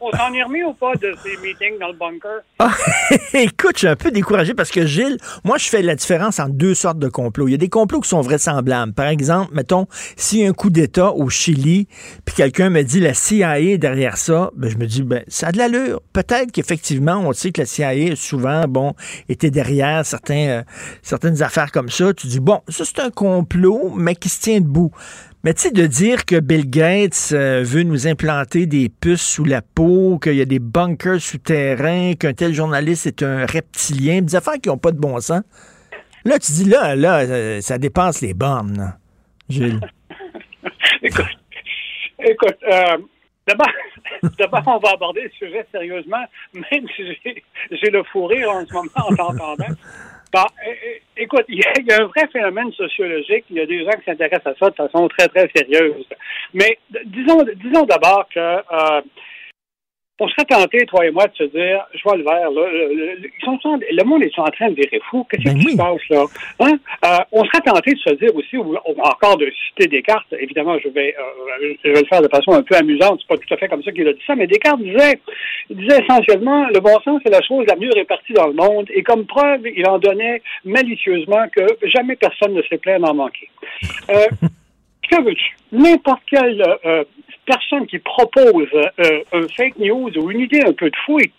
On 0.00 0.10
s'en 0.10 0.32
est 0.34 0.42
remis 0.42 0.64
ou 0.64 0.72
pas 0.74 0.94
de 0.96 1.14
ces 1.22 1.36
meetings 1.36 1.78
dans 1.78 1.88
le 1.88 1.94
bunker? 1.94 2.40
Ah, 2.58 2.72
écoute, 3.34 3.74
je 3.74 3.78
suis 3.78 3.86
un 3.86 3.96
peu 3.96 4.10
découragé 4.10 4.52
parce 4.52 4.70
que 4.70 4.84
Gilles, 4.84 5.16
moi, 5.44 5.58
je 5.58 5.68
fais 5.68 5.80
la 5.80 5.94
différence 5.94 6.40
entre 6.40 6.54
deux 6.54 6.74
sortes 6.74 6.98
de 6.98 7.08
complots. 7.08 7.46
Il 7.48 7.52
y 7.52 7.54
a 7.54 7.58
des 7.58 7.68
complots 7.68 8.00
qui 8.00 8.08
sont 8.08 8.20
vraisemblables. 8.20 8.92
Par 8.92 9.06
exemple, 9.06 9.54
mettons, 9.54 9.86
s'il 10.16 10.40
y 10.40 10.44
a 10.44 10.48
un 10.48 10.52
coup 10.52 10.70
d'État 10.70 11.12
au 11.12 11.30
Chili, 11.30 11.86
puis 12.24 12.34
quelqu'un 12.34 12.68
me 12.68 12.82
dit 12.82 13.00
la 13.00 13.14
CIA 13.14 13.60
est 13.60 13.78
derrière 13.78 14.16
ça, 14.16 14.50
ben, 14.56 14.68
je 14.68 14.76
me 14.76 14.86
dis, 14.86 15.02
ben, 15.02 15.22
ça 15.28 15.48
a 15.48 15.52
de 15.52 15.58
l'allure. 15.58 16.02
Peut-être 16.12 16.50
qu'effectivement, 16.50 17.22
on 17.24 17.32
sait 17.32 17.52
que 17.52 17.60
la 17.60 17.66
CIA, 17.66 18.16
souvent, 18.16 18.64
bon, 18.68 18.94
était 19.28 19.50
derrière 19.50 20.04
certains, 20.04 20.48
euh, 20.48 20.62
certaines 21.02 21.42
affaires 21.42 21.70
comme 21.70 21.88
ça. 21.88 22.12
Tu 22.12 22.26
dis, 22.26 22.40
bon, 22.40 22.60
ça, 22.68 22.84
c'est 22.84 23.00
un 23.00 23.10
complot, 23.10 23.92
mais 23.96 24.16
qui 24.16 24.28
se 24.28 24.40
tient 24.40 24.60
debout. 24.60 24.90
Mais 25.44 25.54
tu 25.54 25.62
sais, 25.62 25.70
de 25.72 25.86
dire 25.88 26.24
que 26.24 26.38
Bill 26.38 26.70
Gates 26.70 27.30
euh, 27.32 27.64
veut 27.64 27.82
nous 27.82 28.06
implanter 28.06 28.66
des 28.66 28.88
puces 28.88 29.26
sous 29.26 29.44
la 29.44 29.60
peau, 29.60 30.20
qu'il 30.22 30.34
y 30.34 30.40
a 30.40 30.44
des 30.44 30.60
bunkers 30.60 31.20
souterrains, 31.20 32.12
qu'un 32.14 32.32
tel 32.32 32.54
journaliste 32.54 33.06
est 33.06 33.24
un 33.24 33.44
reptilien, 33.44 34.22
des 34.22 34.36
affaires 34.36 34.60
qui 34.62 34.68
n'ont 34.68 34.78
pas 34.78 34.92
de 34.92 34.98
bon 34.98 35.18
sens. 35.18 35.42
Là, 36.24 36.38
tu 36.38 36.52
dis, 36.52 36.64
là, 36.64 36.94
là, 36.94 37.22
euh, 37.22 37.60
ça 37.60 37.78
dépasse 37.78 38.20
les 38.20 38.34
bornes, 38.34 38.94
Gilles. 39.48 39.80
écoute, 41.02 41.26
écoute 42.20 42.58
euh, 42.70 42.98
d'abord, 44.38 44.62
on 44.66 44.78
va 44.78 44.90
aborder 44.92 45.22
le 45.22 45.30
sujet 45.30 45.66
sérieusement, 45.72 46.24
même 46.54 46.86
si 46.94 47.02
j'ai 47.24 47.90
le 47.90 48.04
fou 48.04 48.26
en 48.26 48.64
ce 48.64 48.72
moment 48.72 48.90
en 48.94 49.16
t'entendant. 49.16 49.74
Bah, 50.32 50.46
écoute, 51.16 51.44
il 51.48 51.58
y, 51.58 51.92
a 51.92 52.02
un 52.02 52.06
vrai 52.06 52.26
phénomène 52.32 52.72
sociologique. 52.72 53.44
Il 53.50 53.56
y 53.56 53.60
a 53.60 53.66
des 53.66 53.84
gens 53.84 53.90
qui 53.98 54.04
s'intéressent 54.06 54.54
à 54.54 54.58
ça 54.58 54.70
de 54.70 54.74
façon 54.74 55.06
très, 55.08 55.28
très 55.28 55.50
sérieuse. 55.54 56.06
Mais 56.54 56.78
disons, 57.04 57.44
disons 57.56 57.84
d'abord 57.84 58.26
que 58.34 58.40
euh, 58.40 59.02
on 60.22 60.28
serait 60.28 60.44
tenté, 60.44 60.86
toi 60.86 61.04
et 61.04 61.10
moi, 61.10 61.26
de 61.26 61.34
se 61.34 61.44
dire, 61.44 61.84
je 61.94 62.02
vois 62.02 62.16
le 62.16 62.22
verre, 62.22 62.50
là, 62.50 62.62
le, 62.70 63.18
ils 63.24 63.44
sont, 63.44 63.58
le 63.64 64.04
monde 64.04 64.22
est 64.22 64.38
en 64.38 64.44
train 64.44 64.70
de 64.70 64.74
virer 64.74 65.00
fou. 65.10 65.26
Qu'est-ce 65.28 65.44
ben 65.44 65.58
qui 65.58 65.72
se 65.72 65.76
passe, 65.76 66.08
là? 66.10 66.24
Hein? 66.60 66.78
Euh, 67.04 67.18
on 67.32 67.44
serait 67.44 67.60
tenté 67.60 67.92
de 67.92 67.98
se 67.98 68.14
dire 68.14 68.34
aussi, 68.34 68.56
ou, 68.56 68.76
encore 68.98 69.36
de 69.36 69.50
citer 69.68 69.88
Descartes, 69.88 70.32
évidemment, 70.38 70.78
je 70.78 70.88
vais, 70.90 71.14
euh, 71.18 71.74
je 71.84 71.90
vais 71.90 72.00
le 72.00 72.06
faire 72.06 72.22
de 72.22 72.28
façon 72.28 72.52
un 72.52 72.62
peu 72.62 72.76
amusante, 72.76 73.20
c'est 73.20 73.28
pas 73.28 73.36
tout 73.36 73.52
à 73.52 73.56
fait 73.56 73.68
comme 73.68 73.82
ça 73.82 73.90
qu'il 73.90 74.06
a 74.06 74.12
dit 74.12 74.22
ça, 74.26 74.36
mais 74.36 74.46
Descartes 74.46 74.80
disait, 74.80 75.18
il 75.70 75.76
disait 75.76 75.98
essentiellement, 76.02 76.68
le 76.68 76.78
bon 76.80 76.98
sens, 77.04 77.20
c'est 77.24 77.32
la 77.32 77.42
chose 77.42 77.66
la 77.66 77.76
mieux 77.76 77.90
répartie 77.92 78.32
dans 78.32 78.46
le 78.46 78.54
monde, 78.54 78.86
et 78.94 79.02
comme 79.02 79.26
preuve, 79.26 79.62
il 79.74 79.86
en 79.88 79.98
donnait 79.98 80.40
malicieusement 80.64 81.48
que 81.54 81.66
jamais 81.88 82.16
personne 82.16 82.54
ne 82.54 82.62
s'est 82.62 82.78
plaint 82.78 83.00
d'en 83.00 83.14
manquer. 83.14 83.48
Euh, 84.10 84.26
que 85.10 85.22
veux-tu? 85.22 85.56
N'importe 85.72 86.22
quel 86.30 86.62
euh, 86.84 87.04
personne 87.44 87.86
qui 87.86 87.98
propose 87.98 88.68
euh, 88.74 89.22
un 89.32 89.46
fake 89.48 89.78
news 89.78 90.10
ou 90.16 90.30
une 90.30 90.40
idée 90.40 90.60
un 90.60 90.72
peu 90.72 90.90
de 90.90 90.96
fou 91.04 91.18
est, 91.18 91.32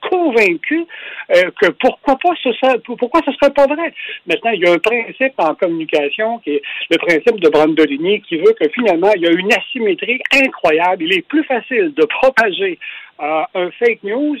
convaincu 0.00 0.86
euh, 1.34 1.50
que 1.60 1.70
pourquoi 1.70 2.16
pas 2.16 2.30
ce 2.40 2.52
serait, 2.52 2.78
pourquoi 2.78 3.20
ce 3.26 3.32
serait 3.32 3.52
pas 3.52 3.66
vrai? 3.66 3.92
Maintenant, 4.28 4.52
il 4.52 4.60
y 4.60 4.66
a 4.66 4.72
un 4.72 4.78
principe 4.78 5.32
en 5.38 5.56
communication 5.56 6.38
qui 6.38 6.50
est 6.50 6.62
le 6.90 6.98
principe 6.98 7.40
de 7.40 7.48
Brandolini 7.48 8.20
qui 8.20 8.36
veut 8.36 8.52
que 8.52 8.68
finalement 8.68 9.10
il 9.16 9.22
y 9.22 9.26
a 9.26 9.32
une 9.32 9.52
asymétrie 9.52 10.20
incroyable. 10.32 11.02
Il 11.02 11.14
est 11.14 11.26
plus 11.26 11.42
facile 11.42 11.92
de 11.94 12.04
propager 12.04 12.78
euh, 13.20 13.42
un 13.54 13.70
fake 13.72 14.04
news, 14.04 14.38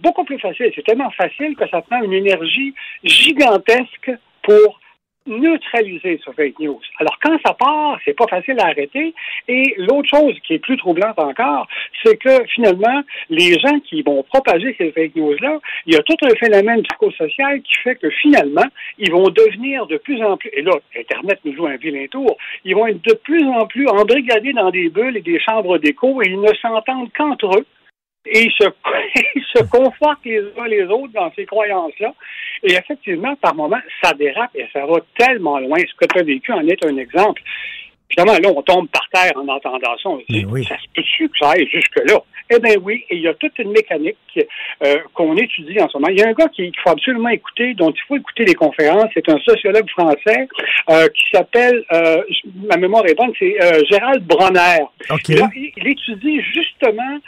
beaucoup 0.00 0.24
plus 0.24 0.40
facile. 0.40 0.72
C'est 0.74 0.84
tellement 0.84 1.12
facile 1.12 1.54
que 1.54 1.68
ça 1.68 1.80
prend 1.82 2.02
une 2.02 2.12
énergie 2.12 2.74
gigantesque 3.04 4.10
pour 4.42 4.80
neutraliser 5.26 6.20
ce 6.24 6.30
fake 6.30 6.58
news. 6.58 6.80
Alors, 6.98 7.18
quand 7.22 7.38
ça 7.44 7.54
part, 7.54 7.98
c'est 8.04 8.16
pas 8.16 8.26
facile 8.26 8.58
à 8.60 8.66
arrêter. 8.66 9.14
Et 9.46 9.74
l'autre 9.76 10.08
chose 10.08 10.34
qui 10.46 10.54
est 10.54 10.58
plus 10.58 10.76
troublante 10.76 11.18
encore, 11.18 11.66
c'est 12.02 12.16
que 12.16 12.44
finalement, 12.54 13.02
les 13.28 13.58
gens 13.58 13.78
qui 13.80 14.02
vont 14.02 14.22
propager 14.22 14.74
ces 14.78 14.90
fake 14.92 15.16
news-là, 15.16 15.58
il 15.86 15.94
y 15.94 15.96
a 15.96 16.02
tout 16.02 16.16
un 16.22 16.34
phénomène 16.36 16.82
psychosocial 16.82 17.60
qui 17.62 17.74
fait 17.82 17.96
que 17.96 18.10
finalement, 18.10 18.66
ils 18.98 19.10
vont 19.10 19.28
devenir 19.28 19.86
de 19.86 19.96
plus 19.98 20.22
en 20.22 20.36
plus, 20.36 20.50
et 20.52 20.62
là, 20.62 20.72
Internet 20.98 21.40
nous 21.44 21.54
joue 21.54 21.66
un 21.66 21.76
vilain 21.76 22.06
tour, 22.10 22.36
ils 22.64 22.74
vont 22.74 22.86
être 22.86 23.02
de 23.02 23.14
plus 23.14 23.44
en 23.46 23.66
plus 23.66 23.86
embrigadés 23.88 24.52
dans 24.52 24.70
des 24.70 24.88
bulles 24.88 25.16
et 25.16 25.22
des 25.22 25.40
chambres 25.40 25.78
d'écho 25.78 26.22
et 26.22 26.28
ils 26.28 26.40
ne 26.40 26.52
s'entendent 26.54 27.10
qu'entre 27.16 27.58
eux 27.58 27.66
et 28.30 28.48
se, 28.58 28.64
se 29.58 29.62
confortent 29.64 30.24
les 30.24 30.42
uns 30.58 30.66
les 30.66 30.84
autres 30.84 31.12
dans 31.12 31.32
ces 31.34 31.46
croyances-là. 31.46 32.14
Et 32.62 32.72
effectivement, 32.72 33.34
par 33.36 33.54
moments, 33.54 33.80
ça 34.02 34.12
dérape 34.14 34.50
et 34.54 34.66
ça 34.72 34.84
va 34.86 34.96
tellement 35.16 35.58
loin. 35.58 35.78
Ce 35.78 35.94
que 35.94 36.12
tu 36.12 36.18
as 36.18 36.24
vécu 36.24 36.52
en 36.52 36.66
est 36.66 36.84
un 36.84 36.96
exemple. 36.96 37.42
Évidemment, 38.10 38.38
là, 38.38 38.48
on 38.56 38.62
tombe 38.62 38.88
par 38.88 39.06
terre 39.12 39.32
en 39.36 39.46
entendant 39.48 39.96
ça. 40.02 40.08
On 40.08 40.18
se 40.20 40.24
dit, 40.28 40.46
Ça 40.64 40.76
se 40.78 40.86
peut-tu 40.94 41.28
que 41.28 41.38
ça 41.38 41.50
aille 41.50 41.68
jusque-là? 41.68 42.20
Eh 42.50 42.58
bien 42.60 42.76
oui, 42.82 43.04
et 43.10 43.16
il 43.16 43.22
y 43.22 43.28
a 43.28 43.34
toute 43.34 43.58
une 43.58 43.72
mécanique 43.72 44.16
euh, 44.82 44.96
qu'on 45.12 45.36
étudie 45.36 45.78
en 45.80 45.88
ce 45.88 45.98
moment. 45.98 46.08
Il 46.08 46.18
y 46.18 46.22
a 46.22 46.28
un 46.28 46.32
gars 46.32 46.48
qu'il 46.48 46.72
faut 46.82 46.90
absolument 46.90 47.28
écouter, 47.28 47.74
dont 47.74 47.90
il 47.90 48.00
faut 48.08 48.16
écouter 48.16 48.44
les 48.46 48.54
conférences. 48.54 49.10
C'est 49.12 49.28
un 49.28 49.38
sociologue 49.40 49.88
français 49.90 50.48
euh, 50.88 51.08
qui 51.08 51.24
s'appelle, 51.30 51.84
euh, 51.92 52.22
ma 52.66 52.78
mémoire 52.78 53.04
est 53.06 53.14
bonne, 53.14 53.32
c'est 53.38 53.54
Gérald 53.90 54.24
Bronner. 54.24 54.78
il, 55.28 55.72
il, 55.76 55.88
étudie 55.88 56.40
justement 56.40 57.18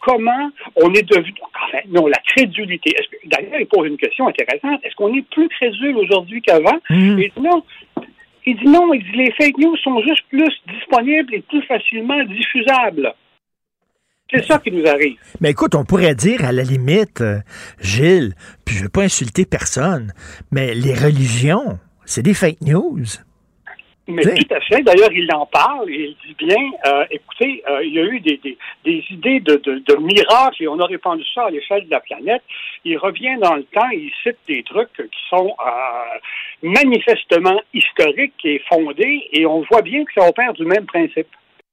comment 0.00 0.50
on 0.76 0.92
est 0.94 1.06
devenu, 1.06 1.34
enfin, 1.42 1.78
non, 1.88 2.06
la 2.06 2.18
crédulité. 2.26 2.96
D'ailleurs, 3.26 3.60
il 3.60 3.66
pose 3.66 3.88
une 3.88 3.98
question 3.98 4.26
intéressante. 4.28 4.80
Est-ce 4.84 4.94
qu'on 4.94 5.14
est 5.14 5.26
plus 5.30 5.48
crédule 5.48 5.98
aujourd'hui 5.98 6.40
qu'avant? 6.40 6.78
Mm. 6.88 7.18
Et 7.18 7.32
non, 7.38 7.62
il 8.46 8.56
dit 8.56 8.66
non, 8.66 8.92
il 8.92 9.02
dit 9.04 9.16
les 9.16 9.32
fake 9.32 9.58
news 9.58 9.76
sont 9.76 10.00
juste 10.02 10.24
plus 10.28 10.52
disponibles 10.68 11.34
et 11.34 11.40
plus 11.42 11.62
facilement 11.62 12.22
diffusables. 12.24 13.14
C'est 14.32 14.46
ça 14.46 14.58
qui 14.58 14.70
nous 14.70 14.86
arrive. 14.86 15.18
Mais 15.40 15.50
écoute, 15.50 15.74
on 15.74 15.84
pourrait 15.84 16.14
dire 16.14 16.44
à 16.44 16.52
la 16.52 16.62
limite, 16.62 17.20
euh, 17.20 17.40
Gilles, 17.80 18.34
puis 18.64 18.76
je 18.76 18.80
ne 18.80 18.84
veux 18.84 18.90
pas 18.90 19.02
insulter 19.02 19.44
personne, 19.44 20.12
mais 20.50 20.74
les 20.74 20.94
religions, 20.94 21.78
c'est 22.06 22.22
des 22.22 22.32
fake 22.32 22.62
news. 22.62 23.04
Mais 24.08 24.22
tout 24.22 24.54
à 24.54 24.60
fait. 24.60 24.82
D'ailleurs, 24.82 25.12
il 25.12 25.32
en 25.32 25.46
parle 25.46 25.88
et 25.90 26.16
il 26.16 26.16
dit 26.26 26.34
bien, 26.34 26.56
euh, 26.86 27.04
écoutez, 27.10 27.62
euh, 27.68 27.84
il 27.84 27.94
y 27.94 28.00
a 28.00 28.04
eu 28.04 28.18
des, 28.18 28.40
idées 28.84 29.38
de, 29.40 29.56
de, 29.64 29.96
miracles 29.96 30.64
et 30.64 30.68
on 30.68 30.78
a 30.80 30.86
répandu 30.86 31.24
ça 31.32 31.44
à 31.44 31.50
l'échelle 31.50 31.84
de 31.86 31.90
la 31.90 32.00
planète. 32.00 32.42
Il 32.84 32.98
revient 32.98 33.36
dans 33.40 33.54
le 33.54 33.62
temps 33.64 33.90
et 33.92 33.98
il 33.98 34.12
cite 34.24 34.38
des 34.48 34.64
trucs 34.64 34.92
qui 34.96 35.28
sont 35.30 35.54
manifestement 36.62 37.60
historiques 37.72 38.44
et 38.44 38.60
fondés 38.68 39.28
et 39.32 39.46
on 39.46 39.62
voit 39.70 39.82
bien 39.82 40.04
que 40.04 40.12
ça 40.14 40.28
opère 40.28 40.52
du 40.52 40.64
même 40.64 40.86
principe. 40.86 41.28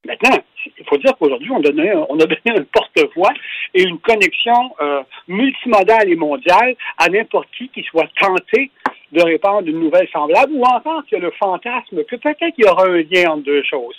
Maintenant, 0.06 0.38
il 0.66 0.86
faut 0.86 0.98
dire 0.98 1.12
qu'aujourd'hui, 1.20 1.52
on, 1.52 1.58
on 1.58 2.20
a 2.20 2.26
donné 2.26 2.58
un 2.58 2.64
porte-voix 2.72 3.34
et 3.74 3.84
une 3.84 4.00
connexion 4.00 4.74
euh, 4.82 5.04
multimodale 5.28 6.10
et 6.10 6.16
mondiale 6.16 6.76
à 6.98 7.10
n'importe 7.10 7.50
qui 7.58 7.70
qui 7.70 7.84
soit 7.84 8.08
tenté 8.20 8.72
de 9.12 9.22
répandre 9.22 9.68
une 9.68 9.80
nouvelle 9.80 10.08
semblable 10.10 10.54
ou 10.54 10.64
encore 10.64 11.04
qu'il 11.06 11.18
y 11.18 11.22
a 11.22 11.24
le 11.24 11.32
fantasme 11.32 12.04
que 12.04 12.16
peut-être 12.16 12.54
il 12.58 12.66
y 12.66 12.68
aura 12.68 12.86
un 12.86 12.98
lien 12.98 13.32
entre 13.32 13.44
deux 13.44 13.64
choses. 13.64 13.96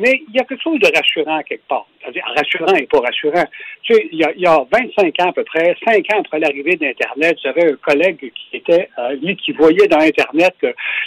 Mais 0.00 0.22
il 0.28 0.36
y 0.36 0.38
a 0.38 0.44
quelque 0.44 0.62
chose 0.62 0.78
de 0.78 0.86
rassurant 0.94 1.42
quelque 1.42 1.66
part. 1.66 1.86
C'est-à-dire 2.00 2.24
rassurant 2.36 2.74
et 2.76 2.86
pas 2.86 3.00
rassurant. 3.00 3.44
Tu 3.82 3.94
sais, 3.94 4.08
il 4.12 4.18
y, 4.18 4.46
a, 4.46 4.64
25 4.70 5.14
ans 5.20 5.30
à 5.30 5.32
peu 5.32 5.42
près, 5.42 5.74
5 5.84 5.96
ans 6.14 6.20
après 6.20 6.38
l'arrivée 6.38 6.76
d'Internet, 6.76 7.36
j'avais 7.42 7.72
un 7.72 7.76
collègue 7.76 8.20
qui 8.20 8.56
était, 8.56 8.88
euh, 8.96 9.16
lui, 9.20 9.36
qui 9.36 9.50
voyait 9.52 9.88
dans 9.88 9.98
Internet 9.98 10.54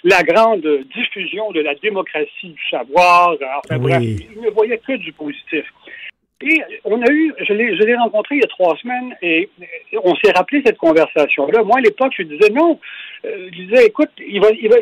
la 0.03 0.21
grande 0.23 0.67
diffusion 0.93 1.51
de 1.51 1.61
la 1.61 1.73
démocratie 1.75 2.49
du 2.49 2.69
savoir. 2.69 3.37
Enfin 3.63 3.77
bref, 3.77 4.01
il 4.01 4.41
ne 4.41 4.49
voyait 4.49 4.79
que 4.79 4.97
du 4.97 5.13
positif. 5.13 5.63
Et 6.43 6.61
on 6.85 7.01
a 7.01 7.11
eu, 7.11 7.33
je 7.39 7.53
l'ai 7.53 7.95
rencontré 7.95 8.35
il 8.35 8.41
y 8.41 8.43
a 8.43 8.47
trois 8.47 8.75
semaines 8.77 9.15
et 9.21 9.49
on 10.03 10.15
s'est 10.15 10.31
rappelé 10.31 10.61
cette 10.65 10.77
conversation-là. 10.77 11.63
Moi, 11.63 11.77
à 11.77 11.81
l'époque, 11.81 12.13
je 12.17 12.23
disais 12.23 12.49
non. 12.49 12.79
Euh, 13.25 13.49
je 13.51 13.61
disais, 13.63 13.85
écoute, 13.85 14.09
il 14.17 14.41
va, 14.41 14.49
il 14.51 14.69
va, 14.69 14.77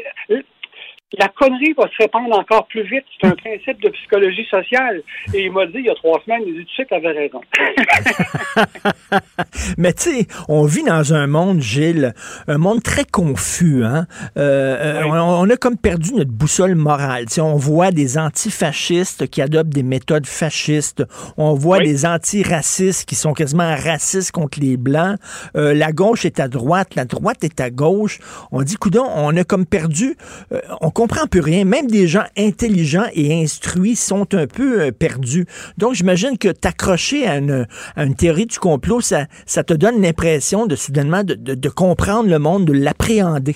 la 1.17 1.27
connerie 1.29 1.73
va 1.73 1.85
se 1.85 2.03
répandre 2.03 2.37
encore 2.37 2.67
plus 2.67 2.83
vite. 2.83 3.03
C'est 3.19 3.27
un 3.27 3.35
principe 3.35 3.81
de 3.81 3.89
psychologie 3.89 4.45
sociale. 4.49 5.01
Et 5.33 5.45
il 5.45 5.51
m'a 5.51 5.65
dit 5.65 5.79
il 5.79 5.85
y 5.85 5.89
a 5.89 5.95
trois 5.95 6.21
semaines, 6.23 6.43
il 6.45 6.53
dit, 6.53 6.65
tu 6.65 6.75
sais, 6.75 6.85
tu 6.85 6.93
avais 6.93 7.11
raison. 7.11 7.41
Mais 9.77 9.93
tu 9.93 10.03
sais, 10.03 10.27
on 10.47 10.65
vit 10.65 10.83
dans 10.83 11.13
un 11.13 11.25
monde, 11.25 11.61
Gilles, 11.61 12.13
un 12.47 12.59
monde 12.59 12.83
très 12.83 13.05
confus. 13.05 13.83
Hein? 13.83 14.05
Euh, 14.37 15.01
euh, 15.01 15.03
on, 15.05 15.49
a 15.49 15.57
comme 15.57 15.77
perdu 15.77 16.13
notre 16.13 16.31
boussole 16.31 16.75
morale. 16.75 17.25
on 17.39 17.55
voit 17.55 17.91
des 17.91 18.19
antifascistes 18.19 19.27
qui 19.29 19.41
adoptent 19.41 19.69
des 19.69 19.83
méthodes 19.83 20.27
fascistes. 20.27 21.03
On 21.37 21.55
voit 21.55 21.79
des 21.79 22.05
antiracistes 22.05 23.09
qui 23.09 23.15
sont 23.15 23.33
quasiment 23.33 23.75
racistes 23.75 24.31
contre 24.31 24.59
les 24.59 24.77
Blancs. 24.77 25.17
Euh, 25.55 25.73
la 25.73 25.91
gauche 25.91 26.25
est 26.25 26.39
à 26.39 26.47
droite, 26.47 26.93
la 26.95 27.05
droite 27.05 27.43
est 27.43 27.59
à 27.59 27.71
gauche. 27.71 28.19
On 28.51 28.61
dit, 28.61 28.75
coudon, 28.75 29.05
on 29.15 29.35
a 29.35 29.43
comme 29.43 29.65
perdu... 29.65 30.15
on 30.81 30.91
comprend 30.99 31.27
plus 31.27 31.39
rien. 31.39 31.63
Même 31.63 31.87
des 31.87 32.09
gens 32.09 32.25
intelligents 32.37 33.05
et 33.13 33.41
instruits 33.41 33.95
sont 33.95 34.27
un 34.35 34.47
peu 34.47 34.81
euh, 34.81 34.91
perdus. 34.91 35.45
Donc, 35.77 35.93
j'imagine 35.93 36.37
que 36.37 36.49
t'accrocher 36.49 37.25
à 37.25 37.37
une, 37.37 37.65
théorie 38.17 38.47
du 38.47 38.59
complot, 38.59 38.99
ça, 38.99 39.27
ça 39.45 39.63
te 39.63 39.73
donne 39.73 40.01
l'impression 40.01 40.65
de 40.65 40.75
soudainement 40.75 41.23
de 41.23 41.69
comprendre 41.69 42.29
le 42.29 42.37
monde, 42.37 42.65
de 42.65 42.73
l'appréhender. 42.73 43.55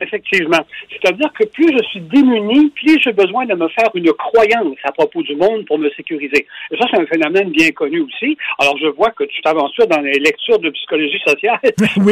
Effectivement. 0.00 0.64
C'est-à-dire 0.90 1.32
que 1.32 1.44
plus 1.44 1.68
je 1.76 1.82
suis 1.88 2.00
démuni, 2.00 2.70
plus 2.70 2.98
j'ai 3.02 3.12
besoin 3.12 3.44
de 3.46 3.54
me 3.54 3.68
faire 3.68 3.90
une 3.94 4.12
croyance 4.12 4.76
à 4.84 4.92
propos 4.92 5.22
du 5.22 5.36
monde 5.36 5.66
pour 5.66 5.78
me 5.78 5.90
sécuriser. 5.90 6.46
Et 6.70 6.76
ça, 6.76 6.86
c'est 6.90 7.00
un 7.00 7.06
phénomène 7.06 7.50
bien 7.50 7.70
connu 7.70 8.00
aussi. 8.00 8.36
Alors, 8.58 8.76
je 8.78 8.88
vois 8.88 9.10
que 9.10 9.24
tu 9.24 9.40
t'aventures 9.42 9.86
dans 9.86 10.00
les 10.00 10.18
lectures 10.18 10.58
de 10.58 10.70
psychologie 10.70 11.20
sociale. 11.26 11.58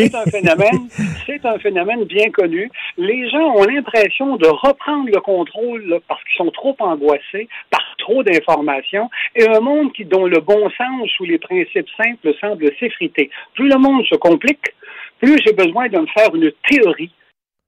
C'est 0.08 0.14
un 0.14 0.24
phénomène, 0.24 0.88
c'est 1.26 1.44
un 1.44 1.58
phénomène 1.58 2.04
bien 2.04 2.30
connu. 2.30 2.70
Les 2.96 3.28
gens 3.28 3.54
ont 3.56 3.64
l'impression 3.64 4.36
de 4.36 4.46
reprendre 4.46 5.08
le 5.12 5.20
contrôle 5.20 6.00
parce 6.08 6.22
qu'ils 6.24 6.36
sont 6.36 6.50
trop 6.50 6.76
angoissés 6.78 7.48
par 7.70 7.82
trop 7.98 8.22
d'informations 8.22 9.10
et 9.34 9.46
un 9.48 9.60
monde 9.60 9.92
qui, 9.92 10.04
dont 10.04 10.24
le 10.24 10.40
bon 10.40 10.70
sens 10.70 11.20
ou 11.20 11.24
les 11.24 11.38
principes 11.38 11.88
simples 11.96 12.34
semblent 12.40 12.70
s'effriter. 12.78 13.30
Plus 13.54 13.68
le 13.68 13.78
monde 13.78 14.04
se 14.06 14.16
complique, 14.16 14.74
plus 15.20 15.38
j'ai 15.44 15.52
besoin 15.52 15.88
de 15.88 15.98
me 15.98 16.06
faire 16.06 16.34
une 16.34 16.52
théorie 16.68 17.10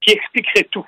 qui 0.00 0.12
expliquerait 0.12 0.68
tout. 0.70 0.86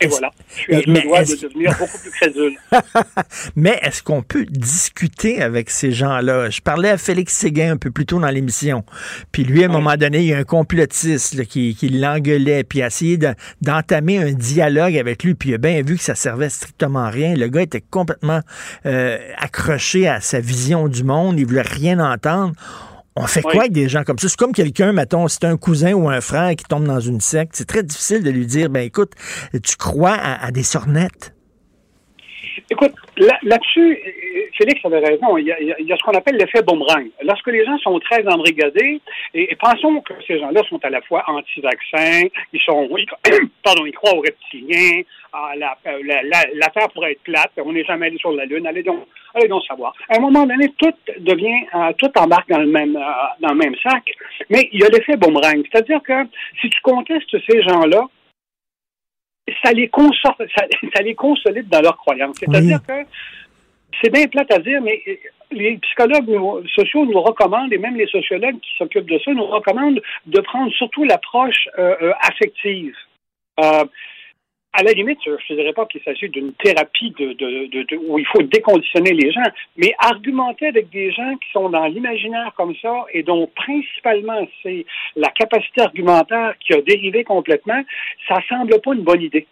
Et 0.00 0.06
voilà, 0.06 0.30
je 0.48 0.54
suis 0.54 0.74
à 0.76 0.82
deux 0.82 0.92
de 0.92 1.48
devenir 1.48 1.76
beaucoup 1.76 1.98
plus 1.98 2.10
crédule. 2.12 2.56
mais 3.56 3.76
est-ce 3.82 4.04
qu'on 4.04 4.22
peut 4.22 4.46
discuter 4.48 5.42
avec 5.42 5.68
ces 5.68 5.90
gens-là? 5.90 6.48
Je 6.48 6.60
parlais 6.60 6.90
à 6.90 6.96
Félix 6.96 7.36
Séguin 7.36 7.72
un 7.72 7.76
peu 7.76 7.90
plus 7.90 8.06
tôt 8.06 8.20
dans 8.20 8.28
l'émission. 8.28 8.84
Puis 9.32 9.42
lui, 9.42 9.64
à 9.64 9.66
un 9.66 9.72
moment 9.72 9.96
donné, 9.96 10.18
il 10.18 10.26
y 10.26 10.32
a 10.32 10.38
un 10.38 10.44
complotiste 10.44 11.44
qui, 11.46 11.74
qui 11.74 11.88
l'engueulait, 11.88 12.62
puis 12.62 12.82
a 12.82 12.86
essayé 12.86 13.18
d'entamer 13.62 14.18
un 14.18 14.32
dialogue 14.32 14.96
avec 14.96 15.24
lui, 15.24 15.34
puis 15.34 15.48
il 15.48 15.54
a 15.54 15.58
bien 15.58 15.82
vu 15.82 15.96
que 15.96 16.04
ça 16.04 16.14
servait 16.14 16.50
strictement 16.50 17.06
à 17.06 17.10
rien. 17.10 17.34
Le 17.34 17.48
gars 17.48 17.62
était 17.62 17.80
complètement 17.80 18.42
euh, 18.86 19.18
accroché 19.38 20.06
à 20.06 20.20
sa 20.20 20.38
vision 20.38 20.86
du 20.86 21.02
monde, 21.02 21.40
il 21.40 21.46
voulait 21.46 21.62
rien 21.62 21.98
entendre. 21.98 22.54
On 23.16 23.26
fait 23.26 23.42
quoi 23.42 23.60
avec 23.60 23.72
des 23.72 23.88
gens 23.88 24.02
comme 24.02 24.18
ça? 24.18 24.28
C'est 24.28 24.36
comme 24.36 24.52
quelqu'un, 24.52 24.92
mettons, 24.92 25.28
c'est 25.28 25.44
un 25.44 25.56
cousin 25.56 25.92
ou 25.92 26.08
un 26.08 26.20
frère 26.20 26.56
qui 26.56 26.64
tombe 26.64 26.84
dans 26.84 27.00
une 27.00 27.20
secte. 27.20 27.54
C'est 27.54 27.66
très 27.66 27.82
difficile 27.82 28.22
de 28.24 28.30
lui 28.30 28.46
dire, 28.46 28.70
ben 28.70 28.80
écoute, 28.80 29.12
tu 29.62 29.76
crois 29.76 30.14
à, 30.14 30.50
des 30.50 30.64
sornettes? 30.64 31.33
Écoute, 32.70 32.92
là-dessus, 33.16 33.98
Félix 34.56 34.84
avait 34.84 35.00
raison. 35.00 35.36
Il 35.36 35.46
y 35.46 35.52
a, 35.52 35.96
ce 35.96 36.02
qu'on 36.02 36.16
appelle 36.16 36.36
l'effet 36.36 36.62
boomerang. 36.62 37.06
Lorsque 37.22 37.48
les 37.48 37.64
gens 37.64 37.78
sont 37.78 37.98
très 38.00 38.26
embrigadés, 38.26 39.00
et, 39.34 39.54
pensons 39.56 40.00
que 40.00 40.14
ces 40.26 40.38
gens-là 40.38 40.62
sont 40.68 40.82
à 40.84 40.90
la 40.90 41.02
fois 41.02 41.24
anti-vaccins, 41.26 42.28
ils 42.52 42.60
sont, 42.60 42.88
pardon, 43.62 43.84
ils 43.86 43.92
croient 43.92 44.14
aux 44.14 44.22
reptiliens, 44.22 45.02
à 45.32 45.56
la, 45.56 45.76
la, 45.84 46.68
Terre 46.68 46.88
pourrait 46.94 47.12
être 47.12 47.22
plate, 47.22 47.52
on 47.58 47.72
n'est 47.72 47.84
jamais 47.84 48.06
allé 48.06 48.18
sur 48.18 48.32
la 48.32 48.44
Lune, 48.44 48.66
allez 48.66 48.82
donc, 48.82 49.00
allez 49.34 49.48
donc 49.48 49.64
savoir. 49.64 49.92
À 50.08 50.16
un 50.16 50.20
moment 50.20 50.46
donné, 50.46 50.72
tout 50.78 50.94
devient, 51.18 51.66
euh, 51.74 51.92
tout 51.98 52.10
embarque 52.16 52.48
dans 52.48 52.60
le 52.60 52.66
même, 52.66 52.96
euh, 52.96 53.00
dans 53.40 53.52
le 53.52 53.58
même 53.58 53.74
sac, 53.82 54.04
mais 54.48 54.68
il 54.72 54.80
y 54.80 54.84
a 54.84 54.88
l'effet 54.88 55.16
boomerang. 55.16 55.62
C'est-à-dire 55.70 56.00
que 56.02 56.24
si 56.60 56.70
tu 56.70 56.80
contestes 56.82 57.36
ces 57.48 57.62
gens-là, 57.62 58.06
ça 59.62 59.72
les, 59.72 59.90
ça, 59.92 61.02
les 61.02 61.14
consolide 61.14 61.68
dans 61.68 61.80
leurs 61.80 61.96
croyances. 61.96 62.36
C'est-à-dire 62.38 62.80
que 62.86 63.04
c'est 64.02 64.10
bien 64.10 64.26
plate 64.26 64.52
à 64.52 64.58
dire, 64.58 64.80
mais 64.82 65.02
les 65.50 65.76
psychologues 65.78 66.66
sociaux 66.74 67.06
nous 67.06 67.20
recommandent, 67.20 67.72
et 67.72 67.78
même 67.78 67.96
les 67.96 68.06
sociologues 68.06 68.58
qui 68.60 68.76
s'occupent 68.78 69.10
de 69.10 69.18
ça, 69.24 69.32
nous 69.32 69.46
recommandent 69.46 70.02
de 70.26 70.40
prendre 70.40 70.72
surtout 70.72 71.04
l'approche 71.04 71.68
euh, 71.78 72.12
affective 72.20 72.94
à 74.74 74.82
la 74.82 74.90
limite, 74.92 75.18
je 75.24 75.30
ne 75.30 75.56
dirais 75.56 75.72
pas 75.72 75.86
qu'il 75.86 76.02
s'agit 76.02 76.28
d'une 76.28 76.52
thérapie 76.54 77.14
de, 77.16 77.96
où 78.08 78.18
il 78.18 78.26
faut 78.26 78.42
déconditionner 78.42 79.12
les 79.12 79.30
gens, 79.30 79.48
mais 79.76 79.94
argumenter 79.98 80.66
avec 80.66 80.90
des 80.90 81.12
gens 81.12 81.36
qui 81.36 81.50
sont 81.52 81.68
dans 81.70 81.86
l'imaginaire 81.86 82.52
comme 82.56 82.74
ça 82.82 83.06
et 83.12 83.22
dont 83.22 83.48
principalement 83.54 84.46
c'est 84.62 84.84
la 85.14 85.28
capacité 85.28 85.82
argumentaire 85.82 86.54
qui 86.58 86.74
a 86.74 86.82
dérivé 86.82 87.22
complètement, 87.22 87.80
ça 88.28 88.40
semble 88.48 88.80
pas 88.80 88.94
une 88.94 89.02
bonne 89.02 89.22
idée 89.22 89.46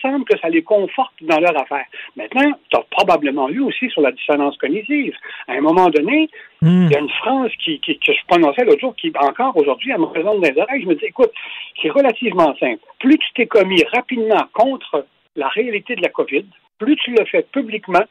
semble 0.00 0.24
que 0.24 0.38
ça 0.38 0.48
les 0.48 0.62
conforte 0.62 1.14
dans 1.22 1.38
leur 1.38 1.60
affaire. 1.60 1.84
Maintenant, 2.16 2.50
tu 2.70 2.76
as 2.76 2.82
probablement 2.90 3.48
lu 3.48 3.60
aussi 3.60 3.88
sur 3.90 4.02
la 4.02 4.12
dissonance 4.12 4.56
cognitive. 4.58 5.14
À 5.48 5.52
un 5.52 5.60
moment 5.60 5.88
donné, 5.88 6.28
hmm. 6.62 6.86
il 6.86 6.92
y 6.92 6.96
a 6.96 7.00
une 7.00 7.10
phrase 7.10 7.50
qui, 7.64 7.80
que 7.80 8.12
je 8.12 8.26
prononçais 8.26 8.64
l'autre 8.64 8.80
jour 8.80 8.96
qui, 8.96 9.12
encore 9.16 9.56
aujourd'hui, 9.56 9.92
elle 9.92 10.00
me 10.00 10.06
présente 10.06 10.40
dans 10.40 10.48
les 10.48 10.60
oreilles. 10.60 10.82
Je 10.82 10.88
me 10.88 10.94
dis, 10.94 11.06
écoute, 11.06 11.32
c'est 11.80 11.90
relativement 11.90 12.54
simple. 12.56 12.80
Plus 12.98 13.18
tu 13.18 13.32
t'es 13.34 13.46
commis 13.46 13.82
rapidement 13.94 14.44
contre 14.52 15.06
la 15.36 15.48
réalité 15.48 15.96
de 15.96 16.02
la 16.02 16.08
COVID, 16.08 16.44
plus 16.78 16.96
tu 16.96 17.10
le 17.10 17.24
fais 17.24 17.42
publiquement, 17.42 18.04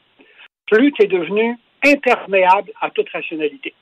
plus 0.68 0.92
tu 0.94 1.04
es 1.04 1.08
devenu 1.08 1.58
imperméable 1.86 2.72
à 2.82 2.90
toute 2.90 3.10
rationalité. 3.10 3.74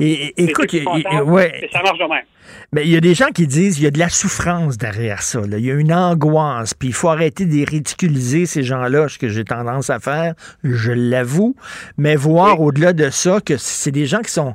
Et, 0.00 0.34
écoute, 0.42 0.72
ouais. 0.72 1.68
ça 1.72 1.82
marche 1.82 1.98
de 1.98 2.08
même. 2.08 2.24
Mais 2.72 2.84
il 2.84 2.90
y 2.90 2.96
a 2.96 3.00
des 3.00 3.14
gens 3.14 3.28
qui 3.28 3.46
disent 3.46 3.74
qu'il 3.74 3.84
y 3.84 3.86
a 3.86 3.90
de 3.90 3.98
la 3.98 4.08
souffrance 4.08 4.78
derrière 4.78 5.22
ça. 5.22 5.40
Il 5.44 5.64
y 5.64 5.70
a 5.70 5.74
une 5.74 5.92
angoisse, 5.92 6.74
puis 6.74 6.88
il 6.88 6.94
faut 6.94 7.08
arrêter 7.08 7.44
de 7.44 7.68
ridiculiser 7.68 8.46
ces 8.46 8.62
gens-là, 8.62 9.08
ce 9.08 9.18
que 9.18 9.28
j'ai 9.28 9.44
tendance 9.44 9.90
à 9.90 9.98
faire, 9.98 10.34
je 10.64 10.92
l'avoue. 10.92 11.56
Mais 11.96 12.16
voir 12.16 12.60
au-delà 12.60 12.92
de 12.92 13.10
ça 13.10 13.40
que 13.40 13.56
c'est 13.56 13.90
des 13.90 14.06
gens 14.06 14.20
qui 14.20 14.30
sont, 14.30 14.54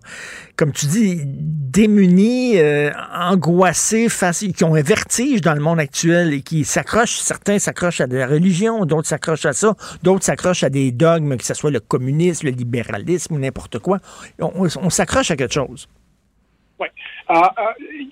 comme 0.55 0.71
tu 0.71 0.85
dis, 0.85 1.21
démunis, 1.25 2.59
euh, 2.59 2.91
angoissés, 3.13 4.07
face, 4.09 4.45
qui 4.55 4.63
ont 4.63 4.75
un 4.75 4.81
vertige 4.81 5.41
dans 5.41 5.53
le 5.53 5.61
monde 5.61 5.79
actuel 5.79 6.33
et 6.33 6.41
qui 6.41 6.63
s'accrochent, 6.63 7.17
certains 7.17 7.57
s'accrochent 7.57 8.01
à 8.01 8.07
de 8.07 8.17
la 8.17 8.27
religion, 8.27 8.85
d'autres 8.85 9.07
s'accrochent 9.07 9.45
à 9.45 9.53
ça, 9.53 9.75
d'autres 10.03 10.23
s'accrochent 10.23 10.63
à 10.63 10.69
des 10.69 10.91
dogmes, 10.91 11.37
que 11.37 11.43
ce 11.43 11.55
soit 11.55 11.71
le 11.71 11.79
communisme, 11.79 12.47
le 12.47 12.53
libéralisme 12.53 13.33
ou 13.33 13.39
n'importe 13.39 13.79
quoi. 13.79 13.99
On, 14.39 14.89
s'accroche 14.89 15.31
à 15.31 15.35
quelque 15.35 15.53
chose. 15.53 15.87
Oui. 16.79 16.87
Euh, 17.31 17.35
euh, 17.35 18.05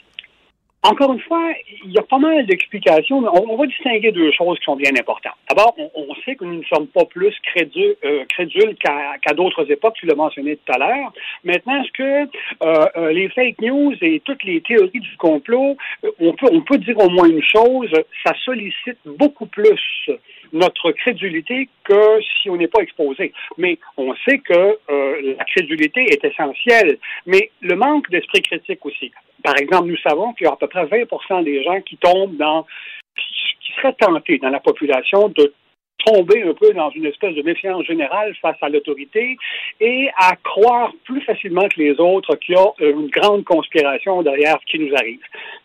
encore 0.83 1.13
une 1.13 1.19
fois, 1.21 1.53
il 1.85 1.91
y 1.91 1.97
a 1.97 2.01
pas 2.01 2.17
mal 2.17 2.45
d'explications. 2.45 3.19
On, 3.19 3.51
on, 3.51 3.57
va 3.57 3.67
distinguer 3.67 4.11
deux 4.11 4.31
choses 4.31 4.57
qui 4.59 4.65
sont 4.65 4.75
bien 4.75 4.91
importantes. 4.99 5.35
D'abord, 5.49 5.75
on, 5.77 6.15
sait 6.25 6.35
que 6.35 6.45
nous 6.45 6.59
ne 6.59 6.63
sommes 6.63 6.87
pas 6.87 7.05
plus 7.05 7.33
crédules, 7.43 7.95
euh, 8.03 8.25
qu'à 8.27 9.33
d'autres 9.33 9.69
époques, 9.71 9.95
tu 9.95 10.05
l'as 10.07 10.15
mentionné 10.15 10.57
tout 10.57 10.73
à 10.73 10.77
l'heure. 10.79 11.13
Maintenant, 11.43 11.83
est-ce 11.83 11.91
que 11.91 13.11
les 13.11 13.29
fake 13.29 13.61
news 13.61 13.93
et 14.01 14.21
toutes 14.25 14.43
les 14.43 14.61
théories 14.61 14.99
du 14.99 15.17
complot, 15.17 15.77
on 16.19 16.33
peut, 16.33 16.47
on 16.51 16.61
peut 16.61 16.77
dire 16.77 16.97
au 16.99 17.09
moins 17.09 17.29
une 17.29 17.43
chose, 17.43 17.91
ça 18.25 18.33
sollicite 18.43 18.97
beaucoup 19.05 19.45
plus 19.45 20.09
notre 20.53 20.91
crédulité 20.91 21.69
que 21.83 22.19
si 22.21 22.49
on 22.49 22.57
n'est 22.57 22.67
pas 22.67 22.81
exposé. 22.81 23.33
Mais 23.57 23.77
on 23.97 24.13
sait 24.27 24.39
que 24.39 24.77
euh, 24.89 25.35
la 25.37 25.43
crédulité 25.45 26.05
est 26.11 26.23
essentielle, 26.23 26.97
mais 27.25 27.51
le 27.61 27.75
manque 27.75 28.09
d'esprit 28.09 28.41
critique 28.41 28.85
aussi. 28.85 29.11
Par 29.43 29.57
exemple, 29.57 29.87
nous 29.87 29.97
savons 29.97 30.33
qu'il 30.33 30.45
y 30.45 30.49
a 30.49 30.53
à 30.53 30.57
peu 30.57 30.67
près 30.67 30.85
20 30.85 31.43
des 31.43 31.63
gens 31.63 31.81
qui 31.81 31.97
tombent 31.97 32.37
dans, 32.37 32.65
qui 33.15 33.73
seraient 33.73 33.93
tentés 33.93 34.37
dans 34.37 34.49
la 34.49 34.59
population 34.59 35.29
de 35.29 35.53
tomber 36.05 36.43
un 36.43 36.53
peu 36.53 36.73
dans 36.73 36.89
une 36.91 37.05
espèce 37.05 37.35
de 37.35 37.41
méfiance 37.41 37.85
générale 37.85 38.33
face 38.41 38.57
à 38.61 38.69
l'autorité 38.69 39.37
et 39.79 40.09
à 40.17 40.35
croire 40.35 40.91
plus 41.05 41.21
facilement 41.21 41.67
que 41.67 41.79
les 41.79 41.99
autres 41.99 42.35
qu'il 42.35 42.55
y 42.55 42.57
a 42.57 42.89
une 42.89 43.07
grande 43.07 43.43
conspiration 43.43 44.21
derrière 44.21 44.57
ce 44.61 44.71
qui 44.71 44.83
nous 44.83 44.93
arrive. 44.95 45.19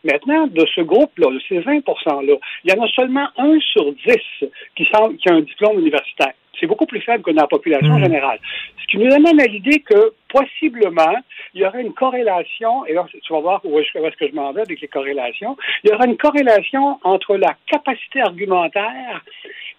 Maintenant, 0.05 0.47
de 0.47 0.65
ce 0.75 0.81
groupe-là, 0.81 1.31
de 1.31 1.41
ces 1.49 1.59
20 1.61 1.79
%-là, 1.79 2.37
il 2.65 2.73
y 2.73 2.79
en 2.79 2.83
a 2.83 2.89
seulement 2.89 3.29
un 3.37 3.59
sur 3.61 3.93
dix 3.93 4.49
qui, 4.77 4.85
qui 4.85 5.29
a 5.29 5.33
un 5.33 5.41
diplôme 5.41 5.81
universitaire. 5.81 6.33
C'est 6.59 6.67
beaucoup 6.67 6.87
plus 6.87 7.01
faible 7.01 7.23
que 7.23 7.31
dans 7.33 7.43
la 7.43 7.49
population 7.49 7.99
mmh. 7.99 8.05
générale. 8.05 8.39
Ce 8.81 8.87
qui 8.87 8.99
nous 8.99 9.13
amène 9.13 9.41
à 9.41 9.47
l'idée 9.47 9.81
que, 9.81 10.13
possiblement, 10.37 11.17
il 11.55 11.63
y 11.63 11.67
aurait 11.67 11.83
une 11.83 11.95
corrélation, 11.95 12.85
et 12.87 12.93
là, 12.93 13.07
tu 13.11 13.33
vas 13.33 13.41
voir 13.41 13.61
où 13.65 13.79
est-ce 13.79 13.93
que 13.93 14.29
je 14.29 14.35
m'en 14.35 14.53
vais 14.53 14.63
avec 14.63 14.81
les 14.81 14.89
corrélations, 14.89 15.57
il 15.83 15.91
y 15.91 15.95
aura 15.95 16.07
une 16.07 16.17
corrélation 16.17 16.99
entre 17.03 17.37
la 17.37 17.55
capacité 17.67 18.21
argumentaire 18.21 19.23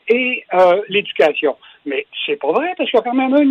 et 0.09 0.43
euh, 0.53 0.81
l'éducation. 0.89 1.55
Mais 1.85 2.05
c'est 2.25 2.35
pas 2.35 2.51
vrai, 2.51 2.73
parce 2.77 2.89
qu'il 2.89 2.97
y 2.97 3.01
a 3.01 3.03
quand 3.03 3.13
même 3.13 3.33
un 3.33 3.47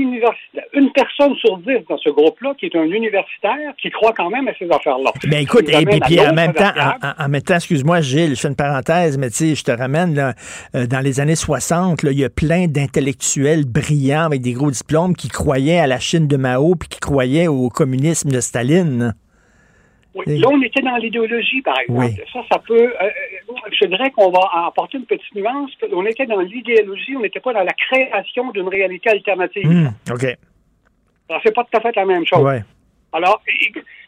une 0.74 0.93
personne 0.93 1.35
sur 1.37 1.57
dix 1.59 1.78
dans 1.89 1.97
ce 1.97 2.11
groupe-là 2.11 2.53
qui 2.59 2.66
est 2.66 2.77
un 2.77 2.85
universitaire 2.85 3.73
qui 3.81 3.89
croit 3.91 4.12
quand 4.15 4.28
même 4.28 4.47
à 4.47 4.53
ces 4.59 4.70
affaires-là. 4.70 5.11
Ben 5.24 5.41
écoute, 5.41 5.69
et 5.70 5.85
puis, 5.87 6.20
en 6.20 6.35
même 6.35 6.53
temps, 6.53 6.73
en, 7.19 7.28
même 7.28 7.41
temps, 7.41 7.55
excuse-moi, 7.55 8.03
Gilles, 8.03 8.37
je 8.37 8.41
fais 8.41 8.49
une 8.49 8.57
parenthèse, 8.57 9.16
mais 9.16 9.31
tu 9.31 9.37
sais, 9.37 9.55
je 9.55 9.65
te 9.65 9.70
ramène 9.70 10.15
là, 10.15 10.35
euh, 10.74 10.87
dans 10.87 11.01
les 11.01 11.20
années 11.20 11.35
60, 11.35 12.03
il 12.03 12.19
y 12.19 12.24
a 12.24 12.28
plein 12.28 12.66
d'intellectuels 12.66 13.65
brillants 13.65 14.24
avec 14.24 14.43
des 14.43 14.53
gros 14.53 14.70
diplômes 14.70 15.16
qui 15.16 15.28
croyaient 15.28 15.78
à 15.78 15.87
la 15.87 15.99
Chine 15.99 16.28
de 16.28 16.37
Mao 16.37 16.74
puis 16.74 16.91
qui 16.97 17.01
croyaient 17.01 17.47
au 17.47 17.68
communisme 17.68 18.31
de 18.31 18.40
Staline. 18.40 19.14
Oui. 20.14 20.39
Là, 20.39 20.48
on 20.51 20.62
était 20.62 20.81
dans 20.81 20.97
l'idéologie, 20.97 21.60
par 21.60 21.78
exemple. 21.78 22.24
Ça, 22.32 22.40
ça 22.51 22.59
peut. 22.66 22.74
Euh, 22.74 23.05
euh, 23.05 23.52
je 23.78 23.86
dirais 23.86 24.10
qu'on 24.12 24.31
va 24.31 24.40
apporter 24.66 24.97
une 24.97 25.05
petite 25.05 25.35
nuance. 25.35 25.70
On 25.93 26.06
était 26.06 26.24
dans 26.24 26.40
l'idéologie, 26.40 27.14
on 27.16 27.20
n'était 27.20 27.40
pas 27.40 27.52
dans 27.52 27.64
la 27.64 27.74
création 27.74 28.51
d'une 28.52 28.68
réalité 28.68 29.10
alternative. 29.10 29.68
Hmm, 29.68 29.89
OK. 30.10 30.24
Alors, 31.28 31.43
c'est 31.44 31.55
pas 31.55 31.64
tout 31.64 31.77
à 31.77 31.81
fait 31.81 31.94
la 31.97 32.06
même 32.06 32.24
chose. 32.24 32.43
Ouais. 32.43 32.62
Alors, 33.12 33.43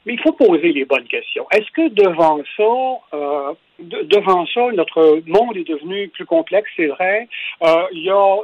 mais 0.07 0.15
il 0.15 0.21
faut 0.21 0.33
poser 0.33 0.73
les 0.73 0.87
bonnes 0.87 1.07
questions. 1.09 1.47
Est-ce 1.53 1.71
que 1.73 1.91
devant 1.91 2.41
ça, 2.57 3.17
euh, 3.17 3.53
devant 4.05 4.47
ça, 4.47 4.63
notre 4.75 5.21
monde 5.27 5.59
est 5.59 5.69
devenu 5.69 6.09
plus 6.09 6.25
complexe, 6.25 6.71
c'est 6.75 6.87
vrai. 6.87 7.29
il 7.93 8.03
y 8.03 8.11
a 8.11 8.37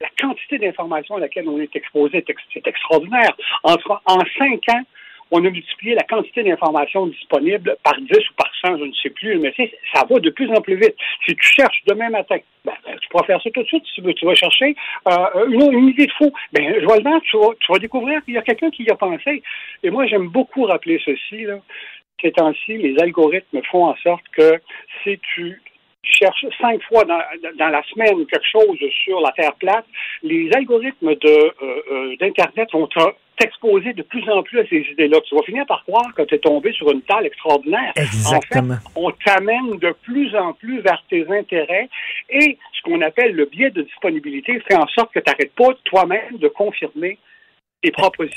la 0.00 0.08
quantité 0.20 0.58
d'informations 0.58 1.16
à 1.16 1.20
laquelle 1.20 1.48
on 1.48 1.60
est 1.60 1.74
exposé, 1.74 2.24
c'est 2.52 2.66
extraordinaire. 2.66 3.36
En 3.64 3.76
cinq 4.38 4.68
ans, 4.70 4.82
on 5.30 5.44
a 5.44 5.50
multiplié 5.50 5.94
la 5.94 6.04
quantité 6.04 6.42
d'informations 6.42 7.06
disponibles 7.06 7.76
par 7.82 7.94
10 8.00 8.10
ou 8.10 8.34
par 8.36 8.50
100, 8.64 8.78
je 8.78 8.84
ne 8.84 8.92
sais 8.94 9.10
plus, 9.10 9.38
mais 9.38 9.54
ça 9.92 10.04
va 10.08 10.18
de 10.20 10.30
plus 10.30 10.48
en 10.50 10.60
plus 10.60 10.76
vite. 10.76 10.94
Si 11.26 11.34
tu 11.34 11.46
cherches 11.46 11.82
demain 11.86 12.08
matin, 12.10 12.38
ben, 12.64 12.72
ben, 12.86 12.96
tu 13.00 13.08
pourras 13.08 13.24
faire 13.24 13.42
ça 13.42 13.50
tout 13.50 13.62
de 13.62 13.66
suite 13.66 13.84
si 13.94 14.02
tu 14.14 14.24
vas 14.24 14.34
chercher 14.34 14.74
euh, 15.08 15.46
une, 15.48 15.88
idée 15.88 16.06
de 16.06 16.12
fou. 16.12 16.32
Ben, 16.52 16.80
je 16.80 16.84
vois 16.84 16.96
le 16.96 17.20
tu 17.20 17.36
vas, 17.36 17.54
tu 17.60 17.72
vas 17.72 17.78
découvrir 17.78 18.24
qu'il 18.24 18.34
y 18.34 18.38
a 18.38 18.42
quelqu'un 18.42 18.70
qui 18.70 18.84
y 18.84 18.90
a 18.90 18.96
pensé. 18.96 19.42
Et 19.82 19.90
moi, 19.90 20.06
j'aime 20.06 20.28
beaucoup 20.28 20.64
rappeler 20.64 21.00
ceci. 21.04 21.42
Là. 21.42 21.58
Ces 22.22 22.32
temps-ci, 22.32 22.78
les 22.78 22.98
algorithmes 22.98 23.60
font 23.70 23.86
en 23.86 23.96
sorte 23.96 24.26
que 24.32 24.60
si 25.02 25.18
tu 25.34 25.60
cherches 26.08 26.46
cinq 26.60 26.82
fois 26.84 27.04
dans, 27.04 27.18
la 27.58 27.82
semaine 27.84 28.26
quelque 28.26 28.46
chose 28.50 28.78
sur 29.04 29.20
la 29.20 29.32
Terre 29.32 29.54
plate, 29.54 29.86
les 30.22 30.50
algorithmes 30.54 31.08
euh, 31.08 31.50
euh, 31.62 32.16
d'Internet 32.18 32.68
vont 32.72 32.86
te 32.86 33.00
t'exposer 33.38 33.92
de 33.92 34.02
plus 34.02 34.28
en 34.28 34.42
plus 34.42 34.58
à 34.60 34.66
ces 34.66 34.84
idées-là. 34.90 35.20
Tu 35.20 35.34
vas 35.34 35.42
finir 35.42 35.64
par 35.66 35.84
croire 35.84 36.12
que 36.14 36.22
tu 36.22 36.34
es 36.34 36.38
tombé 36.38 36.72
sur 36.72 36.90
une 36.90 37.02
table 37.02 37.26
extraordinaire. 37.26 37.92
Exactement. 37.94 38.74
En 38.74 38.76
fait, 38.76 38.84
on 38.96 39.10
t'amène 39.24 39.78
de 39.78 39.94
plus 40.02 40.34
en 40.34 40.52
plus 40.54 40.80
vers 40.80 41.02
tes 41.08 41.24
intérêts 41.30 41.88
et 42.30 42.58
ce 42.72 42.82
qu'on 42.82 43.00
appelle 43.00 43.34
le 43.34 43.44
biais 43.46 43.70
de 43.70 43.82
disponibilité 43.82 44.60
fait 44.68 44.76
en 44.76 44.88
sorte 44.88 45.12
que 45.12 45.20
tu 45.20 45.30
n'arrêtes 45.30 45.54
pas 45.54 45.72
toi-même 45.84 46.38
de 46.38 46.48
confirmer 46.48 47.18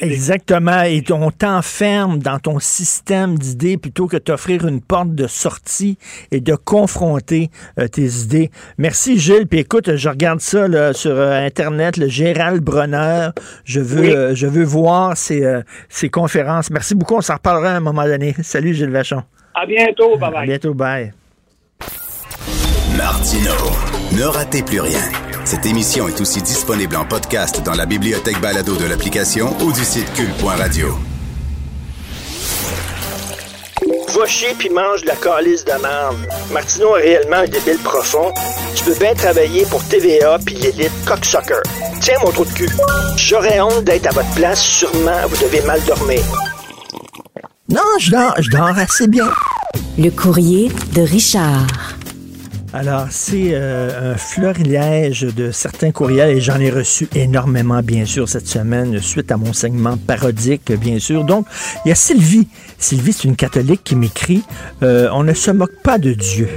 Exactement. 0.01 0.83
Et 0.83 1.03
on 1.11 1.31
t'enferme 1.31 2.19
dans 2.19 2.37
ton 2.37 2.59
système 2.59 3.37
d'idées 3.39 3.77
plutôt 3.77 4.07
que 4.07 4.17
d'offrir 4.17 4.67
une 4.67 4.81
porte 4.81 5.15
de 5.15 5.25
sortie 5.25 5.97
et 6.31 6.41
de 6.41 6.53
confronter 6.53 7.49
euh, 7.79 7.87
tes 7.87 8.05
idées. 8.05 8.51
Merci, 8.77 9.19
Gilles. 9.19 9.47
Puis 9.47 9.59
écoute, 9.59 9.95
je 9.95 10.09
regarde 10.09 10.41
ça 10.41 10.67
là, 10.67 10.93
sur 10.93 11.11
euh, 11.11 11.43
Internet, 11.43 11.97
le 11.97 12.07
Gérald 12.07 12.61
Bronner. 12.61 13.29
Je 13.65 13.79
veux, 13.79 14.15
euh, 14.15 14.35
je 14.35 14.45
veux 14.45 14.63
voir 14.63 15.17
ces, 15.17 15.43
ces 15.89 16.09
conférences. 16.09 16.69
Merci 16.69 16.93
beaucoup. 16.93 17.15
On 17.15 17.21
s'en 17.21 17.35
reparlera 17.35 17.71
à 17.71 17.77
un 17.77 17.79
moment 17.79 18.05
donné. 18.05 18.35
Salut, 18.43 18.75
Gilles 18.75 18.91
Vachon. 18.91 19.23
À 19.55 19.65
bientôt. 19.65 20.17
Bye 20.17 20.31
bye. 20.31 20.43
À 20.43 20.45
bientôt. 20.45 20.73
Bye. 20.75 21.13
Martino. 22.95 23.53
Ne 24.15 24.23
ratez 24.23 24.61
plus 24.61 24.81
rien. 24.81 25.30
Cette 25.43 25.65
émission 25.65 26.07
est 26.07 26.21
aussi 26.21 26.41
disponible 26.41 26.95
en 26.95 27.05
podcast 27.05 27.61
dans 27.63 27.73
la 27.73 27.85
bibliothèque 27.85 28.39
balado 28.39 28.75
de 28.75 28.85
l'application 28.85 29.55
ou 29.61 29.71
du 29.71 29.83
site 29.83 30.11
cul.radio. 30.13 30.87
Va 34.15 34.25
chier 34.27 34.53
puis 34.57 34.69
mange 34.69 35.01
de 35.01 35.07
la 35.07 35.15
calice 35.15 35.65
de 35.65 35.71
merde. 35.71 36.27
Martineau 36.51 36.95
est 36.97 37.01
réellement 37.01 37.37
un 37.37 37.47
débile 37.47 37.79
profond. 37.83 38.31
Tu 38.75 38.83
peux 38.83 38.93
bien 38.95 39.15
travailler 39.15 39.65
pour 39.65 39.83
TVA 39.85 40.37
puis 40.45 40.55
l'élite 40.55 40.91
cocksucker. 41.05 41.61
Tiens 42.01 42.17
mon 42.23 42.31
trou 42.31 42.45
de 42.45 42.51
cul. 42.51 42.69
J'aurais 43.17 43.59
honte 43.61 43.83
d'être 43.83 44.07
à 44.07 44.11
votre 44.11 44.31
place. 44.35 44.61
Sûrement, 44.61 45.27
vous 45.27 45.37
devez 45.43 45.61
mal 45.61 45.81
dormir. 45.85 46.21
Non, 47.69 47.81
je 47.99 48.11
dors, 48.11 48.35
je 48.39 48.49
dors 48.49 48.77
assez 48.77 49.07
bien. 49.07 49.29
Le 49.97 50.09
courrier 50.09 50.71
de 50.93 51.01
Richard. 51.01 51.67
Alors, 52.73 53.07
c'est 53.09 53.49
euh, 53.51 54.13
un 54.13 54.17
florilège 54.17 55.23
de 55.23 55.51
certains 55.51 55.91
courriels 55.91 56.37
et 56.37 56.39
j'en 56.39 56.57
ai 56.57 56.69
reçu 56.69 57.09
énormément, 57.13 57.81
bien 57.81 58.05
sûr, 58.05 58.29
cette 58.29 58.47
semaine, 58.47 58.99
suite 58.99 59.29
à 59.29 59.35
mon 59.35 59.51
segment 59.51 59.97
parodique, 59.97 60.71
bien 60.71 60.97
sûr. 60.97 61.25
Donc, 61.25 61.45
il 61.83 61.89
y 61.89 61.91
a 61.91 61.95
Sylvie. 61.95 62.47
Sylvie, 62.77 63.11
c'est 63.11 63.25
une 63.25 63.35
catholique 63.35 63.83
qui 63.83 63.97
m'écrit 63.97 64.43
euh, 64.83 65.09
On 65.11 65.23
ne 65.23 65.33
se 65.33 65.51
moque 65.51 65.81
pas 65.83 65.97
de 65.97 66.13
Dieu. 66.13 66.47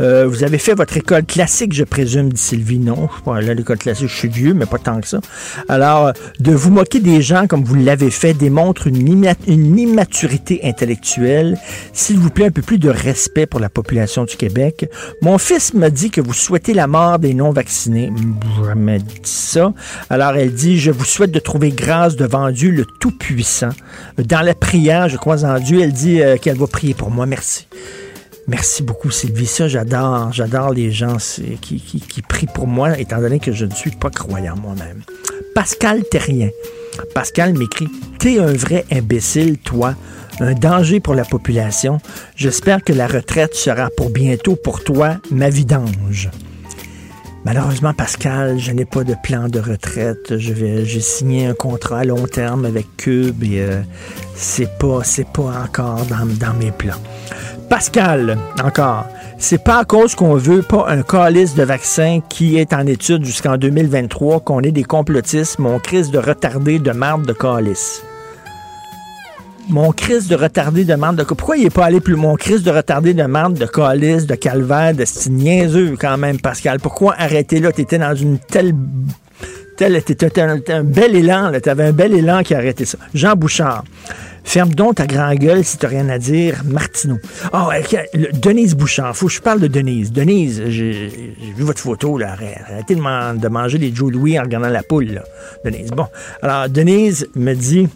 Euh, 0.00 0.26
vous 0.28 0.44
avez 0.44 0.58
fait 0.58 0.74
votre 0.74 0.96
école 0.96 1.24
classique, 1.24 1.72
je 1.72 1.84
présume, 1.84 2.32
dit 2.32 2.40
Sylvie. 2.40 2.78
Non, 2.78 3.08
là, 3.26 3.54
l'école 3.54 3.78
classique, 3.78 4.08
je 4.08 4.14
suis 4.14 4.28
vieux, 4.28 4.54
mais 4.54 4.66
pas 4.66 4.78
tant 4.78 5.00
que 5.00 5.08
ça. 5.08 5.20
Alors, 5.68 6.12
de 6.38 6.52
vous 6.52 6.70
moquer 6.70 7.00
des 7.00 7.20
gens 7.22 7.46
comme 7.46 7.64
vous 7.64 7.74
l'avez 7.74 8.10
fait 8.10 8.34
démontre 8.34 8.86
une, 8.86 9.08
immaturité 9.78 10.60
intellectuelle. 10.64 11.58
S'il 11.92 12.18
vous 12.18 12.30
plaît, 12.30 12.46
un 12.46 12.50
peu 12.50 12.62
plus 12.62 12.78
de 12.78 12.90
respect 12.90 13.46
pour 13.46 13.60
la 13.60 13.68
population 13.68 14.24
du 14.24 14.36
Québec. 14.36 14.88
Mon 15.22 15.38
fils 15.38 15.74
m'a 15.74 15.90
dit 15.90 16.10
que 16.10 16.20
vous 16.20 16.32
souhaitez 16.32 16.74
la 16.74 16.86
mort 16.86 17.18
des 17.18 17.34
non-vaccinés. 17.34 18.12
Je 18.64 18.98
dit 18.98 19.20
ça. 19.24 19.72
Alors, 20.10 20.34
elle 20.36 20.52
dit, 20.52 20.78
je 20.78 20.90
vous 20.90 21.04
souhaite 21.04 21.32
de 21.32 21.38
trouver 21.38 21.70
grâce 21.70 22.16
devant 22.16 22.50
Dieu, 22.50 22.70
le 22.70 22.84
Tout-Puissant. 23.00 23.70
Dans 24.18 24.40
la 24.40 24.54
prière, 24.54 25.08
je 25.08 25.16
crois 25.16 25.44
en 25.44 25.58
Dieu, 25.58 25.80
elle 25.82 25.92
dit 25.92 26.22
euh, 26.22 26.36
qu'elle 26.36 26.56
va 26.56 26.66
prier 26.66 26.94
pour 26.94 27.10
moi. 27.10 27.26
Merci. 27.26 27.66
Merci 28.48 28.82
beaucoup, 28.82 29.10
Sylvie. 29.10 29.46
Ça, 29.46 29.68
j'adore. 29.68 30.32
J'adore 30.32 30.72
les 30.72 30.90
gens 30.90 31.18
qui, 31.60 31.80
qui, 31.80 32.22
prient 32.22 32.48
pour 32.52 32.66
moi, 32.66 32.98
étant 32.98 33.20
donné 33.20 33.38
que 33.40 33.52
je 33.52 33.66
ne 33.66 33.74
suis 33.74 33.90
pas 33.90 34.08
croyant 34.08 34.56
moi-même. 34.56 35.02
Pascal 35.54 36.02
Terrien. 36.10 36.48
Pascal 37.14 37.56
m'écrit 37.56 37.88
T'es 38.18 38.38
un 38.38 38.52
vrai 38.52 38.86
imbécile, 38.90 39.58
toi. 39.58 39.94
un 40.40 40.54
danger 40.54 40.98
pour 40.98 41.14
la 41.14 41.24
population. 41.24 42.00
J'espère 42.36 42.82
que 42.82 42.94
la 42.94 43.06
retraite 43.06 43.54
sera 43.54 43.90
pour 43.90 44.08
bientôt 44.08 44.56
pour 44.56 44.82
toi 44.82 45.18
ma 45.30 45.50
vidange. 45.50 46.30
Malheureusement, 47.48 47.94
Pascal, 47.94 48.58
je 48.58 48.72
n'ai 48.72 48.84
pas 48.84 49.04
de 49.04 49.14
plan 49.22 49.48
de 49.48 49.58
retraite. 49.58 50.36
Je 50.36 50.52
vais, 50.52 50.84
j'ai 50.84 51.00
signé 51.00 51.46
un 51.46 51.54
contrat 51.54 52.00
à 52.00 52.04
long 52.04 52.26
terme 52.26 52.66
avec 52.66 52.98
Cube 52.98 53.42
et 53.42 53.62
euh, 53.62 53.80
c'est 54.34 54.68
pas, 54.78 55.02
c'est 55.02 55.26
pas 55.26 55.64
encore 55.64 56.04
dans, 56.10 56.26
dans 56.26 56.52
mes 56.58 56.72
plans. 56.72 57.00
Pascal, 57.70 58.36
encore. 58.62 59.06
C'est 59.38 59.64
pas 59.64 59.78
à 59.78 59.84
cause 59.86 60.14
qu'on 60.14 60.34
veut 60.34 60.60
pas 60.60 60.90
un 60.90 61.00
calice 61.00 61.54
de 61.54 61.62
vaccin 61.62 62.20
qui 62.28 62.58
est 62.58 62.74
en 62.74 62.86
étude 62.86 63.24
jusqu'en 63.24 63.56
2023 63.56 64.40
qu'on 64.40 64.60
est 64.60 64.70
des 64.70 64.84
complotistes, 64.84 65.58
mon 65.58 65.78
crise 65.78 66.10
de 66.10 66.18
retardé 66.18 66.78
de 66.78 66.90
marde 66.90 67.24
de 67.24 67.32
calice 67.32 68.02
mon 69.68 69.92
crise 69.92 70.28
de 70.28 70.34
retardé 70.34 70.84
de 70.84 70.94
de... 70.94 71.22
Pourquoi 71.24 71.56
il 71.56 71.64
n'est 71.64 71.70
pas 71.70 71.86
allé 71.86 72.00
plus... 72.00 72.16
Mon 72.16 72.36
crise 72.36 72.62
de 72.62 72.70
retardé 72.70 73.14
de 73.14 73.24
marde 73.24 73.54
de 73.54 73.66
calice, 73.66 74.26
de 74.26 74.34
calvaire, 74.34 74.94
de 74.94 75.04
niaiseux 75.30 75.96
quand 75.98 76.16
même, 76.16 76.40
Pascal? 76.40 76.80
Pourquoi 76.80 77.14
arrêter 77.18 77.60
là? 77.60 77.72
T'étais 77.72 77.98
dans 77.98 78.14
une 78.14 78.38
telle... 78.38 78.74
telle 79.76 80.02
T'étais 80.02 80.40
un, 80.40 80.58
un 80.68 80.84
bel 80.84 81.14
élan, 81.14 81.52
T'avais 81.62 81.84
un 81.84 81.92
bel 81.92 82.14
élan 82.14 82.42
qui 82.42 82.54
a 82.54 82.58
arrêté 82.58 82.84
ça. 82.84 82.98
Jean 83.14 83.34
Bouchard. 83.34 83.84
Ferme 84.44 84.72
donc 84.72 84.94
ta 84.94 85.06
grande 85.06 85.36
gueule 85.36 85.62
si 85.62 85.76
t'as 85.76 85.88
rien 85.88 86.08
à 86.08 86.18
dire. 86.18 86.62
Martineau. 86.64 87.18
Oh, 87.52 87.68
Denise 88.32 88.74
Bouchard. 88.74 89.14
Faut 89.14 89.26
que 89.26 89.32
je 89.32 89.42
parle 89.42 89.60
de 89.60 89.66
Denise. 89.66 90.10
Denise, 90.10 90.62
j'ai 90.68 91.34
vu 91.54 91.64
votre 91.64 91.80
photo, 91.80 92.16
là. 92.16 92.32
Arrêtez 92.32 92.94
de, 92.94 93.38
de 93.38 93.48
manger 93.48 93.76
des 93.76 93.94
Joe 93.94 94.10
Louis 94.10 94.38
en 94.38 94.44
regardant 94.44 94.70
la 94.70 94.82
poule, 94.82 95.12
là. 95.12 95.22
Denise. 95.66 95.90
Bon. 95.90 96.06
Alors, 96.40 96.66
Denise 96.70 97.28
me 97.36 97.52
dit 97.52 97.88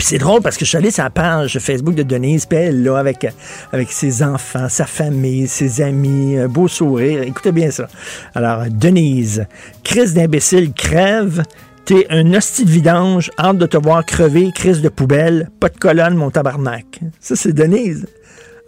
puis 0.00 0.06
c'est 0.06 0.16
drôle 0.16 0.40
parce 0.40 0.56
que 0.56 0.64
je 0.64 0.70
suis 0.70 0.78
allé 0.78 0.90
sur 0.90 1.04
la 1.04 1.10
page 1.10 1.58
Facebook 1.58 1.94
de 1.94 2.02
Denise, 2.02 2.46
puis 2.46 2.56
elle, 2.56 2.82
là, 2.82 2.96
avec, 2.96 3.26
avec 3.70 3.92
ses 3.92 4.22
enfants, 4.22 4.66
sa 4.70 4.86
famille, 4.86 5.46
ses 5.46 5.82
amis, 5.82 6.38
beau 6.48 6.68
sourire. 6.68 7.20
Écoutez 7.20 7.52
bien 7.52 7.70
ça. 7.70 7.86
Alors, 8.34 8.62
Denise, 8.70 9.44
crise 9.84 10.14
d'imbécile 10.14 10.72
crève. 10.72 11.42
T'es 11.84 12.06
un 12.08 12.32
hostie 12.32 12.64
de 12.64 12.70
vidange, 12.70 13.30
hâte 13.38 13.58
de 13.58 13.66
te 13.66 13.76
voir 13.76 14.02
crever, 14.06 14.50
crise 14.54 14.80
de 14.80 14.88
poubelle, 14.88 15.50
pas 15.60 15.68
de 15.68 15.76
colonne, 15.76 16.14
mon 16.14 16.30
tabarnak. 16.30 17.00
Ça, 17.20 17.36
c'est 17.36 17.52
Denise. 17.52 18.06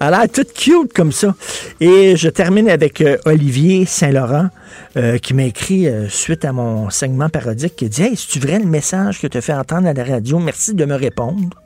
A 0.04 0.26
toute 0.26 0.52
cute 0.52 0.92
comme 0.92 1.12
ça. 1.12 1.32
Et 1.78 2.16
je 2.16 2.28
termine 2.28 2.68
avec 2.68 3.00
euh, 3.00 3.18
Olivier 3.24 3.86
Saint-Laurent 3.86 4.48
euh, 4.96 5.18
qui 5.18 5.32
m'a 5.32 5.44
écrit 5.44 5.86
euh, 5.86 6.08
suite 6.08 6.44
à 6.44 6.52
mon 6.52 6.90
segment 6.90 7.28
parodique 7.28 7.76
qui 7.76 7.88
dit 7.88 8.02
Hey, 8.02 8.16
c'est-tu 8.16 8.40
vrai 8.40 8.58
le 8.58 8.64
message 8.64 9.20
que 9.20 9.28
tu 9.28 9.40
fait 9.40 9.54
entendre 9.54 9.86
à 9.86 9.92
la 9.92 10.02
radio? 10.02 10.40
Merci 10.40 10.74
de 10.74 10.84
me 10.86 10.96
répondre. 10.96 11.62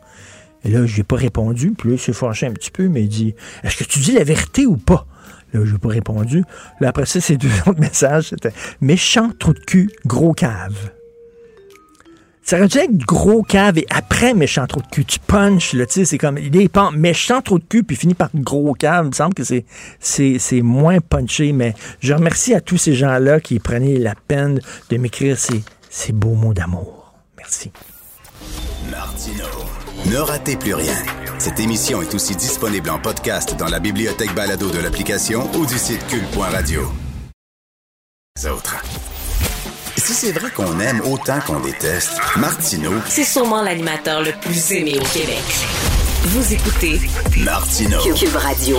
Et 0.67 0.69
là, 0.69 0.85
je 0.85 0.99
n'ai 0.99 1.03
pas 1.03 1.17
répondu. 1.17 1.73
Puis 1.79 1.89
là, 1.89 1.95
il 1.95 1.99
s'est 1.99 2.13
fâché 2.13 2.45
un 2.45 2.53
petit 2.53 2.71
peu, 2.71 2.89
mais 2.89 3.05
il 3.05 3.09
dit 3.09 3.35
Est-ce 3.65 3.79
que 3.79 3.85
tu 3.85 4.01
dis 4.01 4.13
la 4.13 4.25
vérité 4.25 4.67
ou 4.67 4.77
pas? 4.77 5.07
Là, 5.55 5.61
je 5.65 5.73
n'ai 5.73 5.79
pas 5.79 5.89
répondu. 5.89 6.45
Là, 6.81 6.91
après 6.91 7.07
ça, 7.07 7.23
ces 7.23 7.39
deux 7.39 7.49
autres 7.67 7.81
messages, 7.81 8.29
c'était 8.29 8.53
Méchant 8.83 9.31
trou 9.39 9.55
de 9.55 9.61
cul, 9.61 9.91
gros 10.05 10.35
cave. 10.35 10.91
Ça 12.47 12.59
aurait 12.59 12.68
dû 12.68 12.78
être 12.78 12.97
gros 12.97 13.43
cave 13.43 13.77
et 13.78 13.86
après 13.90 14.32
méchant 14.32 14.68
trou 14.68 14.81
de 14.81 14.86
cul. 14.86 15.05
Tu 15.05 15.18
punches, 15.18 15.73
là, 15.73 15.85
tu 15.85 15.94
sais, 15.94 16.05
c'est 16.05 16.16
comme, 16.16 16.39
il 16.39 16.56
est 16.56 16.70
méchant 16.93 17.43
trou 17.43 17.59
de 17.59 17.64
cul 17.64 17.82
puis 17.82 17.97
finit 17.97 18.14
par 18.14 18.31
gros 18.36 18.73
cave. 18.73 19.06
Il 19.06 19.09
me 19.09 19.14
semble 19.14 19.35
que 19.35 19.43
c'est, 19.43 19.64
c'est, 19.98 20.39
c'est 20.39 20.62
moins 20.62 21.01
punché, 21.01 21.52
mais 21.52 21.74
je 21.98 22.14
remercie 22.14 22.55
à 22.55 22.60
tous 22.60 22.78
ces 22.78 22.94
gens-là 22.94 23.40
qui 23.40 23.59
prenaient 23.59 23.98
la 23.98 24.14
peine 24.14 24.60
de 24.90 24.97
m'écrire 24.97 25.36
ces, 25.36 25.64
ces 25.90 26.12
beaux 26.12 26.36
mots 26.36 26.55
d'amour. 26.55 27.14
Merci. 27.36 27.73
Martino. 28.93 29.44
Ne 30.06 30.18
ratez 30.18 30.55
plus 30.55 30.74
rien. 30.74 30.94
Cette 31.40 31.59
émission 31.59 32.01
est 32.01 32.14
aussi 32.14 32.36
disponible 32.36 32.90
en 32.90 33.01
podcast 33.01 33.56
dans 33.56 33.66
la 33.66 33.81
bibliothèque 33.81 34.35
balado 34.36 34.70
de 34.70 34.78
l'application 34.78 35.51
ou 35.56 35.66
du 35.66 35.77
site 35.77 36.06
cul.radio. 36.06 36.82
Autres. 38.48 38.77
Si 40.07 40.15
c'est 40.15 40.31
vrai 40.31 40.53
qu'on 40.53 40.78
aime 40.78 41.01
autant 41.01 41.41
qu'on 41.41 41.59
déteste, 41.59 42.12
Martineau. 42.37 42.93
C'est 43.09 43.24
sûrement 43.24 43.61
l'animateur 43.61 44.23
le 44.23 44.31
plus 44.41 44.70
aimé 44.70 44.93
au 45.01 45.05
Québec. 45.05 45.43
Vous 46.27 46.55
écoutez 46.55 47.01
Martineau. 47.45 47.99
Cube 48.15 48.37
Radio. 48.37 48.77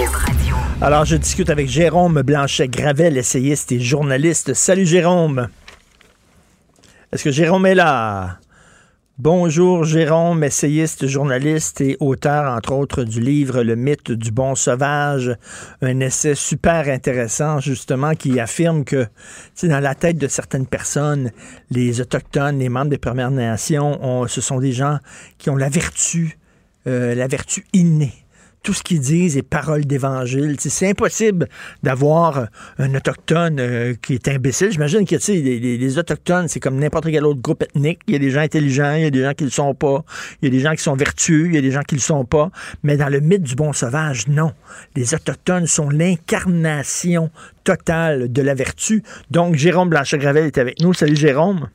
Alors, 0.80 1.04
je 1.04 1.18
discute 1.18 1.50
avec 1.50 1.68
Jérôme 1.68 2.22
Blanchet-Gravel, 2.22 3.18
essayiste 3.18 3.74
et 3.74 3.82
journaliste. 3.82 4.54
Salut 4.54 4.86
Jérôme. 4.86 5.50
Est-ce 7.12 7.26
que 7.26 7.32
Jérôme 7.32 7.66
est 7.66 7.76
là? 7.76 8.40
Bonjour 9.20 9.84
Jérôme, 9.84 10.44
essayiste, 10.44 11.08
journaliste 11.08 11.82
et 11.82 11.98
auteur 12.00 12.54
entre 12.54 12.74
autres 12.74 13.04
du 13.04 13.20
livre 13.20 13.64
Le 13.64 13.76
mythe 13.76 14.12
du 14.12 14.30
bon 14.30 14.54
sauvage, 14.54 15.36
un 15.82 16.00
essai 16.02 16.36
super 16.36 16.88
intéressant 16.88 17.60
justement 17.60 18.14
qui 18.14 18.40
affirme 18.40 18.86
que 18.86 19.08
dans 19.64 19.80
la 19.80 19.96
tête 19.96 20.20
de 20.20 20.28
certaines 20.28 20.68
personnes, 20.68 21.32
les 21.72 22.00
autochtones, 22.00 22.60
les 22.60 22.70
membres 22.70 22.92
des 22.92 23.00
Premières 23.00 23.32
Nations, 23.32 24.28
ce 24.28 24.40
sont 24.40 24.60
des 24.60 24.72
gens 24.72 25.00
qui 25.40 25.50
ont 25.50 25.56
la 25.56 25.70
vertu, 25.70 26.38
euh, 26.86 27.16
la 27.16 27.26
vertu 27.26 27.66
innée 27.74 28.27
tout 28.68 28.74
ce 28.74 28.84
qu'ils 28.84 29.00
disent 29.00 29.38
est 29.38 29.44
parole 29.44 29.86
d'évangile. 29.86 30.58
C'est 30.60 30.90
impossible 30.90 31.48
d'avoir 31.84 32.48
un 32.78 32.96
autochtone 32.96 33.62
euh, 33.62 33.94
qui 34.02 34.16
est 34.16 34.28
imbécile. 34.28 34.74
J'imagine 34.74 35.06
que 35.06 35.16
les, 35.32 35.78
les, 35.78 35.98
autochtones, 35.98 36.50
c'est 36.50 36.60
comme 36.60 36.78
n'importe 36.78 37.06
quel 37.06 37.26
autre 37.26 37.40
groupe 37.42 37.64
ethnique. 37.64 38.02
Il 38.08 38.14
y 38.14 38.18
a 38.18 38.20
des 38.20 38.30
gens 38.30 38.42
intelligents, 38.42 38.96
il 38.96 39.04
y 39.04 39.06
a 39.06 39.10
des 39.10 39.24
gens 39.24 39.32
qui 39.34 39.46
ne 39.46 39.48
le 39.48 39.54
sont 39.54 39.74
pas, 39.74 40.04
il 40.42 40.50
y 40.50 40.52
a 40.52 40.52
des 40.52 40.60
gens 40.60 40.74
qui 40.76 40.84
sont 40.84 40.98
vertueux, 40.98 41.46
il 41.46 41.56
y 41.56 41.58
a 41.58 41.62
des 41.62 41.72
gens 41.72 41.80
qui 41.80 41.96
ne 41.96 42.00
le 42.00 42.04
sont 42.04 42.26
pas. 42.26 42.52
Mais 42.84 42.98
dans 42.98 43.08
le 43.08 43.22
mythe 43.22 43.44
du 43.44 43.56
bon 43.56 43.72
sauvage, 43.72 44.28
non. 44.28 44.52
Les 44.98 45.14
autochtones 45.14 45.66
sont 45.66 45.90
l'incarnation 45.90 47.32
totale 47.64 48.30
de 48.34 48.42
la 48.42 48.54
vertu. 48.54 49.02
Donc, 49.32 49.56
Jérôme 49.56 49.92
Blanchet-Gravel 49.92 50.44
est 50.44 50.58
avec 50.58 50.82
nous. 50.82 50.94
Salut 50.94 51.16
Jérôme. 51.16 51.70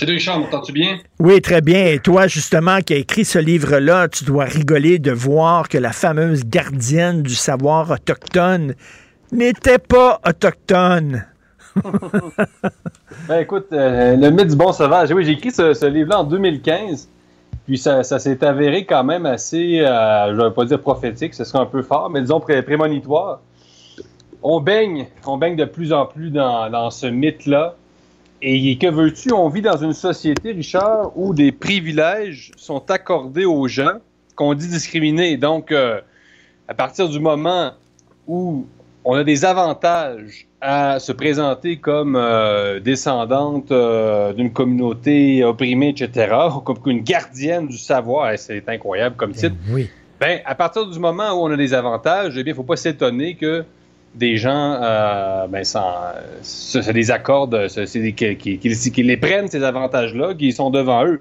Salut 0.00 0.12
Richard, 0.14 0.40
m'entends-tu 0.40 0.72
bien? 0.72 0.96
Oui, 1.18 1.42
très 1.42 1.60
bien. 1.60 1.84
Et 1.84 1.98
toi, 1.98 2.26
justement, 2.26 2.78
qui 2.80 2.94
as 2.94 2.96
écrit 2.96 3.26
ce 3.26 3.38
livre-là, 3.38 4.08
tu 4.08 4.24
dois 4.24 4.44
rigoler 4.44 4.98
de 4.98 5.12
voir 5.12 5.68
que 5.68 5.76
la 5.76 5.92
fameuse 5.92 6.46
gardienne 6.46 7.22
du 7.22 7.34
savoir 7.34 7.90
autochtone 7.90 8.76
n'était 9.30 9.76
pas 9.76 10.18
autochtone. 10.26 11.26
ben 13.28 13.40
écoute, 13.40 13.66
euh, 13.74 14.16
le 14.16 14.30
mythe 14.30 14.46
du 14.46 14.56
bon 14.56 14.72
sauvage. 14.72 15.12
Oui, 15.12 15.22
j'ai 15.22 15.32
écrit 15.32 15.50
ce, 15.50 15.86
livre-là 15.86 16.20
en 16.20 16.24
2015. 16.24 17.10
Puis 17.66 17.76
ça, 17.76 18.02
s'est 18.02 18.42
avéré 18.42 18.86
quand 18.86 19.04
même 19.04 19.26
assez, 19.26 19.80
euh, 19.80 20.34
je 20.34 20.40
ne 20.40 20.48
vais 20.48 20.54
pas 20.54 20.64
dire 20.64 20.80
prophétique, 20.80 21.34
ce 21.34 21.44
serait 21.44 21.58
un 21.58 21.66
peu 21.66 21.82
fort, 21.82 22.08
mais 22.08 22.22
disons 22.22 22.40
prémonitoire. 22.40 23.42
On 24.42 24.62
baigne, 24.62 25.08
on 25.26 25.36
baigne 25.36 25.56
de 25.56 25.66
plus 25.66 25.92
en 25.92 26.06
plus 26.06 26.30
dans, 26.30 26.70
dans 26.70 26.88
ce 26.88 27.06
mythe-là. 27.06 27.76
Et 28.42 28.78
que 28.78 28.86
veux-tu? 28.86 29.32
On 29.32 29.48
vit 29.48 29.60
dans 29.60 29.76
une 29.76 29.92
société, 29.92 30.52
Richard, 30.52 31.12
où 31.16 31.34
des 31.34 31.52
privilèges 31.52 32.52
sont 32.56 32.90
accordés 32.90 33.44
aux 33.44 33.68
gens 33.68 33.98
qu'on 34.34 34.54
dit 34.54 34.68
discriminés. 34.68 35.36
Donc, 35.36 35.72
euh, 35.72 36.00
à 36.66 36.74
partir 36.74 37.08
du 37.08 37.20
moment 37.20 37.72
où 38.26 38.66
on 39.04 39.14
a 39.14 39.24
des 39.24 39.44
avantages 39.44 40.46
à 40.62 40.98
se 40.98 41.12
présenter 41.12 41.76
comme 41.76 42.16
euh, 42.16 42.80
descendante 42.80 43.72
euh, 43.72 44.32
d'une 44.32 44.52
communauté 44.52 45.44
opprimée, 45.44 45.90
etc., 45.90 46.34
comme 46.64 46.78
une 46.86 47.02
gardienne 47.02 47.66
du 47.66 47.78
savoir, 47.78 48.32
c'est 48.38 48.66
incroyable 48.68 49.16
comme 49.16 49.32
titre. 49.32 49.56
Oui. 49.70 49.90
Ben, 50.18 50.40
à 50.44 50.54
partir 50.54 50.86
du 50.86 50.98
moment 50.98 51.32
où 51.32 51.46
on 51.46 51.50
a 51.50 51.56
des 51.56 51.72
avantages, 51.72 52.34
eh 52.36 52.42
bien, 52.42 52.52
il 52.52 52.54
ne 52.54 52.56
faut 52.56 52.62
pas 52.62 52.76
s'étonner 52.76 53.36
que 53.36 53.64
des 54.14 54.36
gens, 54.36 54.78
euh, 54.82 55.46
ben, 55.46 55.64
c'est 56.42 56.92
des 56.92 57.10
accords, 57.10 57.48
qui, 57.48 59.02
les 59.02 59.16
prennent, 59.16 59.48
ces 59.48 59.62
avantages-là, 59.62 60.34
qui 60.34 60.52
sont 60.52 60.70
devant 60.70 61.06
eux. 61.06 61.20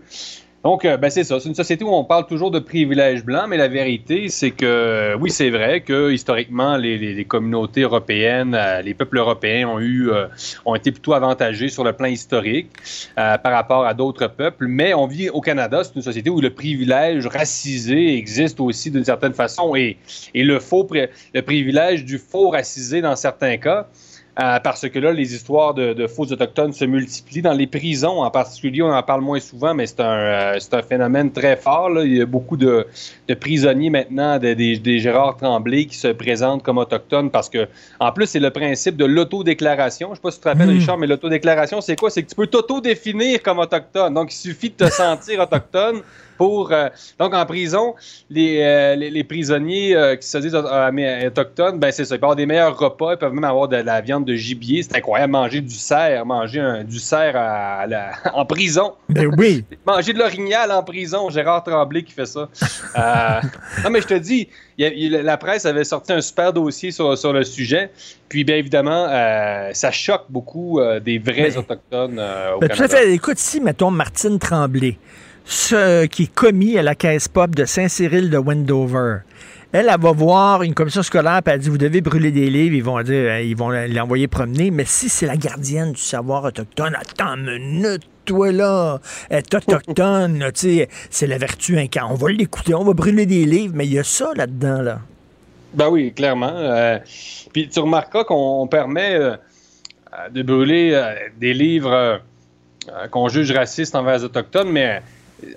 Donc, 0.64 0.84
euh, 0.84 0.98
ben, 0.98 1.10
c'est 1.10 1.23
ça. 1.23 1.40
C'est 1.40 1.48
une 1.48 1.56
société 1.56 1.86
où 1.86 1.94
on 1.94 2.03
parle 2.03 2.26
toujours 2.26 2.52
de 2.52 2.60
privilèges 2.60 3.23
blancs, 3.23 3.45
mais 3.48 3.56
la 3.56 3.69
vérité, 3.69 4.27
c'est 4.27 4.52
que 4.52 5.15
oui, 5.18 5.31
c'est 5.31 5.49
vrai 5.49 5.80
que 5.80 6.11
historiquement, 6.11 6.76
les, 6.76 7.23
communautés 7.23 7.81
européennes, 7.81 8.53
euh, 8.53 8.81
les 8.81 8.94
peuples 8.94 9.19
européens 9.19 9.69
ont 9.69 9.80
eu, 9.80 10.10
euh, 10.10 10.27
ont 10.65 10.76
été 10.76 10.91
plutôt 10.91 11.14
avantagés 11.14 11.69
sur 11.69 11.86
le 11.86 11.94
plan 11.94 12.07
historique 12.07 12.72
par 13.15 13.53
rapport 13.53 13.86
à 13.86 13.94
d'autres 13.94 14.27
peuples. 14.27 14.68
Mais 14.68 14.94
on 14.94 15.07
vit 15.07 15.30
au 15.30 15.40
Canada, 15.40 15.84
c'est 15.84 15.95
une 15.95 16.02
société 16.02 16.30
où 16.30 16.41
le 16.41 16.49
privilège 16.49 17.26
racisé 17.27 18.18
existe 18.18 18.60
aussi 18.60 18.91
d'une 18.91 19.06
certaine 19.06 19.34
façon, 19.34 19.76
et, 19.76 19.98
et 20.34 20.44
le 20.44 20.60
faux, 20.60 20.88
le 21.34 21.41
privilège 21.41 22.03
du 22.03 22.18
faux 22.18 22.49
racisé 22.49 23.02
dans 23.02 23.15
certains 23.15 23.57
cas. 23.57 23.88
Euh, 24.41 24.60
parce 24.60 24.88
que 24.88 24.99
là, 24.99 25.11
les 25.11 25.36
histoires 25.36 25.74
de, 25.74 26.07
faux 26.07 26.24
autochtones 26.24 26.72
se 26.72 26.86
multiplient. 26.86 27.41
Dans 27.41 27.53
les 27.53 27.68
prisons, 27.68 28.22
en 28.22 28.32
particulier, 28.32 28.82
on 28.82 28.94
en 28.94 29.03
parle 29.03 29.22
moins 29.22 29.40
souvent, 29.40 29.74
mais 29.74 29.86
c'est 29.86 29.99
un, 29.99 30.56
euh, 30.56 30.60
un 30.72 30.82
phénomène 30.82 31.32
très 31.32 31.57
fort. 31.57 31.90
Il 32.03 32.18
y 32.18 32.22
a 32.22 32.26
beaucoup 32.26 32.56
de, 32.56 32.88
prisonniers 33.40 33.90
maintenant, 33.90 34.40
des, 34.40 34.99
Gérard 34.99 35.36
Tremblay, 35.36 35.86
qui 35.86 35.98
se 35.98 36.07
présentent 36.07 36.64
comme 36.64 36.78
autochtones 36.78 37.32
parce 37.32 37.49
que, 37.49 37.68
en 37.99 38.14
plus, 38.14 38.28
c'est 38.28 38.40
le 38.40 38.49
principe 38.49 38.95
de 38.95 39.06
l'autodéclaration. 39.06 40.07
Je 40.07 40.11
ne 40.11 40.16
sais 40.16 40.22
pas 40.22 40.32
si 40.32 40.38
tu 40.38 40.44
te 40.44 40.49
rappelles, 40.49 40.70
hmm. 40.70 40.80
Richard, 40.80 40.98
mais 40.98 41.07
l'autodéclaration, 41.07 41.82
c'est 41.82 41.98
quoi? 41.98 42.10
C'est 42.10 42.24
que 42.24 42.30
tu 42.30 42.36
peux 42.36 42.48
t'autodéfinir 42.48 43.41
comme 43.44 43.60
autochtone. 43.60 44.14
Donc, 44.14 44.32
il 44.32 44.38
suffit 44.38 44.70
de 44.70 44.86
te 44.86 44.90
sentir 44.90 45.40
autochtone 45.41 46.02
pour. 46.38 46.72
Euh, 46.72 46.88
donc, 47.20 47.34
en 47.34 47.45
prison, 47.45 47.95
les, 48.30 48.95
les, 48.95 49.24
prisonniers 49.26 50.16
qui 50.22 50.28
se 50.28 50.38
disent 50.38 50.56
autochtones, 50.56 51.78
ben 51.78 51.91
c'est 51.91 52.06
ça. 52.06 52.16
Ils 52.16 52.20
peuvent 52.20 52.28
avoir 52.28 52.36
des 52.38 52.45
meilleurs 52.45 52.78
repas, 52.78 53.16
ils 53.16 53.18
peuvent 53.18 53.34
même 53.34 53.44
avoir 53.44 53.68
de, 53.68 53.76
la 53.76 53.99
viande 53.99 54.28
de 54.30 54.35
gibier. 54.35 54.84
C'est 54.84 54.95
incroyable, 54.95 55.34
manger 55.34 55.61
du 55.61 55.76
cerf, 55.76 56.26
manger 56.26 56.60
un, 56.60 56.84
du 56.84 56.99
cerf 56.99 57.35
à, 57.35 57.85
en 58.34 58.45
prison. 58.45 58.93
Ben 59.10 59.27
oui. 59.38 59.64
manger 59.85 60.14
de 60.14 60.19
l'orignal 60.19 60.72
en 60.72 60.84
prison. 60.84 61.30
Gérard 61.30 61.64
Tremblay 61.64 62.03
qui 62.03 62.14
fait 62.14 62.26
ça. 62.26 62.49
non, 63.84 63.89
mais 63.89 64.01
je 64.01 64.07
te 64.07 64.14
dis, 64.14 64.49
la 64.77 65.38
presse 65.38 65.65
avait 65.65 65.84
sorti 65.84 66.14
un 66.14 66.22
super 66.22 66.53
dossier 66.53 66.91
sur, 66.91 67.18
sur 67.18 67.34
le 67.34 67.43
sujet. 67.43 67.91
Puis, 68.30 68.43
bien 68.43 68.57
évidemment, 68.57 69.07
ça 69.73 69.91
choque 69.91 70.26
beaucoup 70.30 70.80
des 71.03 71.18
vrais 71.18 71.57
Autochtones 71.57 72.19
au 72.56 72.60
ben, 72.60 72.69
Tout 72.69 72.84
à 72.84 72.88
fait. 72.88 73.11
Écoute, 73.11 73.39
si, 73.39 73.60
mettons, 73.60 73.91
Martine 73.91 74.39
Tremblay 74.39 74.97
ce 75.49 76.06
qui 76.06 76.23
est 76.23 76.34
commis 76.34 76.77
à 76.77 76.84
la 76.84 76.93
caisse 76.93 77.27
pop 77.27 77.56
de 77.56 77.65
Saint-Cyril 77.65 78.30
de 78.30 78.38
Wendover. 78.38 79.19
Elle, 79.71 79.87
elle 79.87 79.99
va 79.99 80.11
voir 80.11 80.63
une 80.63 80.73
commission 80.73 81.03
scolaire, 81.03 81.41
puis 81.43 81.53
elle 81.53 81.59
dit, 81.59 81.69
vous 81.69 81.77
devez 81.77 82.01
brûler 82.01 82.31
des 82.31 82.49
livres, 82.49 82.75
ils 82.75 82.83
vont 82.83 82.99
dire, 83.03 83.31
hein, 83.31 83.39
ils 83.39 83.55
vont 83.55 83.69
l'envoyer 83.69 84.27
promener. 84.27 84.71
Mais 84.71 84.83
si 84.85 85.09
c'est 85.09 85.27
la 85.27 85.37
gardienne 85.37 85.91
du 85.91 86.01
savoir 86.01 86.43
autochtone, 86.43 86.95
attends 86.95 87.35
une 87.35 87.59
minute, 87.59 88.01
toi 88.25 88.51
là, 88.51 88.99
est 89.29 89.53
autochtone, 89.53 90.43
c'est 90.55 91.27
la 91.27 91.37
vertu 91.37 91.77
incarnée. 91.77 92.13
On 92.13 92.15
va 92.15 92.31
l'écouter, 92.31 92.73
on 92.73 92.83
va 92.83 92.93
brûler 92.93 93.27
des 93.27 93.45
livres, 93.45 93.73
mais 93.75 93.85
il 93.85 93.93
y 93.93 93.99
a 93.99 94.03
ça 94.03 94.31
là-dedans, 94.35 94.81
là. 94.81 94.99
Ben 95.73 95.87
oui, 95.89 96.13
clairement. 96.13 96.53
Euh, 96.55 96.97
puis 97.53 97.69
tu 97.69 97.79
remarqueras 97.79 98.23
qu'on 98.23 98.67
permet 98.67 99.13
euh, 99.13 99.35
de 100.31 100.41
brûler 100.41 100.91
euh, 100.93 101.13
des 101.37 101.53
livres 101.53 102.21
qu'on 103.11 103.27
juge 103.27 103.51
racistes 103.51 103.93
envers 103.93 104.17
les 104.17 104.23
Autochtones, 104.23 104.71
mais 104.71 105.03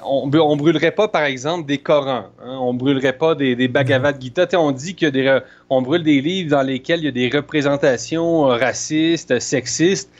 on, 0.04 0.30
on 0.32 0.56
brûlerait 0.56 0.92
pas, 0.92 1.08
par 1.08 1.24
exemple, 1.24 1.66
des 1.66 1.78
Corans. 1.78 2.26
Hein? 2.42 2.58
On 2.60 2.74
brûlerait 2.74 3.16
pas 3.16 3.34
des, 3.34 3.56
des 3.56 3.68
Bhagavad 3.68 4.20
Gita. 4.20 4.46
on 4.58 4.72
dit 4.72 4.96
qu'on 4.96 5.82
brûle 5.82 6.02
des 6.02 6.20
livres 6.20 6.50
dans 6.50 6.62
lesquels 6.62 7.00
il 7.00 7.04
y 7.04 7.08
a 7.08 7.12
des 7.12 7.28
représentations 7.28 8.42
racistes, 8.42 9.38
sexistes. 9.38 10.10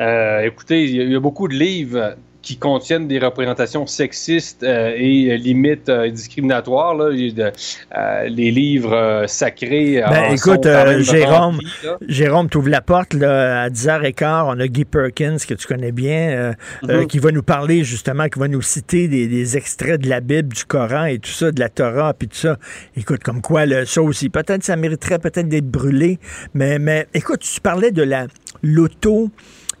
Euh, 0.00 0.40
écoutez, 0.40 0.84
il 0.84 1.12
y, 1.12 1.14
a 1.14 1.20
beaucoup 1.20 1.48
de 1.48 1.54
livres 1.54 2.16
qui 2.42 2.56
contiennent 2.56 3.06
des 3.06 3.18
représentations 3.18 3.86
sexistes 3.86 4.62
euh, 4.64 4.92
et 4.96 5.30
euh, 5.30 5.36
limites 5.36 5.88
euh, 5.88 6.10
discriminatoires. 6.10 6.94
Là. 6.94 7.10
les 7.10 8.50
livres 8.50 9.24
sacrés. 9.28 10.02
Ben, 10.08 10.34
écoute, 10.34 10.66
Jérôme, 11.00 11.60
Jérôme, 12.06 12.48
tu 12.48 12.58
ouvres 12.58 12.68
la 12.68 12.80
porte 12.80 13.14
là, 13.14 13.62
à 13.62 13.68
10h15. 13.68 14.44
On 14.46 14.60
a 14.60 14.66
Guy 14.66 14.84
Perkins, 14.84 15.36
que 15.36 15.54
tu 15.54 15.66
connais 15.66 15.92
bien, 15.92 16.54
mm-hmm. 16.82 17.06
qui 17.06 17.18
va 17.18 17.30
nous 17.30 17.42
parler 17.42 17.84
justement, 17.84 18.28
qui 18.28 18.38
va 18.38 18.48
nous 18.48 18.62
citer 18.62 19.08
des, 19.08 19.56
extraits 19.56 20.00
de 20.00 20.08
la 20.08 20.20
Bible, 20.20 20.48
du 20.48 20.64
Coran 20.64 21.04
et 21.04 21.18
tout 21.18 21.30
ça, 21.30 21.52
de 21.52 21.60
la 21.60 21.68
Torah, 21.68 22.14
puis 22.14 22.28
tout 22.28 22.36
ça. 22.36 22.58
Écoute, 22.96 23.22
comme 23.22 23.40
quoi, 23.40 23.66
le, 23.66 23.84
ça 23.84 24.02
aussi, 24.02 24.28
peut-être 24.28 24.64
ça 24.64 24.76
mériterait 24.76 25.18
peut-être 25.18 25.48
d'être 25.48 25.70
brûlé. 25.70 26.18
Mais, 26.54 26.78
mais 26.78 27.06
écoute, 27.14 27.40
tu 27.40 27.60
parlais 27.60 27.92
de 27.92 28.02
la 28.02 28.26
l'auto 28.62 29.30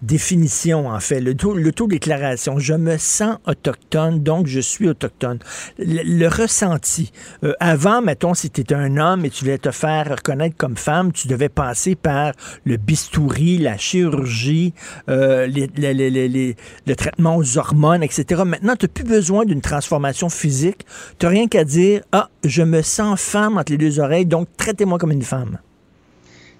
définition, 0.02 0.88
en 0.88 1.00
fait, 1.00 1.20
l'auto-déclaration. 1.20 2.58
Je 2.58 2.74
me 2.74 2.98
sens 2.98 3.38
autochtone, 3.46 4.20
donc 4.22 4.46
je 4.46 4.60
suis 4.60 4.88
autochtone. 4.88 5.38
Le, 5.78 6.28
ressenti. 6.28 7.12
Euh, 7.44 7.52
avant, 7.60 8.02
mettons, 8.02 8.34
si 8.34 8.50
tu 8.50 8.62
étais 8.62 8.74
un 8.74 8.96
homme 8.96 9.24
et 9.24 9.30
tu 9.30 9.44
voulais 9.44 9.58
te 9.58 9.70
faire 9.70 10.10
reconnaître 10.10 10.56
comme 10.56 10.76
femme, 10.76 11.12
tu 11.12 11.28
devais 11.28 11.48
passer 11.48 11.94
par 11.94 12.32
le 12.64 12.76
bistouri, 12.76 13.58
la 13.58 13.76
chirurgie, 13.76 14.74
euh, 15.08 15.46
le 15.46 16.94
traitement 16.94 17.36
aux 17.36 17.58
hormones, 17.58 18.02
etc. 18.02 18.42
Maintenant, 18.44 18.76
tu 18.76 18.86
n'as 18.86 18.92
plus 18.92 19.04
besoin 19.04 19.44
d'une 19.44 19.60
transformation 19.60 20.28
physique. 20.28 20.86
Tu 21.18 21.26
n'as 21.26 21.30
rien 21.30 21.48
qu'à 21.48 21.64
dire, 21.64 22.02
ah, 22.12 22.28
je 22.44 22.62
me 22.62 22.82
sens 22.82 23.20
femme 23.20 23.58
entre 23.58 23.72
les 23.72 23.78
deux 23.78 24.00
oreilles, 24.00 24.26
donc 24.26 24.48
traitez-moi 24.56 24.98
comme 24.98 25.12
une 25.12 25.22
femme 25.22 25.58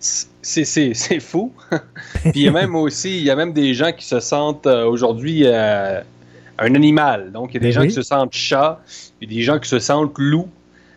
c'est 0.03 1.21
fou. 1.21 1.53
Puis 2.23 2.33
il 2.35 2.43
y 2.43 2.49
a 2.49 2.53
même 2.53 2.75
aussi, 2.75 3.19
il 3.19 3.25
y 3.25 3.31
a 3.31 3.37
même 3.37 3.53
des 3.53 3.75
gens 3.75 3.93
qui 3.93 4.05
se 4.05 4.21
sentent 4.21 4.67
euh, 4.67 4.85
aujourd'hui 4.85 5.43
euh, 5.45 6.01
un 6.59 6.75
animal. 6.75 7.33
Donc 7.33 7.51
il 7.51 7.55
y 7.55 7.57
a 7.59 7.61
des 7.61 7.69
ben 7.69 7.73
gens 7.73 7.83
qui 7.83 7.93
se 7.93 8.03
sentent 8.03 8.35
chat, 8.35 8.81
il 9.21 9.31
y 9.31 9.33
a 9.33 9.39
des 9.39 9.43
gens 9.43 9.59
qui 9.59 9.69
se 9.69 9.79
sentent 9.79 10.19
loup, 10.19 10.49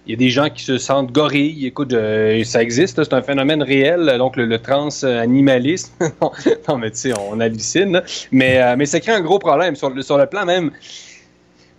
il 0.07 0.11
y 0.11 0.13
a 0.15 0.17
des 0.17 0.29
gens 0.29 0.49
qui 0.49 0.63
se 0.63 0.77
sentent 0.77 1.11
gorille. 1.11 1.67
Écoute, 1.67 1.93
euh, 1.93 2.43
ça 2.43 2.61
existe, 2.61 3.03
c'est 3.03 3.13
un 3.13 3.21
phénomène 3.21 3.61
réel. 3.61 4.15
Donc 4.17 4.35
le, 4.37 4.57
transanimalisme, 4.57 5.93
non 6.67 6.77
mais 6.77 6.91
tu 6.91 6.97
sais, 6.97 7.13
on 7.17 7.39
hallucine. 7.39 8.01
Mais, 8.31 8.75
mais 8.75 8.85
ça 8.85 8.99
crée 8.99 9.13
un 9.13 9.21
gros 9.21 9.39
problème 9.39 9.75
sur 9.75 9.91
le, 9.91 10.01
sur 10.01 10.17
le 10.17 10.25
plan 10.25 10.45
même 10.45 10.71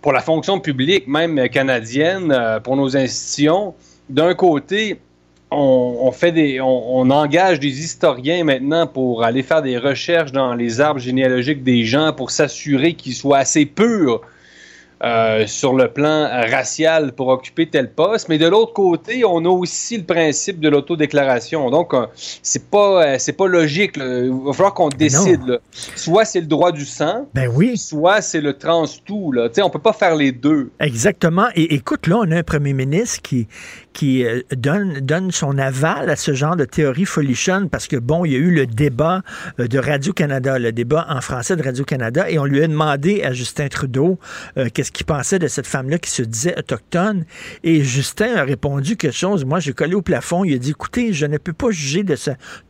pour 0.01 0.13
la 0.13 0.21
fonction 0.21 0.59
publique, 0.59 1.07
même 1.07 1.49
canadienne, 1.49 2.61
pour 2.63 2.77
nos 2.77 2.95
institutions. 2.95 3.75
D'un 4.09 4.35
côté, 4.35 5.01
on, 5.51 6.11
fait 6.11 6.31
des, 6.31 6.59
on, 6.59 7.09
engage 7.09 7.59
des 7.59 7.81
historiens 7.81 8.43
maintenant 8.43 8.85
pour 8.85 9.23
aller 9.23 9.43
faire 9.43 9.61
des 9.61 9.77
recherches 9.77 10.31
dans 10.31 10.53
les 10.53 10.81
arbres 10.81 10.99
généalogiques 10.99 11.63
des 11.63 11.85
gens 11.85 12.11
pour 12.13 12.31
s'assurer 12.31 12.95
qu'ils 12.95 13.15
soient 13.15 13.37
assez 13.37 13.65
purs 13.65 14.21
euh, 15.03 15.45
sur 15.45 15.75
le 15.75 15.89
plan 15.89 16.27
racial 16.49 17.11
pour 17.11 17.27
occuper 17.27 17.67
tel 17.67 17.91
poste, 17.91 18.29
mais 18.29 18.39
de 18.39 18.47
l'autre 18.47 18.73
côté, 18.73 19.23
on 19.23 19.45
a 19.45 19.49
aussi 19.49 19.97
le 19.97 20.03
principe 20.03 20.59
de 20.59 20.69
l'autodéclaration. 20.69 21.69
Donc, 21.69 21.93
euh, 21.93 22.07
c'est 22.41 22.67
pas 22.67 23.05
euh, 23.05 23.15
c'est 23.19 23.33
pas 23.33 23.45
logique. 23.45 23.91
Il 23.97 24.31
va 24.43 24.53
falloir 24.53 24.73
qu'on 24.73 24.89
décide. 24.89 25.59
Soit 25.71 26.25
c'est 26.25 26.41
le 26.41 26.47
droit 26.47 26.71
du 26.71 26.83
sang, 26.83 27.27
ben 27.35 27.47
oui. 27.53 27.77
soit 27.77 28.21
c'est 28.21 28.41
le 28.41 28.53
trans-tout. 28.53 29.33
Là. 29.33 29.49
On 29.61 29.69
peut 29.69 29.77
pas 29.77 29.93
faire 29.93 30.15
les 30.15 30.31
deux. 30.31 30.71
Exactement. 30.79 31.45
Et 31.53 31.75
écoute, 31.75 32.07
là, 32.07 32.17
on 32.17 32.31
a 32.31 32.37
un 32.37 32.43
premier 32.43 32.73
ministre 32.73 33.21
qui, 33.21 33.47
qui 33.97 34.23
donne, 34.55 34.99
donne 34.99 35.31
son 35.31 35.57
aval 35.57 36.09
à 36.11 36.15
ce 36.15 36.33
genre 36.33 36.55
de 36.55 36.65
théorie 36.65 37.05
folichonne 37.05 37.67
parce 37.67 37.87
que, 37.87 37.95
bon, 37.95 38.25
il 38.25 38.33
y 38.33 38.35
a 38.35 38.37
eu 38.37 38.51
le 38.51 38.67
débat 38.67 39.23
de 39.57 39.79
Radio-Canada, 39.79 40.59
le 40.59 40.71
débat 40.71 41.07
en 41.09 41.19
français 41.19 41.55
de 41.55 41.63
Radio-Canada, 41.63 42.29
et 42.29 42.37
on 42.37 42.45
lui 42.45 42.63
a 42.63 42.67
demandé 42.67 43.23
à 43.23 43.33
Justin 43.33 43.67
Trudeau 43.69 44.19
qu'est-ce 44.55 44.87
ce 44.87 44.91
qu'il 44.91 45.05
pensait 45.05 45.39
de 45.39 45.47
cette 45.47 45.67
femme-là 45.67 45.97
qui 45.97 46.11
se 46.11 46.21
disait 46.21 46.57
autochtone. 46.57 47.25
Et 47.63 47.83
Justin 47.83 48.35
a 48.35 48.43
répondu 48.43 48.97
quelque 48.97 49.15
chose. 49.15 49.45
Moi, 49.45 49.59
j'ai 49.59 49.73
collé 49.73 49.95
au 49.95 50.01
plafond. 50.01 50.43
Il 50.43 50.53
a 50.53 50.57
dit, 50.57 50.71
écoutez, 50.71 51.13
je 51.13 51.25
ne 51.25 51.37
peux 51.37 51.53
pas 51.53 51.71
juger 51.71 52.03
de, 52.03 52.15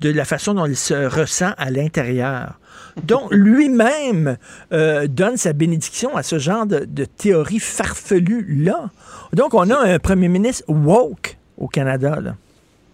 de 0.01 0.09
la 0.09 0.25
façon 0.25 0.53
dont 0.53 0.65
il 0.65 0.77
se 0.77 0.93
ressent 0.93 1.53
à 1.57 1.69
l'intérieur. 1.69 2.59
Donc, 3.03 3.31
lui-même 3.31 4.37
euh, 4.73 5.07
donne 5.07 5.37
sa 5.37 5.53
bénédiction 5.53 6.15
à 6.15 6.23
ce 6.23 6.39
genre 6.39 6.65
de, 6.65 7.05
théorie 7.05 7.59
farfelue-là. 7.59 8.89
Donc, 9.33 9.53
on 9.53 9.69
a 9.69 9.77
un 9.77 9.99
premier 9.99 10.27
ministre 10.27 10.63
woke 10.67 11.37
au 11.57 11.67
Canada. 11.67 12.19
Là. 12.21 12.35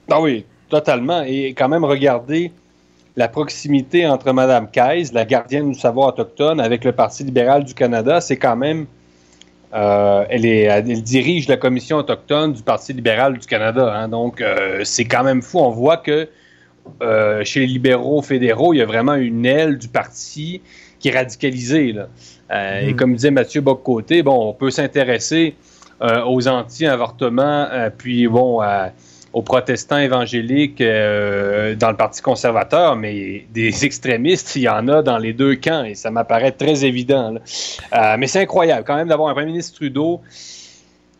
Ah 0.09 0.21
oui, 0.21 0.45
totalement. 0.69 1.23
Et 1.23 1.53
quand 1.53 1.69
même, 1.69 1.85
regardez 1.85 2.51
la 3.15 3.27
proximité 3.27 4.07
entre 4.07 4.33
Mme 4.33 4.69
Kays, 4.69 5.05
la 5.13 5.25
gardienne 5.25 5.71
du 5.71 5.79
savoir 5.79 6.09
autochtone, 6.09 6.59
avec 6.59 6.83
le 6.83 6.91
Parti 6.91 7.23
libéral 7.23 7.63
du 7.63 7.73
Canada, 7.73 8.21
c'est 8.21 8.37
quand 8.37 8.55
même 8.55 8.87
euh, 9.73 10.25
elle, 10.29 10.45
est, 10.45 10.63
elle, 10.63 11.01
dirige 11.01 11.47
la 11.47 11.57
commission 11.57 11.97
autochtone 11.97 12.53
du 12.53 12.61
Parti 12.61 12.93
libéral 12.93 13.37
du 13.37 13.47
Canada. 13.47 13.91
Hein. 13.95 14.07
donc, 14.07 14.39
euh, 14.41 14.81
c'est 14.83 15.05
quand 15.05 15.23
même 15.23 15.41
fou. 15.41 15.59
On 15.59 15.71
voit 15.71 15.97
que 15.97 16.27
euh, 17.01 17.43
chez 17.43 17.61
les 17.61 17.67
libéraux 17.67 18.21
fédéraux, 18.21 18.73
il 18.73 18.77
y 18.77 18.81
a 18.81 18.85
vraiment 18.85 19.15
une 19.15 19.45
aile 19.45 19.77
du 19.77 19.87
parti 19.87 20.61
qui 20.99 21.09
est 21.09 21.17
radicalisée. 21.17 21.95
Et 22.51 22.93
hmm. 22.93 22.95
comme 22.95 23.15
disait 23.15 23.31
Mathieu 23.31 23.61
Boccoté, 23.61 24.23
bon, 24.23 24.49
on 24.49 24.53
peut 24.53 24.71
s'intéresser 24.71 25.55
aux 26.01 26.47
anti-avortements, 26.49 27.67
puis 27.97 28.27
bon, 28.27 28.61
aux 29.33 29.41
protestants 29.41 29.97
évangéliques 29.97 30.79
euh, 30.79 31.75
dans 31.75 31.89
le 31.89 31.97
Parti 31.97 32.21
conservateur, 32.21 32.95
mais 32.95 33.45
des 33.51 33.85
extrémistes, 33.85 34.55
il 34.55 34.63
y 34.63 34.69
en 34.69 34.87
a 34.87 35.01
dans 35.01 35.17
les 35.17 35.33
deux 35.33 35.55
camps 35.55 35.83
et 35.83 35.95
ça 35.95 36.11
m'apparaît 36.11 36.51
très 36.51 36.85
évident. 36.85 37.35
Euh, 37.93 38.15
mais 38.17 38.27
c'est 38.27 38.41
incroyable 38.41 38.83
quand 38.85 38.95
même 38.95 39.07
d'avoir 39.07 39.29
un 39.29 39.33
premier 39.33 39.47
ministre 39.47 39.75
Trudeau 39.75 40.21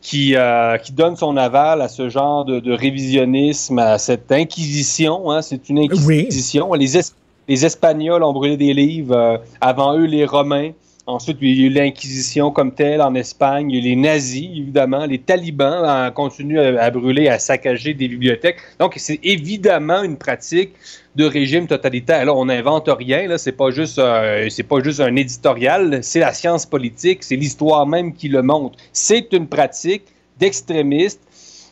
qui, 0.03 0.35
euh, 0.35 0.77
qui 0.77 0.91
donne 0.91 1.15
son 1.15 1.37
aval 1.37 1.81
à 1.81 1.87
ce 1.87 2.09
genre 2.09 2.43
de, 2.45 2.71
révisionnisme, 2.71 3.79
à 3.79 3.97
cette 3.97 4.31
inquisition. 4.31 5.31
Hein, 5.31 5.41
c'est 5.41 5.69
une 5.69 5.79
inquisition. 5.79 6.73
Les, 6.73 6.99
les 7.47 7.65
Espagnols 7.65 8.21
ont 8.21 8.33
brûlé 8.33 8.57
des 8.57 8.73
livres, 8.73 9.41
avant 9.61 9.97
eux 9.97 10.05
les 10.05 10.25
Romains. 10.25 10.71
Ensuite, 11.05 11.37
il 11.41 11.59
y 11.59 11.63
a 11.63 11.67
eu 11.67 11.69
l'Inquisition 11.69 12.49
comme 12.51 12.73
telle 12.73 13.01
en 13.01 13.13
Espagne, 13.13 13.69
il 13.69 13.75
y 13.75 13.77
a 13.77 13.81
eu 13.81 13.95
les 13.95 13.95
nazis, 13.97 14.49
évidemment, 14.55 15.05
les 15.05 15.19
talibans 15.19 15.83
ont 15.85 16.11
continué 16.13 16.77
à, 16.77 16.89
brûler, 16.91 17.27
à 17.27 17.39
saccager 17.39 17.93
des 17.93 18.07
bibliothèques. 18.07 18.55
Donc, 18.79 18.93
c'est 18.95 19.19
évidemment 19.21 20.01
une 20.03 20.15
pratique 20.15 20.71
de 21.15 21.25
régime 21.25 21.67
totalitaire. 21.67 22.23
Là, 22.23 22.33
on 22.33 22.45
n'invente 22.45 22.89
rien, 22.89 23.27
là, 23.27 23.37
c'est 23.37 23.51
pas 23.51 23.69
juste 23.69 23.99
euh, 23.99 24.47
pas 24.69 24.81
juste 24.81 25.01
un 25.01 25.15
éditorial, 25.17 25.99
c'est 26.03 26.21
la 26.21 26.33
science 26.33 26.65
politique, 26.65 27.23
c'est 27.23 27.35
l'histoire 27.35 27.85
même 27.85 28.13
qui 28.13 28.29
le 28.29 28.41
montre. 28.41 28.77
C'est 28.93 29.33
une 29.33 29.47
pratique 29.47 30.03
d'extrémistes 30.39 31.21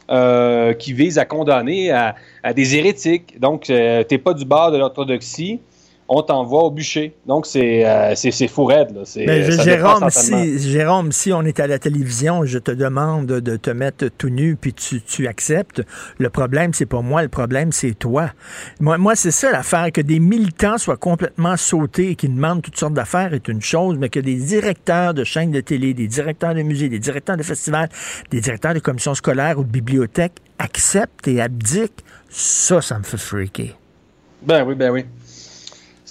euh, 0.10 0.74
qui 0.74 0.92
vise 0.92 1.18
à 1.18 1.24
condamner 1.24 1.90
à, 1.92 2.16
des 2.54 2.76
hérétiques. 2.76 3.40
Donc, 3.40 3.70
euh, 3.70 4.04
t'es 4.04 4.18
pas 4.18 4.34
du 4.34 4.44
bord 4.44 4.74
de 4.74 4.78
l'orthodoxie 4.78 5.62
on 6.14 6.22
t'envoie 6.24 6.64
au 6.64 6.72
bûcher. 6.72 7.16
Donc, 7.26 7.46
c'est 7.46 7.86
euh, 7.86 8.48
fou 8.50 8.66
raide. 8.66 8.94
Là. 8.94 9.04
Mais 9.16 9.50
Jérôme, 9.50 10.10
si, 10.10 10.60
Jérôme, 10.60 11.14
si 11.14 11.32
on 11.32 11.42
est 11.44 11.58
à 11.62 11.68
la 11.68 11.80
télévision, 11.80 12.44
je 12.44 12.60
te 12.60 12.72
demande 12.72 13.28
de 13.28 13.56
te 13.56 13.70
mettre 13.70 14.10
tout 14.18 14.28
nu, 14.28 14.58
puis 14.58 14.74
tu, 14.74 15.02
tu 15.02 15.28
acceptes. 15.30 15.82
Le 16.18 16.30
problème, 16.30 16.74
c'est 16.74 16.86
pas 16.86 17.02
moi, 17.02 17.24
le 17.24 17.30
problème, 17.30 17.72
c'est 17.72 17.94
toi. 17.94 18.30
Moi, 18.82 18.98
moi 18.98 19.16
c'est 19.16 19.32
ça 19.32 19.52
l'affaire, 19.52 19.90
que 19.94 20.02
des 20.02 20.20
militants 20.20 20.78
soient 20.78 20.98
complètement 20.98 21.56
sautés 21.56 22.10
et 22.10 22.16
qui 22.16 22.28
demandent 22.28 22.62
toutes 22.62 22.78
sortes 22.78 22.94
d'affaires 22.94 23.34
est 23.34 23.48
une 23.48 23.62
chose, 23.62 23.96
mais 23.98 24.10
que 24.10 24.20
des 24.20 24.36
directeurs 24.36 25.14
de 25.14 25.24
chaînes 25.24 25.52
de 25.52 25.62
télé, 25.62 25.94
des 25.94 26.08
directeurs 26.10 26.54
de 26.54 26.62
musées, 26.62 26.90
des 26.90 27.00
directeurs 27.00 27.38
de 27.38 27.44
festivals, 27.44 27.88
des 28.32 28.42
directeurs 28.42 28.74
de 28.74 28.80
commissions 28.80 29.16
scolaires 29.16 29.58
ou 29.58 29.64
de 29.64 29.72
bibliothèques 29.72 30.40
acceptent 30.60 31.30
et 31.30 31.40
abdiquent, 31.40 32.04
ça, 32.30 32.82
ça 32.82 33.00
me 33.00 33.04
fait 33.04 33.18
freaker. 33.18 33.78
Ben 34.42 34.66
oui, 34.66 34.76
ben 34.76 34.92
oui. 34.92 35.06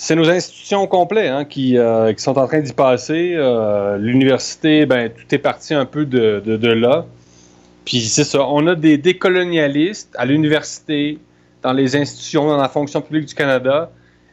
C'est 0.02 0.16
nos 0.16 0.31
institutions 0.31 0.86
complètes 0.86 1.31
hein, 1.31 1.44
qui, 1.44 1.77
euh, 1.77 2.14
qui, 2.14 2.22
sont 2.22 2.39
en 2.39 2.47
train 2.47 2.60
d'y 2.60 2.72
passer. 2.72 3.35
Euh, 3.35 3.98
l'université, 3.98 4.86
ben, 4.86 5.10
tout 5.10 5.35
est 5.35 5.39
parti 5.39 5.74
un 5.74 5.85
peu 5.85 6.06
de, 6.06 6.40
de, 6.40 6.68
là. 6.68 7.05
Puis 7.85 8.01
c'est 8.01 8.24
ça, 8.24 8.47
on 8.47 8.66
a 8.66 8.74
des 8.74 8.97
décolonialistes 8.97 10.14
à 10.16 10.24
l'université, 10.24 11.18
dans 11.60 11.74
les 11.74 11.97
institutions, 11.97 12.48
dans 12.48 12.56
la 12.56 12.70
fonction 12.70 13.02
publique 13.02 13.27
du 13.27 13.35
Canada, 13.35 13.90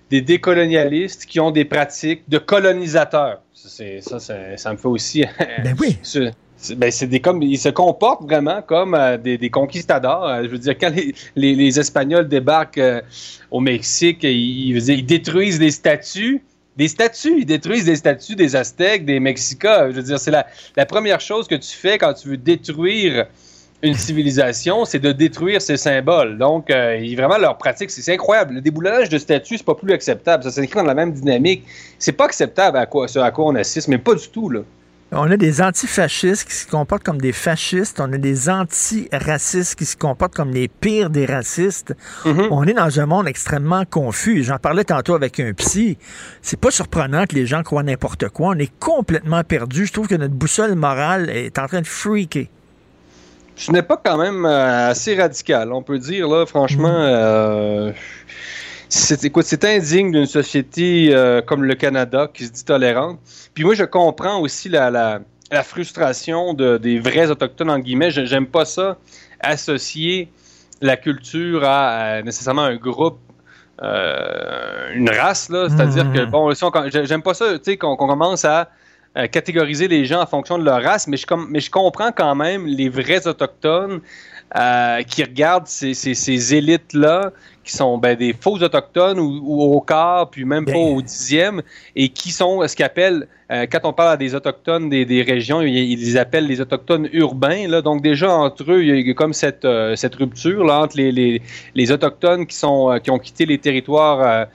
des 0.10 0.22
décolonialistes 0.22 1.26
qui 1.26 1.42
ont 1.42 1.52
des 1.52 1.66
pratiques 1.66 2.24
de 2.30 2.38
colonisateurs. 2.38 3.42
Ça, 3.54 4.20
ça, 4.20 4.56
ça 4.56 4.72
me 4.72 4.78
fait 4.78 4.88
aussi... 4.88 5.26
ben 5.66 5.76
oui. 5.82 5.98
Ben, 6.76 6.92
c'est 6.92 7.08
des 7.08 7.20
comme 7.20 7.44
ils 7.44 7.60
se 7.60 7.70
comportent 7.70 8.24
vraiment 8.24 8.62
comme 8.64 8.96
euh, 8.96 9.18
des, 9.18 9.38
des, 9.38 9.50
conquistadors. 9.50 10.28
Euh, 10.28 10.44
je 10.44 10.50
veux 10.50 10.58
dire, 10.58 10.76
quand 10.78 10.90
les, 10.90 11.14
les, 11.56 11.80
Espagnols 11.80 12.28
débarquent 12.28 12.80
euh, 12.80 13.02
au 13.52 13.60
Mexique, 13.60 14.24
ils, 14.24 14.90
ils, 14.90 15.06
détruisent 15.06 15.60
des 15.60 15.70
statues. 15.70 16.42
Des 16.76 16.88
statues, 16.88 17.40
ils 17.40 17.46
détruisent 17.46 17.86
des 17.86 17.96
statues 17.96 18.36
des 18.36 18.56
Aztèques, 18.56 19.06
des 19.06 19.20
Mexicas. 19.20 19.92
Je 19.92 19.96
veux 19.98 20.04
dire, 20.04 20.20
c'est 20.20 20.32
la, 20.32 20.48
la, 20.76 20.86
première 20.88 21.22
chose 21.22 21.48
que 21.48 21.56
tu 21.56 21.76
fais 21.76 22.00
quand 22.00 22.14
tu 22.14 22.30
veux 22.30 22.38
détruire 22.38 23.28
une 23.84 23.94
civilisation, 23.94 24.86
c'est 24.86 25.00
de 25.00 25.12
détruire 25.12 25.62
ses 25.62 25.78
symboles. 25.78 26.40
Donc, 26.40 26.70
ils, 26.70 27.16
vraiment, 27.16 27.38
leur 27.38 27.60
pratique, 27.60 27.92
c'est 27.92 28.12
incroyable. 28.12 28.56
Le 28.56 28.62
déboulonnage 28.62 29.10
de 29.10 29.20
statues, 29.20 29.58
c'est 29.58 29.66
pas 29.66 29.76
plus 29.76 29.94
acceptable. 29.94 30.44
Ça 30.44 30.50
s'inscrit 30.50 30.80
dans 30.80 30.86
la 30.86 30.96
même 30.96 31.14
dynamique. 31.14 31.64
C'est 32.00 32.14
pas 32.14 32.26
acceptable 32.26 32.78
à 32.78 32.88
quoi, 32.88 33.08
ce 33.08 33.20
à 33.20 33.30
quoi 33.30 33.46
on 33.46 33.56
assiste, 33.56 33.88
mais 33.88 34.00
pas 34.00 34.16
du 34.16 34.28
tout, 34.30 34.50
là. 34.50 34.62
On 35.12 35.32
a 35.32 35.38
des 35.38 35.62
antifascistes 35.62 36.50
qui 36.50 36.56
se 36.56 36.68
comportent 36.68 37.04
comme 37.04 37.22
des 37.22 37.32
fascistes. 37.32 38.02
On 38.02 38.12
a 38.12 38.18
des 38.18 38.50
antiracistes 38.50 39.76
qui 39.76 39.86
se 39.86 39.96
comportent 39.96 40.36
comme 40.36 40.52
les 40.52 40.68
pires 40.68 41.10
des 41.10 41.26
racistes. 41.26 41.96
Mm-hmm. 42.26 42.48
On 42.52 42.64
est 42.66 42.74
dans 42.74 43.00
un 43.00 43.06
monde 43.06 43.28
extrêmement 43.28 43.86
confus. 43.86 44.44
J'en 44.44 44.58
parlais 44.58 44.84
tantôt 44.84 45.16
avec 45.16 45.40
un 45.40 45.54
psy. 45.54 45.98
C'est 46.42 46.60
pas 46.60 46.72
surprenant 46.72 47.26
que 47.26 47.36
les 47.36 47.46
gens 47.46 47.64
croient 47.64 47.84
n'importe 47.84 48.28
quoi. 48.30 48.50
On 48.50 48.60
est 48.60 48.72
complètement 48.80 49.44
perdu. 49.46 49.86
Je 49.86 49.94
trouve 49.94 50.08
que 50.08 50.16
notre 50.16 50.34
boussole 50.34 50.76
morale 50.76 51.30
est 51.30 51.58
en 51.58 51.68
train 51.68 51.82
de 51.82 51.88
freaker. 51.88 52.48
Ce 53.56 53.72
n'est 53.72 53.84
pas 53.84 54.00
quand 54.04 54.18
même 54.18 54.46
euh, 54.46 54.90
assez 54.90 55.16
radical, 55.16 55.74
on 55.74 55.82
peut 55.82 55.98
dire, 55.98 56.28
là, 56.28 56.46
franchement. 56.46 56.90
Mm. 56.90 57.08
Euh, 57.08 57.92
c'est 58.90 59.66
indigne 59.66 60.12
d'une 60.12 60.26
société 60.26 61.10
euh, 61.12 61.42
comme 61.42 61.64
le 61.64 61.76
Canada 61.76 62.30
qui 62.34 62.46
se 62.46 62.52
dit 62.52 62.66
tolérante. 62.66 63.20
Puis 63.54 63.64
moi, 63.64 63.76
je 63.76 63.84
comprends 63.84 64.40
aussi 64.40 64.70
la, 64.70 64.90
la, 64.90 65.64
frustration 65.64 66.54
de, 66.54 66.78
des 66.78 67.00
vrais 67.00 67.30
autochtones 67.30 67.70
en 67.70 67.80
guillemets. 67.80 68.12
J'aime 68.12 68.48
pas 68.48 68.66
ça 68.66 68.98
associer 69.40 70.30
la 70.82 70.98
culture 70.98 71.64
à, 71.64 72.22
nécessairement 72.22 72.64
un 72.64 72.76
groupe. 72.76 73.20
Euh, 73.84 74.94
une 74.96 75.10
race, 75.10 75.50
là, 75.50 75.68
c'est-à-dire 75.70 76.12
que, 76.12 76.26
mmh. 76.26 76.32
bon, 76.32 76.52
j'aime 76.90 77.22
pas 77.22 77.36
ça, 77.36 77.60
tu 77.60 77.64
sais, 77.64 77.78
qu'on 77.78 77.96
commence 77.96 78.44
à 78.44 78.72
catégoriser 79.32 79.88
les 79.88 80.06
gens 80.06 80.22
en 80.22 80.28
fonction 80.28 80.60
de 80.60 80.64
leur 80.64 80.84
race, 80.84 81.08
mais 81.08 81.18
je, 81.18 81.26
mais 81.50 81.60
je 81.60 81.72
comprends 81.72 82.12
quand 82.12 82.36
même 82.36 82.68
les 82.68 82.88
vrais 82.88 83.28
autochtones 83.28 84.02
euh, 84.56 85.04
qui 85.04 85.26
regardent 85.26 85.68
ces, 85.68 85.94
ces, 85.94 86.14
ces 86.14 86.56
élites-là, 86.56 87.32
qui 87.68 87.76
sont 87.76 87.98
ben, 87.98 88.16
des 88.16 88.34
faux 88.34 88.56
autochtones 88.56 89.20
ou, 89.20 89.62
au 89.62 89.82
quart, 89.82 90.30
puis 90.30 90.46
même 90.46 90.66
pas 90.66 90.78
au 90.78 91.02
dixième, 91.02 91.62
et 91.96 92.10
qui 92.10 92.32
sont 92.32 92.66
ce 92.66 92.76
qu'ils 92.76 92.86
appellent, 92.86 93.28
euh, 93.52 93.66
quand 93.70 93.80
on 93.84 93.94
parle 93.94 94.12
à 94.12 94.18
des 94.18 94.36
autochtones 94.36 94.90
des, 94.90 95.06
des, 95.06 95.22
régions, 95.22 95.62
ils, 95.62 96.00
les 96.00 96.18
appellent 96.18 96.48
les 96.48 96.62
autochtones 96.62 97.10
urbains. 97.12 97.68
Là. 97.68 97.82
Donc 97.82 98.02
déjà, 98.02 98.32
entre 98.32 98.72
eux, 98.72 98.84
il 98.84 99.08
y 99.08 99.12
a 99.12 99.14
comme 99.14 99.34
cette, 99.34 99.66
euh, 99.66 99.96
cette 99.96 100.16
rupture 100.16 100.64
là, 100.64 100.82
entre 100.82 100.98
les, 100.98 101.12
les, 101.12 101.42
les, 101.76 101.92
autochtones 101.92 102.48
qui, 102.48 102.56
sont, 102.56 103.00
qui 103.04 103.12
ont 103.12 103.20
quitté 103.20 103.46
les 103.46 103.58
territoires, 103.58 104.48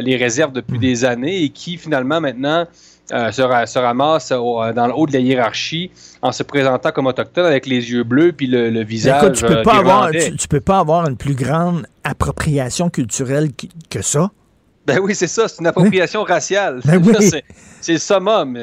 les 0.00 0.16
réserves 0.16 0.52
depuis 0.52 0.78
mmh. 0.78 0.80
des 0.80 1.04
années, 1.04 1.42
et 1.44 1.48
qui 1.50 1.76
finalement 1.76 2.20
maintenant 2.20 2.66
euh, 3.12 3.32
se, 3.32 3.78
ramasse 3.78 4.32
euh, 4.32 4.72
dans 4.72 4.86
le 4.86 4.94
haut 4.94 5.06
de 5.06 5.12
la 5.12 5.20
hiérarchie 5.20 5.90
en 6.20 6.32
se 6.32 6.42
présentant 6.42 6.90
comme 6.92 7.06
autochtone 7.06 7.46
avec 7.46 7.66
les 7.66 7.90
yeux 7.90 8.04
bleus 8.04 8.32
puis 8.32 8.46
le, 8.46 8.82
visage. 8.84 9.22
Écoute, 9.22 9.36
tu 9.36 9.46
peux, 9.46 9.62
pas 9.62 9.78
avoir, 9.78 10.10
tu, 10.10 10.48
peux 10.48 10.60
pas 10.60 10.78
avoir 10.78 11.08
une 11.08 11.16
plus 11.16 11.34
grande 11.34 11.86
appropriation 12.04 12.90
culturelle 12.90 13.48
que 13.88 14.02
ça. 14.02 14.30
Ben 14.86 14.98
oui, 15.00 15.14
c'est 15.14 15.26
ça, 15.26 15.48
c'est 15.48 15.60
une 15.60 15.66
appropriation 15.66 16.22
raciale. 16.22 16.80
Ben 16.84 17.02
c'est 17.80 17.92
le 17.92 17.98
summum. 17.98 18.56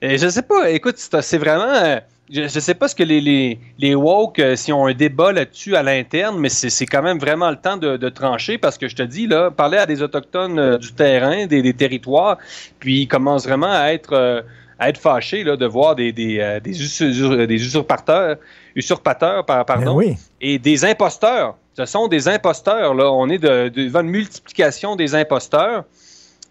Et 0.00 0.18
je 0.18 0.28
sais 0.28 0.42
pas, 0.42 0.70
écoute, 0.70 0.96
c'est 0.96 1.38
vraiment. 1.38 2.00
Euh, 2.30 2.34
je 2.34 2.42
ne 2.42 2.60
sais 2.60 2.74
pas 2.74 2.88
ce 2.88 2.94
que 2.94 3.02
les, 3.02 3.20
les, 3.20 3.58
les 3.78 3.94
woke, 3.94 4.38
euh, 4.38 4.56
si 4.56 4.72
on 4.72 4.86
un 4.86 4.94
débat 4.94 5.32
là-dessus 5.32 5.76
à 5.76 5.82
l'interne, 5.82 6.38
mais 6.38 6.48
c'est 6.48 6.86
quand 6.86 7.02
même 7.02 7.18
vraiment 7.18 7.50
le 7.50 7.56
temps 7.56 7.76
de, 7.76 7.96
de, 7.96 8.08
trancher 8.08 8.58
parce 8.58 8.78
que 8.78 8.88
je 8.88 8.96
te 8.96 9.02
dis, 9.02 9.26
là, 9.26 9.50
parler 9.50 9.78
à 9.78 9.86
des 9.86 10.02
autochtones 10.02 10.58
euh, 10.58 10.78
du 10.78 10.92
terrain, 10.92 11.46
des, 11.46 11.62
des, 11.62 11.74
territoires, 11.74 12.38
puis 12.78 13.02
ils 13.02 13.08
commencent 13.08 13.46
vraiment 13.46 13.70
à 13.72 13.92
être, 13.92 14.12
euh, 14.12 14.42
à 14.78 14.88
être 14.88 14.98
fâchés 14.98 15.44
là, 15.44 15.56
de 15.56 15.66
voir 15.66 15.94
des, 15.94 16.12
des, 16.12 16.60
des, 16.62 16.70
des 16.70 17.62
usurpateurs, 17.62 18.36
usurpateurs 18.74 19.44
pardon, 19.44 19.98
ben 19.98 20.14
et 20.40 20.58
des 20.58 20.84
imposteurs. 20.84 21.56
Ce 21.74 21.86
sont 21.86 22.08
des 22.08 22.28
imposteurs. 22.28 22.94
Là. 22.94 23.10
On 23.10 23.28
est 23.30 23.38
de, 23.38 23.68
devant 23.68 24.00
une 24.00 24.10
multiplication 24.10 24.96
des 24.96 25.14
imposteurs. 25.14 25.84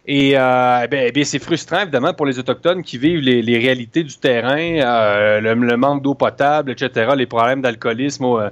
Et 0.08 0.34
euh, 0.36 0.88
ben, 0.90 1.12
ben, 1.14 1.24
c'est 1.24 1.38
frustrant, 1.38 1.82
évidemment, 1.82 2.14
pour 2.14 2.26
les 2.26 2.40
Autochtones 2.40 2.82
qui 2.82 2.98
vivent 2.98 3.20
les, 3.20 3.44
les 3.44 3.60
réalités 3.60 4.04
du 4.04 4.16
terrain, 4.18 4.58
euh, 4.58 5.40
le, 5.42 5.78
manque 5.78 6.02
d'eau 6.02 6.16
potable, 6.16 6.72
etc., 6.72 7.12
les 7.16 7.28
problèmes 7.28 7.62
d'alcoolisme 7.62 8.26
euh, 8.26 8.50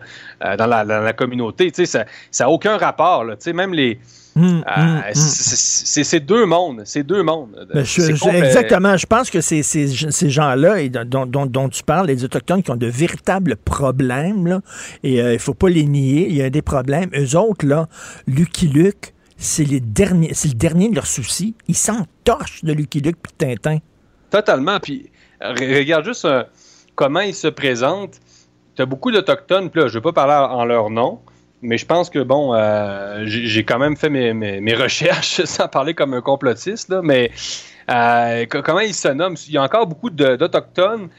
dans, 0.58 0.68
la, 0.68 0.86
dans, 0.86 1.02
la, 1.02 1.14
communauté. 1.14 1.72
Ça 1.86 2.06
n'a 2.40 2.50
aucun 2.50 2.78
rapport. 2.78 3.24
Là, 3.24 3.36
même 3.54 3.74
les. 3.74 4.00
Hum, 4.36 4.64
hum, 4.78 5.02
hum. 5.08 5.14
c'est 5.16 6.20
deux 6.20 6.46
mondes. 6.46 6.84
C'est 6.86 7.02
deux 7.02 7.24
mondes. 7.24 7.68
Ben, 7.74 7.80
exactement. 7.82 8.96
Je 8.96 9.08
pense 9.08 9.32
que 9.32 9.42
c'est 9.42 9.64
ces, 9.64 9.88
ces 9.88 10.30
gens-là 10.30 10.88
dont, 11.04 11.26
dont, 11.26 11.48
dont, 11.48 11.68
tu 11.68 11.82
parles, 11.82 12.08
les 12.08 12.24
Autochtones 12.24 12.62
qui 12.62 12.70
ont 12.70 12.76
de 12.76 12.86
véritables 12.86 13.56
problèmes, 13.58 14.46
là, 14.46 14.62
et 15.04 15.16
il 15.16 15.26
ne 15.26 15.38
faut 15.40 15.56
pas 15.56 15.70
les 15.70 15.86
nier. 15.86 16.28
Il 16.30 16.36
y 16.36 16.44
a 16.44 16.52
des 16.52 16.62
problèmes. 16.62 17.10
Eux 17.18 17.36
autres, 17.36 17.66
là, 17.66 17.88
Lucky 18.28 18.68
Luke, 18.68 19.16
c'est 19.40 19.64
le 19.64 19.80
dernier 19.80 20.90
de 20.90 20.96
leurs 20.96 21.08
soucis. 21.08 21.56
Ils 21.68 21.76
s'entorchent 21.76 22.64
de 22.64 22.74
Lucky 22.74 23.00
Luke 23.00 23.18
puis 23.22 23.34
Tintin. 23.38 23.80
Totalement. 24.30 24.80
Puis 24.80 25.10
regarde 25.42 26.06
juste 26.06 26.26
euh, 26.26 26.44
comment 26.96 27.22
ils 27.22 27.34
se 27.34 27.48
présentent. 27.48 28.20
Tu 28.76 28.82
as 28.82 28.86
beaucoup 28.86 29.12
d'Autochtones, 29.12 29.70
puis 29.70 29.82
là, 29.82 29.88
je 29.88 29.94
ne 29.94 30.00
vais 30.00 30.04
pas 30.04 30.14
parler 30.14 30.54
en 30.54 30.66
leur 30.66 30.90
nom, 30.90 31.20
mais 31.62 31.78
je 31.78 31.86
pense 31.86 32.10
que, 32.10 32.20
bon, 32.20 32.54
euh, 32.54 33.24
j'ai 33.26 33.64
quand 33.64 33.80
même 33.80 33.98
fait 33.98 34.10
mes, 34.10 34.76
recherches 34.76 35.42
sans 35.46 35.68
parler 35.68 35.94
comme 35.94 36.14
un 36.14 36.22
complotiste, 36.22 36.90
là, 36.90 37.02
mais 37.02 37.32
euh, 37.90 38.46
comment 38.46 38.80
ils 38.80 38.94
se 38.94 39.08
nomment? 39.08 39.38
Il 39.48 39.54
y 39.54 39.58
a 39.58 39.64
encore 39.64 39.88
beaucoup 39.88 40.10
d'Autochtones 40.10 41.10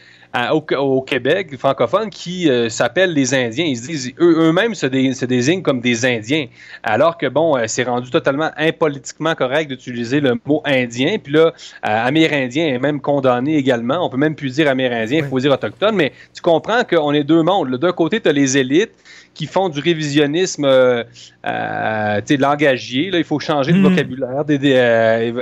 au, 0.53 1.03
Québec 1.03 1.57
francophone 1.59 2.11
qui 2.11 2.49
euh, 2.49 2.69
s'appellent 2.69 3.13
les 3.13 3.35
Indiens. 3.35 3.65
Ils 3.65 3.77
se 3.77 3.87
disent 3.87 4.13
eux-mêmes 4.21 4.75
se, 4.75 4.87
désignent 4.87 5.63
comme 5.63 5.81
des 5.81 6.07
Indiens, 6.07 6.47
alors 6.83 7.19
que 7.19 7.27
bon, 7.27 7.57
euh, 7.57 7.65
c'est 7.67 7.83
rendu 7.83 8.11
totalement 8.11 8.51
impolitiquement 8.57 9.35
correct 9.35 9.69
d'utiliser 9.69 10.21
le 10.21 10.39
mot 10.47 10.63
Indien. 10.65 11.19
Puis 11.23 11.33
là, 11.33 11.47
euh, 11.47 11.53
Amérindien 11.83 12.69
est 12.69 12.79
même 12.79 13.01
condamné 13.01 13.57
également. 13.57 14.05
On 14.05 14.09
peut 14.09 14.17
même 14.17 14.35
plus 14.35 14.55
dire 14.55 14.69
Amérindien, 14.69 15.19
il 15.19 15.25
faut 15.25 15.41
dire 15.41 15.53
autochtone. 15.53 15.97
Mais 15.97 16.13
tu 16.33 16.43
comprends 16.43 16.85
qu'on 16.85 17.13
est 17.13 17.25
deux 17.25 17.43
mondes. 17.43 17.77
D'un 17.77 17.93
côté, 17.93 18.21
tu 18.21 18.29
as 18.29 18.33
les 18.33 18.57
élites 18.57 18.93
qui 19.35 19.47
font 19.47 19.69
du 19.69 19.81
révisionnisme 19.81 20.65
euh, 20.65 21.05
euh 21.47 22.21
langagier. 22.39 23.11
Là, 23.11 23.19
il 23.19 23.25
faut 23.25 23.41
changer 23.41 23.73
de 23.73 23.79
hmm. 23.79 23.89
vocabulaire, 23.89 24.45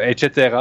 etc. 0.08 0.56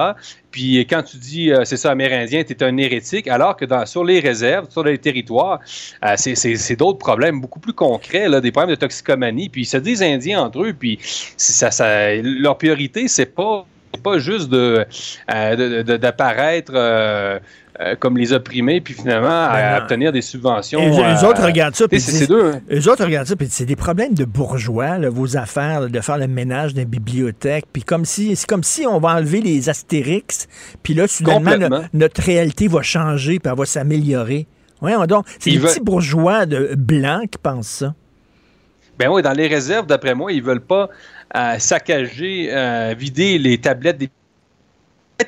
puis 0.52 0.80
quand 0.82 1.04
tu 1.04 1.18
dis 1.18 1.52
euh, 1.52 1.64
c'est 1.66 1.78
ça 1.78 1.92
amérindien, 1.92 2.44
tu 2.44 2.54
es 2.54 2.64
un 2.64 2.78
hérétique, 2.78 3.28
alors 3.28 3.56
que 3.56 3.66
dans, 3.66 3.86
sur 3.86 4.04
les 4.04 4.20
réserves, 4.20 4.70
sur 4.70 4.84
les 4.84 4.98
territoires, 4.98 5.60
euh, 6.04 6.14
c'est 6.18 6.76
d'autres 6.76 7.00
problèmes 7.00 7.42
beaucoup 7.42 7.60
plus 7.60 7.74
concrets, 7.74 8.28
là, 8.30 8.42
des 8.42 8.52
problèmes 8.52 8.76
de 8.76 8.80
toxicomanie. 8.80 9.50
Puis 9.50 9.62
ils 9.62 9.66
se 9.66 9.78
disent 9.78 10.02
indiens 10.02 10.42
entre 10.42 10.64
eux, 10.64 10.74
puis 10.74 11.00
ça, 11.38 11.72
ça, 11.72 12.16
leur 12.16 12.58
priorité, 12.58 13.08
c'est 13.08 13.34
pas 13.34 13.66
pas 13.98 14.20
juste 14.20 14.50
de 14.50 14.86
euh, 15.34 15.84
d'apparaître 15.84 16.72
euh, 16.76 17.40
euh, 17.80 17.96
comme 17.96 18.18
les 18.18 18.34
opprimés, 18.34 18.82
puis 18.82 18.94
finalement 18.94 19.28
à, 19.30 19.80
obtenir 19.80 20.12
des 20.12 20.22
subventions. 20.22 20.80
Et 20.80 20.90
les 20.90 21.24
autres 21.24 21.44
regardent 21.44 21.76
ça, 21.76 21.88
puis 21.88 22.00
c'est 22.00 22.28
deux. 22.28 22.54
Hein. 22.54 22.62
Les 22.70 22.88
autres 22.88 23.04
regardent 23.06 23.28
ça, 23.28 23.36
puis 23.36 23.48
c'est 23.50 23.66
des 23.66 23.76
problèmes 23.76 24.14
de 24.14 24.26
bourgeois, 24.26 24.98
vos 25.10 25.38
affaires, 25.38 25.88
de 25.88 26.00
faire 26.02 26.18
le 26.18 26.28
ménage 26.28 26.74
des 26.74 26.86
bibliothèques, 26.86 27.66
puis 27.72 27.84
comme 27.84 28.06
si 28.06 28.36
c'est 28.36 28.48
comme 28.48 28.64
si 28.64 28.88
on 28.88 29.00
va 29.00 29.16
enlever 29.16 29.42
les 29.42 29.70
astérix, 29.70 30.48
puis 30.82 30.94
là 30.94 31.08
soudainement 31.08 31.82
notre, 31.94 32.22
réalité 32.22 32.68
va 32.68 32.82
changer, 32.82 33.40
puis 33.40 33.52
elle 33.52 33.58
va 33.58 33.66
s'améliorer. 33.66 34.48
Voyons 34.82 35.06
donc, 35.06 35.26
c'est 35.40 35.52
les 35.52 35.60
petits 35.60 35.80
bourgeois 35.80 36.46
de 36.46 36.76
blancs 36.76 37.30
qui 37.32 37.38
pensent 37.38 37.68
ça. 37.68 37.94
Ben 38.98 39.10
oui, 39.10 39.22
dans 39.22 39.34
les 39.34 39.48
réserves, 39.48 39.86
d'après 39.86 40.16
moi, 40.16 40.32
ils 40.32 40.42
veulent 40.42 40.66
pas 40.66 40.90
euh, 41.36 41.60
saccager, 41.60 42.50
euh, 42.52 42.96
vider 42.98 43.38
les 43.38 43.60
tablettes 43.60 43.98
des 43.98 44.10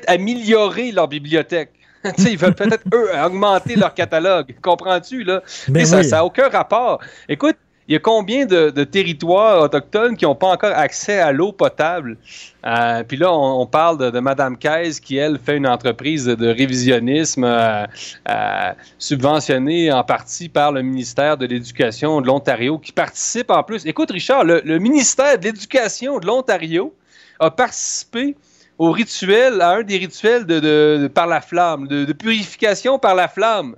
améliorer 0.06 0.92
leur 0.92 1.08
bibliothèque. 1.08 1.70
ils 2.18 2.38
veulent 2.38 2.54
peut-être, 2.54 2.84
eux, 2.94 3.08
augmenter 3.24 3.76
leur 3.76 3.94
catalogue. 3.94 4.54
Comprends-tu, 4.62 5.24
là? 5.24 5.42
Ben 5.68 5.84
ça 5.84 6.02
n'a 6.02 6.24
aucun 6.24 6.48
rapport. 6.48 7.00
Écoute, 7.28 7.56
il 7.90 7.94
y 7.94 7.96
a 7.96 7.98
combien 7.98 8.46
de, 8.46 8.84
territoires 8.84 9.62
autochtones 9.62 10.16
qui 10.16 10.24
n'ont 10.24 10.36
pas 10.36 10.46
encore 10.46 10.70
accès 10.70 11.18
à 11.18 11.32
l'eau 11.32 11.50
potable? 11.50 12.18
Euh, 12.64 13.02
puis 13.02 13.16
là, 13.16 13.32
on, 13.32 13.66
parle 13.66 13.98
de, 13.98 14.10
de 14.10 14.20
Mme 14.20 14.56
Kays 14.58 15.00
qui, 15.02 15.16
elle, 15.16 15.40
fait 15.40 15.56
une 15.56 15.66
entreprise 15.66 16.24
de, 16.24 16.46
révisionnisme 16.46 17.42
euh, 17.42 17.84
euh, 18.28 18.72
subventionnée 18.96 19.90
en 19.90 20.04
partie 20.04 20.48
par 20.48 20.70
le 20.70 20.82
ministère 20.82 21.36
de 21.36 21.46
l'Éducation 21.46 22.20
de 22.20 22.28
l'Ontario 22.28 22.78
qui 22.78 22.92
participe 22.92 23.50
en 23.50 23.64
plus. 23.64 23.84
Écoute, 23.84 24.12
Richard, 24.12 24.44
le, 24.44 24.78
ministère 24.78 25.36
de 25.36 25.42
l'Éducation 25.46 26.20
de 26.20 26.26
l'Ontario 26.28 26.94
a 27.40 27.50
participé 27.50 28.36
au 28.80 28.92
rituel, 28.92 29.60
à 29.60 29.72
un 29.72 29.82
des 29.82 29.98
rituels 29.98 30.46
de, 30.46 31.06
par 31.12 31.26
la 31.26 31.42
flamme, 31.42 31.86
de, 31.86 32.10
purification 32.14 32.98
par 32.98 33.14
la 33.14 33.28
flamme. 33.28 33.76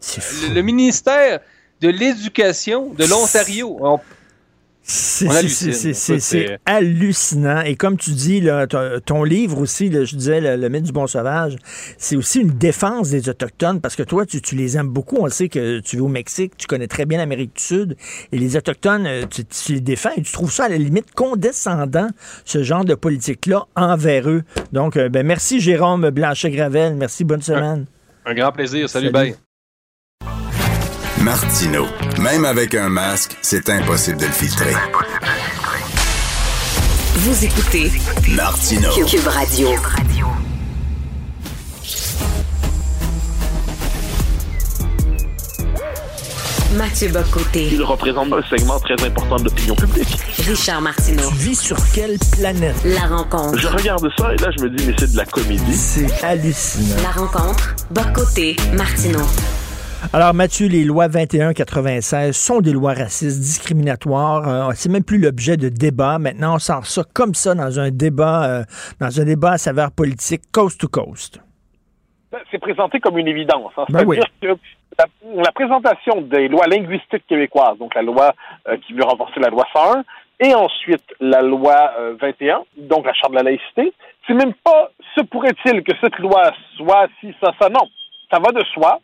le 0.54 0.62
ministère 0.62 1.40
de 1.80 1.88
l'éducation 1.88 2.94
de 2.96 3.04
l'Ontario. 3.06 3.80
C'est 4.92 6.58
hallucinant. 6.66 7.62
Et 7.62 7.76
comme 7.76 7.96
tu 7.96 8.10
dis, 8.10 8.40
là, 8.40 8.66
ton 8.66 9.24
livre 9.24 9.58
aussi, 9.58 9.90
je 9.90 10.16
disais, 10.16 10.56
le, 10.56 10.68
mythe 10.68 10.84
du 10.84 10.92
bon 10.92 11.06
sauvage, 11.06 11.56
c'est 11.96 12.16
aussi 12.16 12.40
une 12.40 12.50
défense 12.50 13.10
des 13.10 13.28
Autochtones 13.28 13.80
parce 13.80 13.96
que 13.96 14.02
toi, 14.02 14.26
tu, 14.26 14.40
les 14.54 14.76
aimes 14.76 14.88
beaucoup. 14.88 15.16
On 15.18 15.28
sait 15.28 15.48
que 15.48 15.80
tu 15.80 15.96
vis 15.96 16.02
au 16.02 16.08
Mexique, 16.08 16.56
tu 16.56 16.66
connais 16.66 16.88
très 16.88 17.06
bien 17.06 17.18
l'Amérique 17.18 17.56
du 17.56 17.62
Sud. 17.62 17.96
Et 18.32 18.38
les 18.38 18.56
Autochtones, 18.56 19.06
euh, 19.06 19.24
tu, 19.28 19.72
les 19.72 19.80
défends 19.80 20.10
et 20.16 20.22
tu 20.22 20.32
trouves 20.32 20.52
ça 20.52 20.64
à 20.64 20.68
la 20.68 20.78
limite 20.78 21.12
condescendant, 21.14 22.08
ce 22.44 22.62
genre 22.62 22.84
de 22.84 22.94
politique-là, 22.94 23.66
envers 23.76 24.28
eux. 24.28 24.42
Donc, 24.72 24.96
euh, 24.96 25.08
ben, 25.08 25.26
merci 25.26 25.60
Jérôme 25.60 26.10
Blanchet-Gravel. 26.10 26.96
Merci, 26.96 27.24
bonne 27.24 27.42
semaine. 27.42 27.86
Un, 28.26 28.34
grand 28.34 28.52
plaisir. 28.52 28.88
Salut, 28.88 29.10
Salut. 29.12 29.34
Martino. 31.32 31.86
Même 32.18 32.44
avec 32.44 32.74
un 32.74 32.90
masque, 32.90 33.38
c'est 33.40 33.70
impossible 33.70 34.18
de 34.18 34.26
le 34.26 34.32
filtrer. 34.32 34.74
Vous 37.14 37.44
écoutez 37.46 37.90
Martino. 38.36 38.90
Cube 38.92 39.26
Radio. 39.26 39.68
Mathieu 46.74 47.08
Bocoté. 47.08 47.68
Il 47.72 47.82
représente 47.82 48.30
un 48.30 48.42
segment 48.54 48.78
très 48.80 49.02
important 49.02 49.36
de 49.36 49.44
l'opinion 49.44 49.74
publique. 49.74 50.18
Richard 50.46 50.82
Martineau. 50.82 51.30
Tu 51.30 51.34
vis 51.36 51.58
sur 51.58 51.78
quelle 51.94 52.18
planète? 52.32 52.76
La 52.84 53.06
rencontre. 53.06 53.58
Je 53.58 53.68
regarde 53.68 54.06
ça 54.18 54.34
et 54.34 54.36
là, 54.36 54.50
je 54.54 54.64
me 54.64 54.68
dis, 54.68 54.84
mais 54.86 54.94
c'est 54.98 55.10
de 55.10 55.16
la 55.16 55.24
comédie. 55.24 55.76
C'est 55.76 56.22
hallucinant. 56.22 57.02
La 57.02 57.10
rencontre. 57.12 57.74
Bocoté. 57.90 58.56
Martineau. 58.74 59.24
Alors, 60.12 60.34
Mathieu, 60.34 60.66
les 60.66 60.84
lois 60.84 61.06
21-96 61.06 62.32
sont 62.32 62.60
des 62.60 62.72
lois 62.72 62.92
racistes, 62.92 63.40
discriminatoires. 63.40 64.48
Euh, 64.48 64.72
c'est 64.74 64.90
même 64.90 65.04
plus 65.04 65.18
l'objet 65.18 65.56
de 65.56 65.68
débat. 65.68 66.18
Maintenant, 66.18 66.56
on 66.56 66.58
sort 66.58 66.84
ça 66.84 67.02
comme 67.14 67.34
ça 67.34 67.54
dans 67.54 67.78
un 67.78 67.90
débat, 67.90 68.44
euh, 68.44 68.62
dans 69.00 69.20
un 69.20 69.24
débat 69.24 69.52
à 69.52 69.58
saveur 69.58 69.90
politique, 69.92 70.42
coast 70.52 70.80
to 70.80 70.88
coast. 70.88 71.40
Ben, 72.30 72.40
c'est 72.50 72.58
présenté 72.58 73.00
comme 73.00 73.16
une 73.16 73.28
évidence. 73.28 73.72
Hein. 73.78 73.84
Ben 73.88 74.00
C'est-à-dire 74.00 74.24
que 74.40 74.58
la, 75.36 75.52
présentation 75.52 76.20
des 76.20 76.48
lois 76.48 76.66
linguistiques 76.66 77.26
québécoises, 77.26 77.78
donc 77.78 77.94
la 77.94 78.02
loi 78.02 78.34
euh, 78.68 78.76
qui 78.86 78.92
veut 78.92 79.04
renforcer 79.04 79.40
la 79.40 79.48
loi 79.48 79.64
101, 79.72 80.02
et 80.40 80.54
ensuite 80.54 81.04
la 81.20 81.40
loi 81.40 81.92
21, 82.20 82.64
donc 82.76 83.06
la 83.06 83.14
Charte 83.14 83.30
de 83.30 83.36
la 83.36 83.44
laïcité, 83.44 83.92
c'est 84.26 84.34
même 84.34 84.52
pas 84.64 84.90
se 85.14 85.22
pourrait-il 85.22 85.84
que 85.84 85.92
cette 86.00 86.18
loi 86.18 86.50
soit 86.76 87.06
si, 87.20 87.32
ça, 87.40 87.52
ça, 87.60 87.68
non. 87.68 87.88
Ça 88.30 88.40
va 88.40 88.50
de 88.50 88.64
soi 88.74 88.98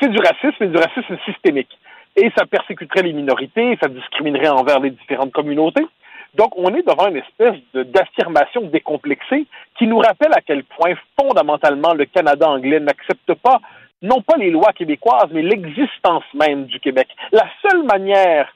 c'est 0.00 0.10
du 0.10 0.18
racisme, 0.18 0.56
mais 0.60 0.68
du 0.68 0.76
racisme 0.76 1.16
systémique. 1.24 1.78
Et 2.16 2.30
ça 2.36 2.46
persécuterait 2.46 3.02
les 3.02 3.12
minorités, 3.12 3.78
ça 3.80 3.88
discriminerait 3.88 4.48
envers 4.48 4.80
les 4.80 4.90
différentes 4.90 5.32
communautés. 5.32 5.86
Donc, 6.34 6.52
on 6.56 6.74
est 6.74 6.86
devant 6.86 7.08
une 7.08 7.16
espèce 7.16 7.56
d'affirmation 7.74 8.62
décomplexée 8.62 9.46
qui 9.78 9.86
nous 9.86 9.98
rappelle 9.98 10.32
à 10.32 10.40
quel 10.40 10.64
point 10.64 10.94
fondamentalement 11.18 11.94
le 11.94 12.04
Canada 12.06 12.48
anglais 12.48 12.80
n'accepte 12.80 13.34
pas 13.34 13.60
non 14.02 14.20
pas 14.20 14.36
les 14.36 14.50
lois 14.50 14.72
québécoises, 14.72 15.28
mais 15.32 15.42
l'existence 15.42 16.24
même 16.34 16.66
du 16.66 16.80
Québec. 16.80 17.08
La 17.32 17.46
seule 17.62 17.82
manière 17.84 18.54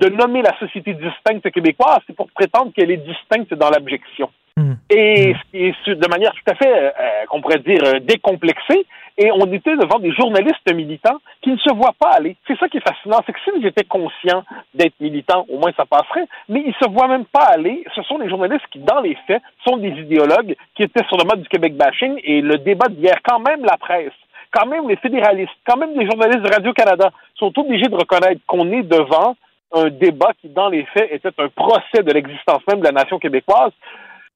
de 0.00 0.08
nommer 0.08 0.42
la 0.42 0.56
société 0.58 0.94
distincte 0.94 1.50
québécoise, 1.50 2.00
c'est 2.06 2.16
pour 2.16 2.30
prétendre 2.30 2.72
qu'elle 2.74 2.90
est 2.90 2.96
distincte 2.96 3.54
dans 3.54 3.70
l'abjection. 3.70 4.30
Hmm. 4.56 4.74
Et 4.90 5.34
hmm. 5.54 5.94
de 5.94 6.08
manière 6.08 6.32
tout 6.32 6.50
à 6.50 6.54
fait, 6.54 6.72
euh, 6.72 6.90
qu'on 7.28 7.40
pourrait 7.40 7.58
dire, 7.58 7.82
euh, 7.84 8.00
décomplexée, 8.00 8.86
et 9.18 9.30
on 9.32 9.52
était 9.52 9.76
devant 9.76 9.98
des 9.98 10.12
journalistes 10.12 10.72
militants 10.72 11.18
qui 11.42 11.50
ne 11.50 11.56
se 11.58 11.72
voient 11.74 11.94
pas 11.98 12.10
aller. 12.10 12.36
C'est 12.46 12.58
ça 12.58 12.68
qui 12.68 12.78
est 12.78 12.88
fascinant, 12.88 13.18
c'est 13.26 13.32
que 13.32 13.40
s'ils 13.44 13.66
étaient 13.66 13.84
conscients 13.84 14.44
d'être 14.74 14.98
militants, 15.00 15.46
au 15.48 15.58
moins 15.58 15.72
ça 15.76 15.84
passerait, 15.84 16.26
mais 16.48 16.62
ils 16.66 16.74
se 16.74 16.90
voient 16.90 17.08
même 17.08 17.26
pas 17.26 17.44
aller. 17.44 17.84
Ce 17.94 18.02
sont 18.02 18.18
des 18.18 18.28
journalistes 18.28 18.66
qui, 18.70 18.78
dans 18.78 19.00
les 19.00 19.16
faits, 19.26 19.42
sont 19.66 19.76
des 19.76 19.90
idéologues 19.90 20.56
qui 20.74 20.82
étaient 20.82 21.04
sur 21.08 21.16
le 21.16 21.24
mode 21.24 21.42
du 21.42 21.48
Québec 21.48 21.76
bashing 21.76 22.20
et 22.24 22.40
le 22.40 22.58
débat 22.58 22.88
d'hier, 22.88 23.16
quand 23.28 23.40
même 23.40 23.64
la 23.64 23.76
presse, 23.76 24.12
quand 24.52 24.66
même 24.66 24.88
les 24.88 24.96
fédéralistes, 24.96 25.52
quand 25.66 25.76
même 25.76 25.98
les 25.98 26.06
journalistes 26.06 26.42
de 26.42 26.52
Radio-Canada 26.52 27.10
sont 27.36 27.52
obligés 27.58 27.88
de 27.88 27.96
reconnaître 27.96 28.40
qu'on 28.46 28.70
est 28.72 28.82
devant 28.82 29.36
un 29.72 29.88
débat 29.88 30.32
qui, 30.40 30.48
dans 30.48 30.68
les 30.68 30.84
faits, 30.86 31.10
était 31.12 31.30
un 31.38 31.48
procès 31.48 32.02
de 32.02 32.12
l'existence 32.12 32.62
même 32.68 32.80
de 32.80 32.84
la 32.84 32.92
nation 32.92 33.18
québécoise. 33.18 33.72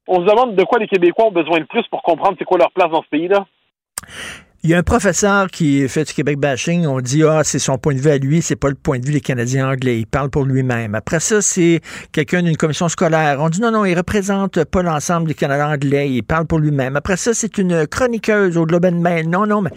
On 0.06 0.20
se 0.20 0.30
demande 0.30 0.55
de 0.55 0.64
quoi 0.64 0.78
les 0.78 0.86
Québécois 0.86 1.26
ont 1.26 1.32
besoin 1.32 1.59
de 1.59 1.64
plus 1.64 1.86
pour 1.88 2.02
comprendre 2.02 2.36
c'est 2.38 2.44
quoi 2.44 2.59
leur 2.59 2.70
place 2.70 2.90
dans 2.90 3.02
ce 3.02 3.09
pays-là. 3.09 3.44
Il 4.65 4.70
y 4.70 4.74
a 4.74 4.78
un 4.78 4.82
professeur 4.82 5.49
qui 5.49 5.86
fait 5.91 6.05
du 6.05 6.15
Québec 6.15 6.39
bashing. 6.39 6.86
On 6.86 7.03
dit 7.03 7.23
ah 7.23 7.43
c'est 7.45 7.59
son 7.59 7.77
point 7.77 7.93
de 7.93 8.01
vue 8.01 8.09
à 8.09 8.16
lui, 8.16 8.41
c'est 8.41 8.57
pas 8.57 8.70
le 8.70 8.74
point 8.74 8.99
de 8.99 9.05
vue 9.05 9.12
des 9.12 9.20
Canadiens 9.20 9.69
anglais. 9.69 9.99
Il 9.99 10.07
parle 10.07 10.31
pour 10.31 10.45
lui-même. 10.45 10.95
Après 10.95 11.20
ça, 11.20 11.43
c'est 11.43 11.82
quelqu'un 12.12 12.43
d'une 12.43 12.57
commission 12.57 12.89
scolaire. 12.89 13.36
On 13.41 13.51
dit 13.51 13.61
non 13.61 13.70
non, 13.70 13.85
il 13.85 13.95
représente 13.95 14.65
pas 14.65 14.82
l'ensemble 14.82 15.28
des 15.28 15.35
Canadiens 15.35 15.74
anglais. 15.74 16.11
Il 16.11 16.23
parle 16.23 16.47
pour 16.47 16.61
lui-même. 16.61 16.97
Après 16.97 17.19
ça, 17.19 17.35
c'est 17.35 17.59
une 17.59 17.86
chroniqueuse 17.86 18.57
au 18.57 18.65
Globe 18.65 18.86
and 18.86 19.01
Mail. 19.03 19.28
Non 19.28 19.47
non, 19.47 19.61
mais 19.61 19.69
à 19.69 19.74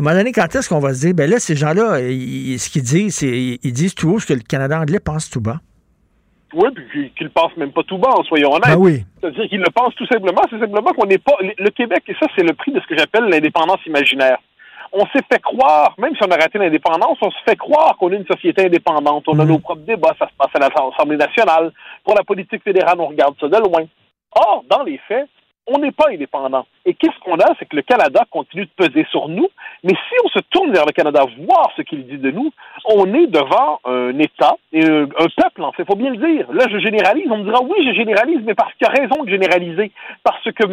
un 0.00 0.02
moment 0.02 0.16
donné, 0.16 0.32
quand 0.32 0.52
est-ce 0.52 0.68
qu'on 0.68 0.80
va 0.80 0.92
se 0.92 0.98
dire 0.98 1.14
ben 1.14 1.30
là 1.30 1.38
ces 1.38 1.54
gens-là, 1.54 1.98
ce 2.00 2.68
qu'ils 2.68 2.82
disent, 2.82 3.14
c'est 3.14 3.60
ils 3.62 3.72
disent 3.72 3.94
tout 3.94 4.10
haut 4.10 4.18
ce 4.18 4.26
que 4.26 4.34
le 4.34 4.40
Canada 4.40 4.80
anglais 4.80 4.98
pense 4.98 5.30
tout 5.30 5.40
bas. 5.40 5.60
Oui, 6.54 6.68
puis 6.74 7.12
qu'il 7.16 7.30
pense 7.30 7.56
même 7.56 7.72
pas 7.72 7.82
tout 7.82 7.98
bas, 7.98 8.14
soyons 8.28 8.52
honnêtes. 8.52 8.76
Oui. 8.78 9.04
C'est-à-dire 9.20 9.48
qu'il 9.48 9.58
le 9.58 9.70
pense 9.74 9.94
tout 9.96 10.06
simplement, 10.06 10.42
c'est 10.48 10.58
simplement 10.58 10.92
qu'on 10.92 11.06
n'est 11.06 11.18
pas. 11.18 11.34
Le 11.40 11.70
Québec, 11.70 12.04
et 12.08 12.14
ça, 12.14 12.26
c'est 12.36 12.44
le 12.44 12.54
prix 12.54 12.72
de 12.72 12.80
ce 12.80 12.86
que 12.86 12.96
j'appelle 12.96 13.24
l'indépendance 13.24 13.84
imaginaire. 13.86 14.38
On 14.92 15.04
s'est 15.06 15.24
fait 15.30 15.42
croire, 15.42 15.94
même 15.98 16.14
si 16.14 16.22
on 16.22 16.30
a 16.30 16.36
raté 16.36 16.58
l'indépendance, 16.58 17.18
on 17.20 17.30
se 17.30 17.36
fait 17.44 17.56
croire 17.56 17.96
qu'on 17.98 18.12
est 18.12 18.16
une 18.16 18.26
société 18.26 18.66
indépendante. 18.66 19.24
On 19.26 19.38
a 19.38 19.42
mhm. 19.42 19.50
nos 19.50 19.58
propres 19.58 19.82
débats, 19.82 20.14
ça 20.18 20.28
se 20.28 20.34
passe 20.38 20.50
à 20.54 20.58
l'Assemblée 20.60 21.16
nationale. 21.16 21.72
Pour 22.04 22.14
la 22.14 22.22
politique 22.22 22.62
fédérale, 22.62 23.00
on 23.00 23.08
regarde 23.08 23.34
ça 23.40 23.48
de 23.48 23.58
loin. 23.58 23.84
Or, 24.32 24.64
dans 24.70 24.84
les 24.84 24.98
faits, 25.08 25.28
on 25.66 25.78
n'est 25.78 25.92
pas 25.92 26.10
indépendant. 26.10 26.66
Et 26.84 26.94
qu'est-ce 26.94 27.18
qu'on 27.24 27.38
a, 27.38 27.54
c'est 27.58 27.66
que 27.66 27.76
le 27.76 27.82
Canada 27.82 28.24
continue 28.30 28.64
de 28.66 28.84
peser 28.84 29.06
sur 29.10 29.28
nous, 29.28 29.48
mais 29.82 29.92
si 29.92 30.14
on 30.24 30.28
se 30.28 30.38
tourne 30.50 30.72
vers 30.72 30.86
le 30.86 30.92
Canada, 30.92 31.24
voir 31.46 31.70
ce 31.76 31.82
qu'il 31.82 32.06
dit 32.06 32.18
de 32.18 32.30
nous, 32.30 32.52
on 32.84 33.12
est 33.14 33.26
devant 33.26 33.80
un 33.84 34.18
État 34.18 34.56
et 34.72 34.84
un, 34.84 35.06
peuple, 35.36 35.62
en 35.62 35.72
fait, 35.72 35.84
faut 35.84 35.96
bien 35.96 36.10
le 36.10 36.16
dire. 36.16 36.46
Là, 36.52 36.66
je 36.70 36.78
généralise, 36.78 37.30
on 37.30 37.38
me 37.38 37.44
dira 37.44 37.62
oui, 37.62 37.86
je 37.86 37.94
généralise, 37.94 38.40
mais 38.44 38.54
parce 38.54 38.72
qu'il 38.74 38.86
y 38.86 38.90
a 38.90 39.02
raison 39.02 39.24
de 39.24 39.30
généraliser. 39.30 39.92
Parce 40.22 40.44
que 40.44 40.64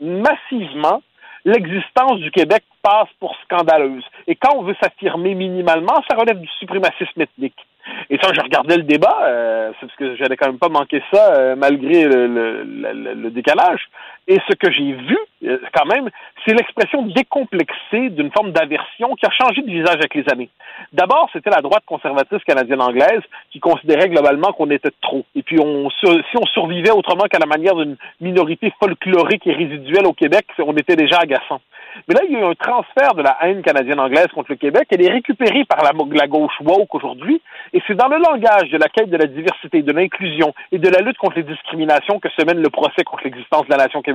massivement, 0.00 1.02
l'existence 1.44 2.18
du 2.18 2.30
Québec 2.30 2.62
passe 2.82 3.08
pour 3.18 3.34
scandaleuse. 3.44 4.04
Et 4.26 4.36
quand 4.36 4.56
on 4.56 4.62
veut 4.62 4.76
s'affirmer 4.82 5.34
minimalement, 5.34 6.02
ça 6.08 6.16
relève 6.16 6.40
du 6.40 6.48
suprémacisme 6.58 7.20
ethnique. 7.20 7.66
Et 8.08 8.18
ça, 8.20 8.30
je 8.34 8.40
regardais 8.40 8.76
le 8.76 8.82
débat, 8.82 9.18
euh, 9.22 9.72
c'est 9.74 9.86
parce 9.86 9.98
que 9.98 10.16
j'allais 10.16 10.36
quand 10.36 10.48
même 10.48 10.58
pas 10.58 10.68
manquer 10.68 11.02
ça 11.12 11.34
euh, 11.34 11.56
malgré 11.56 12.04
le, 12.04 13.30
décalage. 13.30 13.88
Et 14.28 14.38
ce 14.48 14.54
que 14.54 14.70
j'ai 14.70 14.92
vu, 14.92 15.18
euh, 15.44 15.58
quand 15.72 15.86
même, 15.86 16.08
c'est 16.44 16.54
l'expression 16.54 17.02
décomplexée 17.02 18.10
d'une 18.10 18.30
forme 18.30 18.52
d'aversion 18.52 19.14
qui 19.16 19.26
a 19.26 19.30
changé 19.30 19.62
de 19.62 19.70
visage 19.70 19.96
avec 19.96 20.14
les 20.14 20.24
années. 20.32 20.50
D'abord, 20.92 21.28
c'était 21.32 21.50
la 21.50 21.62
droite 21.62 21.84
conservatrice 21.86 22.42
canadienne-anglaise 22.44 23.22
qui 23.50 23.60
considérait 23.60 24.08
globalement 24.08 24.52
qu'on 24.52 24.70
était 24.70 24.92
trop. 25.00 25.24
Et 25.34 25.42
puis, 25.42 25.56
si 25.56 26.36
on 26.36 26.46
survivait 26.46 26.90
autrement 26.90 27.24
qu'à 27.24 27.38
la 27.38 27.46
manière 27.46 27.74
d'une 27.74 27.96
minorité 28.20 28.72
folklorique 28.78 29.46
et 29.46 29.52
résiduelle 29.52 30.06
au 30.06 30.12
Québec, 30.12 30.46
on 30.58 30.76
était 30.76 30.96
déjà 30.96 31.18
agaçant. 31.18 31.60
Mais 32.08 32.14
là, 32.14 32.20
il 32.24 32.32
y 32.32 32.36
a 32.36 32.40
eu 32.40 32.44
un 32.44 32.54
transfert 32.54 33.14
de 33.14 33.22
la 33.22 33.36
haine 33.42 33.62
canadienne-anglaise 33.62 34.28
contre 34.28 34.50
le 34.50 34.56
Québec. 34.56 34.86
Elle 34.90 35.04
est 35.04 35.10
récupérée 35.10 35.64
par 35.64 35.82
la, 35.82 35.90
la 36.12 36.26
gauche 36.26 36.52
woke 36.60 36.94
aujourd'hui. 36.94 37.40
Et 37.72 37.82
c'est 37.86 37.94
dans 37.94 38.08
le 38.08 38.18
langage 38.18 38.70
de 38.70 38.78
la 38.78 38.88
quête 38.88 39.10
de 39.10 39.16
la 39.16 39.26
diversité, 39.26 39.82
de 39.82 39.92
l'inclusion 39.92 40.54
et 40.72 40.78
de 40.78 40.88
la 40.88 41.00
lutte 41.00 41.18
contre 41.18 41.36
les 41.36 41.42
discriminations 41.42 42.20
que 42.20 42.28
se 42.30 42.44
mène 42.44 42.62
le 42.62 42.70
procès 42.70 43.02
contre 43.04 43.24
l'existence 43.24 43.66
de 43.66 43.70
la 43.70 43.84
nation 43.84 44.02
québécoise. 44.02 44.09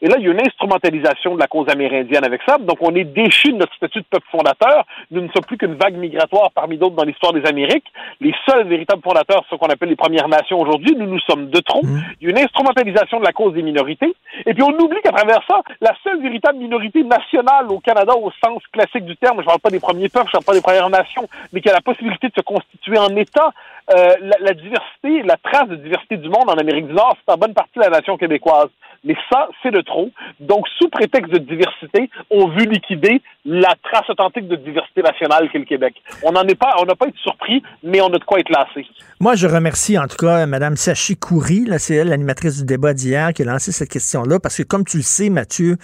Et 0.00 0.08
là, 0.08 0.16
il 0.18 0.24
y 0.24 0.28
a 0.28 0.32
une 0.32 0.40
instrumentalisation 0.40 1.34
de 1.34 1.40
la 1.40 1.46
cause 1.46 1.68
amérindienne 1.68 2.24
avec 2.24 2.40
ça. 2.46 2.58
Donc, 2.58 2.78
on 2.80 2.94
est 2.94 3.04
déchu 3.04 3.52
de 3.52 3.58
notre 3.58 3.74
statut 3.74 4.00
de 4.00 4.06
peuple 4.10 4.26
fondateur. 4.30 4.84
Nous 5.10 5.20
ne 5.20 5.28
sommes 5.28 5.44
plus 5.46 5.56
qu'une 5.56 5.74
vague 5.74 5.96
migratoire 5.96 6.50
parmi 6.52 6.76
d'autres 6.78 6.96
dans 6.96 7.04
l'histoire 7.04 7.32
des 7.32 7.44
Amériques. 7.46 7.86
Les 8.20 8.34
seuls 8.48 8.66
véritables 8.66 9.02
fondateurs, 9.02 9.44
ce 9.50 9.56
qu'on 9.56 9.66
appelle 9.66 9.88
les 9.88 9.96
Premières 9.96 10.28
Nations 10.28 10.60
aujourd'hui, 10.60 10.94
nous 10.96 11.06
nous 11.06 11.20
sommes 11.20 11.50
de 11.50 11.60
trop. 11.60 11.82
Mmh. 11.82 12.02
Il 12.20 12.28
y 12.28 12.32
a 12.32 12.38
une 12.38 12.44
instrumentalisation 12.44 13.20
de 13.20 13.24
la 13.24 13.32
cause 13.32 13.54
des 13.54 13.62
minorités. 13.62 14.14
Et 14.46 14.54
puis, 14.54 14.62
on 14.62 14.76
oublie 14.78 15.00
qu'à 15.02 15.12
travers 15.12 15.40
ça, 15.46 15.62
la 15.80 15.92
seule 16.02 16.22
véritable 16.22 16.58
minorité 16.58 17.02
nationale 17.04 17.66
au 17.68 17.78
Canada 17.80 18.14
au 18.14 18.30
sens 18.44 18.62
classique 18.72 19.04
du 19.04 19.16
terme, 19.16 19.36
je 19.36 19.42
ne 19.42 19.46
parle 19.46 19.60
pas 19.60 19.70
des 19.70 19.80
premiers 19.80 20.08
peuples, 20.08 20.30
je 20.32 20.36
ne 20.36 20.42
parle 20.42 20.44
pas 20.44 20.54
des 20.54 20.62
Premières 20.62 20.90
Nations, 20.90 21.28
mais 21.52 21.60
qui 21.60 21.68
a 21.68 21.72
la 21.72 21.80
possibilité 21.80 22.28
de 22.28 22.34
se 22.34 22.40
constituer 22.40 22.98
en 22.98 23.14
État, 23.16 23.52
euh, 23.90 24.14
la, 24.20 24.36
la, 24.40 24.54
diversité, 24.54 25.22
la 25.22 25.36
trace 25.36 25.68
de 25.68 25.76
diversité 25.76 26.16
du 26.16 26.28
monde 26.28 26.48
en 26.48 26.54
Amérique 26.54 26.86
du 26.86 26.94
Nord, 26.94 27.16
c'est 27.18 27.32
en 27.32 27.36
bonne 27.36 27.54
partie 27.54 27.78
la 27.78 27.90
nation 27.90 28.16
québécoise. 28.16 28.68
Mais 29.04 29.11
ça, 29.30 29.48
c'est 29.62 29.70
de 29.70 29.80
trop. 29.80 30.10
Donc, 30.40 30.66
sous 30.78 30.88
prétexte 30.88 31.32
de 31.32 31.38
diversité, 31.38 32.10
on 32.30 32.48
veut 32.48 32.64
liquider 32.64 33.22
la 33.44 33.74
trace 33.82 34.08
authentique 34.08 34.46
de 34.46 34.56
diversité 34.56 35.02
nationale 35.02 35.48
qu'est 35.50 35.58
le 35.58 35.64
Québec. 35.64 35.94
On 36.22 36.32
n'en 36.32 36.42
est 36.42 36.54
pas, 36.54 36.76
on 36.78 36.84
n'a 36.84 36.94
pas 36.94 37.08
été 37.08 37.18
surpris, 37.22 37.62
mais 37.82 38.00
on 38.00 38.06
a 38.06 38.18
de 38.18 38.24
quoi 38.24 38.38
être 38.38 38.50
lassé. 38.50 38.86
Moi, 39.18 39.34
je 39.34 39.48
remercie 39.48 39.98
en 39.98 40.06
tout 40.06 40.16
cas 40.16 40.46
Mme 40.46 40.76
Sachi 40.76 41.16
Coury, 41.16 41.66
c'est 41.78 41.96
elle, 41.96 42.08
l'animatrice 42.08 42.58
du 42.58 42.64
débat 42.64 42.94
d'hier, 42.94 43.32
qui 43.32 43.42
a 43.42 43.44
lancé 43.46 43.72
cette 43.72 43.88
question-là, 43.88 44.38
parce 44.38 44.56
que 44.58 44.62
comme 44.62 44.84
tu 44.84 44.98
le 44.98 45.02
sais, 45.02 45.28
Mathieu, 45.28 45.76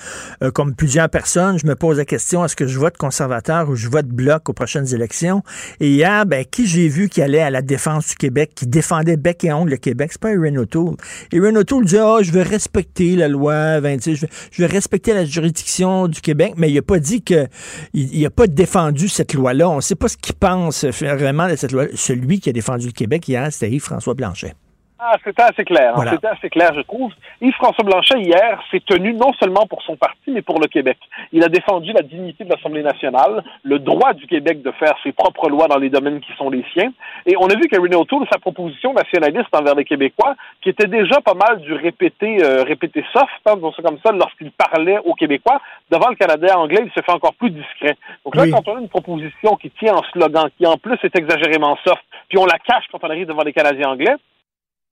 euh, 0.43 0.51
comme 0.53 0.75
plusieurs 0.75 1.09
personnes, 1.09 1.59
je 1.59 1.67
me 1.67 1.75
pose 1.75 1.99
la 1.99 2.05
question, 2.05 2.45
est-ce 2.45 2.55
que 2.55 2.67
je 2.67 2.79
vote 2.79 2.97
conservateur 2.97 3.69
ou 3.69 3.75
je 3.75 3.89
vote 3.89 4.07
bloc 4.07 4.49
aux 4.49 4.53
prochaines 4.53 4.95
élections? 4.95 5.43
Et 5.81 5.89
hier, 5.89 6.27
ben, 6.27 6.45
qui 6.45 6.67
j'ai 6.67 6.89
vu 6.89 7.09
qui 7.09 7.23
allait 7.23 7.41
à 7.41 7.51
la 7.51 7.63
défense 7.63 8.09
du 8.09 8.15
Québec, 8.15 8.53
qui 8.55 8.67
défendait 8.67 9.17
bec 9.17 9.43
et 9.43 9.53
ongle 9.53 9.71
le 9.71 9.77
Québec, 9.79 10.11
c'est 10.13 10.21
pas 10.21 10.31
Erin 10.31 10.57
O'Toole. 10.57 10.97
Erin 11.33 11.57
O'Toole 11.57 11.85
dit, 11.85 11.99
oh, 12.01 12.19
je 12.23 12.31
veux 12.31 12.43
respecter 12.43 13.17
la 13.17 13.27
loi 13.27 13.81
26, 13.81 14.15
je 14.15 14.21
veux, 14.23 14.29
je 14.53 14.63
veux 14.63 14.69
respecter 14.69 15.13
la 15.13 15.25
juridiction 15.25 16.07
du 16.07 16.21
Québec, 16.21 16.55
mais 16.57 16.71
il 16.71 16.79
a 16.79 16.83
pas 16.83 17.01
dit 17.01 17.23
que 17.23 17.48
il 17.95 18.23
n'a 18.23 18.31
pas 18.31 18.47
défendu 18.47 19.09
cette 19.09 19.35
loi-là. 19.35 19.69
On 19.69 19.77
ne 19.77 19.81
sait 19.81 19.95
pas 19.95 20.09
ce 20.09 20.17
qu'il 20.17 20.35
pense 20.35 20.85
vraiment 20.85 21.49
de 21.49 21.57
cette 21.57 21.73
loi. 21.73 21.87
Celui 21.95 22.41
qui 22.41 22.51
a 22.51 22.53
défendu 22.53 22.87
le 22.87 22.93
Québec 22.93 23.29
hier, 23.29 23.53
c'était 23.53 23.71
Yves-François 23.71 24.15
Blanchet. 24.15 24.55
Ah, 25.01 25.17
c'était 25.25 25.43
assez 25.43 25.65
clair. 25.65 25.95
Hein. 25.97 26.05
C'était 26.11 26.27
assez 26.27 26.51
clair, 26.51 26.73
je 26.75 26.81
trouve. 26.81 27.13
Yves-François 27.41 27.85
Blanchet, 27.85 28.21
hier, 28.21 28.61
s'est 28.71 28.83
tenu 28.85 29.13
non 29.15 29.33
seulement 29.35 29.65
pour 29.67 29.81
son 29.83 29.95
parti, 29.97 30.33
mais 30.33 30.43
pour 30.43 30.61
le 30.61 30.67
Québec. 30.67 30.99
Il 31.33 31.45
a 31.45 31.49
défendu 31.49 31.93
la 31.93 32.03
dignité 32.03 32.45
de 32.45 32.51
l'Assemblée 32.51 32.83
nationale, 32.83 33.45
le 33.63 33.79
droit 33.79 34.13
du 34.13 34.27
Québec 34.27 34.61
de 34.63 34.73
faire 34.73 34.95
ses 35.05 35.13
propres 35.13 35.49
lois 35.49 35.69
dans 35.69 35.79
les 35.79 35.89
domaines 35.89 36.21
qui 36.21 36.33
sont 36.37 36.51
les 36.51 36.65
siens. 36.73 36.93
Et 37.27 37.37
on 37.39 37.47
a 37.47 37.55
vu 37.55 37.69
qu'Erin 37.69 37.97
O'Toole, 37.97 38.27
sa 38.31 38.39
proposition 38.39 38.93
nationaliste 38.93 39.49
envers 39.53 39.77
les 39.77 39.85
Québécois, 39.85 40.35
qui 40.63 40.71
était 40.71 40.89
déjà 40.89 41.21
pas 41.21 41.35
mal 41.35 41.61
du 41.61 41.73
répété, 41.75 42.43
euh, 42.43 42.65
répété 42.65 43.05
soft, 43.13 43.29
hein, 43.47 43.55
comme 43.85 43.99
ça, 44.05 44.11
lorsqu'il 44.11 44.51
parlait 44.51 44.99
aux 45.05 45.15
Québécois, 45.15 45.61
devant 45.91 46.09
le 46.09 46.17
Canada 46.17 46.59
anglais, 46.59 46.83
il 46.85 46.91
se 46.91 47.01
fait 47.05 47.13
encore 47.13 47.35
plus 47.35 47.51
discret. 47.51 47.97
Donc 48.25 48.35
là, 48.35 48.47
quand 48.51 48.67
on 48.67 48.77
a 48.77 48.81
une 48.81 48.89
proposition 48.89 49.55
qui 49.57 49.71
tient 49.71 49.95
en 49.95 50.03
slogan, 50.13 50.49
qui 50.59 50.67
en 50.67 50.77
plus 50.77 50.99
est 51.05 51.17
exagérément 51.17 51.77
soft, 51.85 52.03
puis 52.29 52.39
on 52.39 52.47
la 52.47 52.59
cache 52.59 52.85
quand 52.91 52.99
on 53.03 53.11
arrive 53.11 53.27
devant 53.27 53.43
les 53.43 53.53
Canadiens 53.53 53.91
anglais, 53.91 54.17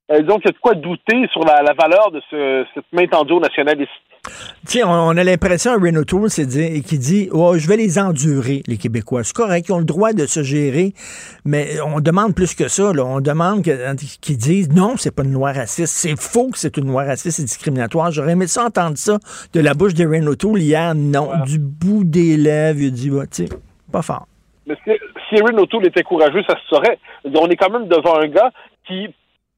euh, 0.09 0.21
donc, 0.21 0.39
il 0.43 0.47
y 0.47 0.49
a 0.49 0.53
de 0.53 0.57
quoi 0.59 0.73
douter 0.73 1.27
sur 1.33 1.43
la, 1.43 1.73
valeur 1.73 2.11
de 2.11 2.21
ce, 2.29 2.65
cette 2.73 2.85
main 2.93 3.05
tendue 3.07 3.33
au 3.33 3.39
nationaliste. 3.39 3.91
Tiens, 4.65 4.87
on, 4.87 5.15
a 5.15 5.23
l'impression, 5.23 5.73
Renault 5.73 6.05
Tour, 6.05 6.25
c'est 6.29 6.45
dit, 6.45 6.81
qui 6.81 6.97
dit 6.97 7.29
oh, 7.31 7.57
je 7.57 7.67
vais 7.67 7.77
les 7.77 7.99
endurer, 7.99 8.61
les 8.67 8.77
Québécois. 8.77 9.23
C'est 9.23 9.35
correct, 9.35 9.67
ils 9.67 9.73
ont 9.73 9.79
le 9.79 9.85
droit 9.85 10.13
de 10.13 10.25
se 10.25 10.43
gérer, 10.43 10.93
mais 11.45 11.79
on 11.85 11.99
demande 11.99 12.35
plus 12.35 12.55
que 12.55 12.67
ça. 12.67 12.93
Là. 12.93 13.03
On 13.05 13.21
demande 13.21 13.61
qu'ils 13.61 14.37
disent 14.37 14.69
non, 14.73 14.95
c'est 14.97 15.15
pas 15.15 15.23
une 15.23 15.33
loi 15.33 15.51
raciste. 15.51 15.93
C'est 15.93 16.19
faux 16.19 16.49
que 16.51 16.57
c'est 16.57 16.77
une 16.77 16.87
loi 16.87 17.03
raciste 17.03 17.39
et 17.39 17.43
discriminatoire. 17.43 18.11
J'aurais 18.11 18.31
aimé 18.31 18.47
ça 18.47 18.65
entendre 18.65 18.97
ça 18.97 19.17
de 19.53 19.59
la 19.61 19.73
bouche 19.73 19.93
de 19.93 20.05
Renault 20.05 20.35
Tour 20.35 20.57
hier. 20.57 20.93
Non, 20.95 21.29
du 21.45 21.59
bout 21.59 22.03
des 22.03 22.37
lèvres, 22.37 22.79
il 22.81 22.91
dit 22.91 23.09
bah, 23.09 23.27
tu 23.27 23.45
sais, 23.45 23.49
pas 23.91 24.01
fort. 24.01 24.27
Mais 24.65 24.75
si, 24.83 24.91
si 25.29 25.41
O'Toole 25.41 25.87
était 25.87 26.03
courageux, 26.03 26.43
ça 26.47 26.55
se 26.55 26.67
saurait. 26.67 26.99
On 27.23 27.47
est 27.47 27.55
quand 27.55 27.69
même 27.69 27.87
devant 27.87 28.19
un 28.19 28.27
gars 28.27 28.51
qui 28.85 29.07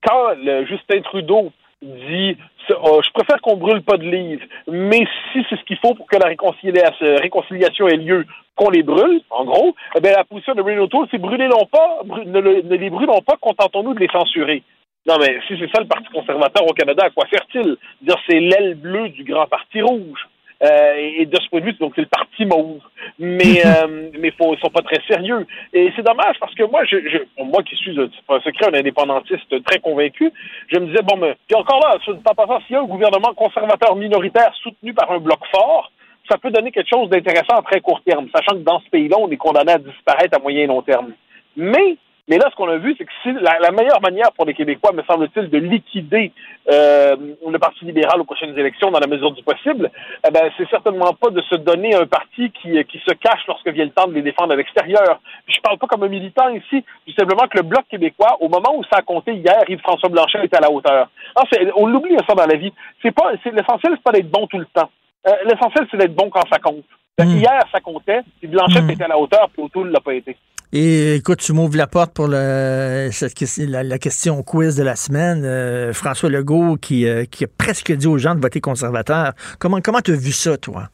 quand 0.04 0.36
Justin 0.68 1.02
Trudeau 1.02 1.52
dit 1.82 2.38
oh, 2.84 3.02
je 3.04 3.12
préfère 3.12 3.42
qu'on 3.42 3.56
brûle 3.56 3.82
pas 3.82 3.98
de 3.98 4.04
livres, 4.04 4.46
mais 4.68 5.06
si 5.32 5.46
c'est 5.50 5.58
ce 5.58 5.64
qu'il 5.64 5.78
faut 5.78 5.94
pour 5.94 6.08
que 6.08 6.18
la 6.18 6.28
réconciliation, 6.28 7.88
ait 7.88 7.98
lieu, 7.98 8.26
qu'on 8.56 8.70
les 8.70 8.84
brûle, 8.84 9.22
en 9.30 9.46
gros, 9.46 9.76
eh 9.96 10.02
bien, 10.02 10.12
la 10.12 10.26
position 10.26 10.54
de 10.54 10.62
Renault 10.62 10.90
c'est 11.10 11.18
brûlez-les 11.18 11.50
pas, 11.72 12.02
ne, 12.26 12.40
les 12.40 12.90
brûlons 12.90 13.22
pas, 13.22 13.38
contentons-nous 13.40 13.94
de 13.94 14.00
les 14.00 14.10
censurer. 14.10 14.64
Non, 15.08 15.16
mais 15.20 15.40
si 15.48 15.58
c'est 15.58 15.72
ça 15.74 15.82
le 15.82 15.88
Parti 15.88 16.10
conservateur 16.14 16.68
au 16.68 16.74
Canada, 16.74 17.06
à 17.06 17.10
quoi 17.10 17.26
sert-il? 17.32 17.78
Dire 18.02 18.18
c'est 18.28 18.40
l'aile 18.40 18.76
bleue 18.76 19.10
du 19.10 19.24
grand 19.24 19.48
Parti 19.48 19.82
rouge. 19.82 20.28
Euh, 20.62 20.94
et 20.98 21.26
de 21.26 21.40
ce 21.40 21.48
point 21.50 21.62
de 21.62 21.66
vue, 21.66 21.74
donc 21.74 21.94
c'est 21.96 22.02
le 22.02 22.08
parti 22.08 22.46
mauve. 22.46 22.82
Mais 23.18 23.62
euh, 23.66 24.10
mais 24.20 24.32
faut, 24.32 24.54
ils 24.54 24.60
sont 24.60 24.70
pas 24.70 24.82
très 24.82 25.02
sérieux. 25.08 25.48
Et 25.74 25.92
c'est 25.96 26.04
dommage 26.04 26.36
parce 26.40 26.54
que 26.54 26.64
moi, 26.64 26.84
je, 26.86 26.98
je 26.98 27.44
moi 27.44 27.64
qui 27.64 27.76
suis 27.78 27.98
un 28.00 28.40
secret, 28.42 28.68
un 28.68 28.78
indépendantiste 28.78 29.64
très 29.64 29.80
convaincu, 29.80 30.32
je 30.68 30.80
me 30.80 30.88
disais 30.88 31.04
bon, 31.04 31.18
mais 31.18 31.36
puis 31.48 31.56
encore 31.56 31.80
là, 31.80 31.98
sur 32.04 32.12
le 32.12 32.20
temps 32.20 32.36
passant, 32.36 32.60
s'il 32.62 32.74
y 32.74 32.76
a 32.76 32.82
un 32.82 32.86
gouvernement 32.86 33.34
conservateur 33.34 33.96
minoritaire 33.96 34.54
soutenu 34.62 34.94
par 34.94 35.10
un 35.12 35.20
bloc 35.20 35.40
fort, 35.52 35.92
ça 36.30 36.38
peut 36.38 36.52
donner 36.52 36.72
quelque 36.72 36.90
chose 36.90 37.10
d'intéressant 37.10 37.58
à 37.58 37.62
très 37.62 37.80
court 37.80 38.02
terme, 38.06 38.28
sachant 38.36 38.58
que 38.58 38.64
dans 38.64 38.80
ce 38.82 38.90
pays-là, 38.90 39.18
on 39.18 39.30
est 39.30 39.38
condamné 39.38 39.72
à 39.72 39.78
disparaître 39.78 40.38
à 40.38 40.42
moyen 40.42 40.64
et 40.64 40.68
long 40.68 40.82
terme. 40.82 41.14
Mais 41.56 41.98
mais 42.30 42.38
là, 42.38 42.48
ce 42.52 42.56
qu'on 42.56 42.70
a 42.70 42.78
vu, 42.78 42.96
c'est 42.96 43.06
que 43.06 43.12
si 43.24 43.32
la, 43.34 43.72
meilleure 43.72 44.02
manière 44.02 44.32
pour 44.34 44.46
les 44.46 44.54
Québécois, 44.54 44.92
me 44.94 45.02
semble-t-il, 45.04 45.50
de 45.50 45.58
liquider 45.58 46.32
euh, 46.72 47.16
le 47.48 47.58
Parti 47.58 47.86
libéral 47.86 48.22
aux 48.22 48.24
prochaines 48.24 48.58
élections 48.58 48.92
dans 48.92 49.00
la 49.00 49.08
mesure 49.08 49.32
du 49.32 49.42
possible, 49.42 49.90
eh 50.28 50.32
ben, 50.32 50.52
c'est 50.56 50.70
certainement 50.70 51.14
pas 51.14 51.32
de 51.32 51.42
se 51.42 51.56
donner 51.56 51.96
un 51.96 52.06
parti 52.06 52.52
qui, 52.52 52.84
qui 52.86 53.00
se 53.00 53.14
cache 53.16 53.42
lorsque 53.48 53.68
vient 53.70 53.86
le 53.86 53.92
temps 53.92 54.08
de 54.08 54.14
les 54.14 54.22
défendre 54.22 54.54
à 54.54 54.56
l'extérieur. 54.56 55.20
Je 55.48 55.60
parle 55.62 55.80
pas 55.80 55.88
comme 55.88 56.04
un 56.04 56.08
militant 56.08 56.50
ici, 56.50 56.86
tout 57.08 57.14
simplement 57.18 57.48
que 57.48 57.58
le 57.58 57.64
Bloc 57.64 57.86
québécois, 57.90 58.38
au 58.40 58.48
moment 58.48 58.76
où 58.76 58.84
ça 58.84 58.98
a 58.98 59.02
compté 59.02 59.34
hier, 59.34 59.64
Yves-François 59.68 60.10
Blanchet 60.10 60.46
était 60.46 60.58
à 60.58 60.62
la 60.62 60.72
hauteur. 60.72 61.10
Ah, 61.36 61.44
on 61.76 61.88
l'oublie 61.88 62.16
ça 62.28 62.36
dans 62.36 62.46
la 62.46 62.56
vie. 62.58 62.72
C'est 63.02 63.12
pas, 63.12 63.32
l'essentiel, 63.32 63.94
c'est 63.96 64.04
pas 64.04 64.12
d'être 64.12 64.30
bon 64.30 64.46
tout 64.46 64.60
le 64.60 64.68
temps. 64.68 64.90
Euh, 65.28 65.32
l'essentiel, 65.46 65.88
c'est 65.90 65.98
d'être 65.98 66.16
bon 66.16 66.30
quand 66.30 66.44
ça 66.52 66.60
compte. 66.60 66.86
Hmm. 67.18 67.38
Hier, 67.38 67.60
ça 67.72 67.80
comptait, 67.80 68.22
puis 68.40 68.48
Blanchet 68.48 68.82
hmm. 68.82 68.90
était 68.92 69.04
à 69.04 69.10
la 69.10 69.18
hauteur, 69.18 69.50
puis 69.52 69.64
O'Toole 69.64 69.92
l'a 69.92 70.00
pas 70.00 70.14
été. 70.14 70.38
Et 70.72 71.16
écoute, 71.16 71.40
tu 71.40 71.54
m'ouvres 71.54 71.78
la 71.78 71.88
porte 71.88 72.14
pour 72.14 72.28
le, 72.28 73.10
la, 73.58 73.98
question 73.98 74.44
quiz 74.44 74.76
de 74.76 74.84
la 74.84 74.96
semaine. 74.96 75.44
Euh, 75.44 75.94
François 75.94 76.30
Legault 76.30 76.78
qui, 76.78 77.08
euh, 77.08 77.26
qui, 77.26 77.46
a 77.46 77.48
presque 77.48 77.92
dit 77.92 78.06
aux 78.06 78.20
gens 78.20 78.36
de 78.36 78.40
voter 78.40 78.62
conservateur. 78.62 79.34
Comment 79.58 79.82
comment 79.82 80.02
tu 80.02 80.12
as 80.12 80.16
vu 80.16 80.32
ça, 80.32 80.58
toi? 80.58 80.90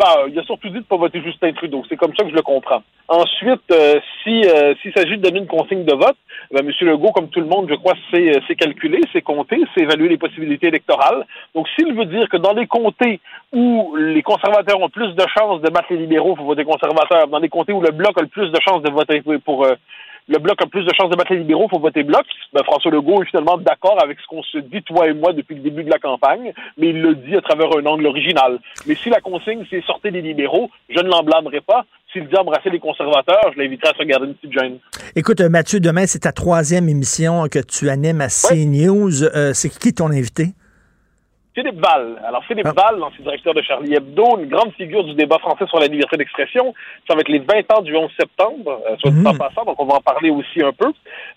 Bah, 0.00 0.24
il 0.28 0.38
a 0.38 0.42
surtout 0.44 0.68
dit 0.68 0.74
de 0.74 0.78
ne 0.78 0.84
pas 0.84 0.96
voter 0.96 1.20
Justin 1.20 1.52
Trudeau. 1.52 1.82
C'est 1.86 1.96
comme 1.98 2.14
ça 2.16 2.24
que 2.24 2.30
je 2.30 2.34
le 2.34 2.40
comprends. 2.40 2.82
Ensuite, 3.06 3.70
euh, 3.70 4.00
si 4.22 4.46
euh, 4.46 4.72
s'il 4.80 4.94
s'agit 4.94 5.18
de 5.18 5.22
donner 5.22 5.40
une 5.40 5.46
consigne 5.46 5.84
de 5.84 5.92
vote, 5.92 6.16
ben, 6.50 6.66
M. 6.66 6.72
Legault, 6.88 7.12
comme 7.12 7.28
tout 7.28 7.40
le 7.40 7.46
monde, 7.46 7.66
je 7.68 7.74
crois, 7.74 7.92
c'est 8.10 8.34
euh, 8.34 8.54
calculé, 8.56 8.98
c'est 9.12 9.20
compté, 9.20 9.58
c'est 9.74 9.82
évaluer 9.82 10.08
les 10.08 10.16
possibilités 10.16 10.68
électorales. 10.68 11.26
Donc, 11.54 11.68
s'il 11.76 11.92
veut 11.92 12.06
dire 12.06 12.30
que 12.30 12.38
dans 12.38 12.54
les 12.54 12.66
comtés 12.66 13.20
où 13.52 13.94
les 13.96 14.22
conservateurs 14.22 14.80
ont 14.80 14.88
plus 14.88 15.14
de 15.14 15.24
chances 15.36 15.60
de 15.60 15.68
battre 15.68 15.88
les 15.90 15.98
libéraux, 15.98 16.32
il 16.32 16.38
faut 16.38 16.44
voter 16.44 16.64
conservateur. 16.64 17.28
Dans 17.28 17.38
les 17.38 17.50
comtés 17.50 17.74
où 17.74 17.82
le 17.82 17.90
bloc 17.90 18.16
a 18.16 18.22
le 18.22 18.28
plus 18.28 18.50
de 18.50 18.58
chances 18.66 18.82
de 18.82 18.90
voter 18.90 19.20
pour 19.44 19.66
le 20.28 20.38
Bloc 20.38 20.60
a 20.62 20.66
plus 20.66 20.84
de 20.84 20.92
chances 20.94 21.10
de 21.10 21.16
battre 21.16 21.32
les 21.32 21.40
libéraux, 21.40 21.66
il 21.66 21.70
faut 21.70 21.78
voter 21.78 22.02
Bloc. 22.02 22.24
Ben, 22.52 22.62
François 22.64 22.90
Legault 22.90 23.22
est 23.22 23.26
finalement 23.26 23.58
d'accord 23.58 23.98
avec 24.02 24.18
ce 24.20 24.26
qu'on 24.26 24.42
se 24.42 24.58
dit, 24.58 24.82
toi 24.82 25.08
et 25.08 25.12
moi, 25.12 25.32
depuis 25.32 25.54
le 25.54 25.62
début 25.62 25.84
de 25.84 25.90
la 25.90 25.98
campagne, 25.98 26.52
mais 26.78 26.88
il 26.88 27.00
le 27.00 27.14
dit 27.14 27.36
à 27.36 27.40
travers 27.40 27.68
un 27.76 27.86
angle 27.86 28.06
original. 28.06 28.58
Mais 28.86 28.94
si 28.94 29.10
la 29.10 29.20
consigne, 29.20 29.64
c'est 29.70 29.82
sortir 29.84 30.12
des 30.12 30.22
libéraux, 30.22 30.70
je 30.88 31.00
ne 31.00 31.08
l'en 31.08 31.22
blâmerai 31.22 31.60
pas. 31.60 31.84
S'il 32.12 32.26
dit 32.26 32.36
embrasser 32.36 32.70
les 32.70 32.80
conservateurs, 32.80 33.52
je 33.54 33.60
l'inviterai 33.60 33.90
à 33.90 33.92
se 33.92 33.98
regarder 33.98 34.26
une 34.26 34.34
petite 34.34 34.52
gêne. 34.52 34.78
Écoute, 35.14 35.40
Mathieu, 35.40 35.78
demain, 35.78 36.06
c'est 36.06 36.20
ta 36.20 36.32
troisième 36.32 36.88
émission 36.88 37.46
que 37.48 37.60
tu 37.60 37.88
animes 37.88 38.20
à 38.20 38.28
CNews. 38.28 39.22
Euh, 39.22 39.52
c'est 39.54 39.68
qui 39.68 39.94
ton 39.94 40.10
invité? 40.10 40.48
Philippe 41.54 41.80
Val. 41.84 42.20
Alors, 42.24 42.44
Philippe 42.44 42.66
Val, 42.76 42.98
l'ancien 42.98 43.24
directeur 43.24 43.54
de 43.54 43.62
Charlie 43.62 43.92
Hebdo, 43.94 44.38
une 44.38 44.48
grande 44.48 44.72
figure 44.74 45.02
du 45.02 45.14
débat 45.14 45.38
français 45.38 45.66
sur 45.66 45.80
la 45.80 45.86
liberté 45.86 46.16
d'expression. 46.16 46.72
Ça 47.08 47.14
va 47.14 47.20
être 47.22 47.28
les 47.28 47.40
20 47.40 47.72
ans 47.76 47.82
du 47.82 47.96
11 47.96 48.08
septembre, 48.18 48.80
euh, 48.88 48.96
soit 48.98 49.10
dit 49.10 49.26
en 49.26 49.34
passant, 49.34 49.64
donc 49.64 49.74
on 49.80 49.84
va 49.86 49.94
en 49.96 50.00
parler 50.00 50.30
aussi 50.30 50.62
un 50.62 50.72
peu. 50.72 50.92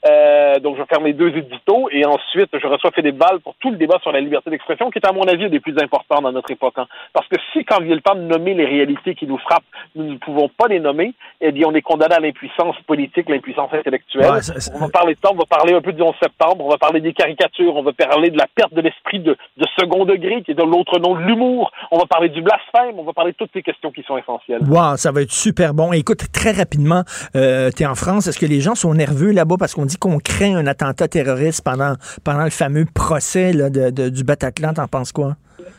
Euh, 0.07 0.59
donc, 0.59 0.75
je 0.75 0.81
vais 0.81 0.87
faire 0.87 1.01
mes 1.01 1.13
deux 1.13 1.29
éditos 1.35 1.89
et 1.91 2.05
ensuite, 2.05 2.49
je 2.53 2.67
reçois 2.67 2.91
Philippe 2.91 3.17
Val 3.17 3.39
pour 3.39 3.55
tout 3.59 3.71
le 3.71 3.77
débat 3.77 3.97
sur 4.03 4.11
la 4.11 4.19
liberté 4.21 4.49
d'expression, 4.51 4.91
qui 4.91 4.99
est, 4.99 5.07
à 5.07 5.11
mon 5.13 5.23
avis, 5.23 5.45
un 5.45 5.49
des 5.49 5.59
plus 5.59 5.75
importants 5.81 6.21
dans 6.21 6.31
notre 6.31 6.51
époque. 6.51 6.75
hein. 6.77 6.87
Parce 7.13 7.27
que 7.27 7.37
si, 7.51 7.65
quand 7.65 7.77
a 7.77 7.79
le 7.79 8.01
temps 8.01 8.15
de 8.15 8.21
nommer 8.21 8.53
les 8.53 8.65
réalités 8.65 9.15
qui 9.15 9.25
nous 9.25 9.39
frappent, 9.39 9.63
nous 9.95 10.03
ne 10.03 10.17
pouvons 10.17 10.47
pas 10.47 10.67
les 10.67 10.79
nommer, 10.79 11.13
eh 11.41 11.51
bien, 11.51 11.67
on 11.67 11.73
est 11.73 11.81
condamné 11.81 12.13
à 12.15 12.19
l'impuissance 12.19 12.75
politique, 12.85 13.29
l'impuissance 13.29 13.73
intellectuelle. 13.73 14.31
Ouais, 14.31 14.41
ça- 14.41 14.59
ça- 14.59 14.71
On 14.75 14.79
va 14.79 14.89
parler 14.89 15.15
de 15.15 15.19
ça, 15.23 15.31
on 15.31 15.35
va 15.37 15.45
parler 15.45 15.73
un 15.73 15.81
peu 15.81 15.91
du 15.91 16.01
11 16.01 16.13
septembre, 16.21 16.63
on 16.65 16.69
va 16.69 16.77
parler 16.77 17.01
des 17.01 17.13
caricatures, 17.13 17.75
on 17.75 17.81
va 17.83 17.93
parler 17.93 18.29
de 18.29 18.37
la 18.37 18.47
perte 18.53 18.73
de 18.73 18.81
l'esprit 18.81 19.19
de, 19.19 19.35
de 19.57 19.65
second 19.79 20.03
degré, 20.17 20.41
qui 20.43 20.51
est 20.51 20.55
l'autre 20.55 20.99
nom 20.99 21.15
de 21.15 21.21
l'humour, 21.21 21.71
on 21.91 21.97
va 21.97 22.05
parler 22.05 22.29
du 22.29 22.41
blasphème, 22.41 22.97
on 22.97 23.03
va 23.03 23.13
parler 23.13 23.31
de 23.31 23.37
toutes 23.37 23.51
ces 23.53 23.61
questions 23.61 23.91
qui 23.91 24.03
sont 24.03 24.17
essentielles. 24.17 24.61
Wow, 24.67 24.97
ça 24.97 25.11
va 25.11 25.21
être 25.21 25.31
super 25.31 25.73
bon. 25.73 25.91
Écoute, 25.93 26.31
très 26.31 26.51
rapidement, 26.51 27.03
euh, 27.35 27.69
tu 27.75 27.83
es 27.83 27.85
en 27.85 27.95
France. 27.95 28.27
Est-ce 28.27 28.39
que 28.39 28.45
les 28.45 28.61
gens 28.61 28.75
sont 28.75 28.93
nerveux 28.93 29.31
là-bas 29.31 29.55
parce 29.59 29.73
qu'on 29.73 29.85
dit 29.85 29.97
qu'on 29.97 30.19
craint 30.19 30.55
un 30.55 30.67
attentat 30.67 31.07
terroriste 31.07 31.63
pendant, 31.63 31.93
pendant 32.23 32.43
le 32.43 32.49
fameux 32.49 32.85
procès 32.93 33.53
là, 33.53 33.69
de- 33.69 34.09
du 34.09 34.23
Bataclan? 34.23 34.73
T'en 34.73 34.87
penses 34.87 35.11
quoi? 35.11 35.35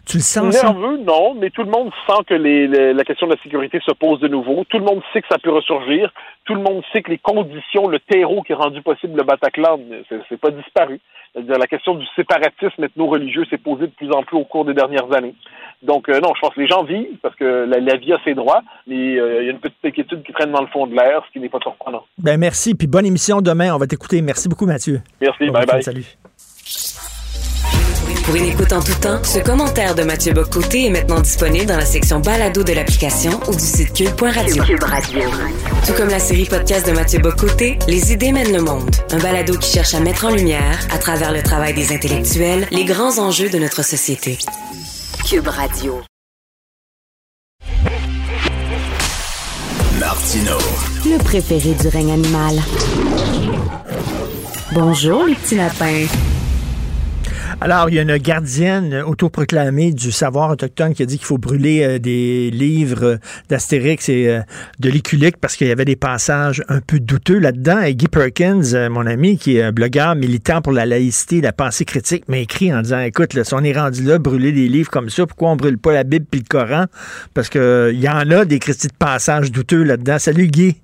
Tu 0.06 0.18
le 0.18 0.22
sens, 0.22 0.54
ça? 0.54 0.72
Nerveux, 0.72 0.98
non, 0.98 1.34
mais 1.34 1.50
tout 1.50 1.62
le 1.62 1.70
monde 1.70 1.90
sent 2.06 2.22
que 2.26 2.34
les- 2.34 2.66
les- 2.68 2.92
la 2.92 3.04
question 3.04 3.26
de 3.26 3.34
la 3.34 3.42
sécurité 3.42 3.80
se 3.84 3.92
pose 3.92 4.20
de 4.20 4.28
nouveau. 4.28 4.64
Tout 4.68 4.78
le 4.78 4.84
monde 4.84 5.00
sait 5.12 5.20
que 5.22 5.28
ça 5.28 5.38
peut 5.38 5.50
ressurgir. 5.52 6.12
Tout 6.44 6.54
le 6.54 6.60
monde 6.62 6.82
sait 6.92 7.02
que 7.02 7.10
les 7.10 7.18
conditions, 7.18 7.88
le 7.88 7.98
terreau 8.00 8.42
qui 8.42 8.52
a 8.52 8.56
rendu 8.56 8.82
possible 8.82 9.16
le 9.16 9.22
Bataclan, 9.24 9.78
c'est 10.28 10.40
pas 10.40 10.50
disparu. 10.50 11.00
C'est-à-dire 11.32 11.58
la 11.58 11.66
question 11.66 11.94
du 11.96 12.06
séparatisme 12.14 12.84
ethno-religieux 12.84 13.44
s'est 13.50 13.58
posée 13.58 13.86
de 13.88 13.92
plus 13.92 14.12
en 14.12 14.22
plus 14.22 14.36
au 14.36 14.44
cours 14.44 14.64
des 14.64 14.74
dernières 14.74 15.12
années. 15.12 15.34
Donc 15.82 16.08
euh, 16.08 16.20
non, 16.20 16.32
je 16.36 16.40
pense 16.40 16.54
que 16.54 16.60
les 16.60 16.68
gens 16.68 16.84
vivent 16.84 17.16
parce 17.22 17.34
que 17.34 17.64
la, 17.68 17.80
la 17.80 17.96
vie 17.96 18.12
a 18.12 18.18
ses 18.24 18.34
droits, 18.34 18.62
mais 18.86 19.18
euh, 19.18 19.40
il 19.42 19.46
y 19.46 19.48
a 19.48 19.50
une 19.52 19.58
petite 19.58 19.84
inquiétude 19.84 20.22
qui 20.22 20.32
traîne 20.32 20.52
dans 20.52 20.60
le 20.60 20.68
fond 20.68 20.86
de 20.86 20.94
l'air, 20.94 21.22
ce 21.26 21.32
qui 21.32 21.40
n'est 21.40 21.48
pas 21.48 21.58
surprenant. 21.60 22.04
Ben 22.18 22.38
merci, 22.38 22.74
puis 22.76 22.86
bonne 22.86 23.06
émission 23.06 23.40
demain. 23.40 23.74
On 23.74 23.78
va 23.78 23.86
t'écouter. 23.88 24.22
Merci 24.22 24.48
beaucoup, 24.48 24.66
Mathieu. 24.66 25.00
Merci, 25.20 25.46
Bon 25.46 25.52
bye 25.54 25.66
bye. 25.66 25.82
Salut. 25.82 26.16
Pour 28.24 28.36
une 28.36 28.46
écoute 28.46 28.72
en 28.72 28.80
tout 28.80 28.94
temps, 28.94 29.22
ce 29.22 29.38
commentaire 29.38 29.94
de 29.94 30.02
Mathieu 30.02 30.32
Bocoté 30.32 30.86
est 30.86 30.90
maintenant 30.90 31.20
disponible 31.20 31.66
dans 31.66 31.76
la 31.76 31.84
section 31.84 32.20
balado 32.20 32.64
de 32.64 32.72
l'application 32.72 33.38
ou 33.48 33.52
du 33.52 33.62
site 33.62 33.92
cube.radio. 33.92 34.64
Tout 35.86 35.92
comme 35.92 36.08
la 36.08 36.18
série 36.18 36.46
podcast 36.46 36.86
de 36.86 36.92
Mathieu 36.92 37.18
Bocoté, 37.18 37.78
Les 37.86 38.12
idées 38.12 38.32
mènent 38.32 38.52
le 38.52 38.62
monde. 38.62 38.90
Un 39.10 39.18
balado 39.18 39.58
qui 39.58 39.70
cherche 39.70 39.92
à 39.92 40.00
mettre 40.00 40.24
en 40.24 40.30
lumière, 40.30 40.78
à 40.90 40.96
travers 40.96 41.32
le 41.32 41.42
travail 41.42 41.74
des 41.74 41.92
intellectuels, 41.92 42.66
les 42.70 42.86
grands 42.86 43.18
enjeux 43.18 43.50
de 43.50 43.58
notre 43.58 43.84
société. 43.84 44.38
Cube 45.28 45.48
Radio. 45.48 46.00
Martino. 50.00 50.56
Le 51.04 51.18
préféré 51.22 51.74
du 51.74 51.88
règne 51.88 52.12
animal. 52.12 52.62
Bonjour, 54.72 55.24
les 55.24 55.34
petits 55.34 55.56
lapins. 55.56 56.06
Alors, 57.60 57.88
il 57.88 57.94
y 57.94 57.98
a 57.98 58.02
une 58.02 58.16
gardienne 58.16 58.94
autoproclamée 59.06 59.92
du 59.92 60.12
savoir 60.12 60.50
autochtone 60.50 60.92
qui 60.92 61.02
a 61.02 61.06
dit 61.06 61.18
qu'il 61.18 61.26
faut 61.26 61.38
brûler 61.38 61.82
euh, 61.82 61.98
des 61.98 62.50
livres 62.50 63.18
d'Astérix 63.48 64.08
et 64.08 64.28
euh, 64.28 64.40
de 64.80 64.90
Liculique 64.90 65.36
parce 65.38 65.56
qu'il 65.56 65.68
y 65.68 65.70
avait 65.70 65.84
des 65.84 65.96
passages 65.96 66.62
un 66.68 66.80
peu 66.80 67.00
douteux 67.00 67.38
là-dedans. 67.38 67.80
Et 67.82 67.94
Guy 67.94 68.08
Perkins, 68.08 68.74
euh, 68.74 68.90
mon 68.90 69.06
ami, 69.06 69.38
qui 69.38 69.56
est 69.56 69.62
un 69.62 69.72
blogueur 69.72 70.14
militant 70.14 70.62
pour 70.62 70.72
la 70.72 70.84
laïcité 70.84 71.38
et 71.38 71.40
la 71.40 71.52
pensée 71.52 71.84
critique, 71.84 72.28
m'a 72.28 72.38
écrit 72.38 72.74
en 72.74 72.82
disant, 72.82 73.00
écoute, 73.00 73.34
là, 73.34 73.44
si 73.44 73.54
on 73.54 73.62
est 73.62 73.72
rendu 73.72 74.02
là, 74.02 74.18
brûler 74.18 74.52
des 74.52 74.68
livres 74.68 74.90
comme 74.90 75.08
ça, 75.08 75.26
pourquoi 75.26 75.50
on 75.50 75.56
brûle 75.56 75.78
pas 75.78 75.92
la 75.92 76.04
Bible 76.04 76.26
puis 76.30 76.40
le 76.40 76.48
Coran? 76.48 76.86
Parce 77.34 77.48
que 77.48 77.90
il 77.94 78.00
y 78.00 78.08
en 78.08 78.30
a 78.30 78.44
des 78.44 78.58
critiques 78.58 78.92
de 78.92 78.96
passages 78.96 79.50
douteux 79.52 79.84
là-dedans. 79.84 80.18
Salut, 80.18 80.48
Guy. 80.48 80.76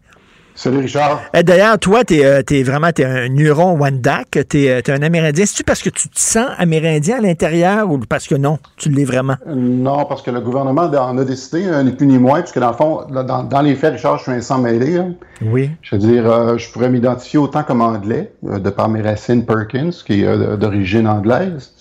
Salut 0.62 0.80
Richard. 0.80 1.22
Eh, 1.32 1.42
D'ailleurs, 1.42 1.78
toi, 1.78 2.04
t'es 2.04 2.22
euh, 2.22 2.42
t'es 2.42 2.62
vraiment 2.62 2.90
un 2.98 3.34
Huron 3.34 3.78
Wendat, 3.78 4.24
t'es 4.30 4.64
es 4.64 4.90
un 4.90 5.00
Amérindien. 5.00 5.46
C'est-tu 5.46 5.64
parce 5.64 5.80
que 5.82 5.88
tu 5.88 6.10
te 6.10 6.20
sens 6.20 6.48
Amérindien 6.58 7.16
à 7.16 7.20
l'intérieur 7.22 7.90
ou 7.90 7.96
parce 7.96 8.28
que 8.28 8.34
non, 8.34 8.58
tu 8.76 8.90
l'es 8.90 9.06
vraiment? 9.06 9.36
Non, 9.46 10.04
parce 10.04 10.20
que 10.20 10.30
le 10.30 10.42
gouvernement 10.42 10.82
en 10.82 11.16
a 11.16 11.24
décidé, 11.24 11.64
euh, 11.64 11.82
ni 11.82 11.92
plus 11.92 12.06
ni 12.06 12.18
moins, 12.18 12.42
puisque 12.42 12.58
dans 12.58 12.72
le 12.72 12.76
fond, 12.76 13.06
dans, 13.10 13.42
dans 13.44 13.60
les 13.62 13.74
faits, 13.74 13.94
Richard, 13.94 14.18
je 14.18 14.24
suis 14.24 14.32
un 14.32 14.42
sang 14.42 14.58
mêlé. 14.58 14.98
hein. 14.98 15.14
Oui. 15.40 15.70
Je 15.80 15.94
veux 15.96 16.00
dire, 16.02 16.30
euh, 16.30 16.58
je 16.58 16.70
pourrais 16.70 16.90
m'identifier 16.90 17.38
autant 17.38 17.62
comme 17.62 17.80
anglais, 17.80 18.30
euh, 18.46 18.58
de 18.58 18.68
par 18.68 18.90
mes 18.90 19.00
racines 19.00 19.46
Perkins, 19.46 19.88
qui 20.04 20.24
est 20.24 20.26
euh, 20.26 20.58
d'origine 20.58 21.08
anglaise, 21.08 21.72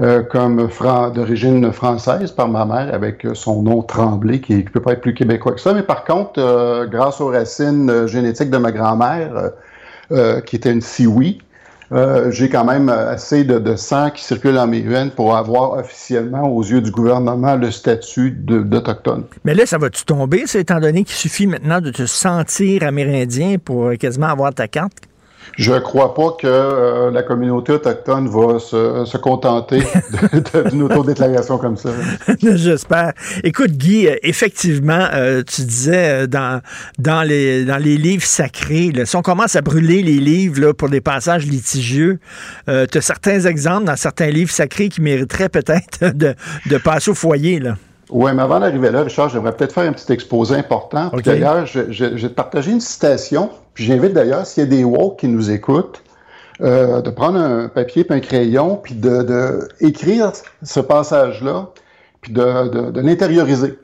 euh, 0.00 0.24
comme 0.24 0.68
d'origine 1.14 1.72
française 1.72 2.32
par 2.32 2.48
ma 2.48 2.64
mère, 2.64 2.92
avec 2.92 3.24
euh, 3.24 3.34
son 3.34 3.62
nom 3.62 3.80
Tremblay, 3.80 4.40
qui 4.40 4.56
ne 4.56 4.62
peut 4.62 4.80
pas 4.80 4.94
être 4.94 5.00
plus 5.00 5.14
québécois 5.14 5.52
que 5.52 5.60
ça. 5.60 5.72
Mais 5.72 5.84
par 5.84 6.02
contre, 6.02 6.32
euh, 6.38 6.86
grâce 6.86 7.20
aux 7.20 7.28
racines 7.28 8.08
génétiques 8.08 8.50
de 8.50 8.58
ma 8.58 8.72
grand-mère, 8.72 9.52
qui 10.46 10.56
était 10.56 10.70
une 10.70 10.82
Siwi, 10.82 11.40
j'ai 12.30 12.48
quand 12.48 12.64
même 12.64 12.88
assez 12.88 13.44
de, 13.44 13.76
sang 13.76 14.10
qui 14.10 14.22
circule 14.22 14.54
dans 14.54 14.66
mes 14.66 14.82
veines 14.82 15.10
pour 15.10 15.36
avoir 15.36 15.72
officiellement, 15.78 16.48
aux 16.48 16.62
yeux 16.62 16.80
du 16.80 16.90
gouvernement, 16.90 17.56
le 17.56 17.70
statut 17.70 18.32
d'Autochtone. 18.32 19.24
Mais 19.44 19.54
là, 19.54 19.64
ça 19.64 19.78
va-tu 19.78 20.04
tomber, 20.04 20.44
étant 20.54 20.80
donné 20.80 21.04
qu'il 21.04 21.16
suffit 21.16 21.46
maintenant 21.46 21.80
de 21.80 21.90
te 21.90 22.04
sentir 22.04 22.82
amérindien 22.82 23.56
pour 23.64 23.92
quasiment 23.98 24.28
avoir 24.28 24.52
ta 24.52 24.68
carte? 24.68 25.08
Je 25.56 25.72
crois 25.78 26.14
pas 26.14 26.36
que 26.38 26.46
euh, 26.46 27.10
la 27.10 27.22
communauté 27.22 27.72
autochtone 27.72 28.28
va 28.28 28.58
se, 28.58 29.04
se 29.04 29.16
contenter 29.16 29.82
d'une 30.70 30.82
autodéclaration 30.82 31.58
comme 31.58 31.76
ça. 31.76 31.90
J'espère. 32.42 33.12
Écoute, 33.42 33.72
Guy, 33.72 34.08
euh, 34.08 34.16
effectivement, 34.22 35.08
euh, 35.12 35.42
tu 35.42 35.62
disais 35.62 36.26
dans, 36.26 36.60
dans, 36.98 37.22
les, 37.22 37.64
dans 37.64 37.78
les 37.78 37.96
livres 37.96 38.24
sacrés, 38.24 38.92
si 39.04 39.16
on 39.16 39.22
commence 39.22 39.56
à 39.56 39.62
brûler 39.62 40.02
les 40.02 40.18
livres 40.18 40.60
là, 40.60 40.74
pour 40.74 40.88
des 40.88 41.00
passages 41.00 41.46
litigieux, 41.46 42.18
tu 42.66 42.98
as 42.98 43.00
certains 43.00 43.40
exemples 43.40 43.84
dans 43.84 43.96
certains 43.96 44.30
livres 44.30 44.50
sacrés 44.50 44.88
qui 44.88 45.00
mériteraient 45.00 45.48
peut-être 45.48 46.12
de, 46.14 46.34
de 46.66 46.78
passer 46.78 47.10
au 47.10 47.14
foyer. 47.14 47.60
Là. 47.60 47.76
Oui, 48.10 48.32
mais 48.34 48.42
avant 48.42 48.60
d'arriver 48.60 48.90
là, 48.90 49.02
Richard, 49.02 49.28
j'aimerais 49.28 49.52
peut-être 49.52 49.72
faire 49.72 49.88
un 49.88 49.92
petit 49.92 50.12
exposé 50.12 50.56
important. 50.56 51.10
Puis. 51.10 51.22
D'ailleurs, 51.22 51.66
je, 51.66 51.90
je, 51.90 52.16
je 52.16 52.22
vais 52.22 52.28
te 52.28 52.34
partager 52.34 52.70
une 52.70 52.80
citation. 52.80 53.50
Puis 53.74 53.84
j'invite 53.84 54.12
d'ailleurs, 54.12 54.46
s'il 54.46 54.64
y 54.64 54.66
a 54.66 54.70
des 54.70 54.84
woke 54.84 55.18
qui 55.18 55.28
nous 55.28 55.50
écoutent, 55.50 56.02
euh, 56.60 57.02
de 57.02 57.10
prendre 57.10 57.38
un 57.38 57.68
papier 57.68 58.06
et 58.08 58.12
un 58.12 58.20
crayon, 58.20 58.76
puis 58.76 58.94
de, 58.94 59.22
de 59.22 59.68
écrire 59.80 60.30
ce 60.62 60.80
passage-là, 60.80 61.70
puis 62.20 62.32
de, 62.32 62.68
de, 62.68 62.90
de 62.92 63.00
l'intérioriser. 63.00 63.78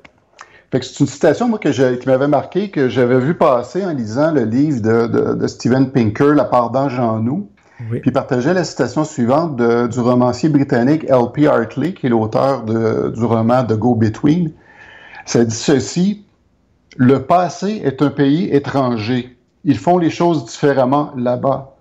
Fait 0.70 0.78
que 0.78 0.86
c'est 0.86 1.00
une 1.00 1.08
citation, 1.08 1.48
moi, 1.48 1.58
que 1.58 1.96
qui 1.96 2.08
m'avait 2.08 2.28
marqué, 2.28 2.70
que 2.70 2.88
j'avais 2.88 3.18
vu 3.18 3.34
passer 3.34 3.84
en 3.84 3.92
lisant 3.92 4.30
le 4.30 4.44
livre 4.44 4.80
de, 4.80 5.08
de, 5.08 5.34
de 5.34 5.46
Steven 5.48 5.90
Pinker, 5.90 6.34
La 6.34 6.44
part 6.44 6.70
d'ange 6.70 6.98
en 7.00 7.18
nous. 7.18 7.48
Puis 7.90 8.02
il 8.06 8.12
partageait 8.12 8.52
la 8.54 8.64
citation 8.64 9.04
suivante 9.04 9.56
de- 9.56 9.86
du 9.86 10.00
romancier 10.00 10.48
britannique 10.48 11.04
L.P. 11.08 11.46
Hartley, 11.46 11.94
qui 11.94 12.06
est 12.06 12.10
l'auteur 12.10 12.62
du 12.64 13.24
roman 13.24 13.64
The 13.64 13.74
Go-Between. 13.74 14.50
Ça 15.26 15.44
dit 15.44 15.54
ceci 15.54 16.24
Le 16.96 17.22
passé 17.22 17.80
est 17.84 18.02
un 18.02 18.10
pays 18.10 18.48
étranger. 18.52 19.36
Ils 19.64 19.78
font 19.78 19.98
les 19.98 20.10
choses 20.10 20.44
différemment 20.46 21.12
là-bas. 21.16 21.74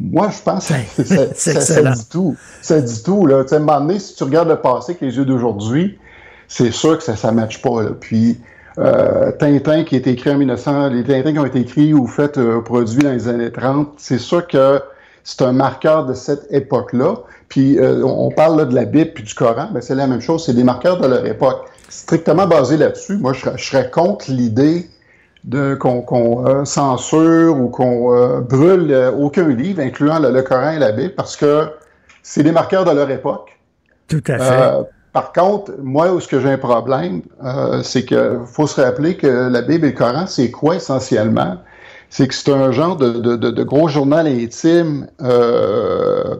Moi, 0.00 0.28
je 0.36 0.42
pense 0.42 0.68
que 0.68 1.02
ça, 1.34 1.34
ça- 1.34 1.82
dit 1.92 2.08
tout. 2.08 2.36
Ça 2.62 2.80
dit 2.80 3.02
tout. 3.02 3.26
Là. 3.26 3.42
Tu 3.42 3.48
sais, 3.50 3.54
à 3.56 3.58
un 3.58 3.62
moment 3.62 3.80
donné, 3.80 3.98
si 3.98 4.14
tu 4.14 4.22
regardes 4.24 4.48
le 4.48 4.56
passé 4.60 4.92
avec 4.92 5.00
les 5.02 5.16
yeux 5.16 5.24
d'aujourd'hui, 5.24 5.98
c'est 6.46 6.70
sûr 6.70 6.96
que 6.98 7.02
ça 7.04 7.30
ne 7.30 7.36
matche 7.36 7.60
pas. 7.62 7.82
là. 7.82 7.90
Puis, 7.98 8.38
euh, 8.78 9.32
Tintin 9.32 9.82
qui 9.84 9.96
a 9.96 9.98
été 9.98 10.10
écrit 10.10 10.30
en 10.30 10.38
1900, 10.38 10.88
les 10.90 11.04
Tintins 11.04 11.32
qui 11.32 11.38
ont 11.38 11.46
été 11.46 11.60
écrits 11.60 11.92
ou 11.94 12.06
faits, 12.06 12.38
euh, 12.38 12.60
produits 12.60 13.02
dans 13.02 13.10
les 13.12 13.26
années 13.28 13.50
30, 13.50 13.94
c'est 13.96 14.18
sûr 14.18 14.46
que 14.46 14.80
c'est 15.28 15.42
un 15.42 15.52
marqueur 15.52 16.06
de 16.06 16.14
cette 16.14 16.50
époque-là. 16.50 17.16
Puis, 17.50 17.78
euh, 17.78 18.02
on 18.02 18.30
parle 18.30 18.56
là, 18.56 18.64
de 18.64 18.74
la 18.74 18.86
Bible 18.86 19.10
puis 19.14 19.24
du 19.24 19.34
Coran, 19.34 19.68
ben, 19.70 19.82
c'est 19.82 19.94
la 19.94 20.06
même 20.06 20.22
chose, 20.22 20.46
c'est 20.46 20.54
des 20.54 20.64
marqueurs 20.64 20.98
de 20.98 21.06
leur 21.06 21.26
époque. 21.26 21.66
Strictement 21.90 22.46
basé 22.46 22.78
là-dessus, 22.78 23.18
moi, 23.18 23.34
je 23.34 23.40
serais, 23.40 23.58
je 23.58 23.64
serais 23.64 23.90
contre 23.90 24.30
l'idée 24.30 24.88
de 25.44 25.74
qu'on 25.74 26.46
euh, 26.46 26.64
censure 26.64 27.60
ou 27.60 27.68
qu'on 27.68 28.14
euh, 28.14 28.40
brûle 28.40 29.12
aucun 29.18 29.48
livre, 29.48 29.82
incluant 29.82 30.18
le, 30.18 30.30
le 30.30 30.40
Coran 30.40 30.70
et 30.70 30.78
la 30.78 30.92
Bible, 30.92 31.12
parce 31.14 31.36
que 31.36 31.68
c'est 32.22 32.42
des 32.42 32.52
marqueurs 32.52 32.86
de 32.86 32.92
leur 32.92 33.10
époque. 33.10 33.50
Tout 34.08 34.24
à 34.28 34.38
fait. 34.38 34.88
Par 35.12 35.32
contre, 35.32 35.72
moi, 35.82 36.10
où 36.10 36.18
est-ce 36.18 36.28
que 36.28 36.40
j'ai 36.40 36.50
un 36.50 36.58
problème, 36.58 37.20
euh, 37.44 37.82
c'est 37.82 38.06
que 38.06 38.40
faut 38.46 38.66
se 38.66 38.80
rappeler 38.80 39.16
que 39.16 39.26
la 39.26 39.60
Bible 39.60 39.86
et 39.86 39.90
le 39.90 39.94
Coran, 39.94 40.26
c'est 40.26 40.50
quoi 40.50 40.76
essentiellement? 40.76 41.58
C'est 42.10 42.26
que 42.28 42.34
c'est 42.34 42.50
un 42.52 42.72
genre 42.72 42.96
de, 42.96 43.36
de- 43.36 43.62
gros 43.64 43.88
journal 43.88 44.26
intime 44.26 45.08
euh, 45.20 46.36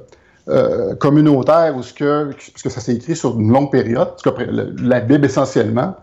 euh, 0.48 0.94
communautaire, 0.94 1.76
où 1.76 1.82
ce 1.82 1.92
que, 1.92 2.30
puisque 2.32 2.70
ça 2.70 2.80
s'est 2.80 2.94
écrit 2.94 3.14
sur 3.14 3.38
une 3.38 3.52
longue 3.52 3.70
période, 3.70 4.08
en 4.08 4.16
tout 4.22 4.30
cas, 4.30 4.44
la 4.50 5.00
Bible 5.00 5.26
essentiellement. 5.26 5.94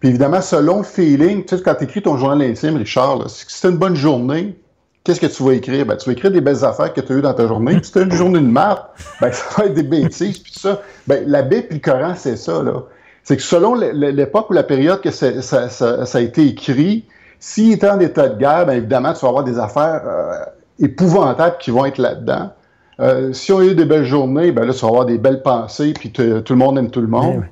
Puis 0.00 0.10
évidemment, 0.10 0.40
selon 0.42 0.78
le 0.78 0.84
feeling, 0.84 1.44
tu 1.44 1.56
sais, 1.56 1.62
quand 1.62 1.74
tu 1.76 1.84
écris 1.84 2.02
ton 2.02 2.16
journal 2.16 2.42
intime, 2.42 2.76
Richard, 2.76 3.18
là, 3.18 3.24
que 3.24 3.30
si 3.30 3.44
c'est 3.48 3.68
une 3.68 3.78
bonne 3.78 3.96
journée, 3.96 4.58
qu'est-ce 5.04 5.20
que 5.20 5.26
tu 5.26 5.42
vas 5.42 5.52
écrire? 5.54 5.86
Ben, 5.86 5.96
tu 5.96 6.06
vas 6.06 6.12
écrire 6.12 6.32
des 6.32 6.40
belles 6.40 6.64
affaires 6.64 6.92
que 6.92 7.00
tu 7.00 7.12
as 7.12 7.16
eues 7.16 7.22
dans 7.22 7.32
ta 7.32 7.46
journée. 7.46 7.76
Puis 7.76 7.86
si 7.86 7.92
tu 7.92 7.98
as 8.00 8.02
une 8.02 8.12
journée 8.22 8.40
de 8.40 8.46
merde, 8.46 8.80
ben, 9.20 9.30
ça 9.32 9.44
va 9.56 9.66
être 9.66 9.74
des 9.74 9.84
bêtises. 9.84 10.38
Puis 10.38 10.52
ça, 10.54 10.82
ben, 11.06 11.24
la 11.26 11.42
Bible 11.42 11.66
et 11.70 11.74
le 11.74 11.80
Coran, 11.80 12.14
c'est 12.16 12.36
ça. 12.36 12.62
là. 12.62 12.82
C'est 13.22 13.36
que 13.36 13.42
selon 13.42 13.74
l'époque 13.74 14.50
ou 14.50 14.52
la 14.52 14.62
période 14.62 15.00
que 15.00 15.10
ça, 15.10 15.40
ça, 15.42 15.68
ça, 15.68 16.18
a 16.18 16.20
été 16.20 16.46
écrit, 16.46 17.04
s'il 17.38 17.72
était 17.72 17.88
en 17.88 18.00
état 18.00 18.28
de 18.28 18.38
guerre, 18.38 18.66
bien 18.66 18.76
évidemment, 18.76 19.12
tu 19.12 19.20
vas 19.20 19.28
avoir 19.28 19.44
des 19.44 19.58
affaires 19.58 20.02
euh, 20.06 20.44
épouvantables 20.80 21.56
qui 21.58 21.70
vont 21.70 21.84
être 21.84 21.98
là-dedans. 21.98 22.50
Euh, 22.98 23.32
si 23.32 23.52
on 23.52 23.58
a 23.58 23.64
eu 23.64 23.74
des 23.74 23.84
belles 23.84 24.06
journées, 24.06 24.52
ben 24.52 24.64
là, 24.64 24.72
tu 24.72 24.80
vas 24.80 24.88
avoir 24.88 25.06
des 25.06 25.18
belles 25.18 25.42
pensées, 25.42 25.92
puis 25.92 26.10
tout 26.10 26.22
le 26.22 26.56
monde 26.56 26.78
aime 26.78 26.90
tout 26.90 27.02
le 27.02 27.08
monde. 27.08 27.44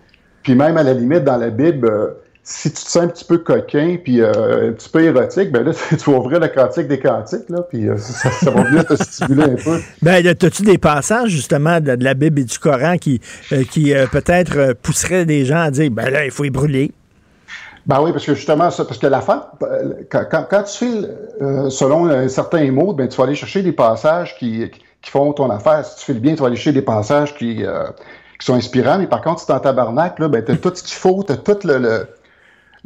Puis 0.43 0.55
même 0.55 0.77
à 0.77 0.83
la 0.83 0.95
limite, 0.95 1.25
dans 1.25 1.37
la 1.37 1.51
Bible, 1.51 1.87
euh, 1.87 2.09
si 2.43 2.71
tu 2.71 2.83
te 2.83 2.91
sens 2.91 3.05
un 3.05 3.09
petit 3.09 3.25
peu 3.25 3.39
coquin, 3.39 3.97
puis 4.03 4.23
un 4.23 4.73
petit 4.73 4.89
peu 4.89 5.03
érotique, 5.03 5.53
ben 5.53 5.65
là, 5.65 5.73
tu 5.91 6.11
vas 6.11 6.19
ouvrir 6.19 6.41
la 6.41 6.49
cantique 6.49 6.89
des 6.89 6.99
cantiques, 6.99 7.49
là, 7.49 7.63
puis 7.63 7.87
ça, 7.97 8.51
va 8.51 8.71
bien 8.71 8.85
te 8.85 8.95
stimuler 9.03 9.45
un 9.45 9.57
peu. 9.57 9.81
Ben, 10.03 10.27
as-tu 10.27 10.63
des 10.63 10.79
passages, 10.79 11.31
justement, 11.31 11.81
de, 11.81 11.97
la 11.99 12.15
Bible 12.15 12.41
et 12.41 12.45
du 12.45 12.59
Coran 12.59 12.97
qui, 12.97 13.21
qui 13.71 13.95
peut-être 14.13 14.75
pousseraient 14.83 15.25
des 15.25 15.45
gens 15.45 15.61
à 15.61 15.71
dire, 15.71 15.91
ben 15.91 16.11
là, 16.11 16.25
il 16.25 16.31
faut 16.31 16.45
y 16.45 16.51
brûler? 16.51 16.93
Ben 17.87 18.01
oui, 18.01 18.13
parce 18.13 18.25
que 18.25 18.35
justement, 18.35 18.71
ça, 18.71 18.85
parce 18.85 18.99
que 18.99 19.07
la 19.07 19.21
fin, 19.21 19.47
quand, 20.11 20.47
quand, 20.49 20.63
tu 20.63 20.85
fais 20.85 21.09
euh, 21.43 21.69
selon 21.69 22.07
un 22.07 22.29
certain 22.29 22.71
mot, 22.71 22.95
ben, 22.95 23.09
tu 23.09 23.17
vas 23.19 23.25
aller 23.25 23.35
chercher 23.35 23.63
des 23.63 23.73
passages 23.73 24.37
qui, 24.39 24.71
qui 25.03 25.11
font 25.11 25.33
ton 25.35 25.51
affaire. 25.51 25.85
Si 25.85 25.99
tu 25.99 26.05
fais 26.07 26.15
le 26.15 26.21
bien, 26.21 26.35
tu 26.35 26.41
vas 26.41 26.47
aller 26.47 26.57
chercher 26.57 26.73
des 26.73 26.83
passages 26.83 27.35
qui, 27.37 27.65
euh, 27.65 27.85
qui 28.41 28.47
sont 28.47 28.55
inspirants. 28.55 28.99
Mais 28.99 29.07
par 29.07 29.21
contre, 29.21 29.41
si 29.41 29.47
tu 29.47 29.53
es 29.53 29.55
en 29.55 29.61
tabarnak, 29.61 30.19
là, 30.19 30.29
ben, 30.29 30.43
tu 30.43 30.53
as 30.53 30.57
tout 30.57 30.73
ce 30.75 30.83
qu'il 30.83 30.97
faut, 30.97 31.23
tu 31.25 31.33
as 31.33 31.37
tout 31.37 31.59
le, 31.65 31.79
le 31.79 32.09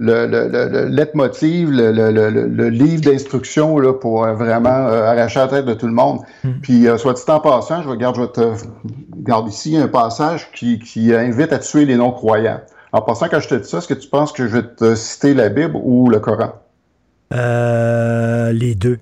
le, 0.01 0.29
le, 0.29 0.47
le, 0.47 0.85
leitmotiv, 0.85 1.73
le, 1.73 1.91
le, 1.91 2.31
le, 2.31 2.69
livre 2.69 3.03
d'instruction 3.03 3.75
pour 3.95 4.25
euh, 4.25 4.33
vraiment 4.33 4.69
arracher 4.69 5.41
la 5.41 5.49
tête 5.49 5.65
de 5.65 5.75
tout 5.75 5.89
le 5.89 5.93
monde. 5.93 6.21
Hmm. 6.45 6.53
Puis, 6.63 6.87
soit 6.99 7.15
dit 7.15 7.23
en 7.27 7.41
passant, 7.41 7.83
je 7.83 7.89
regarde, 7.89 8.15
je 8.15 8.21
vais 8.21 8.29
te 8.29 8.53
garde 9.17 9.49
ici 9.49 9.77
un 9.77 9.89
passage 9.89 10.53
qui, 10.53 10.79
qui 10.79 11.13
invite 11.13 11.53
à 11.53 11.59
tuer 11.59 11.85
les 11.85 11.97
non-croyants. 11.97 12.61
En 12.93 13.03
passant, 13.03 13.29
quand 13.29 13.41
je 13.41 13.49
te 13.49 13.55
dis 13.55 13.69
ça, 13.69 13.79
est-ce 13.79 13.89
que 13.89 13.95
tu 13.95 14.09
penses 14.09 14.33
que 14.33 14.47
je 14.47 14.57
vais 14.57 14.63
te 14.63 14.95
citer 14.95 15.35
la 15.35 15.49
Bible 15.49 15.77
ou 15.83 16.09
le 16.09 16.21
Coran? 16.21 16.53
Euh, 17.35 18.53
les 18.53 18.75
deux. 18.75 18.99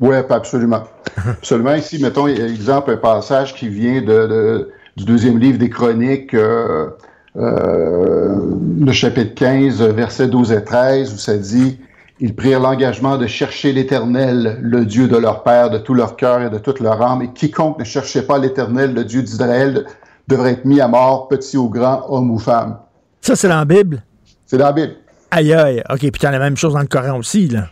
Oui, 0.00 0.16
absolument. 0.28 0.84
absolument. 1.28 1.74
Ici, 1.74 2.00
mettons, 2.02 2.26
exemple, 2.26 2.92
un 2.92 2.96
passage 2.96 3.54
qui 3.54 3.68
vient 3.68 4.00
de, 4.00 4.70
du 4.96 5.04
deuxième 5.04 5.38
livre 5.38 5.58
des 5.58 5.70
Chroniques, 5.70 6.34
euh, 6.34 6.88
euh, 7.36 8.36
le 8.80 8.92
chapitre 8.92 9.34
15, 9.34 9.82
versets 9.82 10.28
12 10.28 10.52
et 10.52 10.64
13, 10.64 11.12
où 11.12 11.18
ça 11.18 11.36
dit 11.36 11.78
Ils 12.20 12.34
prirent 12.34 12.60
l'engagement 12.60 13.18
de 13.18 13.26
chercher 13.26 13.72
l'Éternel, 13.72 14.58
le 14.62 14.86
Dieu 14.86 15.08
de 15.08 15.16
leur 15.16 15.42
Père, 15.42 15.70
de 15.70 15.78
tout 15.78 15.94
leur 15.94 16.16
cœur 16.16 16.40
et 16.42 16.50
de 16.50 16.58
toute 16.58 16.80
leur 16.80 17.02
âme, 17.02 17.22
et 17.22 17.32
quiconque 17.32 17.78
ne 17.78 17.84
cherchait 17.84 18.22
pas 18.22 18.38
l'Éternel, 18.38 18.94
le 18.94 19.04
Dieu 19.04 19.22
d'Israël, 19.22 19.84
devrait 20.26 20.52
être 20.52 20.64
mis 20.64 20.80
à 20.80 20.88
mort, 20.88 21.28
petit 21.28 21.58
ou 21.58 21.68
grand, 21.68 22.06
homme 22.08 22.30
ou 22.30 22.38
femme. 22.38 22.78
Ça, 23.24 23.34
c'est 23.36 23.48
dans 23.48 23.56
la 23.56 23.64
Bible? 23.64 24.02
C'est 24.44 24.58
dans 24.58 24.66
la 24.66 24.72
Bible. 24.72 24.96
Aïe, 25.30 25.54
aïe. 25.54 25.82
OK, 25.88 25.98
puis 25.98 26.10
tu 26.10 26.26
as 26.26 26.30
la 26.30 26.38
même 26.38 26.58
chose 26.58 26.74
dans 26.74 26.80
le 26.80 26.86
Coran 26.86 27.18
aussi, 27.18 27.48
là. 27.48 27.68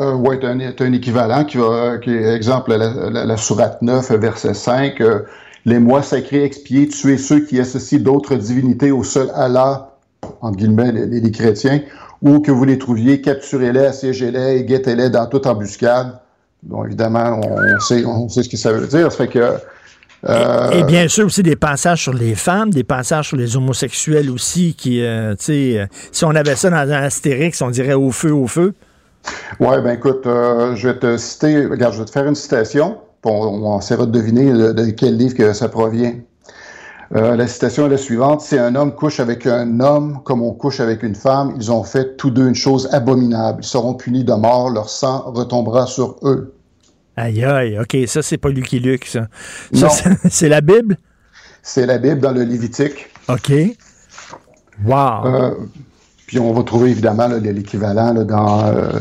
Euh, 0.00 0.14
oui, 0.14 0.40
tu 0.40 0.46
as, 0.46 0.50
un 0.50 0.92
équivalent 0.92 1.44
qui, 1.44 1.56
va, 1.56 1.98
qui 1.98 2.10
est, 2.10 2.34
exemple, 2.34 2.74
la, 2.74 3.24
la, 3.24 3.36
Sourate 3.36 3.80
9, 3.80 4.10
verset 4.14 4.54
5. 4.54 5.00
Euh, 5.00 5.20
les 5.66 5.78
mois 5.78 6.02
sacrés 6.02 6.42
expiés, 6.42 6.88
tuer 6.88 7.16
ceux 7.16 7.44
qui 7.44 7.60
associent 7.60 8.00
d'autres 8.00 8.34
divinités 8.34 8.90
au 8.90 9.04
seul 9.04 9.30
Allah, 9.36 9.94
entre 10.40 10.56
guillemets, 10.56 10.90
les, 10.90 11.30
chrétiens, 11.30 11.80
ou 12.20 12.40
que 12.40 12.50
vous 12.50 12.64
les 12.64 12.78
trouviez, 12.78 13.20
capturez-les, 13.20 13.86
assiégez-les 13.86 14.56
et 14.56 14.64
guettez-les 14.64 15.10
dans 15.10 15.26
toute 15.26 15.46
embuscade. 15.46 16.18
Bon, 16.64 16.84
évidemment, 16.84 17.38
on 17.40 17.78
sait, 17.78 18.04
on 18.04 18.28
sait 18.28 18.42
ce 18.42 18.48
que 18.48 18.56
ça 18.56 18.72
veut 18.72 18.88
dire. 18.88 19.12
Ça 19.12 19.16
fait 19.16 19.28
que 19.28 19.58
euh, 20.24 20.70
et, 20.72 20.84
bien 20.84 21.06
sûr 21.06 21.26
aussi 21.26 21.42
des 21.42 21.56
passages 21.56 22.02
sur 22.02 22.12
les 22.12 22.34
femmes, 22.34 22.70
des 22.70 22.84
passages 22.84 23.28
sur 23.28 23.36
les 23.36 23.56
homosexuels 23.56 24.30
aussi, 24.30 24.74
qui, 24.74 25.04
euh, 25.04 25.34
tu 25.36 25.44
sais, 25.44 25.78
euh, 25.78 25.86
si 26.10 26.24
on 26.24 26.30
avait 26.30 26.56
ça 26.56 26.70
dans 26.70 26.76
un 26.76 27.02
Astérix, 27.02 27.62
on 27.62 27.70
dirait 27.70 27.94
au 27.94 28.10
feu, 28.10 28.32
au 28.32 28.46
feu. 28.46 28.74
Oui, 29.60 29.76
ben 29.82 29.92
écoute, 29.92 30.22
je 30.24 30.88
vais 30.88 30.98
te 30.98 31.16
citer, 31.16 31.66
regarde, 31.66 31.94
je 31.94 31.98
vais 32.00 32.04
te 32.04 32.10
faire 32.10 32.26
une 32.26 32.34
citation, 32.34 32.98
on, 33.24 33.30
on 33.30 33.78
essaiera 33.78 34.06
de 34.06 34.10
deviner 34.10 34.52
de, 34.52 34.90
quel 34.90 35.16
livre 35.16 35.34
que 35.34 35.52
ça 35.52 35.68
provient. 35.68 36.14
la 37.10 37.46
citation 37.46 37.86
est 37.86 37.90
la 37.90 37.96
suivante. 37.98 38.40
Si 38.40 38.58
un 38.58 38.74
homme 38.74 38.94
couche 38.94 39.20
avec 39.20 39.46
un 39.46 39.80
homme 39.80 40.20
comme 40.24 40.42
on 40.42 40.52
couche 40.52 40.80
avec 40.80 41.02
une 41.02 41.14
femme, 41.14 41.52
ils 41.56 41.70
ont 41.70 41.82
fait 41.82 42.16
tous 42.16 42.30
deux 42.30 42.48
une 42.48 42.54
chose 42.54 42.88
abominable. 42.92 43.58
Ils 43.62 43.66
seront 43.66 43.94
punis 43.94 44.24
de 44.24 44.32
mort, 44.32 44.70
leur 44.70 44.88
sang 44.88 45.24
retombera 45.26 45.86
sur 45.86 46.16
eux. 46.22 46.54
Aïe, 47.18 47.44
aïe, 47.44 47.78
OK, 47.80 47.96
ça, 48.06 48.22
c'est 48.22 48.38
pas 48.38 48.48
Lucky 48.48 48.78
Luke, 48.78 49.06
ça. 49.06 49.26
ça 49.74 49.88
c'est 50.30 50.48
la 50.48 50.60
Bible? 50.60 50.96
C'est 51.62 51.84
la 51.84 51.98
Bible 51.98 52.20
dans 52.20 52.30
le 52.30 52.44
Lévitique. 52.44 53.08
OK. 53.28 53.52
Wow. 54.84 55.26
Euh, 55.26 55.54
puis 56.28 56.38
on 56.38 56.52
va 56.52 56.62
trouver 56.62 56.90
évidemment 56.90 57.26
l'équivalent 57.26 58.14
dans. 58.14 58.66
Euh, 58.68 59.00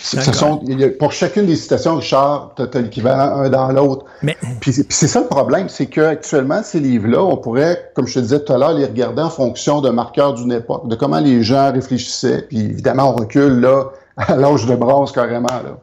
sont, 0.00 0.64
pour 0.98 1.12
chacune 1.12 1.44
des 1.44 1.56
citations, 1.56 1.96
Richard, 1.96 2.54
tu 2.56 2.62
as, 2.62 2.80
l'équivalent 2.80 3.40
un 3.42 3.50
dans 3.50 3.70
l'autre. 3.70 4.06
Mais... 4.22 4.36
Puis, 4.60 4.72
c'est 4.72 5.08
ça 5.08 5.20
le 5.20 5.26
problème, 5.26 5.68
c'est 5.68 5.86
qu'actuellement, 5.86 6.62
ces 6.62 6.80
livres-là, 6.80 7.22
on 7.22 7.36
pourrait, 7.36 7.90
comme 7.94 8.06
je 8.06 8.14
te 8.14 8.20
disais 8.20 8.40
tout 8.40 8.52
à 8.54 8.58
l'heure, 8.58 8.72
les 8.72 8.86
regarder 8.86 9.20
en 9.20 9.30
fonction 9.30 9.82
d'un 9.82 9.92
marqueur 9.92 10.32
d'une 10.32 10.52
époque, 10.52 10.88
de 10.88 10.94
comment 10.94 11.20
les 11.20 11.42
gens 11.42 11.70
réfléchissaient. 11.70 12.46
Puis 12.48 12.60
évidemment, 12.60 13.10
on 13.10 13.16
recule 13.16 13.60
là 13.60 13.90
à 14.16 14.36
l'âge 14.36 14.64
de 14.64 14.74
bronze 14.74 15.12
carrément. 15.12 15.48
Là. 15.48 15.76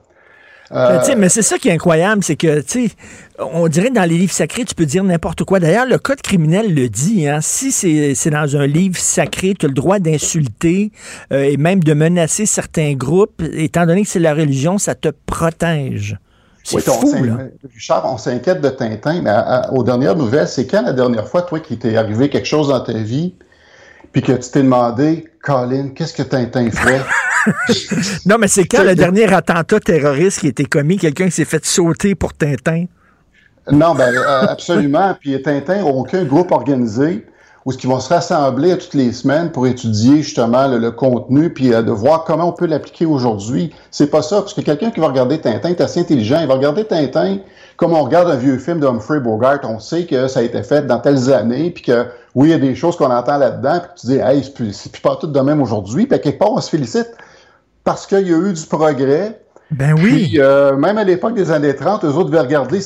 Euh, 0.72 1.00
mais 1.18 1.30
c'est 1.30 1.41
ça 1.41 1.58
qui 1.58 1.70
est 1.70 1.74
incroyable, 1.74 2.24
c'est 2.24 2.36
que, 2.36 2.62
tu 2.62 2.88
sais, 2.88 2.96
on 3.40 3.68
dirait 3.68 3.90
dans 3.90 4.08
les 4.08 4.18
livres 4.18 4.34
sacrés, 4.34 4.66
tu 4.66 4.76
peux 4.76 4.86
dire 4.86 5.04
n'importe 5.04 5.44
quoi. 5.44 5.60
D'ailleurs, 5.60 5.88
le 5.88 5.98
code 5.98 6.22
criminel 6.22 6.74
le 6.74 6.90
dit. 6.90 7.28
Hein, 7.28 7.40
si 7.41 7.72
c'est 7.72 8.30
dans 8.30 8.56
un 8.56 8.68
livre 8.68 8.98
sacré, 8.98 9.56
tu 9.58 9.66
as 9.66 9.70
le 9.70 9.74
droit 9.74 10.00
d'insulter 10.00 10.91
euh, 11.34 11.44
et 11.44 11.58
même 11.58 11.84
de 11.84 11.94
menacer 11.94 12.46
certains 12.46 12.94
groupes. 12.94 13.41
Étant 13.54 13.86
donné 13.86 14.04
que 14.04 14.10
c'est 14.10 14.20
la 14.20 14.34
religion, 14.34 14.78
ça 14.78 14.94
te 14.94 15.10
protège. 15.26 16.18
C'est 16.64 16.82
fou, 16.82 17.24
là. 17.24 17.38
Richard, 17.74 18.06
on 18.06 18.18
s'inquiète 18.18 18.62
de 18.62 18.70
Tintin, 18.70 19.22
mais 19.24 19.32
aux 19.72 19.84
dernières 19.84 20.16
nouvelles, 20.16 20.48
c'est 20.48 20.68
quand 20.68 20.84
la 20.84 20.94
dernière 20.94 21.28
fois, 21.28 21.41
toi, 21.41 21.60
qu'il 21.60 21.80
t'est 21.80 21.96
arrivé 21.96 22.30
quelque 22.30 22.46
chose 22.46 22.68
dans 22.68 22.82
ta 22.82 22.94
vie, 22.94 23.34
puis 24.12 24.22
que 24.22 24.34
tu 24.34 24.52
t'es 24.52 24.62
demandé, 24.62 25.28
Colin, 25.41 25.90
qu'est-ce 25.96 26.14
que 26.14 26.24
Tintin 26.24 26.70
ferait? 26.70 27.02
non, 28.26 28.38
mais 28.40 28.48
c'est 28.48 28.66
quand 28.66 28.84
le 28.84 28.95
dernier 28.95 29.32
attentat 29.34 29.80
terroriste 29.80 30.40
qui 30.40 30.48
a 30.48 30.49
été 30.49 30.66
commis, 30.66 30.98
quelqu'un 30.98 31.26
qui 31.26 31.32
s'est 31.32 31.45
fait 31.45 31.66
sauter 31.66 32.16
pour 32.16 32.34
Tintin? 32.34 32.86
Non, 33.72 33.95
ben, 33.95 34.14
euh, 34.14 34.45
absolument. 34.48 35.16
Puis 35.20 35.41
Tintin 35.41 35.84
aucun 35.84 36.24
groupe 36.24 36.52
organisé 36.52 37.26
où 37.66 37.74
ils 37.74 37.90
vont 37.90 37.99
se 37.99 38.10
rassembler 38.10 38.78
toutes 38.78 38.94
les 38.94 39.11
semaines 39.11 39.52
pour 39.52 39.68
étudier 39.68 40.24
justement 40.24 40.68
le, 40.68 40.91
contenu 40.91 41.53
puis 41.53 41.74
euh, 41.74 41.82
de 41.82 41.91
voir 41.91 42.24
comment 42.24 42.49
on 42.49 42.53
peut 42.53 42.66
l'appliquer 42.66 43.06
aujourd'hui. 43.06 43.74
C'est 43.91 44.10
pas 44.10 44.22
ça, 44.22 44.38
parce 44.38 44.53
que 44.53 44.61
quelqu'un 44.61 44.91
qui 44.91 44.99
va 44.99 45.07
regarder 45.07 45.40
Tintin 45.40 45.70
est 45.70 45.82
assez 45.82 45.99
intelligent. 45.99 46.40
Il 46.41 46.48
va 46.48 46.56
regarder 46.56 46.86
Tintin 46.86 47.40
comme 47.76 47.94
on 47.94 48.03
regarde 48.03 48.30
un 48.30 48.36
vieux 48.36 48.57
film 48.57 48.80
d'Humphrey 48.80 49.20
Bogart. 49.20 49.60
On 49.64 49.80
sait 49.80 50.06
que 50.06 50.28
ça 50.28 50.40
a 50.40 50.44
été 50.44 50.64
fait 50.64 50.88
dans 50.88 50.99
telles 50.99 51.32
années, 51.32 51.70
puis 51.72 51.84
que 51.84 52.07
oui, 52.36 52.49
il 52.49 52.52
y 52.52 52.53
a 52.53 52.60
des 52.60 52.76
choses 52.76 52.98
qu'on 52.98 53.11
entend 53.11 53.38
là-dedans, 53.38 53.80
puis 53.80 54.02
tu 54.02 54.07
dis, 54.07 54.18
hey, 54.18 54.44
c'est 54.44 54.53
plus, 54.53 54.88
plus 54.88 55.02
pas 55.02 55.16
tout 55.16 55.28
de 55.28 55.40
même 55.40 55.61
aujourd'hui. 55.61 56.06
Puis 56.06 56.20
quelque 56.20 56.40
part, 56.40 56.52
on 56.52 56.61
se 56.61 56.70
félicite 56.70 57.10
parce 57.90 58.06
qu'il 58.06 58.28
y 58.28 58.34
a 58.36 58.38
eu 58.38 58.53
du 58.53 58.66
progrès. 58.68 59.41
Ben 59.72 59.95
oui. 59.95 60.28
Puis, 60.28 60.40
euh, 60.40 60.76
même 60.76 60.99
à 60.99 61.03
l'époque 61.03 61.34
des 61.34 61.49
années 61.49 61.76
30, 61.76 62.06
eux 62.06 62.10
autres 62.10 62.30
devaient 62.30 62.40
regarder 62.40 62.82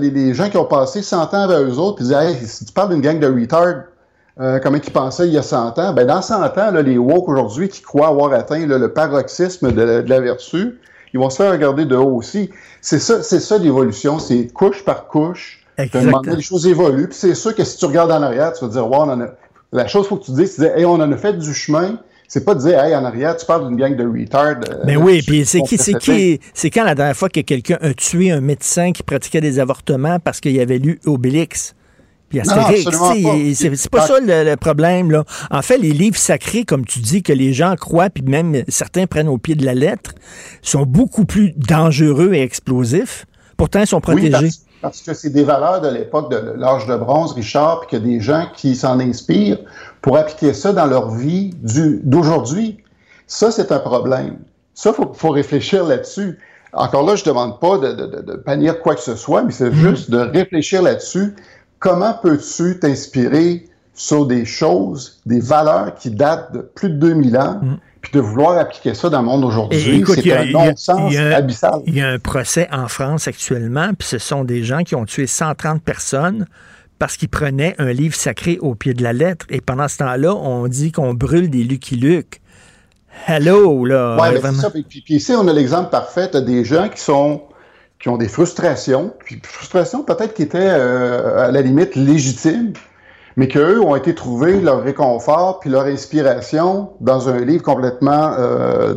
les, 0.00 0.10
les, 0.10 0.34
gens 0.34 0.50
qui 0.50 0.56
ont 0.56 0.64
passé 0.64 1.00
100 1.00 1.32
ans 1.32 1.48
avec 1.48 1.68
eux 1.68 1.76
autres, 1.76 1.98
puis 1.98 2.06
disaient, 2.06 2.32
hey, 2.32 2.36
si 2.44 2.64
tu 2.64 2.72
parles 2.72 2.88
d'une 2.88 3.00
gang 3.00 3.20
de 3.20 3.28
retards, 3.28 3.84
euh, 4.40 4.58
comment 4.60 4.78
ils 4.84 4.92
pensaient 4.92 5.28
il 5.28 5.32
y 5.34 5.38
a 5.38 5.42
100 5.42 5.78
ans, 5.78 5.92
ben 5.92 6.04
dans 6.08 6.20
100 6.22 6.42
ans, 6.42 6.70
là, 6.72 6.82
les 6.82 6.98
woke 6.98 7.28
aujourd'hui 7.28 7.68
qui 7.68 7.82
croient 7.82 8.08
avoir 8.08 8.32
atteint 8.32 8.66
le 8.66 8.92
paroxysme 8.92 9.70
de 9.70 10.04
la, 10.04 10.20
vertu, 10.20 10.80
ils 11.14 11.20
vont 11.20 11.30
se 11.30 11.36
faire 11.36 11.52
regarder 11.52 11.84
de 11.84 11.94
haut 11.94 12.16
aussi. 12.16 12.50
C'est 12.80 12.98
ça, 12.98 13.22
c'est 13.22 13.40
ça 13.40 13.58
l'évolution, 13.58 14.18
c'est 14.18 14.52
couche 14.52 14.84
par 14.84 15.06
couche. 15.06 15.64
Exactement. 15.76 16.20
Les 16.24 16.42
choses 16.42 16.66
évoluent, 16.66 17.06
puis 17.06 17.16
c'est 17.16 17.36
sûr 17.36 17.54
que 17.54 17.62
si 17.62 17.78
tu 17.78 17.84
regardes 17.84 18.10
en 18.10 18.22
arrière, 18.22 18.52
tu 18.54 18.64
vas 18.64 18.72
dire, 18.72 18.90
wow, 18.90 19.02
on 19.02 19.20
a... 19.20 19.28
la 19.70 19.86
chose 19.86 20.08
faut 20.08 20.16
que 20.16 20.24
tu 20.24 20.32
dises, 20.32 20.56
c'est 20.56 20.76
hey, 20.76 20.84
on 20.84 20.94
en 20.94 21.12
a 21.12 21.16
fait 21.16 21.34
du 21.34 21.54
chemin, 21.54 22.00
c'est 22.28 22.44
pas 22.44 22.54
de 22.54 22.60
dire, 22.60 22.78
hey, 22.78 22.94
en 22.94 23.04
arrière, 23.04 23.34
tu 23.38 23.46
parles 23.46 23.66
d'une 23.66 23.78
gang 23.78 23.96
de 23.96 24.04
retards. 24.04 24.60
Mais 24.84 24.96
ben 24.96 25.02
oui, 25.02 25.22
puis 25.26 25.46
c'est 25.46 25.62
qui, 25.62 25.78
c'est 25.78 25.94
qui, 25.94 26.38
c'est 26.52 26.68
quand 26.68 26.84
la 26.84 26.94
dernière 26.94 27.16
fois 27.16 27.30
que 27.30 27.40
quelqu'un 27.40 27.78
a 27.80 27.94
tué 27.94 28.30
un 28.30 28.42
médecin 28.42 28.92
qui 28.92 29.02
pratiquait 29.02 29.40
des 29.40 29.58
avortements 29.58 30.18
parce 30.20 30.38
qu'il 30.40 30.60
avait 30.60 30.78
lu 30.78 31.00
Obélix? 31.06 31.74
Puis 32.28 32.40
c'est 32.44 33.90
pas 33.90 34.06
ça 34.06 34.20
le, 34.20 34.54
problème. 34.56 35.10
Là. 35.10 35.24
En 35.50 35.62
fait, 35.62 35.78
les 35.78 35.92
livres 35.92 36.18
sacrés, 36.18 36.64
comme 36.64 36.84
tu 36.84 36.98
dis, 36.98 37.22
que 37.22 37.32
les 37.32 37.54
gens 37.54 37.74
croient, 37.76 38.10
puis 38.10 38.22
même 38.22 38.62
certains 38.68 39.06
prennent 39.06 39.28
au 39.28 39.38
pied 39.38 39.54
de 39.54 39.64
la 39.64 39.74
lettre, 39.74 40.12
sont 40.60 40.84
beaucoup 40.84 41.24
plus 41.24 41.52
dangereux 41.56 42.34
et 42.34 42.42
explosifs. 42.42 43.24
Pourtant, 43.56 43.80
ils 43.80 43.86
sont 43.86 44.02
protégés. 44.02 44.30
parce, 44.30 44.67
que 44.82 45.14
c'est 45.14 45.30
des 45.30 45.44
valeurs 45.44 45.80
de 45.80 45.88
l'époque 45.88 46.30
de 46.30 46.54
l'âge 46.56 46.86
de 46.86 46.96
bronze, 46.96 47.32
Richard, 47.32 47.80
puis 47.80 47.88
qu'il 47.90 47.98
y 47.98 48.02
a 48.02 48.16
des 48.16 48.20
gens 48.20 48.46
qui 48.54 48.76
s'en 48.76 49.00
inspirent 49.00 49.58
pour 50.02 50.16
appliquer 50.16 50.54
ça 50.54 50.72
dans 50.72 50.86
leur 50.86 51.10
vie 51.10 51.50
d'aujourd'hui. 51.62 52.78
Ça, 53.26 53.50
c'est 53.50 53.72
un 53.72 53.80
problème. 53.80 54.38
Ça, 54.74 54.90
il 54.90 54.94
faut, 54.94 55.12
faut, 55.12 55.30
réfléchir 55.30 55.84
là-dessus. 55.84 56.38
encore 56.72 57.04
là, 57.04 57.16
je 57.16 57.22
ne 57.22 57.28
demande 57.28 57.58
pas 57.60 57.78
de, 57.78 57.92
de, 57.92 58.22
de, 58.22 58.36
bannir 58.36 58.80
quoi 58.80 58.94
que 58.94 59.00
ce 59.00 59.16
soit, 59.16 59.42
mais 59.42 59.52
c'est 59.52 59.72
juste 59.72 60.10
de 60.10 60.18
réfléchir 60.18 60.82
là-dessus. 60.82 61.34
Comment 61.80 62.14
peux-tu 62.22 62.78
t'inspirer 62.78 63.68
sur 63.94 64.26
des 64.26 64.44
choses, 64.44 65.20
des 65.26 65.40
valeurs 65.40 65.96
qui 65.96 66.10
datent 66.10 66.52
de 66.52 66.60
plus 66.60 66.90
de 66.90 66.94
2000 66.94 67.36
ans, 67.36 67.60
puis 68.00 68.12
de 68.12 68.20
vouloir 68.20 68.58
appliquer 68.58 68.94
ça 68.94 69.08
dans 69.08 69.20
le 69.20 69.26
monde 69.26 69.44
aujourd'hui, 69.44 70.04
c'est 70.06 70.32
un 70.32 70.44
non-sens 70.46 71.14
abyssal. 71.16 71.82
Il 71.86 71.96
y 71.96 72.00
a 72.00 72.08
un 72.08 72.18
procès 72.18 72.68
en 72.72 72.88
France 72.88 73.28
actuellement, 73.28 73.90
puis 73.98 74.08
ce 74.08 74.18
sont 74.18 74.44
des 74.44 74.62
gens 74.62 74.82
qui 74.82 74.94
ont 74.94 75.04
tué 75.04 75.26
130 75.26 75.82
personnes 75.82 76.46
parce 76.98 77.16
qu'ils 77.16 77.28
prenaient 77.28 77.74
un 77.78 77.92
livre 77.92 78.14
sacré 78.14 78.58
au 78.60 78.74
pied 78.74 78.94
de 78.94 79.02
la 79.02 79.12
lettre. 79.12 79.46
Et 79.50 79.60
pendant 79.60 79.88
ce 79.88 79.98
temps-là, 79.98 80.34
on 80.34 80.66
dit 80.66 80.92
qu'on 80.92 81.14
brûle 81.14 81.48
des 81.48 81.62
Lucky 81.62 81.96
Luke. 81.96 82.40
Hello, 83.26 83.84
là. 83.84 84.16
Oui, 84.20 84.38
c'est 84.40 84.52
ça. 84.54 84.70
Puis, 84.70 84.84
puis, 84.84 85.14
ici, 85.14 85.32
on 85.32 85.46
a 85.48 85.52
l'exemple 85.52 85.90
parfait. 85.90 86.28
Des 86.42 86.64
gens 86.64 86.88
qui 86.88 87.00
sont 87.00 87.42
qui 88.00 88.08
ont 88.08 88.16
des 88.16 88.28
frustrations, 88.28 89.12
puis 89.24 89.40
frustrations 89.42 90.04
peut-être 90.04 90.34
qui 90.34 90.42
étaient 90.42 90.58
euh, 90.60 91.48
à 91.48 91.50
la 91.50 91.62
limite 91.62 91.96
légitimes, 91.96 92.72
mais 93.38 93.46
qu'eux 93.46 93.80
ont 93.80 93.94
été 93.94 94.16
trouver 94.16 94.60
leur 94.60 94.82
réconfort 94.82 95.60
puis 95.60 95.70
leur 95.70 95.84
inspiration 95.84 96.90
dans 97.00 97.28
un 97.28 97.38
livre 97.38 97.62
complètement 97.62 98.34
euh, 98.36 98.94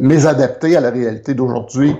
mésadapté 0.00 0.78
à 0.78 0.80
la 0.80 0.88
réalité 0.88 1.34
d'aujourd'hui. 1.34 1.94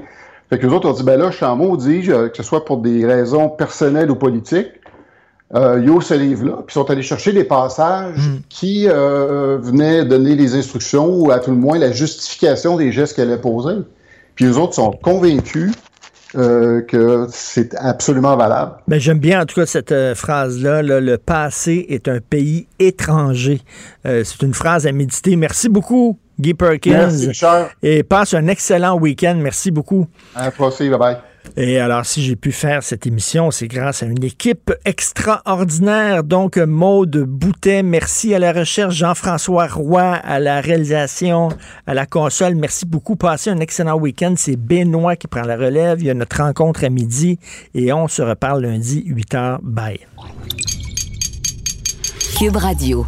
Fait 0.48 0.58
que 0.58 0.66
les 0.66 0.72
autres 0.72 0.88
ont 0.88 0.94
dit, 0.94 1.02
ben 1.02 1.20
là, 1.20 1.30
je 1.30 1.36
suis 1.36 1.44
en 1.44 1.54
maudit, 1.54 2.00
que 2.00 2.30
ce 2.34 2.42
soit 2.42 2.64
pour 2.64 2.78
des 2.78 3.04
raisons 3.04 3.50
personnelles 3.50 4.10
ou 4.10 4.14
politiques, 4.14 4.72
euh, 5.54 5.78
il 5.78 5.86
y 5.86 5.94
a 5.94 6.00
ce 6.00 6.14
livre-là, 6.14 6.62
puis 6.66 6.70
ils 6.70 6.72
sont 6.72 6.90
allés 6.90 7.02
chercher 7.02 7.32
des 7.32 7.44
passages 7.44 8.26
mm. 8.26 8.38
qui 8.48 8.88
euh, 8.88 9.58
venaient 9.60 10.06
donner 10.06 10.34
les 10.34 10.54
instructions 10.54 11.14
ou 11.14 11.30
à 11.30 11.40
tout 11.40 11.50
le 11.50 11.58
moins 11.58 11.78
la 11.78 11.92
justification 11.92 12.78
des 12.78 12.90
gestes 12.90 13.16
qu'elle 13.16 13.30
a 13.32 13.36
posés. 13.36 13.82
Puis 14.34 14.46
les 14.46 14.56
autres 14.56 14.74
sont 14.74 14.92
convaincus 14.92 15.72
euh, 16.36 16.82
que 16.82 17.26
c'est 17.30 17.74
absolument 17.76 18.36
valable. 18.36 18.72
Mais 18.88 19.00
j'aime 19.00 19.18
bien 19.18 19.42
en 19.42 19.46
tout 19.46 19.54
cas 19.54 19.66
cette 19.66 19.92
euh, 19.92 20.14
phrase-là, 20.14 20.82
le 20.82 21.16
passé 21.18 21.86
est 21.88 22.08
un 22.08 22.20
pays 22.20 22.66
étranger. 22.78 23.60
Euh, 24.04 24.22
c'est 24.24 24.42
une 24.42 24.54
phrase 24.54 24.86
à 24.86 24.92
méditer. 24.92 25.36
Merci 25.36 25.68
beaucoup, 25.68 26.18
Guy 26.38 26.54
Perkins. 26.54 26.90
Merci, 26.92 27.28
Richard. 27.28 27.68
Et 27.82 28.02
passe 28.02 28.34
un 28.34 28.48
excellent 28.48 28.98
week-end. 28.98 29.38
Merci 29.38 29.70
beaucoup. 29.70 30.06
À 30.34 30.44
la 30.46 30.50
prochaine. 30.50 30.90
Bye-bye. 30.90 31.35
Et 31.56 31.78
alors, 31.78 32.04
si 32.04 32.22
j'ai 32.22 32.36
pu 32.36 32.52
faire 32.52 32.82
cette 32.82 33.06
émission, 33.06 33.50
c'est 33.50 33.68
grâce 33.68 34.02
à 34.02 34.06
une 34.06 34.22
équipe 34.24 34.72
extraordinaire. 34.84 36.22
Donc, 36.22 36.58
Maude 36.58 37.24
Boutet, 37.26 37.82
merci 37.82 38.34
à 38.34 38.38
la 38.38 38.52
recherche, 38.52 38.94
Jean-François 38.94 39.66
Roy 39.66 40.02
à 40.02 40.38
la 40.38 40.60
réalisation, 40.60 41.48
à 41.86 41.94
la 41.94 42.06
console. 42.06 42.54
Merci 42.56 42.84
beaucoup. 42.86 43.16
Passez 43.16 43.50
un 43.50 43.60
excellent 43.60 43.98
week-end. 43.98 44.34
C'est 44.36 44.56
Benoît 44.56 45.16
qui 45.16 45.28
prend 45.28 45.42
la 45.42 45.56
relève. 45.56 46.00
Il 46.00 46.06
y 46.06 46.10
a 46.10 46.14
notre 46.14 46.42
rencontre 46.42 46.84
à 46.84 46.90
midi 46.90 47.38
et 47.74 47.92
on 47.92 48.08
se 48.08 48.22
reparle 48.22 48.62
lundi, 48.62 49.02
8 49.06 49.34
h. 49.34 49.58
Bye. 49.62 50.00
Cube 52.38 52.56
Radio. 52.56 53.06